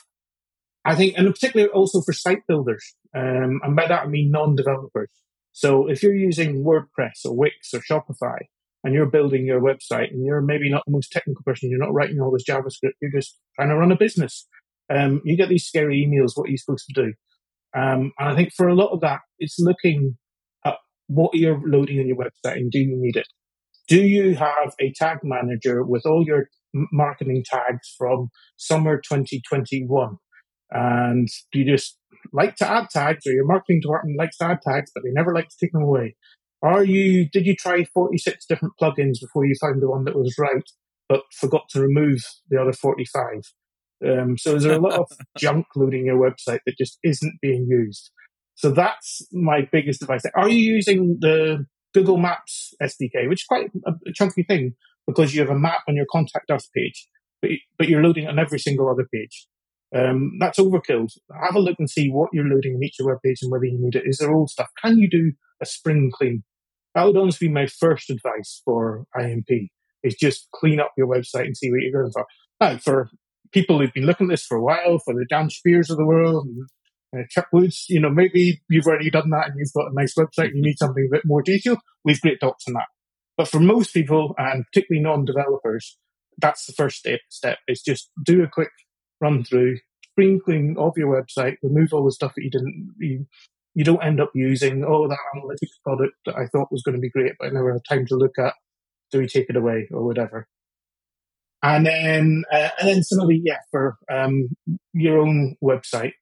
I 0.84 0.94
think, 0.94 1.14
and 1.16 1.32
particularly 1.32 1.70
also 1.72 2.00
for 2.00 2.12
site 2.12 2.46
builders, 2.46 2.94
um, 3.14 3.60
and 3.62 3.76
by 3.76 3.86
that 3.86 4.04
I 4.04 4.06
mean 4.06 4.30
non-developers. 4.30 5.10
So 5.52 5.88
if 5.88 6.02
you're 6.02 6.14
using 6.14 6.64
WordPress 6.64 7.24
or 7.24 7.36
Wix 7.36 7.74
or 7.74 7.80
Shopify, 7.80 8.38
and 8.84 8.94
you're 8.94 9.06
building 9.06 9.46
your 9.46 9.60
website, 9.60 10.10
and 10.10 10.24
you're 10.24 10.40
maybe 10.40 10.70
not 10.70 10.82
the 10.86 10.92
most 10.92 11.10
technical 11.10 11.42
person, 11.44 11.70
you're 11.70 11.78
not 11.78 11.92
writing 11.92 12.20
all 12.20 12.30
this 12.30 12.44
JavaScript, 12.48 12.92
you're 13.00 13.10
just 13.10 13.38
trying 13.56 13.68
to 13.70 13.76
run 13.76 13.92
a 13.92 13.96
business 13.96 14.46
um, 14.90 15.20
you 15.24 15.36
get 15.36 15.48
these 15.48 15.66
scary 15.66 16.06
emails. 16.06 16.32
What 16.34 16.48
are 16.48 16.50
you 16.50 16.58
supposed 16.58 16.86
to 16.86 17.02
do? 17.02 17.12
Um, 17.76 18.12
and 18.18 18.28
I 18.28 18.34
think 18.34 18.52
for 18.56 18.68
a 18.68 18.74
lot 18.74 18.92
of 18.92 19.00
that, 19.00 19.20
it's 19.38 19.58
looking 19.58 20.16
at 20.64 20.76
what 21.08 21.34
you're 21.34 21.60
loading 21.64 22.00
on 22.00 22.08
your 22.08 22.16
website 22.16 22.56
and 22.56 22.70
do 22.70 22.78
you 22.78 22.96
need 22.98 23.16
it? 23.16 23.28
Do 23.88 24.00
you 24.00 24.34
have 24.36 24.74
a 24.80 24.92
tag 24.96 25.18
manager 25.22 25.82
with 25.82 26.04
all 26.04 26.24
your 26.26 26.48
marketing 26.72 27.44
tags 27.46 27.94
from 27.96 28.28
summer 28.56 28.96
2021? 28.96 30.16
And 30.70 31.28
do 31.52 31.58
you 31.58 31.76
just 31.76 31.98
like 32.32 32.56
to 32.56 32.70
add 32.70 32.88
tags 32.90 33.26
or 33.26 33.32
your 33.32 33.46
marketing 33.46 33.80
department 33.80 34.18
likes 34.18 34.36
to 34.38 34.46
add 34.46 34.60
tags, 34.62 34.90
but 34.94 35.02
they 35.02 35.10
never 35.12 35.34
like 35.34 35.48
to 35.48 35.56
take 35.60 35.72
them 35.72 35.82
away? 35.82 36.16
Are 36.62 36.84
you, 36.84 37.28
did 37.28 37.46
you 37.46 37.54
try 37.54 37.84
46 37.84 38.46
different 38.46 38.74
plugins 38.80 39.20
before 39.20 39.44
you 39.44 39.54
found 39.60 39.80
the 39.80 39.90
one 39.90 40.04
that 40.04 40.16
was 40.16 40.34
right, 40.38 40.68
but 41.08 41.22
forgot 41.32 41.68
to 41.70 41.80
remove 41.80 42.24
the 42.50 42.60
other 42.60 42.72
45? 42.72 43.22
Um, 44.06 44.38
so 44.38 44.50
there's 44.50 44.64
a 44.64 44.78
lot 44.78 44.98
of 44.98 45.06
junk 45.38 45.66
loading 45.76 46.06
your 46.06 46.18
website 46.18 46.60
that 46.66 46.78
just 46.78 46.98
isn't 47.02 47.40
being 47.40 47.66
used. 47.68 48.10
So 48.54 48.70
that's 48.70 49.22
my 49.32 49.68
biggest 49.70 50.02
advice. 50.02 50.22
Are 50.34 50.48
you 50.48 50.74
using 50.74 51.18
the 51.20 51.66
Google 51.94 52.18
Maps 52.18 52.74
SDK, 52.82 53.28
which 53.28 53.42
is 53.42 53.46
quite 53.46 53.70
a, 53.86 53.92
chunky 54.14 54.42
thing 54.42 54.74
because 55.06 55.34
you 55.34 55.40
have 55.40 55.50
a 55.50 55.58
map 55.58 55.82
on 55.88 55.96
your 55.96 56.06
contact 56.10 56.50
us 56.50 56.68
page, 56.74 57.08
but, 57.40 57.50
but 57.78 57.88
you're 57.88 58.02
loading 58.02 58.26
on 58.26 58.38
every 58.38 58.58
single 58.58 58.90
other 58.90 59.06
page. 59.12 59.46
Um, 59.94 60.32
that's 60.38 60.58
overkill. 60.58 61.08
Have 61.42 61.54
a 61.54 61.60
look 61.60 61.76
and 61.78 61.88
see 61.88 62.10
what 62.10 62.30
you're 62.32 62.44
loading 62.44 62.74
in 62.74 62.84
each 62.84 62.96
web 63.00 63.18
page 63.24 63.38
and 63.42 63.50
whether 63.50 63.64
you 63.64 63.78
need 63.80 63.94
it. 63.94 64.04
Is 64.06 64.18
there 64.18 64.32
old 64.32 64.50
stuff? 64.50 64.68
Can 64.82 64.98
you 64.98 65.08
do 65.08 65.32
a 65.62 65.66
spring 65.66 66.10
clean? 66.12 66.44
That 66.98 67.04
would 67.04 67.16
honestly 67.16 67.46
be 67.46 67.54
my 67.54 67.68
first 67.68 68.10
advice 68.10 68.60
for 68.64 69.04
INP 69.16 69.68
is 70.02 70.16
just 70.16 70.48
clean 70.52 70.80
up 70.80 70.90
your 70.96 71.06
website 71.06 71.44
and 71.44 71.56
see 71.56 71.70
what 71.70 71.80
you're 71.80 72.02
going 72.02 72.10
for. 72.10 72.26
Now, 72.60 72.76
for 72.78 73.08
people 73.52 73.78
who've 73.78 73.92
been 73.92 74.04
looking 74.04 74.26
at 74.26 74.30
this 74.30 74.44
for 74.44 74.56
a 74.56 74.64
while, 74.64 74.98
for 75.04 75.14
the 75.14 75.24
Dan 75.30 75.48
Shappirs 75.48 75.90
of 75.90 75.96
the 75.96 76.04
world 76.04 76.48
and 76.48 76.66
uh, 77.16 77.24
Chuck 77.30 77.46
Woods, 77.52 77.86
you 77.88 78.00
know, 78.00 78.10
maybe 78.10 78.62
you've 78.68 78.88
already 78.88 79.10
done 79.10 79.30
that 79.30 79.46
and 79.46 79.54
you've 79.60 79.72
got 79.76 79.92
a 79.92 79.94
nice 79.94 80.14
website 80.18 80.48
and 80.48 80.56
you 80.56 80.62
need 80.62 80.78
something 80.80 81.08
a 81.08 81.14
bit 81.14 81.22
more 81.24 81.40
detailed. 81.40 81.78
We've 82.04 82.20
great 82.20 82.40
docs 82.40 82.64
on 82.66 82.74
that. 82.74 82.86
But 83.36 83.46
for 83.46 83.60
most 83.60 83.94
people, 83.94 84.34
and 84.36 84.64
particularly 84.64 85.04
non-developers, 85.04 85.98
that's 86.36 86.66
the 86.66 86.72
first 86.72 86.96
step. 86.96 87.20
Step 87.28 87.58
is 87.68 87.80
just 87.80 88.10
do 88.24 88.42
a 88.42 88.48
quick 88.48 88.72
run 89.20 89.44
through, 89.44 89.78
screen 90.14 90.40
clean 90.44 90.74
of 90.76 90.94
your 90.96 91.14
website, 91.14 91.58
remove 91.62 91.92
all 91.92 92.04
the 92.04 92.10
stuff 92.10 92.34
that 92.34 92.42
you 92.42 92.50
didn't 92.50 92.92
you, 92.98 93.26
you 93.74 93.84
don't 93.84 94.02
end 94.02 94.20
up 94.20 94.30
using. 94.34 94.84
Oh, 94.84 95.08
that 95.08 95.18
analytics 95.34 95.82
product 95.84 96.14
that 96.26 96.36
I 96.36 96.46
thought 96.46 96.72
was 96.72 96.82
going 96.82 96.96
to 96.96 97.00
be 97.00 97.10
great, 97.10 97.32
but 97.38 97.46
I 97.46 97.50
never 97.50 97.72
had 97.72 97.82
time 97.88 98.06
to 98.06 98.16
look 98.16 98.38
at. 98.38 98.54
Do 99.10 99.18
we 99.18 99.26
take 99.26 99.48
it 99.48 99.56
away 99.56 99.88
or 99.90 100.04
whatever? 100.04 100.46
And 101.62 101.86
then, 101.86 102.44
uh, 102.52 102.68
and 102.78 102.88
then 102.88 103.02
similarly, 103.02 103.40
yeah, 103.44 103.58
for 103.70 103.96
um, 104.12 104.48
your 104.92 105.18
own 105.18 105.56
website 105.62 106.12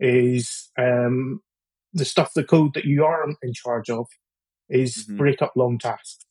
is 0.00 0.70
um, 0.78 1.40
the 1.92 2.04
stuff, 2.04 2.32
the 2.34 2.44
code 2.44 2.74
that 2.74 2.84
you 2.84 3.04
aren't 3.04 3.36
in 3.42 3.52
charge 3.52 3.90
of 3.90 4.06
is 4.68 5.04
mm-hmm. 5.04 5.16
break 5.16 5.42
up 5.42 5.52
long 5.56 5.78
tasks. 5.78 6.24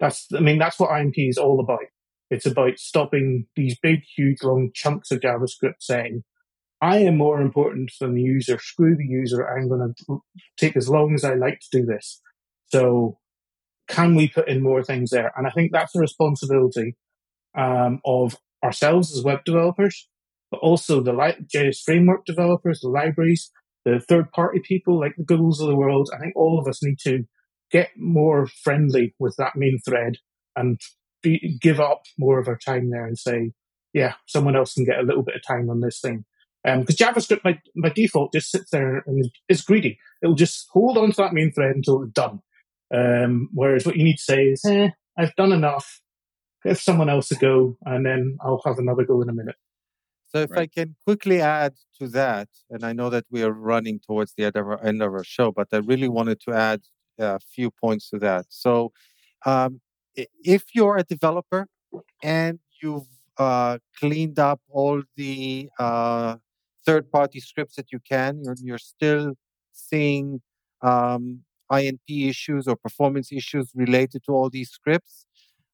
That's, 0.00 0.26
I 0.34 0.40
mean, 0.40 0.58
that's 0.58 0.78
what 0.78 0.90
INP 0.90 1.14
is 1.16 1.38
all 1.38 1.60
about. 1.60 1.86
It's 2.30 2.46
about 2.46 2.78
stopping 2.78 3.46
these 3.56 3.76
big, 3.82 4.00
huge, 4.16 4.42
long 4.42 4.70
chunks 4.74 5.10
of 5.10 5.20
JavaScript 5.20 5.80
saying, 5.80 6.22
I 6.80 6.98
am 6.98 7.16
more 7.16 7.40
important 7.40 7.90
than 8.00 8.14
the 8.14 8.22
user. 8.22 8.58
Screw 8.60 8.96
the 8.96 9.06
user. 9.06 9.46
I'm 9.46 9.68
going 9.68 9.94
to 10.06 10.20
take 10.56 10.76
as 10.76 10.88
long 10.88 11.14
as 11.14 11.24
I 11.24 11.34
like 11.34 11.60
to 11.60 11.80
do 11.80 11.84
this. 11.84 12.20
So 12.66 13.18
can 13.88 14.14
we 14.14 14.28
put 14.28 14.48
in 14.48 14.62
more 14.62 14.82
things 14.82 15.10
there? 15.10 15.32
And 15.36 15.46
I 15.46 15.50
think 15.50 15.72
that's 15.72 15.94
a 15.96 16.00
responsibility 16.00 16.96
um, 17.56 18.00
of 18.04 18.36
ourselves 18.62 19.16
as 19.16 19.24
web 19.24 19.44
developers, 19.44 20.08
but 20.50 20.60
also 20.60 21.00
the 21.00 21.12
li- 21.12 21.46
JS 21.52 21.82
framework 21.84 22.24
developers, 22.24 22.80
the 22.80 22.88
libraries, 22.88 23.50
the 23.84 24.00
third 24.00 24.30
party 24.32 24.60
people 24.62 25.00
like 25.00 25.14
the 25.16 25.24
Googles 25.24 25.60
of 25.60 25.68
the 25.68 25.76
world. 25.76 26.10
I 26.14 26.18
think 26.18 26.36
all 26.36 26.58
of 26.58 26.68
us 26.68 26.82
need 26.82 26.98
to 27.00 27.24
get 27.70 27.90
more 27.96 28.46
friendly 28.46 29.14
with 29.18 29.34
that 29.38 29.56
main 29.56 29.78
thread 29.84 30.18
and 30.54 30.80
be, 31.22 31.58
give 31.60 31.80
up 31.80 32.02
more 32.18 32.38
of 32.38 32.48
our 32.48 32.58
time 32.58 32.90
there 32.90 33.06
and 33.06 33.18
say, 33.18 33.52
yeah, 33.92 34.14
someone 34.26 34.56
else 34.56 34.74
can 34.74 34.84
get 34.84 34.98
a 34.98 35.02
little 35.02 35.22
bit 35.22 35.36
of 35.36 35.42
time 35.42 35.70
on 35.70 35.80
this 35.80 36.00
thing. 36.00 36.24
Because 36.76 37.00
um, 37.00 37.14
JavaScript 37.14 37.42
by, 37.42 37.60
by 37.80 37.90
default 37.90 38.32
just 38.32 38.50
sits 38.50 38.70
there 38.70 39.02
and 39.06 39.30
is 39.48 39.62
greedy. 39.62 39.98
It'll 40.22 40.34
just 40.34 40.66
hold 40.70 40.98
on 40.98 41.10
to 41.10 41.16
that 41.16 41.32
main 41.32 41.52
thread 41.52 41.76
until 41.76 42.02
it's 42.02 42.12
done. 42.12 42.40
Um, 42.94 43.48
whereas 43.52 43.84
what 43.84 43.96
you 43.96 44.04
need 44.04 44.16
to 44.16 44.22
say 44.22 44.44
is, 44.44 44.64
eh, 44.64 44.90
I've 45.16 45.34
done 45.36 45.52
enough 45.52 46.00
give 46.64 46.78
someone 46.78 47.08
else 47.08 47.30
a 47.30 47.36
go, 47.36 47.76
and 47.84 48.04
then 48.04 48.38
I'll 48.40 48.62
have 48.64 48.78
another 48.78 49.04
go 49.04 49.22
in 49.22 49.28
a 49.28 49.32
minute. 49.32 49.56
So, 50.26 50.40
if 50.40 50.50
right. 50.50 50.62
I 50.62 50.66
can 50.66 50.96
quickly 51.06 51.40
add 51.40 51.74
to 51.98 52.08
that, 52.08 52.48
and 52.70 52.84
I 52.84 52.92
know 52.92 53.10
that 53.10 53.24
we 53.30 53.42
are 53.42 53.52
running 53.52 54.00
towards 54.00 54.34
the 54.36 54.44
end 54.44 54.56
of 54.56 54.66
our, 54.66 54.84
end 54.84 55.02
of 55.02 55.12
our 55.12 55.24
show, 55.24 55.52
but 55.52 55.68
I 55.72 55.78
really 55.78 56.08
wanted 56.08 56.40
to 56.42 56.52
add 56.52 56.82
a 57.18 57.38
few 57.40 57.70
points 57.70 58.10
to 58.10 58.18
that. 58.18 58.46
So, 58.48 58.92
um, 59.46 59.80
if 60.14 60.64
you're 60.74 60.96
a 60.96 61.04
developer 61.04 61.66
and 62.22 62.58
you've 62.82 63.08
uh, 63.38 63.78
cleaned 63.98 64.38
up 64.38 64.60
all 64.68 65.02
the 65.16 65.70
uh, 65.78 66.36
third 66.88 67.10
party 67.12 67.38
scripts 67.38 67.76
that 67.76 67.92
you 67.92 68.00
can, 68.12 68.40
you're, 68.42 68.56
you're 68.62 68.86
still 68.94 69.34
seeing 69.72 70.40
um, 70.80 71.40
INP 71.70 72.08
issues 72.32 72.66
or 72.66 72.76
performance 72.76 73.30
issues 73.30 73.66
related 73.74 74.22
to 74.24 74.32
all 74.32 74.48
these 74.48 74.70
scripts, 74.70 75.26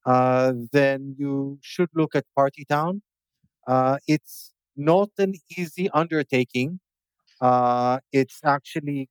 uh, 0.05 0.51
then 0.73 1.15
you 1.17 1.57
should 1.61 1.89
look 1.95 2.13
at 2.15 2.25
Partytown. 2.37 2.99
Uh, 3.65 3.97
it's 4.07 4.51
not 4.75 5.09
an 5.17 5.35
easy 5.57 5.89
undertaking. 5.91 6.79
Uh, 7.39 7.99
it's 8.11 8.39
actually 8.43 9.09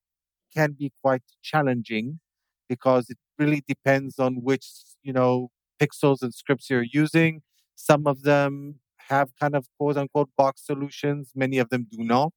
can 0.55 0.73
be 0.73 0.93
quite 1.03 1.23
challenging 1.43 2.21
because 2.69 3.11
it 3.11 3.19
really 3.39 3.63
depends 3.67 4.19
on 4.19 4.35
which 4.49 4.67
you 5.03 5.13
know 5.13 5.51
pixels 5.81 6.23
and 6.23 6.35
scripts 6.35 6.69
you're 6.69 6.91
using. 7.03 7.43
Some 7.75 8.07
of 8.07 8.23
them 8.23 8.77
have 9.09 9.31
kind 9.41 9.55
of 9.55 9.67
quote 9.79 9.97
unquote 9.97 10.31
box 10.37 10.65
solutions. 10.65 11.33
Many 11.35 11.59
of 11.59 11.69
them 11.71 11.87
do 11.91 11.99
not. 12.03 12.33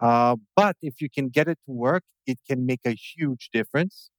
Uh, 0.00 0.36
but 0.56 0.76
if 0.82 1.00
you 1.00 1.08
can 1.08 1.28
get 1.28 1.48
it 1.48 1.58
to 1.66 1.72
work, 1.72 2.02
it 2.26 2.38
can 2.48 2.66
make 2.66 2.80
a 2.84 2.92
huge 2.92 3.50
difference. 3.52 4.10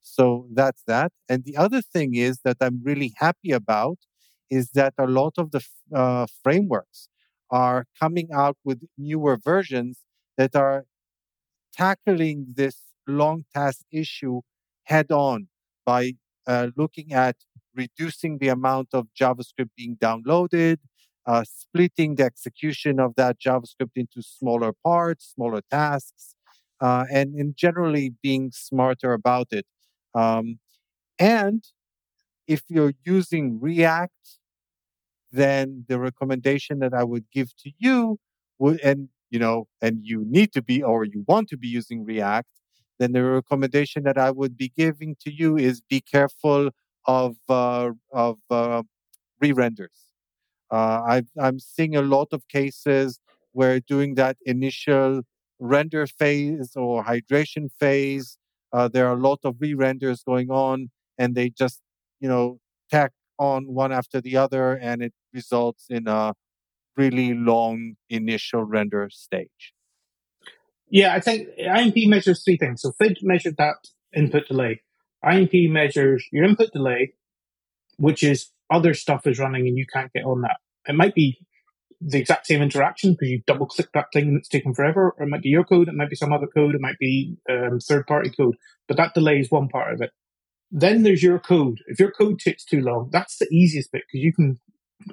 So 0.00 0.46
that's 0.52 0.82
that. 0.86 1.12
And 1.28 1.44
the 1.44 1.56
other 1.56 1.82
thing 1.82 2.14
is 2.14 2.40
that 2.44 2.56
I'm 2.60 2.80
really 2.82 3.12
happy 3.16 3.52
about 3.52 3.98
is 4.50 4.70
that 4.70 4.94
a 4.98 5.06
lot 5.06 5.34
of 5.38 5.52
the 5.52 5.62
uh, 5.94 6.26
frameworks 6.42 7.08
are 7.50 7.84
coming 7.98 8.28
out 8.32 8.56
with 8.64 8.82
newer 8.98 9.36
versions 9.36 10.00
that 10.36 10.56
are 10.56 10.84
tackling 11.72 12.54
this 12.56 12.76
long 13.06 13.44
task 13.54 13.84
issue 13.92 14.40
head 14.84 15.10
on 15.12 15.48
by 15.84 16.12
uh, 16.46 16.68
looking 16.76 17.12
at 17.12 17.36
reducing 17.74 18.38
the 18.38 18.48
amount 18.48 18.88
of 18.92 19.06
JavaScript 19.18 19.70
being 19.76 19.96
downloaded, 19.96 20.78
uh, 21.30 21.44
splitting 21.44 22.16
the 22.16 22.24
execution 22.24 22.94
of 22.98 23.10
that 23.20 23.34
JavaScript 23.46 23.94
into 24.02 24.20
smaller 24.20 24.72
parts, 24.88 25.32
smaller 25.34 25.62
tasks, 25.70 26.34
uh, 26.86 27.04
and, 27.18 27.28
and 27.40 27.56
generally 27.56 28.06
being 28.26 28.50
smarter 28.52 29.12
about 29.12 29.48
it. 29.52 29.66
Um, 30.14 30.58
and 31.20 31.62
if 32.48 32.62
you're 32.68 32.94
using 33.04 33.60
React, 33.60 34.24
then 35.30 35.84
the 35.88 35.98
recommendation 36.00 36.80
that 36.80 36.94
I 37.00 37.04
would 37.04 37.26
give 37.30 37.50
to 37.62 37.70
you 37.78 38.18
would, 38.58 38.80
and 38.80 39.08
you 39.30 39.38
know, 39.38 39.68
and 39.80 40.00
you 40.02 40.24
need 40.26 40.52
to 40.54 40.62
be 40.62 40.82
or 40.82 41.04
you 41.04 41.24
want 41.28 41.48
to 41.50 41.56
be 41.56 41.68
using 41.68 42.04
React, 42.04 42.48
then 42.98 43.12
the 43.12 43.22
recommendation 43.22 44.02
that 44.02 44.18
I 44.18 44.32
would 44.32 44.56
be 44.56 44.72
giving 44.76 45.14
to 45.24 45.30
you 45.32 45.56
is 45.56 45.80
be 45.80 46.00
careful 46.00 46.70
of 47.06 47.36
uh, 47.48 47.90
of 48.12 48.38
uh, 48.50 48.82
re-renders. 49.40 50.09
Uh, 50.70 51.00
i 51.08 51.22
am 51.48 51.58
seeing 51.58 51.96
a 51.96 52.02
lot 52.02 52.28
of 52.32 52.46
cases 52.48 53.18
where 53.52 53.80
doing 53.80 54.14
that 54.14 54.36
initial 54.46 55.22
render 55.58 56.06
phase 56.06 56.72
or 56.76 57.04
hydration 57.04 57.68
phase, 57.78 58.38
uh, 58.72 58.88
there 58.88 59.06
are 59.08 59.16
a 59.16 59.20
lot 59.20 59.40
of 59.44 59.56
re-renders 59.60 60.22
going 60.22 60.50
on, 60.50 60.90
and 61.18 61.34
they 61.34 61.50
just 61.50 61.80
you 62.20 62.28
know 62.28 62.58
tack 62.90 63.12
on 63.38 63.64
one 63.64 63.92
after 63.92 64.20
the 64.20 64.36
other, 64.36 64.74
and 64.74 65.02
it 65.02 65.12
results 65.32 65.86
in 65.90 66.06
a 66.06 66.34
really 66.96 67.34
long 67.34 67.94
initial 68.08 68.62
render 68.62 69.08
stage. 69.10 69.72
Yeah, 70.90 71.14
I 71.14 71.20
think 71.20 71.48
INP 71.58 72.08
measures 72.08 72.42
three 72.44 72.56
things. 72.56 72.82
So 72.82 72.92
FID 72.92 73.18
measured 73.22 73.56
that 73.58 73.76
input 74.14 74.48
delay. 74.48 74.82
INP 75.24 75.70
measures 75.70 76.26
your 76.32 76.44
input 76.44 76.72
delay, 76.72 77.14
which 77.96 78.22
is 78.22 78.50
other 78.70 78.94
stuff 78.94 79.26
is 79.26 79.38
running 79.38 79.66
and 79.66 79.76
you 79.76 79.86
can't 79.92 80.12
get 80.12 80.24
on 80.24 80.42
that. 80.42 80.56
It 80.86 80.94
might 80.94 81.14
be 81.14 81.38
the 82.00 82.18
exact 82.18 82.46
same 82.46 82.62
interaction 82.62 83.12
because 83.12 83.28
you 83.28 83.42
double 83.46 83.66
click 83.66 83.88
that 83.92 84.06
thing 84.12 84.28
and 84.28 84.38
it's 84.38 84.48
taken 84.48 84.72
forever, 84.72 85.14
or 85.18 85.24
it 85.24 85.28
might 85.28 85.42
be 85.42 85.50
your 85.50 85.64
code, 85.64 85.88
it 85.88 85.94
might 85.94 86.08
be 86.08 86.16
some 86.16 86.32
other 86.32 86.46
code, 86.46 86.74
it 86.74 86.80
might 86.80 86.98
be 86.98 87.36
um, 87.50 87.78
third 87.78 88.06
party 88.06 88.30
code, 88.30 88.56
but 88.88 88.96
that 88.96 89.12
delay 89.12 89.38
is 89.38 89.50
one 89.50 89.68
part 89.68 89.92
of 89.92 90.00
it. 90.00 90.10
Then 90.70 91.02
there's 91.02 91.22
your 91.22 91.38
code. 91.38 91.80
If 91.88 91.98
your 91.98 92.12
code 92.12 92.38
takes 92.38 92.64
too 92.64 92.80
long, 92.80 93.10
that's 93.12 93.38
the 93.38 93.48
easiest 93.52 93.92
bit 93.92 94.02
because 94.10 94.24
you 94.24 94.32
can 94.32 94.58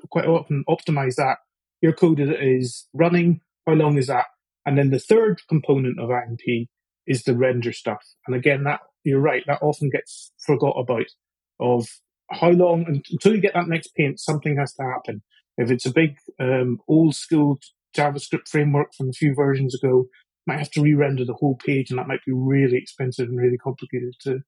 quite 0.10 0.26
often 0.26 0.64
optimize 0.70 1.16
that. 1.16 1.38
Your 1.82 1.94
code 1.94 2.20
is 2.20 2.88
running. 2.94 3.42
How 3.66 3.74
long 3.74 3.98
is 3.98 4.08
that? 4.08 4.26
And 4.66 4.78
then 4.78 4.92
the 4.92 5.00
third 5.00 5.42
component 5.50 6.00
of 6.00 6.10
INP 6.10 6.68
is 7.06 7.24
the 7.24 7.36
render 7.36 7.74
stuff. 7.74 8.04
And 8.28 8.36
again, 8.36 8.64
that 8.64 8.82
you're 9.04 9.20
right, 9.20 9.44
that 9.48 9.60
often 9.62 9.90
gets 9.90 10.32
forgot 10.46 10.76
about 10.78 11.06
of 11.60 11.88
how 12.32 12.50
long 12.50 13.02
until 13.12 13.36
you 13.36 13.42
get 13.42 13.54
that 13.54 13.68
next 13.68 13.96
paint, 13.96 14.20
something 14.20 14.58
has 14.58 14.74
to 14.74 14.84
happen. 14.84 15.22
If 15.58 15.72
it's 15.72 15.86
a 15.86 15.94
big 15.94 16.18
um, 16.40 16.80
old 16.88 17.16
school 17.16 17.60
JavaScript 17.96 18.48
framework 18.48 18.94
from 18.96 19.10
a 19.10 19.14
few 19.14 19.34
versions 19.34 19.74
ago, 19.74 20.06
might 20.46 20.60
have 20.60 20.72
to 20.72 20.82
re-render 20.82 21.26
the 21.26 21.34
whole 21.34 21.56
page, 21.56 21.90
and 21.90 22.00
that 22.00 22.08
might 22.08 22.24
be 22.26 22.32
really 22.34 22.78
expensive 22.78 23.28
and 23.28 23.38
really 23.38 23.58
complicated 23.58 24.14
to 24.22 24.40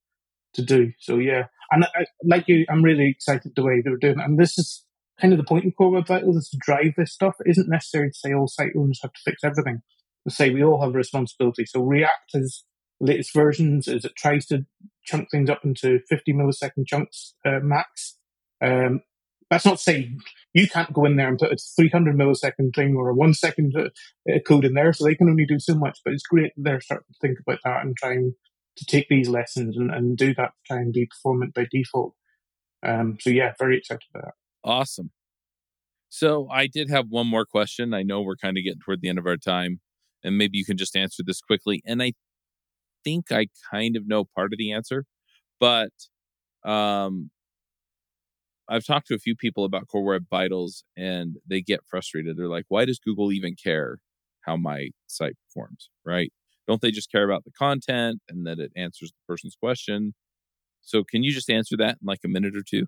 to 0.54 0.62
do. 0.62 0.92
So 0.98 1.18
yeah, 1.18 1.44
and 1.70 1.84
I, 1.84 2.06
like 2.24 2.48
you, 2.48 2.64
I'm 2.68 2.82
really 2.82 3.08
excited 3.08 3.52
the 3.54 3.62
way 3.62 3.82
they're 3.84 3.96
doing 3.96 4.18
it. 4.18 4.24
And 4.24 4.38
this 4.38 4.58
is 4.58 4.84
kind 5.20 5.32
of 5.32 5.38
the 5.38 5.44
point 5.44 5.64
in 5.64 5.72
Core 5.72 5.90
Web 5.90 6.06
Vitals 6.06 6.36
is 6.36 6.48
to 6.48 6.58
drive 6.58 6.94
this 6.96 7.12
stuff. 7.12 7.36
It 7.40 7.50
isn't 7.50 7.68
necessary 7.68 8.10
to 8.10 8.16
say 8.16 8.32
all 8.32 8.48
site 8.48 8.72
owners 8.76 9.00
have 9.02 9.12
to 9.12 9.20
fix 9.24 9.44
everything 9.44 9.82
To 10.26 10.34
say 10.34 10.50
we 10.50 10.64
all 10.64 10.80
have 10.80 10.90
a 10.90 10.98
responsibility. 10.98 11.66
So 11.66 11.82
React 11.82 12.30
has 12.34 12.64
latest 13.00 13.32
versions 13.34 13.88
as 13.88 14.04
it 14.04 14.16
tries 14.16 14.46
to 14.46 14.66
chunk 15.04 15.30
things 15.30 15.50
up 15.50 15.64
into 15.64 16.00
50 16.08 16.32
millisecond 16.32 16.86
chunks 16.86 17.34
uh, 17.44 17.60
max. 17.62 18.18
Um, 18.62 19.00
that's 19.50 19.64
not 19.64 19.80
saying 19.80 20.20
you 20.54 20.68
can't 20.68 20.92
go 20.92 21.04
in 21.04 21.16
there 21.16 21.28
and 21.28 21.38
put 21.38 21.52
a 21.52 21.56
300 21.56 22.16
millisecond 22.16 22.74
thing 22.74 22.94
or 22.96 23.08
a 23.08 23.14
one 23.14 23.34
second 23.34 23.74
uh, 23.76 24.38
code 24.46 24.64
in 24.64 24.74
there, 24.74 24.92
so 24.92 25.04
they 25.04 25.14
can 25.14 25.28
only 25.28 25.46
do 25.46 25.58
so 25.58 25.74
much. 25.74 25.98
But 26.04 26.14
it's 26.14 26.22
great 26.22 26.52
they're 26.56 26.80
starting 26.80 27.06
to 27.08 27.18
think 27.20 27.38
about 27.40 27.58
that 27.64 27.84
and 27.84 27.96
trying 27.96 28.34
to 28.76 28.84
take 28.84 29.08
these 29.08 29.28
lessons 29.28 29.76
and, 29.76 29.90
and 29.90 30.16
do 30.16 30.34
that, 30.34 30.52
try 30.66 30.76
and 30.76 30.92
be 30.92 31.06
performant 31.06 31.54
by 31.54 31.66
default. 31.70 32.14
Um, 32.86 33.16
so 33.20 33.30
yeah, 33.30 33.52
very 33.58 33.78
excited 33.78 34.04
about 34.14 34.26
that. 34.26 34.34
Awesome. 34.62 35.10
So 36.08 36.48
I 36.50 36.66
did 36.66 36.90
have 36.90 37.06
one 37.08 37.26
more 37.26 37.44
question. 37.44 37.92
I 37.94 38.02
know 38.02 38.20
we're 38.20 38.36
kind 38.36 38.56
of 38.56 38.64
getting 38.64 38.80
toward 38.80 39.00
the 39.00 39.08
end 39.08 39.18
of 39.18 39.26
our 39.26 39.36
time 39.36 39.80
and 40.22 40.36
maybe 40.36 40.58
you 40.58 40.64
can 40.64 40.76
just 40.76 40.96
answer 40.96 41.22
this 41.24 41.40
quickly. 41.40 41.82
And 41.86 42.02
I 42.02 42.12
think 43.04 43.32
I 43.32 43.48
kind 43.70 43.96
of 43.96 44.06
know 44.06 44.24
part 44.24 44.52
of 44.52 44.58
the 44.58 44.72
answer, 44.72 45.04
but 45.58 45.92
um, 46.64 47.30
I've 48.68 48.86
talked 48.86 49.08
to 49.08 49.14
a 49.14 49.18
few 49.18 49.34
people 49.34 49.64
about 49.64 49.88
Core 49.88 50.04
Web 50.04 50.26
Vitals, 50.30 50.84
and 50.96 51.36
they 51.48 51.60
get 51.60 51.80
frustrated. 51.88 52.36
They're 52.36 52.48
like, 52.48 52.66
"Why 52.68 52.84
does 52.84 52.98
Google 52.98 53.32
even 53.32 53.56
care 53.56 53.98
how 54.42 54.56
my 54.56 54.90
site 55.06 55.36
performs? 55.48 55.90
Right? 56.04 56.32
Don't 56.68 56.80
they 56.80 56.90
just 56.90 57.10
care 57.10 57.24
about 57.24 57.44
the 57.44 57.50
content 57.52 58.20
and 58.28 58.46
that 58.46 58.58
it 58.60 58.72
answers 58.76 59.10
the 59.10 59.32
person's 59.32 59.56
question?" 59.56 60.14
So, 60.82 61.04
can 61.04 61.22
you 61.22 61.32
just 61.32 61.50
answer 61.50 61.76
that 61.78 61.98
in 62.00 62.06
like 62.06 62.20
a 62.24 62.28
minute 62.28 62.56
or 62.56 62.62
two? 62.62 62.86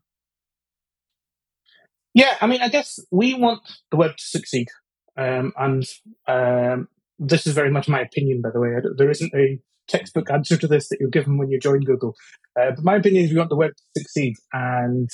Yeah, 2.15 2.37
I 2.41 2.47
mean, 2.47 2.61
I 2.61 2.69
guess 2.69 2.99
we 3.11 3.35
want 3.35 3.63
the 3.91 3.97
web 3.97 4.17
to 4.17 4.25
succeed, 4.25 4.69
um, 5.17 5.53
and 5.57 5.85
um, 6.29 6.89
this 7.19 7.47
is 7.47 7.55
very 7.55 7.71
much 7.71 7.89
my 7.89 8.01
opinion, 8.01 8.41
by 8.41 8.51
the 8.51 8.61
way. 8.61 8.71
There 8.97 9.11
isn't 9.11 9.35
a 9.35 9.59
textbook 9.89 10.31
answer 10.31 10.57
to 10.57 10.67
this 10.67 10.89
that 10.89 10.99
you're 11.01 11.11
given 11.11 11.39
when 11.39 11.51
you 11.51 11.59
join 11.59 11.81
Google. 11.81 12.15
Uh, 12.59 12.71
but 12.75 12.85
my 12.85 12.97
opinion 12.97 13.25
is 13.25 13.31
we 13.31 13.39
want 13.39 13.51
the 13.51 13.57
web 13.57 13.73
to 13.73 14.01
succeed. 14.01 14.37
And 14.53 15.09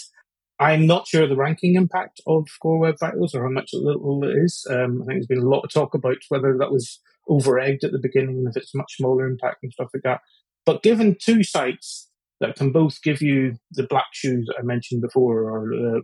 I'm 0.60 0.86
not 0.86 1.06
sure 1.06 1.26
the 1.26 1.36
ranking 1.36 1.76
impact 1.76 2.20
of 2.26 2.46
Core 2.60 2.78
Web 2.78 2.96
Vitals 2.98 3.34
or 3.34 3.44
how 3.44 3.50
much 3.50 3.70
little 3.72 4.22
it 4.24 4.36
is. 4.44 4.66
Um, 4.68 5.02
I 5.02 5.06
think 5.06 5.18
there's 5.18 5.26
been 5.26 5.38
a 5.38 5.48
lot 5.48 5.62
of 5.62 5.72
talk 5.72 5.94
about 5.94 6.16
whether 6.28 6.56
that 6.58 6.72
was 6.72 7.00
over 7.28 7.58
egged 7.58 7.84
at 7.84 7.92
the 7.92 7.98
beginning, 7.98 8.38
and 8.38 8.48
if 8.48 8.56
it's 8.56 8.74
much 8.74 8.96
smaller 8.96 9.26
impact 9.26 9.58
and 9.62 9.72
stuff 9.72 9.90
like 9.92 10.02
that. 10.04 10.20
But 10.64 10.82
given 10.82 11.16
two 11.20 11.42
sites 11.42 12.10
that 12.40 12.56
can 12.56 12.72
both 12.72 13.02
give 13.02 13.20
you 13.20 13.54
the 13.70 13.84
black 13.84 14.08
shoes 14.12 14.46
that 14.46 14.56
I 14.58 14.62
mentioned 14.62 15.02
before, 15.02 15.42
or 15.42 15.72
uh, 15.74 16.00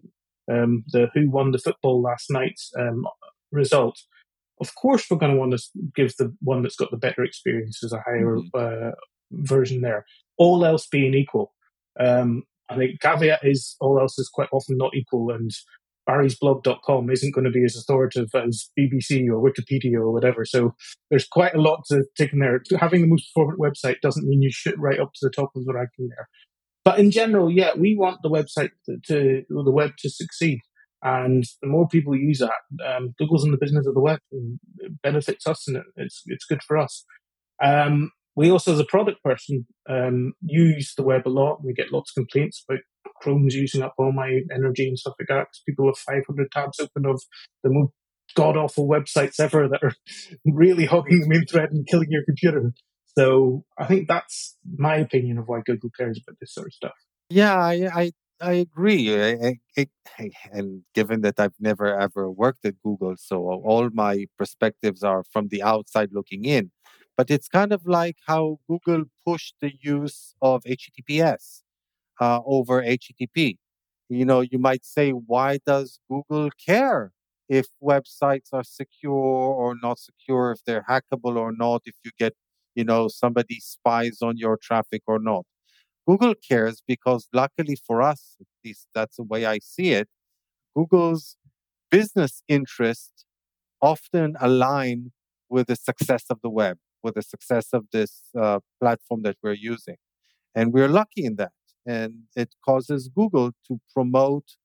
um, 0.53 0.85
the 0.89 1.09
who 1.15 1.31
won 1.31 1.51
the 1.51 1.59
football 1.59 2.03
last 2.03 2.31
night 2.31 2.61
um, 2.79 3.05
result, 3.51 4.01
of 4.61 4.75
course 4.75 5.07
we're 5.11 5.19
going 5.19 5.33
to 5.33 5.39
want 5.39 5.53
to 5.53 5.63
give 5.95 6.17
the 6.17 6.35
one 6.41 6.63
that's 6.63 6.77
got 6.77 6.91
the 6.91 6.97
better 6.97 7.23
experience 7.25 7.83
as 7.83 7.93
a 7.93 8.01
higher 8.01 8.37
mm-hmm. 8.37 8.89
uh, 8.89 8.93
version 9.33 9.81
there. 9.81 10.05
All 10.39 10.65
else 10.65 10.87
being 10.87 11.15
equal, 11.15 11.53
um, 11.99 12.43
I 12.69 12.77
think 12.77 13.01
caveat 13.01 13.41
is 13.43 13.77
all 13.81 14.01
else 14.01 14.19
is 14.19 14.31
quite 14.33 14.49
often 14.53 14.77
not 14.77 14.95
equal, 14.95 15.31
and 15.31 15.51
barrysblog.com 16.09 17.11
isn't 17.11 17.35
going 17.35 17.45
to 17.45 17.51
be 17.51 17.65
as 17.65 17.77
authoritative 17.77 18.29
as 18.35 18.71
BBC 18.79 19.27
or 19.29 19.43
Wikipedia 19.43 19.95
or 19.95 20.13
whatever. 20.13 20.45
So 20.45 20.75
there's 21.11 21.27
quite 21.27 21.55
a 21.55 21.61
lot 21.61 21.85
to 21.89 22.05
take 22.17 22.33
in 22.33 22.41
there. 22.41 22.63
Having 22.79 23.03
the 23.03 23.09
most 23.09 23.33
performant 23.33 23.61
website 23.61 24.01
doesn't 24.01 24.27
mean 24.27 24.43
you 24.43 24.51
should 24.53 24.79
right 24.79 25.01
up 25.01 25.13
to 25.15 25.27
the 25.27 25.31
top 25.31 25.51
of 25.57 25.65
the 25.65 25.73
ranking 25.73 26.09
there. 26.09 26.29
But 26.85 26.99
in 26.99 27.11
general, 27.11 27.51
yeah, 27.51 27.71
we 27.77 27.97
want 27.97 28.21
the 28.23 28.29
website 28.29 28.71
to, 28.87 28.99
to 29.07 29.45
the 29.49 29.71
web 29.71 29.93
to 29.99 30.11
succeed. 30.11 30.61
And 31.05 31.45
the 31.61 31.69
more 31.69 31.87
people 31.87 32.17
use 32.17 32.39
that, 32.39 32.85
um, 32.85 33.15
Google's 33.19 33.45
in 33.45 33.51
the 33.51 33.59
business 33.59 33.87
of 33.87 33.93
the 33.95 34.01
web 34.01 34.21
and 34.33 34.59
it 34.79 34.93
benefits 35.03 35.47
us 35.47 35.69
and 35.69 35.83
it's, 35.97 36.23
it's 36.27 36.47
good 36.47 36.63
for 36.63 36.79
us. 36.79 37.05
Um, 37.63 38.11
we 38.35 38.51
also, 38.51 38.73
as 38.73 38.81
a 38.81 38.85
product 38.85 39.23
person, 39.23 39.67
um, 39.89 40.33
use 40.41 40.95
the 40.97 41.03
web 41.05 41.27
a 41.27 41.29
lot. 41.29 41.63
We 41.63 41.75
get 41.75 41.93
lots 41.93 42.11
of 42.11 42.15
complaints 42.15 42.65
about 42.69 42.81
Chrome's 43.21 43.55
using 43.55 43.83
up 43.83 43.95
all 43.99 44.13
my 44.13 44.41
energy 44.53 44.89
and 44.89 44.99
stuff 44.99 45.15
like 45.21 45.29
that 45.29 45.47
because 45.47 45.63
people 45.69 45.87
have 45.87 45.99
500 45.99 46.51
tabs 46.51 46.81
open 46.81 47.07
of 47.07 47.23
the 47.63 47.71
most 47.71 47.93
god 48.35 48.57
awful 48.57 48.89
websites 48.89 49.39
ever 49.39 49.69
that 49.69 49.83
are 49.83 49.93
really 50.47 50.87
hogging 50.87 51.21
the 51.21 51.29
main 51.29 51.47
thread 51.47 51.71
and 51.71 51.87
killing 51.87 52.09
your 52.11 52.25
computer. 52.25 52.73
So 53.17 53.65
I 53.79 53.87
think 53.87 54.09
that's 54.09 54.57
my 54.77 54.97
opinion 54.97 55.39
of 55.39 55.45
why 55.47 55.61
Google 55.65 55.91
cares 55.97 56.21
about 56.27 56.39
this 56.41 56.53
sort 56.53 56.67
of 56.67 56.73
stuff. 56.73 56.95
Yeah, 57.31 57.57
I, 57.57 57.89
I 57.95 58.13
I 58.41 58.53
agree. 58.55 59.15
I, 59.15 59.55
I, 59.79 59.87
I, 60.19 60.31
and 60.53 60.83
given 60.95 61.21
that 61.23 61.39
I've 61.39 61.55
never 61.61 61.99
ever 61.99 62.31
worked 62.31 62.65
at 62.65 62.81
Google, 62.83 63.15
so 63.17 63.37
all 63.49 63.89
my 63.93 64.27
perspectives 64.37 65.03
are 65.03 65.23
from 65.33 65.49
the 65.49 65.63
outside 65.63 66.11
looking 66.13 66.45
in. 66.45 66.71
But 67.17 67.31
it's 67.31 67.49
kind 67.49 67.73
of 67.73 67.87
like 67.87 68.17
how 68.27 68.59
Google 68.69 69.05
pushed 69.25 69.55
the 69.61 69.73
use 69.81 70.35
of 70.43 70.63
HTTPS 70.67 71.63
uh, 72.21 72.41
over 72.45 72.83
HTTP. 72.83 73.59
You 74.09 74.25
know, 74.27 74.41
you 74.41 74.59
might 74.59 74.85
say, 74.85 75.11
why 75.13 75.59
does 75.67 76.01
Google 76.11 76.51
care 76.67 77.13
if 77.49 77.67
websites 77.83 78.49
are 78.53 78.65
secure 78.65 79.13
or 79.15 79.75
not 79.81 79.99
secure, 79.99 80.51
if 80.53 80.65
they're 80.67 80.85
hackable 80.89 81.37
or 81.37 81.53
not, 81.53 81.83
if 81.87 81.95
you 82.05 82.11
get, 82.19 82.35
you 82.75 82.85
know, 82.85 83.09
somebody 83.09 83.61
spies 83.61 84.19
on 84.23 84.37
your 84.39 84.57
traffic 84.61 85.03
or 85.07 85.19
not? 85.21 85.45
Google 86.07 86.35
cares 86.35 86.83
because, 86.87 87.29
luckily 87.33 87.77
for 87.77 88.03
us, 88.03 88.37
at 88.41 88.47
least 88.65 88.89
that's 88.95 89.17
the 89.17 89.23
way 89.23 89.47
I 89.47 89.59
see 89.59 89.93
it, 89.93 90.09
Google's 90.77 91.37
business 91.91 92.43
interests 92.49 93.25
often 93.81 94.37
align 94.41 95.13
with 95.49 95.67
the 95.69 95.77
success 95.77 96.25
of 96.31 96.39
the 96.43 96.51
web, 96.51 96.79
with 97.03 97.15
the 97.15 97.23
success 97.23 97.69
of 97.73 97.87
this 97.93 98.31
uh, 98.39 98.59
platform 98.81 99.23
that 99.23 99.37
we're 99.43 99.53
using. 99.53 99.97
And 100.55 100.73
we're 100.73 100.89
lucky 100.89 101.25
in 101.25 101.37
that. 101.37 101.53
And 101.87 102.25
it 102.35 102.55
causes 102.65 103.11
Google 103.15 103.53
to 103.69 103.81
promote 103.95 104.57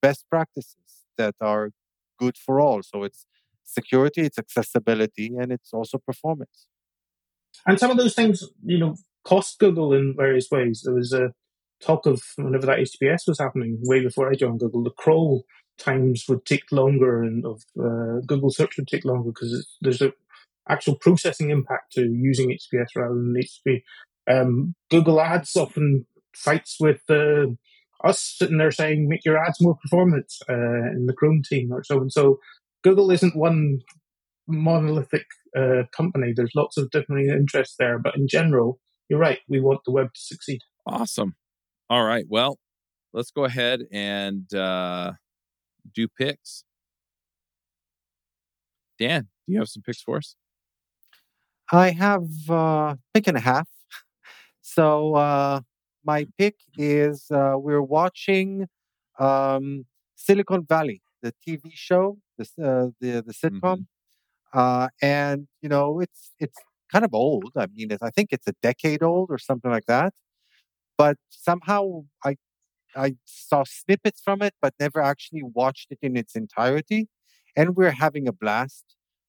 best 0.00 0.24
practices 0.30 1.04
that 1.18 1.34
are 1.40 1.70
good 2.18 2.36
for 2.36 2.60
all. 2.60 2.82
So 2.82 3.02
it's 3.02 3.26
security, 3.64 4.22
it's 4.22 4.38
accessibility, 4.38 5.34
and 5.38 5.52
it's 5.52 5.72
also 5.72 5.98
performance. 5.98 6.68
And 7.66 7.78
some 7.78 7.90
of 7.90 7.96
those 7.96 8.14
things, 8.14 8.44
you 8.64 8.78
know, 8.78 8.96
cost 9.24 9.58
Google 9.58 9.92
in 9.92 10.14
various 10.16 10.48
ways. 10.50 10.82
There 10.84 10.94
was 10.94 11.12
a 11.12 11.32
talk 11.82 12.06
of 12.06 12.22
whenever 12.36 12.66
that 12.66 12.78
HTTPS 12.78 13.28
was 13.28 13.38
happening, 13.38 13.78
way 13.82 14.00
before 14.02 14.30
I 14.30 14.34
joined 14.34 14.60
Google, 14.60 14.84
the 14.84 14.90
crawl 14.90 15.44
times 15.78 16.24
would 16.28 16.44
take 16.44 16.70
longer 16.70 17.22
and 17.22 17.44
of 17.44 17.62
uh, 17.78 18.20
Google 18.26 18.50
search 18.50 18.76
would 18.76 18.86
take 18.86 19.04
longer 19.04 19.30
because 19.30 19.66
there's 19.80 20.02
a 20.02 20.12
actual 20.68 20.96
processing 20.96 21.50
impact 21.50 21.92
to 21.92 22.02
using 22.02 22.50
HTTPS 22.50 22.96
rather 22.96 23.14
than 23.14 23.34
HTTP. 23.34 23.82
Um, 24.30 24.74
Google 24.90 25.20
Ads 25.20 25.56
often 25.56 26.06
fights 26.36 26.76
with 26.78 27.00
uh, 27.10 27.46
us 28.04 28.36
sitting 28.38 28.58
there 28.58 28.70
saying, 28.70 29.08
make 29.08 29.24
your 29.24 29.38
ads 29.38 29.60
more 29.60 29.76
performance 29.76 30.40
uh, 30.48 30.90
in 30.92 31.06
the 31.06 31.14
Chrome 31.14 31.42
team 31.42 31.72
or 31.72 31.82
so. 31.82 32.00
And 32.00 32.12
so 32.12 32.38
Google 32.82 33.10
isn't 33.10 33.36
one 33.36 33.80
monolithic 34.46 35.26
uh, 35.56 35.84
company. 35.96 36.32
There's 36.34 36.52
lots 36.54 36.76
of 36.76 36.90
different 36.90 37.28
interests 37.28 37.76
there. 37.78 37.98
But 37.98 38.16
in 38.16 38.28
general, 38.28 38.78
you're 39.12 39.20
right. 39.20 39.40
We 39.46 39.60
want 39.60 39.80
the 39.84 39.90
web 39.90 40.14
to 40.14 40.20
succeed. 40.20 40.62
Awesome. 40.86 41.34
All 41.90 42.02
right. 42.02 42.24
Well, 42.30 42.58
let's 43.12 43.30
go 43.30 43.44
ahead 43.44 43.82
and 43.92 44.52
uh, 44.54 45.12
do 45.94 46.08
picks. 46.08 46.64
Dan, 48.98 49.28
do 49.46 49.52
you 49.52 49.58
have 49.58 49.68
some 49.68 49.82
picks 49.82 50.00
for 50.00 50.16
us? 50.16 50.34
I 51.70 51.90
have 51.90 52.26
uh, 52.48 52.94
pick 53.12 53.26
and 53.28 53.36
a 53.36 53.40
half. 53.40 53.68
So 54.62 55.14
uh, 55.16 55.60
my 56.02 56.26
pick 56.38 56.56
is 56.78 57.26
uh, 57.30 57.56
we're 57.56 57.82
watching 57.82 58.66
um, 59.18 59.84
Silicon 60.16 60.64
Valley, 60.66 61.02
the 61.20 61.34
TV 61.46 61.70
show, 61.74 62.16
the 62.38 62.44
uh, 62.44 62.86
the, 62.98 63.22
the 63.26 63.34
sitcom, 63.34 63.60
mm-hmm. 63.60 64.58
uh, 64.58 64.88
and 65.02 65.48
you 65.60 65.68
know 65.68 66.00
it's 66.00 66.30
it's 66.38 66.58
kind 66.92 67.04
of 67.04 67.14
old. 67.14 67.52
I 67.56 67.66
mean, 67.74 67.90
I 68.02 68.10
think 68.10 68.28
it's 68.32 68.46
a 68.46 68.54
decade 68.62 69.02
old 69.02 69.30
or 69.30 69.38
something 69.38 69.70
like 69.70 69.86
that. 69.86 70.12
But 70.98 71.16
somehow 71.30 72.04
I 72.24 72.36
I 72.94 73.16
saw 73.24 73.64
snippets 73.66 74.20
from 74.22 74.42
it, 74.42 74.54
but 74.60 74.74
never 74.78 75.00
actually 75.00 75.42
watched 75.42 75.88
it 75.90 75.98
in 76.02 76.16
its 76.16 76.36
entirety. 76.36 77.08
And 77.56 77.76
we're 77.76 77.92
having 77.92 78.28
a 78.28 78.32
blast. 78.32 78.84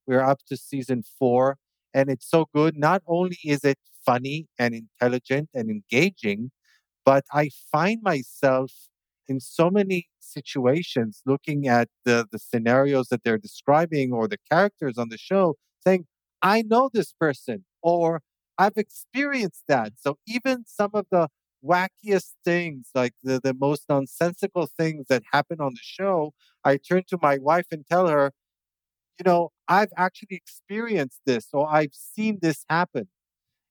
We're 0.07 0.22
up 0.22 0.40
to 0.48 0.57
season 0.57 1.03
four, 1.19 1.57
and 1.94 2.10
it's 2.10 2.30
so 2.30 2.48
good. 2.53 2.77
Not 2.77 3.02
only 3.07 3.38
is 3.45 3.64
it 3.64 3.80
funny 4.06 4.48
and 4.60 4.76
intelligent 4.76 5.49
and 5.53 5.69
engaging, 5.69 6.52
but 7.06 7.23
I 7.34 7.49
find 7.72 8.02
myself 8.02 8.72
in 9.27 9.40
so 9.40 9.69
many 9.69 10.10
situations 10.19 11.22
looking 11.26 11.68
at 11.68 11.88
the, 12.06 12.27
the 12.31 12.40
scenarios 12.40 13.07
that 13.10 13.23
they're 13.23 13.38
describing 13.38 14.11
or 14.11 14.27
the 14.27 14.38
characters 14.52 14.98
on 14.98 15.10
the 15.10 15.18
show 15.18 15.56
saying, 15.85 16.06
I 16.44 16.64
know 16.64 16.90
this 16.94 17.14
person 17.14 17.65
or 17.84 18.22
I've 18.60 18.78
experienced 18.78 19.64
that. 19.70 19.94
So 19.98 20.18
even 20.28 20.65
some 20.68 20.91
of 20.95 21.07
the 21.11 21.30
wackiest 21.65 22.34
things, 22.45 22.90
like 22.95 23.14
the, 23.24 23.41
the 23.44 23.56
most 23.56 23.86
nonsensical 23.90 24.68
things 24.68 25.07
that 25.10 25.24
happen 25.32 25.61
on 25.61 25.74
the 25.74 25.82
show, 25.82 26.34
I 26.65 26.78
turn 26.78 27.03
to 27.10 27.20
my 27.22 27.40
wife 27.40 27.68
and 27.72 27.86
tell 27.90 28.07
her, 28.07 28.34
you 29.20 29.24
know, 29.26 29.52
I've 29.68 29.91
actually 29.98 30.36
experienced 30.38 31.22
this 31.26 31.49
or 31.53 31.70
I've 31.72 31.94
seen 31.94 32.40
this 32.41 32.65
happen. 32.70 33.07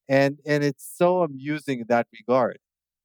And 0.08 0.38
and 0.46 0.64
it's 0.64 0.86
so 0.96 1.22
amusing 1.22 1.80
in 1.80 1.86
that 1.88 2.06
regard. 2.12 2.58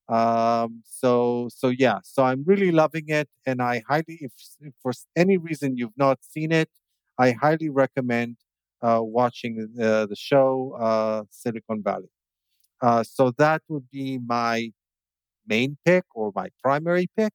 Um, 0.10 0.84
so 0.86 1.50
so 1.54 1.70
yeah, 1.70 2.00
so 2.04 2.24
I'm 2.26 2.44
really 2.46 2.72
loving 2.72 3.06
it, 3.10 3.30
and 3.46 3.62
I 3.62 3.84
highly, 3.90 4.20
if, 4.22 4.32
if 4.62 4.74
for 4.84 4.94
any 5.16 5.38
reason 5.38 5.78
you've 5.78 5.98
not 5.98 6.20
seen 6.24 6.52
it, 6.52 6.70
I 7.20 7.32
highly 7.34 7.70
recommend 7.70 8.38
uh, 8.82 9.00
watching 9.02 9.70
the, 9.76 10.08
the 10.10 10.16
show 10.16 10.76
uh, 10.80 11.24
Silicon 11.30 11.84
Valley. 11.84 12.10
Uh, 12.82 13.04
so 13.04 13.32
that 13.38 13.62
would 13.68 13.90
be 13.92 14.20
my 14.20 14.72
main 15.48 15.78
pick 15.86 16.04
or 16.14 16.32
my 16.36 16.50
primary 16.62 17.08
pick, 17.18 17.34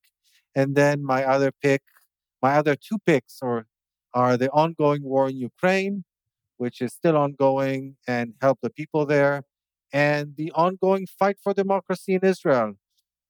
and 0.54 0.76
then 0.76 1.04
my 1.04 1.24
other 1.24 1.50
pick, 1.62 1.82
my 2.40 2.54
other 2.54 2.76
two 2.76 2.98
picks 3.04 3.38
are 3.42 3.66
are 4.14 4.36
the 4.36 4.50
ongoing 4.50 5.02
war 5.02 5.28
in 5.30 5.36
Ukraine, 5.36 6.04
which 6.58 6.80
is 6.82 6.92
still 6.92 7.16
ongoing, 7.16 7.96
and 8.06 8.34
help 8.40 8.58
the 8.62 8.70
people 8.70 9.06
there 9.06 9.42
and 9.92 10.34
the 10.36 10.50
ongoing 10.52 11.06
fight 11.06 11.36
for 11.42 11.52
democracy 11.52 12.14
in 12.14 12.24
Israel. 12.24 12.74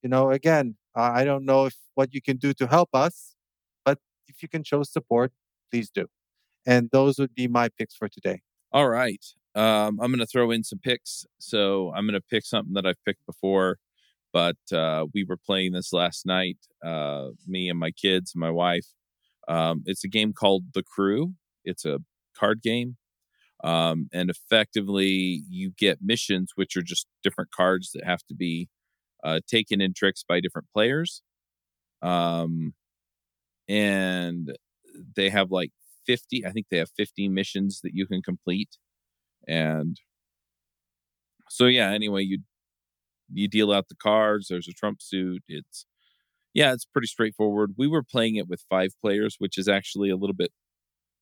You 0.01 0.09
know, 0.09 0.31
again, 0.31 0.75
uh, 0.97 1.11
I 1.13 1.23
don't 1.23 1.45
know 1.45 1.65
if 1.65 1.75
what 1.95 2.13
you 2.13 2.21
can 2.21 2.37
do 2.37 2.53
to 2.53 2.67
help 2.67 2.89
us, 2.93 3.35
but 3.85 3.99
if 4.27 4.41
you 4.41 4.49
can 4.49 4.63
show 4.63 4.83
support, 4.83 5.31
please 5.71 5.89
do. 5.89 6.07
And 6.65 6.89
those 6.91 7.17
would 7.19 7.35
be 7.35 7.47
my 7.47 7.69
picks 7.77 7.95
for 7.95 8.07
today. 8.07 8.41
All 8.71 8.89
right. 8.89 9.23
Um, 9.55 9.99
I'm 10.01 10.11
going 10.11 10.19
to 10.19 10.25
throw 10.25 10.51
in 10.51 10.63
some 10.63 10.79
picks. 10.79 11.25
So 11.39 11.91
I'm 11.95 12.05
going 12.05 12.19
to 12.19 12.21
pick 12.29 12.45
something 12.45 12.73
that 12.73 12.85
I've 12.85 13.03
picked 13.05 13.25
before, 13.25 13.77
but 14.31 14.57
uh, 14.71 15.05
we 15.13 15.23
were 15.23 15.37
playing 15.37 15.73
this 15.73 15.93
last 15.93 16.25
night, 16.25 16.57
uh, 16.83 17.27
me 17.47 17.69
and 17.69 17.79
my 17.79 17.91
kids 17.91 18.33
and 18.33 18.41
my 18.41 18.49
wife. 18.49 18.87
Um, 19.47 19.83
it's 19.85 20.03
a 20.03 20.07
game 20.07 20.33
called 20.33 20.65
The 20.73 20.83
Crew. 20.83 21.33
It's 21.65 21.85
a 21.85 21.99
card 22.37 22.61
game 22.61 22.97
um, 23.63 24.09
and 24.13 24.29
effectively 24.29 25.43
you 25.49 25.71
get 25.77 25.99
missions 26.01 26.51
which 26.55 26.75
are 26.75 26.81
just 26.81 27.07
different 27.23 27.51
cards 27.51 27.91
that 27.93 28.03
have 28.05 28.23
to 28.27 28.35
be 28.35 28.69
uh, 29.23 29.39
taken 29.47 29.81
in 29.81 29.93
tricks 29.93 30.23
by 30.27 30.39
different 30.39 30.67
players 30.73 31.21
um, 32.01 32.73
and 33.69 34.55
they 35.15 35.29
have 35.29 35.51
like 35.51 35.71
50 36.05 36.45
i 36.45 36.51
think 36.51 36.67
they 36.69 36.77
have 36.77 36.89
50 36.95 37.29
missions 37.29 37.81
that 37.83 37.93
you 37.93 38.05
can 38.07 38.21
complete 38.21 38.77
and 39.47 39.97
so 41.49 41.65
yeah 41.65 41.91
anyway 41.91 42.23
you 42.23 42.39
you 43.31 43.47
deal 43.47 43.71
out 43.71 43.89
the 43.89 43.95
cards 43.95 44.47
there's 44.49 44.67
a 44.67 44.73
trump 44.73 45.01
suit 45.01 45.43
it's 45.47 45.85
yeah 46.53 46.73
it's 46.73 46.85
pretty 46.85 47.07
straightforward 47.07 47.73
we 47.77 47.87
were 47.87 48.03
playing 48.03 48.35
it 48.35 48.47
with 48.47 48.63
five 48.69 48.91
players 49.01 49.35
which 49.39 49.57
is 49.57 49.67
actually 49.67 50.09
a 50.09 50.17
little 50.17 50.35
bit 50.35 50.51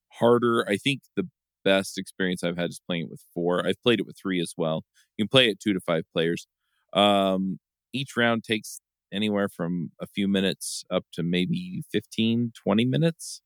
harder 0.10 0.66
i 0.68 0.78
think 0.78 1.02
the 1.16 1.28
best 1.64 1.98
experience 1.98 2.44
I've 2.44 2.58
had 2.58 2.70
is 2.70 2.82
playing 2.86 3.04
it 3.04 3.10
with 3.10 3.24
four. 3.34 3.66
I've 3.66 3.82
played 3.82 4.00
it 4.00 4.06
with 4.06 4.18
three 4.22 4.42
as 4.42 4.54
well. 4.58 4.84
You 5.18 5.26
can 5.26 5.30
play 5.30 5.50
it 5.50 5.60
two 5.60 5.74
to 5.74 5.80
five 5.80 6.04
players. 6.14 6.48
Um, 6.94 7.60
each 7.94 8.16
round 8.18 8.44
takes 8.44 8.82
anywhere 9.12 9.50
from 9.50 9.92
a 10.00 10.08
few 10.08 10.28
minutes 10.28 10.84
up 10.90 11.06
to 11.14 11.24
maybe 11.24 11.84
15, 11.92 12.54
20 12.56 12.86
minutes. 12.86 13.42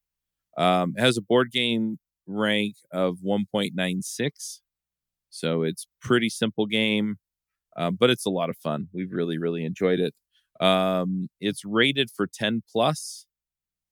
Um, 0.57 0.93
has 0.97 1.17
a 1.17 1.21
board 1.21 1.51
game 1.51 1.97
rank 2.27 2.75
of 2.91 3.17
1.96. 3.21 4.61
So 5.29 5.63
it's 5.63 5.87
pretty 6.01 6.29
simple 6.29 6.65
game, 6.65 7.17
uh, 7.77 7.91
but 7.91 8.09
it's 8.09 8.25
a 8.25 8.29
lot 8.31 8.49
of 8.49 8.57
fun. 8.57 8.89
We've 8.93 9.11
really, 9.11 9.37
really 9.37 9.65
enjoyed 9.65 9.99
it. 9.99 10.13
Um, 10.65 11.29
it's 11.41 11.65
rated 11.65 12.09
for 12.15 12.27
10 12.27 12.63
plus, 12.71 13.25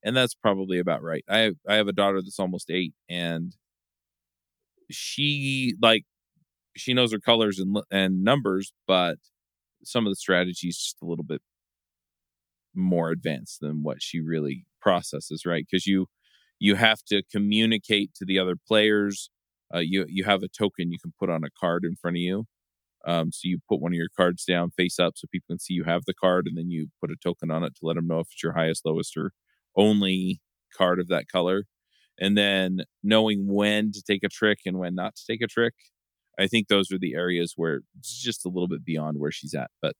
and 0.03 0.15
that's 0.17 0.35
probably 0.35 0.79
about 0.79 1.03
right. 1.03 1.25
I 1.29 1.39
have, 1.39 1.55
I 1.69 1.75
have 1.75 1.87
a 1.89 1.93
daughter 1.93 2.21
that's 2.21 2.39
almost 2.39 2.71
eight, 2.71 2.93
and 3.09 3.55
she 4.91 5.75
like 5.81 6.03
she 6.77 6.93
knows 6.93 7.11
her 7.13 7.19
colors 7.19 7.59
and 7.59 7.77
and 7.91 8.23
numbers, 8.23 8.73
but 8.87 9.17
some 9.83 10.05
of 10.05 10.11
the 10.11 10.17
strategies 10.17 10.77
just 10.77 10.97
a 11.01 11.05
little 11.05 11.25
bit 11.25 11.41
more 12.75 13.11
advanced 13.11 13.59
than 13.61 13.83
what 13.83 14.01
she 14.01 14.19
really 14.19 14.65
processes, 14.81 15.45
right? 15.45 15.65
Because 15.69 15.85
you 15.85 16.07
you 16.59 16.75
have 16.75 17.03
to 17.09 17.23
communicate 17.31 18.13
to 18.15 18.25
the 18.25 18.39
other 18.39 18.55
players. 18.67 19.29
Uh, 19.73 19.79
you 19.79 20.05
you 20.09 20.23
have 20.23 20.43
a 20.43 20.47
token 20.47 20.91
you 20.91 20.99
can 21.01 21.13
put 21.19 21.29
on 21.29 21.43
a 21.43 21.49
card 21.59 21.83
in 21.85 21.95
front 21.95 22.17
of 22.17 22.21
you. 22.21 22.45
Um, 23.05 23.31
so 23.33 23.41
you 23.43 23.59
put 23.69 23.81
one 23.81 23.91
of 23.93 23.97
your 23.97 24.09
cards 24.15 24.45
down 24.45 24.71
face 24.71 24.99
up 24.99 25.13
so 25.17 25.27
people 25.31 25.47
can 25.49 25.59
see 25.59 25.73
you 25.73 25.83
have 25.85 26.03
the 26.05 26.13
card, 26.13 26.47
and 26.47 26.57
then 26.57 26.69
you 26.71 26.87
put 27.01 27.11
a 27.11 27.15
token 27.21 27.51
on 27.51 27.63
it 27.63 27.75
to 27.75 27.79
let 27.85 27.95
them 27.95 28.07
know 28.07 28.19
if 28.19 28.27
it's 28.31 28.43
your 28.43 28.53
highest, 28.53 28.85
lowest, 28.85 29.17
or 29.17 29.31
only 29.75 30.41
card 30.77 30.99
of 30.99 31.07
that 31.09 31.27
color 31.27 31.65
and 32.19 32.37
then 32.37 32.81
knowing 33.03 33.47
when 33.47 33.91
to 33.91 34.01
take 34.01 34.23
a 34.23 34.29
trick 34.29 34.59
and 34.65 34.77
when 34.77 34.95
not 34.95 35.15
to 35.15 35.23
take 35.27 35.41
a 35.41 35.47
trick. 35.47 35.73
I 36.39 36.47
think 36.47 36.67
those 36.67 36.91
are 36.91 36.97
the 36.97 37.13
areas 37.15 37.53
where 37.55 37.81
it's 37.99 38.19
just 38.21 38.45
a 38.45 38.49
little 38.49 38.67
bit 38.67 38.83
beyond 38.85 39.19
where 39.19 39.31
she's 39.31 39.53
at. 39.53 39.69
But 39.81 39.95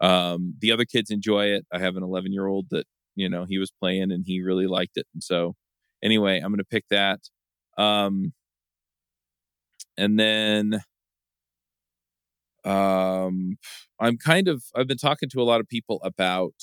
um, 0.00 0.54
the 0.60 0.72
other 0.72 0.84
kids 0.84 1.10
enjoy 1.10 1.46
it. 1.46 1.66
I 1.72 1.78
have 1.78 1.96
an 1.96 2.02
11 2.02 2.32
year 2.32 2.46
old 2.46 2.66
that, 2.70 2.86
you 3.16 3.28
know, 3.28 3.44
he 3.48 3.58
was 3.58 3.70
playing 3.70 4.12
and 4.12 4.24
he 4.26 4.42
really 4.42 4.66
liked 4.66 4.96
it. 4.96 5.06
And 5.14 5.22
so, 5.22 5.54
anyway, 6.02 6.36
I'm 6.38 6.50
going 6.50 6.58
to 6.58 6.64
pick 6.64 6.84
that. 6.90 7.20
Um, 7.76 8.32
and 9.96 10.18
then 10.18 10.82
um, 12.64 13.56
I'm 14.00 14.16
kind 14.18 14.48
of, 14.48 14.64
I've 14.74 14.86
been 14.86 14.98
talking 14.98 15.28
to 15.30 15.40
a 15.40 15.44
lot 15.44 15.60
of 15.60 15.68
people 15.68 16.00
about 16.02 16.54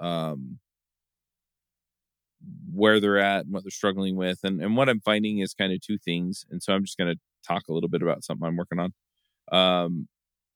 um, 0.00 0.58
where 2.72 3.00
they're 3.00 3.18
at 3.18 3.44
and 3.44 3.52
what 3.52 3.64
they're 3.64 3.70
struggling 3.70 4.16
with. 4.16 4.40
And, 4.44 4.62
and 4.62 4.76
what 4.76 4.88
I'm 4.88 5.00
finding 5.00 5.38
is 5.38 5.54
kind 5.54 5.72
of 5.72 5.80
two 5.80 5.98
things. 5.98 6.44
And 6.50 6.62
so 6.62 6.72
I'm 6.72 6.84
just 6.84 6.98
going 6.98 7.14
to 7.14 7.20
talk 7.46 7.62
a 7.68 7.72
little 7.72 7.88
bit 7.88 8.02
about 8.02 8.24
something 8.24 8.46
I'm 8.46 8.56
working 8.56 8.78
on. 8.78 8.92
Um, 9.50 10.08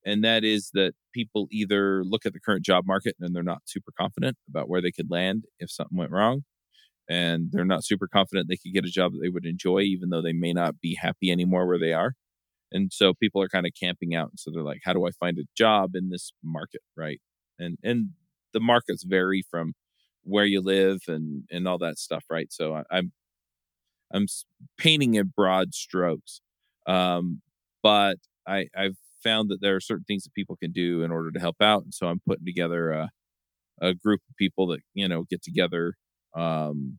and 0.04 0.24
that 0.24 0.44
is 0.44 0.70
that 0.74 0.94
people 1.12 1.48
either 1.50 2.04
look 2.04 2.26
at 2.26 2.32
the 2.32 2.40
current 2.40 2.64
job 2.64 2.86
market 2.86 3.14
and 3.20 3.34
they're 3.34 3.42
not 3.42 3.62
super 3.66 3.92
confident 3.98 4.36
about 4.48 4.68
where 4.68 4.82
they 4.82 4.92
could 4.92 5.10
land 5.10 5.44
if 5.58 5.70
something 5.70 5.96
went 5.96 6.10
wrong. 6.10 6.44
And 7.08 7.48
they're 7.50 7.64
not 7.64 7.84
super 7.84 8.06
confident 8.06 8.48
they 8.48 8.56
could 8.56 8.72
get 8.72 8.84
a 8.84 8.90
job 8.90 9.12
that 9.12 9.20
they 9.20 9.28
would 9.28 9.46
enjoy, 9.46 9.80
even 9.80 10.10
though 10.10 10.22
they 10.22 10.32
may 10.32 10.52
not 10.52 10.80
be 10.80 10.94
happy 10.94 11.30
anymore 11.30 11.66
where 11.66 11.78
they 11.78 11.92
are. 11.92 12.14
And 12.70 12.92
so 12.92 13.12
people 13.12 13.42
are 13.42 13.48
kind 13.48 13.66
of 13.66 13.72
camping 13.78 14.14
out. 14.14 14.30
And 14.30 14.38
so 14.38 14.50
they're 14.50 14.62
like, 14.62 14.80
how 14.84 14.92
do 14.92 15.06
I 15.06 15.10
find 15.10 15.38
a 15.38 15.44
job 15.56 15.94
in 15.94 16.08
this 16.08 16.32
market? 16.42 16.80
Right. 16.96 17.20
And, 17.58 17.76
and 17.82 18.10
the 18.54 18.60
markets 18.60 19.04
vary 19.04 19.44
from 19.50 19.74
where 20.22 20.44
you 20.44 20.60
live 20.60 21.00
and, 21.08 21.44
and 21.50 21.68
all 21.68 21.78
that 21.78 21.98
stuff. 21.98 22.24
Right. 22.30 22.50
So 22.50 22.74
I, 22.74 22.82
I'm, 22.90 23.12
I'm 24.12 24.26
painting 24.78 25.14
in 25.14 25.32
broad 25.36 25.74
strokes. 25.74 26.40
Um, 26.86 27.42
but 27.82 28.18
I, 28.46 28.68
I've 28.76 28.96
found 29.22 29.50
that 29.50 29.60
there 29.60 29.76
are 29.76 29.80
certain 29.80 30.04
things 30.04 30.24
that 30.24 30.34
people 30.34 30.56
can 30.56 30.72
do 30.72 31.02
in 31.02 31.12
order 31.12 31.30
to 31.30 31.40
help 31.40 31.56
out. 31.60 31.82
And 31.84 31.92
so 31.92 32.06
I'm 32.06 32.20
putting 32.26 32.46
together 32.46 32.90
a, 32.90 33.10
a 33.80 33.94
group 33.94 34.20
of 34.30 34.36
people 34.36 34.66
that, 34.68 34.80
you 34.94 35.08
know, 35.08 35.24
get 35.28 35.42
together 35.42 35.94
um, 36.34 36.98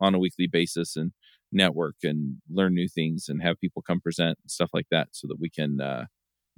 on 0.00 0.14
a 0.14 0.18
weekly 0.18 0.46
basis 0.46 0.96
and 0.96 1.12
network 1.52 1.96
and 2.02 2.38
learn 2.50 2.74
new 2.74 2.88
things 2.88 3.26
and 3.28 3.42
have 3.42 3.60
people 3.60 3.82
come 3.82 4.00
present 4.00 4.38
and 4.42 4.50
stuff 4.50 4.70
like 4.72 4.86
that 4.90 5.08
so 5.12 5.26
that 5.28 5.38
we 5.40 5.48
can 5.48 5.80
uh, 5.80 6.04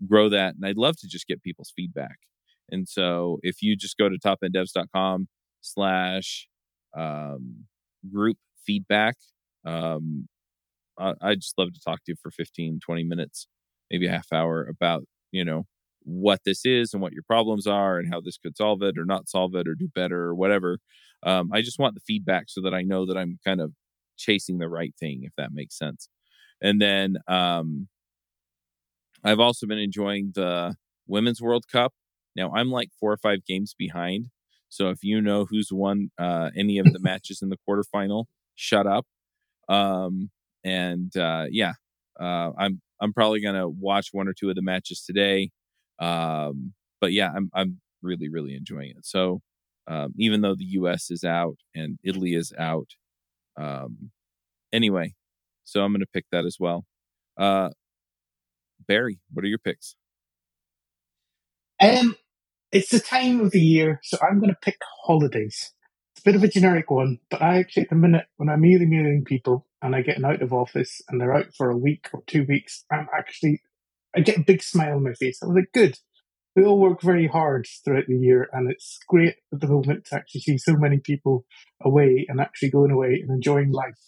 grow 0.09 0.29
that. 0.29 0.55
And 0.55 0.65
I'd 0.65 0.79
love 0.79 0.97
to 0.99 1.09
just 1.09 1.27
get 1.27 1.43
people's 1.43 1.73
feedback. 1.75 2.17
And 2.71 2.89
so 2.89 3.39
if 3.43 3.63
you 3.63 3.77
just 3.77 3.97
go 3.97 4.09
to 4.09 4.19
topenddevs.com 4.19 5.29
slash 5.61 6.49
um, 6.97 7.67
group 8.13 8.39
feedback, 8.67 9.17
um, 9.65 10.29
I, 10.99 11.13
I'd 11.21 11.41
just 11.41 11.59
love 11.59 11.73
to 11.75 11.81
talk 11.81 11.99
to 12.05 12.13
you 12.13 12.17
for 12.21 12.31
15, 12.31 12.81
20 12.85 13.05
minutes, 13.05 13.47
maybe 13.91 14.07
a 14.07 14.11
half 14.11 14.33
hour 14.33 14.67
about, 14.67 15.05
you 15.31 15.45
know, 15.45 15.67
what 16.03 16.41
this 16.45 16.65
is 16.65 16.93
and 16.93 17.03
what 17.03 17.13
your 17.13 17.25
problems 17.27 17.67
are 17.67 17.99
and 17.99 18.13
how 18.13 18.21
this 18.21 18.39
could 18.39 18.57
solve 18.57 18.83
it 18.83 18.97
or 18.97 19.05
not 19.05 19.29
solve 19.29 19.55
it 19.57 19.67
or 19.67 19.75
do 19.75 19.89
better 19.93 20.23
or 20.23 20.35
whatever. 20.35 20.79
Um, 21.23 21.51
I 21.53 21.63
just 21.63 21.79
want 21.79 21.95
the 21.95 22.01
feedback 22.01 22.45
so 22.49 22.61
that 22.63 22.75
I 22.75 22.83
know 22.83 23.07
that 23.07 23.17
I'm 23.17 23.39
kind 23.45 23.61
of 23.61 23.73
chasing 24.17 24.59
the 24.59 24.69
right 24.69 24.95
thing, 24.99 25.23
if 25.25 25.33
that 25.37 25.53
makes 25.53 25.77
sense. 25.79 26.09
And 26.63 26.81
then 26.81 27.17
um, 27.29 27.89
I've 29.25 29.41
also 29.41 29.67
been 29.67 29.79
enjoying 29.79 30.33
the 30.35 30.75
Women's 31.07 31.41
World 31.41 31.65
Cup. 31.71 31.93
Now 32.35 32.53
I'm 32.55 32.71
like 32.71 32.91
four 33.01 33.13
or 33.13 33.17
five 33.17 33.45
games 33.45 33.75
behind. 33.77 34.27
So 34.69 34.91
if 34.91 35.03
you 35.03 35.21
know 35.21 35.47
who's 35.47 35.69
won 35.73 36.11
uh, 36.19 36.51
any 36.57 36.79
of 36.79 36.93
the 36.93 36.99
matches 37.01 37.41
in 37.43 37.49
the 37.49 37.57
quarterfinal, 37.69 38.27
shut 38.55 38.87
up. 38.87 39.07
Um, 39.69 40.31
and 40.65 41.17
uh, 41.17 41.47
yeah, 41.51 41.75
uh, 42.21 42.53
I'm 42.59 42.81
I'm 43.01 43.13
probably 43.13 43.41
gonna 43.43 43.69
watch 43.69 44.09
one 44.13 44.29
or 44.29 44.35
two 44.35 44.51
of 44.51 44.57
the 44.57 44.63
matches 44.63 45.03
today. 45.05 45.51
Um, 46.01 46.75
but 47.01 47.13
yeah, 47.13 47.33
I'm 47.35 47.51
I'm 47.55 47.81
really 48.03 48.29
really 48.29 48.55
enjoying 48.57 48.91
it. 48.93 49.07
So 49.07 49.41
um, 49.89 50.13
even 50.19 50.41
though 50.41 50.55
the 50.55 50.65
U.S. 50.65 51.11
is 51.11 51.25
out 51.25 51.57
and 51.75 51.99
Italy 52.05 52.35
is 52.35 52.53
out, 52.59 52.91
um, 53.57 54.11
anyway, 54.73 55.15
so 55.65 55.83
I'm 55.83 55.93
gonna 55.93 56.07
pick 56.13 56.27
that 56.33 56.45
as 56.45 56.57
well. 56.59 56.85
Uh, 57.39 57.71
Barry, 58.87 59.21
what 59.33 59.45
are 59.45 59.49
your 59.49 59.59
picks? 59.59 59.97
Um, 61.81 62.17
it's 62.73 62.91
the 62.91 63.01
time 63.01 63.41
of 63.41 63.51
the 63.51 63.61
year, 63.61 64.01
so 64.03 64.19
I'm 64.23 64.39
going 64.39 64.51
to 64.51 64.59
pick 64.61 64.79
holidays. 65.05 65.73
It's 66.13 66.23
a 66.23 66.25
bit 66.25 66.35
of 66.35 66.43
a 66.43 66.49
generic 66.49 66.91
one, 66.91 67.19
but 67.31 67.43
I 67.43 67.59
actually, 67.59 67.85
at 67.85 67.91
the 67.91 67.97
minute, 67.97 68.27
when 68.37 68.49
I'm 68.49 68.65
emailing 68.65 69.25
people 69.27 69.67
and 69.83 69.95
I 69.95 70.03
get 70.03 70.17
an 70.17 70.25
out 70.25 70.43
of 70.43 70.53
office 70.53 71.03
and 71.09 71.21
they're 71.21 71.35
out 71.35 71.55
for 71.57 71.71
a 71.71 71.77
week 71.77 72.09
or 72.13 72.23
two 72.27 72.45
weeks, 72.49 72.85
I'm 72.91 73.07
actually, 73.17 73.61
I 74.17 74.21
get 74.21 74.39
a 74.39 74.45
big 74.45 74.63
smile 74.63 74.97
on 74.97 75.05
my 75.05 75.13
face. 75.13 75.41
I 75.43 75.47
was 75.47 75.57
like, 75.57 75.73
good. 75.73 75.99
We 76.57 76.65
all 76.65 76.81
work 76.81 77.03
very 77.03 77.27
hard 77.27 77.67
throughout 77.85 78.07
the 78.07 78.17
year, 78.17 78.49
and 78.51 78.71
it's 78.71 78.99
great 79.07 79.35
at 79.53 79.61
the 79.61 79.67
moment 79.67 80.07
to 80.07 80.17
actually 80.17 80.41
see 80.41 80.57
so 80.57 80.75
many 80.75 80.99
people 80.99 81.45
away 81.83 82.25
and 82.31 82.41
actually 82.41 82.71
going 82.71 82.91
away 82.91 83.21
and 83.21 83.31
enjoying 83.31 83.73
life. 83.73 83.99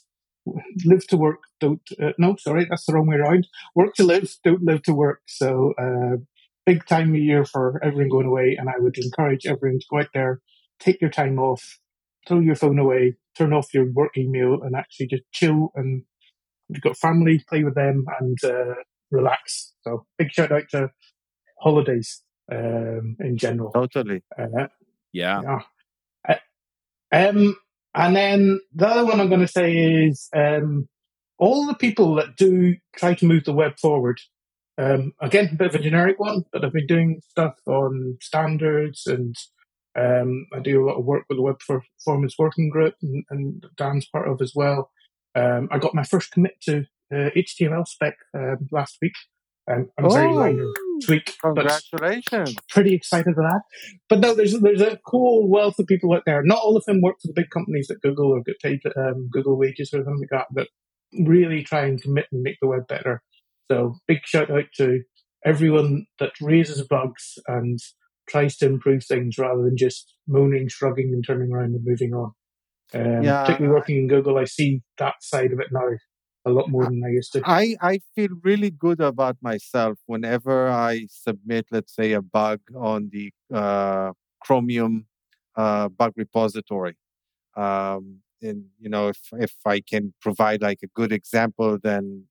Live 0.87 1.07
to 1.09 1.19
work, 1.19 1.41
don't, 1.61 1.83
uh, 2.03 2.13
no, 2.17 2.37
sorry, 2.37 2.65
that's 2.65 2.87
the 2.87 2.95
wrong 2.95 3.07
way 3.07 3.17
around. 3.17 3.47
Work 3.75 3.95
to 3.97 4.03
live, 4.03 4.35
don't 4.45 4.63
live 4.63 4.83
to 4.85 4.95
work. 4.95 5.21
So, 5.27 5.75
uh, 5.79 6.17
big 6.65 6.87
time 6.87 7.11
of 7.11 7.21
year 7.21 7.45
for 7.45 7.85
everyone 7.85 8.09
going 8.09 8.27
away, 8.27 8.57
and 8.59 8.71
I 8.71 8.79
would 8.79 8.97
encourage 8.97 9.45
everyone 9.45 9.81
to 9.81 9.87
go 9.91 9.99
out 9.99 10.09
there, 10.15 10.41
take 10.81 11.03
your 11.03 11.11
time 11.11 11.39
off, 11.39 11.79
throw 12.27 12.41
your 12.41 12.57
phone 12.57 12.79
away, 12.79 13.17
turn 13.37 13.53
off 13.53 13.75
your 13.75 13.93
work 13.93 14.17
email, 14.17 14.63
and 14.63 14.75
actually 14.75 15.09
just 15.09 15.25
chill. 15.33 15.71
And 15.75 16.05
you've 16.71 16.81
got 16.81 16.97
family, 16.97 17.45
play 17.47 17.63
with 17.63 17.75
them 17.75 18.07
and 18.19 18.39
uh, 18.43 18.75
relax. 19.11 19.75
So 19.83 20.07
big 20.17 20.33
shout 20.33 20.51
out 20.51 20.71
to 20.71 20.93
holidays 21.61 22.23
um, 22.53 23.17
in 23.21 23.37
general. 23.37 23.73
Totally. 23.73 24.23
Uh, 24.39 24.69
Yeah. 25.13 25.41
yeah. 25.43 25.61
Uh, 26.29 26.35
Um, 27.11 27.57
and 27.95 28.15
then 28.15 28.61
the 28.75 28.87
other 28.87 29.05
one 29.05 29.21
I'm 29.21 29.29
going 29.29 29.41
to 29.41 29.49
say 29.49 29.75
is 30.07 30.29
um, 30.37 30.89
all 31.39 31.67
the 31.67 31.75
people 31.75 32.15
that 32.17 32.37
do 32.37 32.77
try 32.97 33.15
to 33.15 33.27
move 33.27 33.45
the 33.45 33.53
web 33.53 33.79
forward. 33.79 34.21
Um, 34.77 35.13
again, 35.21 35.51
a 35.53 35.57
bit 35.57 35.69
of 35.69 35.75
a 35.75 35.83
generic 35.83 36.21
one, 36.21 36.45
but 36.53 36.65
I've 36.65 36.73
been 36.73 36.87
doing 36.87 37.21
stuff 37.31 37.55
on 37.67 38.19
standards 38.21 39.07
and 39.07 39.35
um, 39.99 40.47
I 40.53 40.61
do 40.61 40.85
a 40.85 40.87
lot 40.87 40.99
of 40.99 41.05
work 41.05 41.25
with 41.29 41.39
the 41.39 41.43
Web 41.43 41.59
Performance 41.59 42.37
Working 42.39 42.71
Group 42.71 42.95
and, 43.03 43.25
and 43.31 43.67
Dan's 43.77 44.07
part 44.07 44.29
of 44.29 44.41
as 44.41 44.53
well. 44.55 44.91
Um, 45.35 45.69
I 45.73 45.79
got 45.79 45.95
my 45.95 46.05
first 46.05 46.31
commit 46.31 46.61
to 46.63 46.85
uh, 47.13 47.31
HTML 47.37 47.87
spec 47.87 48.15
um, 48.35 48.69
last 48.71 48.99
week. 49.03 49.15
Um, 49.71 49.91
I'm 49.99 50.11
very 50.11 50.33
Oh. 50.33 50.35
minor 50.37 50.67
tweak, 51.05 51.35
Congratulations. 51.43 52.57
pretty 52.71 52.95
excited 52.95 53.35
for 53.35 53.43
that. 53.43 53.61
But 54.09 54.21
no, 54.21 54.35
there's 54.35 54.59
there's 54.61 54.81
a 54.81 54.99
cool 55.07 55.49
wealth 55.49 55.79
of 55.79 55.87
people 55.87 56.13
out 56.15 56.23
there. 56.27 56.43
Not 56.43 56.59
all 56.59 56.77
of 56.77 56.85
them 56.87 57.01
work 57.03 57.17
for 57.21 57.29
the 57.29 57.35
big 57.41 57.51
companies 57.51 57.87
that 57.89 58.01
Google 58.03 58.33
or 58.33 58.43
get 58.43 58.59
paid 58.61 58.81
um, 58.97 59.29
Google 59.33 59.59
wages 59.59 59.93
or 59.93 59.99
something 60.05 60.21
like 60.31 60.31
that, 60.41 60.47
but 60.53 60.69
really 61.27 61.63
try 61.63 61.85
and 61.87 62.01
commit 62.01 62.27
and 62.33 62.43
make 62.43 62.57
the 62.61 62.69
web 62.69 62.87
better. 62.89 63.23
So 63.71 63.97
big 64.07 64.21
shout 64.25 64.51
out 64.51 64.65
to 64.77 65.03
everyone 65.45 66.07
that 66.19 66.33
raises 66.41 66.87
bugs 66.87 67.35
and 67.47 67.79
tries 68.29 68.57
to 68.59 68.67
improve 68.67 69.05
things 69.05 69.39
rather 69.39 69.63
than 69.63 69.77
just 69.77 70.15
moaning, 70.27 70.69
shrugging, 70.69 71.11
and 71.13 71.25
turning 71.27 71.53
around 71.53 71.75
and 71.75 71.85
moving 71.85 72.13
on. 72.15 72.33
Um, 72.95 73.23
Yeah, 73.23 73.43
particularly 73.43 73.75
working 73.75 73.97
in 73.99 74.09
Google, 74.09 74.39
I 74.39 74.45
see 74.45 74.81
that 74.99 75.15
side 75.21 75.53
of 75.53 75.61
it 75.61 75.69
now 75.71 75.89
a 76.49 76.53
lot 76.53 76.69
more 76.71 76.85
than 76.85 77.03
I 77.05 77.11
used 77.11 77.33
to. 77.35 77.43
I, 77.45 77.77
I 77.81 78.01
feel 78.15 78.31
really 78.43 78.71
good 78.71 79.01
about 79.01 79.37
myself 79.43 79.99
whenever 80.07 80.69
I 80.69 81.07
submit, 81.09 81.67
let's 81.71 81.95
say, 81.95 82.13
a 82.13 82.23
bug 82.23 82.61
on 82.75 83.11
the 83.13 83.33
uh, 83.53 84.13
Chromium 84.41 85.07
uh, 85.57 85.89
bug 85.89 86.13
repository. 86.17 86.97
Um, 87.57 88.21
and 88.41 88.65
you 88.79 88.89
know, 88.89 89.09
if 89.09 89.21
if 89.33 89.55
I 89.67 89.81
can 89.81 90.15
provide 90.21 90.63
like 90.63 90.79
a 90.85 90.87
good 90.95 91.13
example, 91.13 91.79
then 91.83 92.25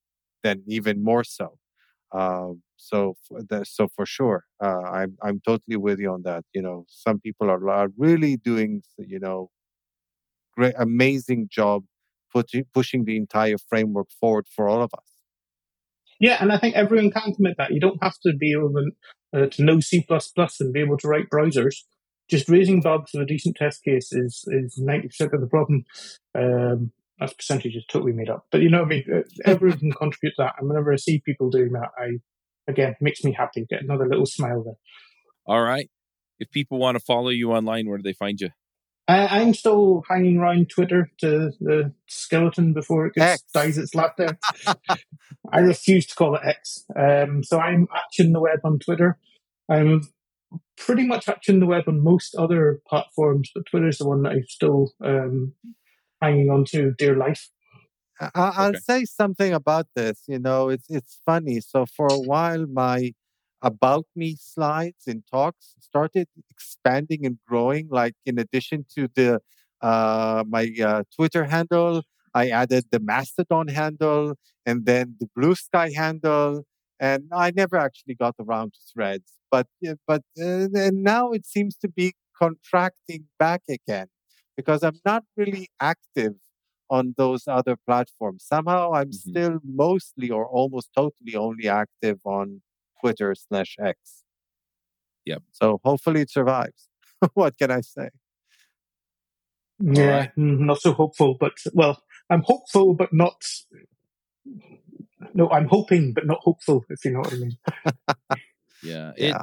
then 0.44 0.64
even 0.68 1.04
more 1.04 1.24
so. 1.24 1.58
Um, 2.14 2.62
so 2.78 3.16
for 3.28 3.42
the, 3.44 3.66
so 3.66 3.90
for 3.96 4.06
sure, 4.06 4.46
uh, 4.64 4.84
I'm 4.84 5.18
I'm 5.22 5.42
totally 5.46 5.78
with 5.78 6.00
you 6.00 6.12
on 6.12 6.24
that. 6.24 6.46
You 6.54 6.62
know, 6.62 6.86
some 6.88 7.20
people 7.20 7.50
are, 7.50 7.70
are 7.70 7.90
really 7.98 8.38
doing 8.38 8.84
you 8.98 9.20
know 9.20 9.50
great, 10.56 10.74
amazing 10.78 11.48
job 11.52 11.84
pushing 12.32 12.66
pushing 12.74 13.06
the 13.06 13.18
entire 13.18 13.58
framework 13.70 14.08
forward 14.20 14.46
for 14.54 14.68
all 14.68 14.82
of 14.82 14.92
us. 14.94 15.18
Yeah, 16.20 16.38
and 16.40 16.52
I 16.52 16.58
think 16.58 16.76
everyone 16.76 17.12
can 17.12 17.34
commit 17.36 17.56
that. 17.58 17.72
You 17.72 17.80
don't 17.80 18.02
have 18.02 18.16
to 18.24 18.34
be 18.38 18.52
able 18.54 18.74
to, 18.74 19.40
uh, 19.40 19.48
to 19.48 19.64
know 19.64 19.80
C 19.80 20.06
and 20.10 20.74
be 20.74 20.80
able 20.80 20.98
to 20.98 21.08
write 21.08 21.30
browsers. 21.32 21.76
Just 22.30 22.50
raising 22.50 22.82
bugs 22.82 23.12
with 23.14 23.24
a 23.24 23.26
decent 23.26 23.56
test 23.56 23.84
case 23.84 24.12
is 24.12 24.44
is 24.48 24.78
ninety 24.78 25.08
percent 25.08 25.34
of 25.34 25.42
the 25.42 25.48
problem. 25.48 25.86
Um, 26.36 26.92
that 27.20 27.36
percentage 27.38 27.76
is 27.76 27.86
totally 27.90 28.14
made 28.14 28.30
up, 28.30 28.46
but 28.52 28.62
you 28.62 28.70
know 28.70 28.80
what 28.80 28.88
I 28.88 28.90
mean. 28.90 29.04
Uh, 29.14 29.22
Everyone 29.46 29.80
can 29.80 29.92
contribute 29.92 30.34
to 30.38 30.44
that, 30.44 30.56
and 30.60 30.68
whenever 30.68 30.92
I 30.92 30.98
see 30.98 31.22
people 31.26 31.50
doing 31.50 31.72
that, 31.72 31.90
I 31.98 32.18
again 32.70 32.96
makes 33.00 33.24
me 33.24 33.34
happy. 33.34 33.66
Get 33.70 33.82
another 33.82 34.08
little 34.08 34.26
smile 34.26 34.64
there. 34.64 34.76
All 35.46 35.62
right. 35.62 35.90
If 36.40 36.52
people 36.52 36.78
want 36.78 36.98
to 36.98 37.04
follow 37.04 37.30
you 37.30 37.52
online, 37.52 37.88
where 37.88 37.98
do 37.98 38.04
they 38.04 38.14
find 38.14 38.40
you? 38.40 38.50
I, 39.08 39.40
I'm 39.40 39.54
still 39.54 40.04
hanging 40.10 40.38
around 40.38 40.70
Twitter 40.70 41.10
to 41.20 41.52
the 41.62 41.94
skeleton 42.08 42.74
before 42.74 43.06
it 43.08 43.14
gets, 43.16 43.42
X. 43.42 43.44
dies 43.54 43.78
its 43.78 43.96
last 43.96 44.18
death. 44.18 44.38
I 45.52 45.60
refuse 45.60 46.06
to 46.08 46.16
call 46.16 46.36
it 46.36 46.42
X. 46.44 46.86
Um, 46.96 47.44
so 47.44 47.60
I'm 47.60 47.88
Action 47.96 48.34
the 48.34 48.42
Web 48.42 48.60
on 48.66 48.80
Twitter. 48.80 49.18
I'm 49.70 50.02
pretty 50.78 51.06
much 51.08 51.30
Action 51.30 51.60
the 51.60 51.66
Web 51.66 51.86
on 51.88 52.04
most 52.04 52.36
other 52.36 52.82
platforms, 52.88 53.50
but 53.56 53.66
Twitter's 53.66 53.98
the 54.00 54.08
one 54.08 54.24
that 54.24 54.34
I'm 54.34 54.46
still 54.48 54.92
um, 55.04 55.54
hanging 56.22 56.50
on 56.50 56.66
to 56.66 56.92
dear 56.98 57.16
life. 57.16 57.50
I- 58.20 58.32
I- 58.36 58.54
I'll 58.58 58.70
Okay. 58.72 58.80
say 58.80 59.06
something 59.06 59.54
about 59.54 59.88
this. 59.96 60.24
You 60.28 60.40
know, 60.40 60.70
it's 60.70 60.90
it's 60.90 61.20
funny. 61.26 61.62
So 61.62 61.86
for 61.86 62.08
a 62.12 62.18
while, 62.20 62.66
my 62.66 63.14
about 63.62 64.06
me 64.16 64.36
slides 64.40 65.08
in 65.08 65.24
talks 65.32 65.76
started 65.80 66.28
expanding 66.50 67.26
and 67.26 67.38
growing. 67.48 67.88
Like 67.90 68.16
in 68.26 68.40
addition 68.40 68.86
to 68.96 69.08
the 69.16 69.42
uh, 69.82 70.44
my 70.48 70.70
uh, 70.84 71.04
Twitter 71.16 71.46
handle, 71.46 72.04
I 72.34 72.50
added 72.50 72.86
the 72.92 73.00
Mastodon 73.00 73.68
handle 73.68 74.36
and 74.66 74.86
then 74.86 75.16
the 75.20 75.28
Blue 75.36 75.56
Sky 75.56 75.92
handle, 75.96 76.64
and 77.00 77.24
I 77.34 77.52
never 77.52 77.78
actually 77.78 78.16
got 78.16 78.36
around 78.40 78.74
to 78.74 78.80
Threads. 78.94 79.34
But 79.52 79.68
but 80.08 80.22
uh, 80.40 80.68
and 80.76 81.04
now 81.04 81.32
it 81.32 81.46
seems 81.46 81.76
to 81.78 81.88
be 81.88 82.14
contracting 82.38 83.26
back 83.40 83.64
again 83.70 84.08
because 84.56 84.84
I'm 84.84 85.00
not 85.06 85.24
really 85.36 85.70
active 85.80 86.34
on 86.90 87.14
those 87.18 87.48
other 87.48 87.76
platforms. 87.86 88.44
Somehow 88.46 88.94
I'm 88.94 89.10
Mhm. 89.12 89.14
still 89.14 89.60
mostly 89.64 90.30
or 90.30 90.48
almost 90.48 90.90
totally 90.96 91.36
only 91.36 91.68
active 91.68 92.20
on 92.26 92.62
Twitter 93.02 93.36
slash 93.36 93.76
X. 93.80 94.24
Yep. 95.26 95.44
So 95.52 95.80
hopefully 95.84 96.22
it 96.22 96.30
survives. 96.32 96.90
what 97.34 97.58
can 97.58 97.72
I 97.72 97.82
say? 97.82 98.10
Yeah, 99.80 100.06
right. 100.18 100.32
mm, 100.38 100.60
not 100.60 100.82
so 100.82 100.94
hopeful, 100.94 101.36
but 101.40 101.54
well, 101.74 102.02
I'm 102.30 102.42
hopeful, 102.44 102.94
but 102.94 103.14
not. 103.14 103.44
No, 105.34 105.50
I'm 105.50 105.68
hoping, 105.68 106.14
but 106.14 106.26
not 106.26 106.40
hopeful. 106.42 106.86
If 106.90 107.04
you 107.06 107.12
know 107.12 107.20
what 107.20 107.34
I 107.34 107.38
mean. 107.38 107.58
Yeah. 108.84 109.12
It, 109.18 109.30
Yeah. 109.30 109.42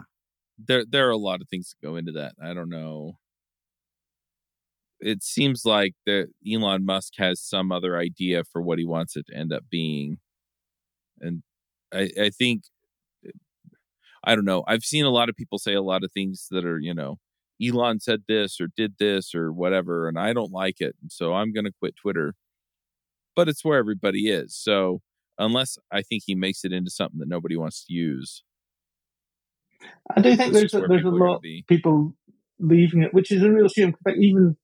there 0.59 0.85
there 0.89 1.09
are 1.09 1.11
a 1.11 1.17
lot 1.17 1.41
of 1.43 1.49
things 1.49 1.71
that 1.75 1.87
go 1.87 1.97
into 1.97 2.13
that. 2.13 2.35
I 2.43 2.55
don't 2.55 2.69
know. 2.71 3.19
It 5.01 5.23
seems 5.25 5.65
like 5.65 5.95
that 6.07 6.29
Elon 6.51 6.85
Musk 6.87 7.15
has 7.19 7.41
some 7.43 7.73
other 7.73 7.99
idea 7.99 8.45
for 8.45 8.63
what 8.63 8.79
he 8.79 8.85
wants 8.85 9.17
it 9.17 9.27
to 9.27 9.35
end 9.37 9.53
up 9.53 9.65
being. 9.71 10.19
And 11.21 11.43
I 11.93 12.11
I 12.19 12.31
think 12.31 12.63
I 14.25 14.35
don't 14.35 14.45
know. 14.45 14.65
I've 14.67 14.85
seen 14.85 15.05
a 15.05 15.11
lot 15.11 15.29
of 15.29 15.37
people 15.37 15.59
say 15.59 15.75
a 15.75 15.83
lot 15.83 16.05
of 16.05 16.13
things 16.13 16.49
that 16.51 16.65
are, 16.65 16.79
you 16.79 16.95
know, 16.95 17.19
Elon 17.63 18.01
said 18.01 18.25
this 18.27 18.61
or 18.61 18.69
did 18.77 18.95
this 18.99 19.35
or 19.35 19.53
whatever, 19.53 20.09
and 20.09 20.19
I 20.19 20.33
don't 20.33 20.51
like 20.53 20.81
it. 20.81 20.97
And 21.01 21.13
so 21.13 21.35
I'm 21.35 21.53
going 21.53 21.65
to 21.65 21.73
quit 21.79 21.95
Twitter. 21.97 22.35
But 23.37 23.49
it's 23.49 23.65
where 23.65 23.79
everybody 23.79 24.29
is. 24.29 24.57
So 24.57 25.01
unless 25.39 25.77
I 25.91 26.03
think 26.03 26.23
he 26.27 26.35
makes 26.35 26.65
it 26.65 26.73
into 26.73 26.91
something 26.91 27.19
that 27.19 27.29
nobody 27.29 27.57
wants 27.57 27.85
to 27.87 27.93
use, 27.93 28.43
I 30.15 30.21
do 30.21 30.37
think 30.37 30.53
there's 30.53 30.75
a, 30.75 30.81
there's 30.87 31.05
a 31.05 31.11
people 31.11 31.17
are 31.17 31.19
gonna 31.19 31.25
lot 31.25 31.37
of 31.37 31.43
people 31.69 32.15
leaving 32.59 33.03
it, 33.03 33.13
which 33.13 33.31
is 33.33 33.43
a 33.43 33.51
real 33.51 33.69
shame. 33.69 33.95
But 34.05 34.15
even 34.19 34.57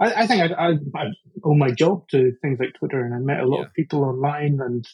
I, 0.00 0.22
I 0.22 0.26
think 0.26 0.50
I, 0.50 0.54
I, 0.54 0.70
I 0.94 1.04
owe 1.44 1.54
my 1.54 1.70
job 1.70 2.08
to 2.10 2.32
things 2.42 2.58
like 2.58 2.74
Twitter, 2.78 3.04
and 3.04 3.14
I 3.14 3.18
met 3.18 3.40
a 3.40 3.46
lot 3.46 3.60
Yeah. 3.60 3.66
of 3.66 3.74
people 3.74 4.04
online, 4.04 4.58
and 4.60 4.86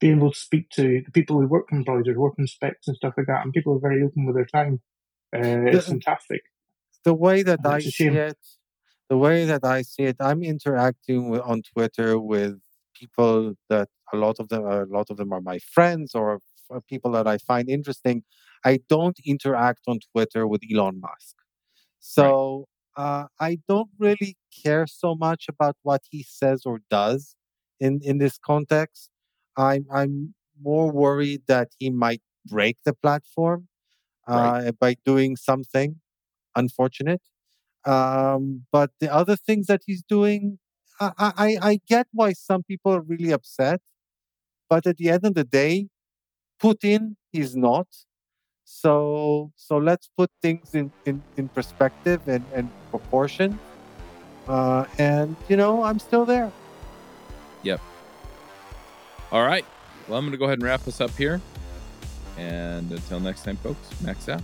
being 0.00 0.18
able 0.18 0.32
to 0.32 0.38
speak 0.38 0.70
to 0.70 1.02
the 1.04 1.10
people 1.12 1.40
who 1.40 1.46
work 1.46 1.66
on 1.72 1.84
browsers, 1.84 2.16
work 2.16 2.34
on 2.38 2.46
specs, 2.46 2.86
and 2.86 2.96
stuff 2.96 3.14
like 3.16 3.26
that, 3.26 3.44
and 3.44 3.52
people 3.52 3.74
are 3.74 3.80
very 3.80 4.02
open 4.02 4.26
with 4.26 4.36
their 4.36 4.46
time. 4.46 4.80
Uh, 5.34 5.66
it's 5.66 5.88
fantastic. 5.88 6.42
the 7.04 7.14
way 7.14 7.42
that 7.42 7.60
And 7.64 7.74
I 7.74 7.80
see 7.80 8.08
it, 8.08 8.38
the 9.08 9.18
way 9.18 9.44
that 9.44 9.64
I 9.64 9.82
see 9.82 10.04
it, 10.04 10.16
I'm 10.20 10.42
interacting 10.42 11.28
with, 11.30 11.42
on 11.42 11.62
Twitter 11.62 12.18
with 12.18 12.60
people 12.94 13.54
that 13.68 13.88
a 14.12 14.16
lot 14.16 14.38
of 14.38 14.48
them, 14.48 14.64
a 14.64 14.84
lot 14.84 15.10
of 15.10 15.16
them 15.16 15.32
are 15.32 15.40
my 15.40 15.58
friends 15.58 16.14
or 16.14 16.40
people 16.88 17.12
that 17.12 17.26
I 17.26 17.38
find 17.38 17.68
interesting. 17.68 18.22
I 18.64 18.80
don't 18.88 19.18
interact 19.24 19.82
on 19.86 19.98
Twitter 20.12 20.46
with 20.46 20.62
Elon 20.72 21.00
Musk, 21.00 21.36
so 22.00 22.66
uh, 22.96 23.26
I 23.38 23.60
don't 23.68 23.90
really 23.98 24.36
care 24.64 24.86
so 24.86 25.14
much 25.14 25.46
about 25.48 25.76
what 25.82 26.02
he 26.10 26.22
says 26.22 26.62
or 26.64 26.80
does 26.90 27.36
in 27.78 28.00
in 28.02 28.18
this 28.18 28.38
context. 28.38 29.10
I'm 29.58 29.86
I'm 29.92 30.34
more 30.62 30.90
worried 30.90 31.42
that 31.48 31.70
he 31.78 31.90
might 31.90 32.22
break 32.46 32.78
the 32.84 32.94
platform 32.94 33.68
uh, 34.28 34.34
Right. 34.64 34.78
by 34.78 34.96
doing 35.04 35.36
something 35.36 36.00
unfortunate. 36.56 37.22
Um, 37.84 38.66
but 38.72 38.90
the 39.00 39.12
other 39.12 39.36
things 39.36 39.66
that 39.68 39.82
he's 39.86 40.02
doing, 40.02 40.58
I, 41.00 41.12
I, 41.18 41.58
I 41.62 41.80
get 41.88 42.08
why 42.12 42.32
some 42.34 42.62
people 42.62 42.92
are 42.94 43.00
really 43.00 43.32
upset. 43.32 43.80
But 44.70 44.86
at 44.86 44.98
the 44.98 45.10
end 45.10 45.24
of 45.24 45.34
the 45.34 45.44
day, 45.44 45.88
Putin 46.62 47.16
is 47.32 47.56
not. 47.56 47.86
So 48.64 49.52
so 49.56 49.78
let's 49.78 50.10
put 50.16 50.30
things 50.42 50.74
in, 50.74 50.92
in, 51.06 51.22
in 51.36 51.48
perspective 51.48 52.22
and, 52.26 52.44
and 52.54 52.70
proportion. 52.90 53.58
Uh, 54.46 54.84
and 54.98 55.36
you 55.48 55.56
know, 55.56 55.84
I'm 55.84 55.98
still 55.98 56.24
there. 56.26 56.52
All 59.30 59.44
right. 59.44 59.64
Well, 60.06 60.18
I'm 60.18 60.24
going 60.24 60.32
to 60.32 60.38
go 60.38 60.46
ahead 60.46 60.58
and 60.58 60.64
wrap 60.64 60.86
us 60.88 61.00
up 61.00 61.10
here. 61.10 61.40
And 62.38 62.90
until 62.90 63.20
next 63.20 63.44
time, 63.44 63.56
folks, 63.56 64.00
max 64.00 64.28
out. 64.28 64.42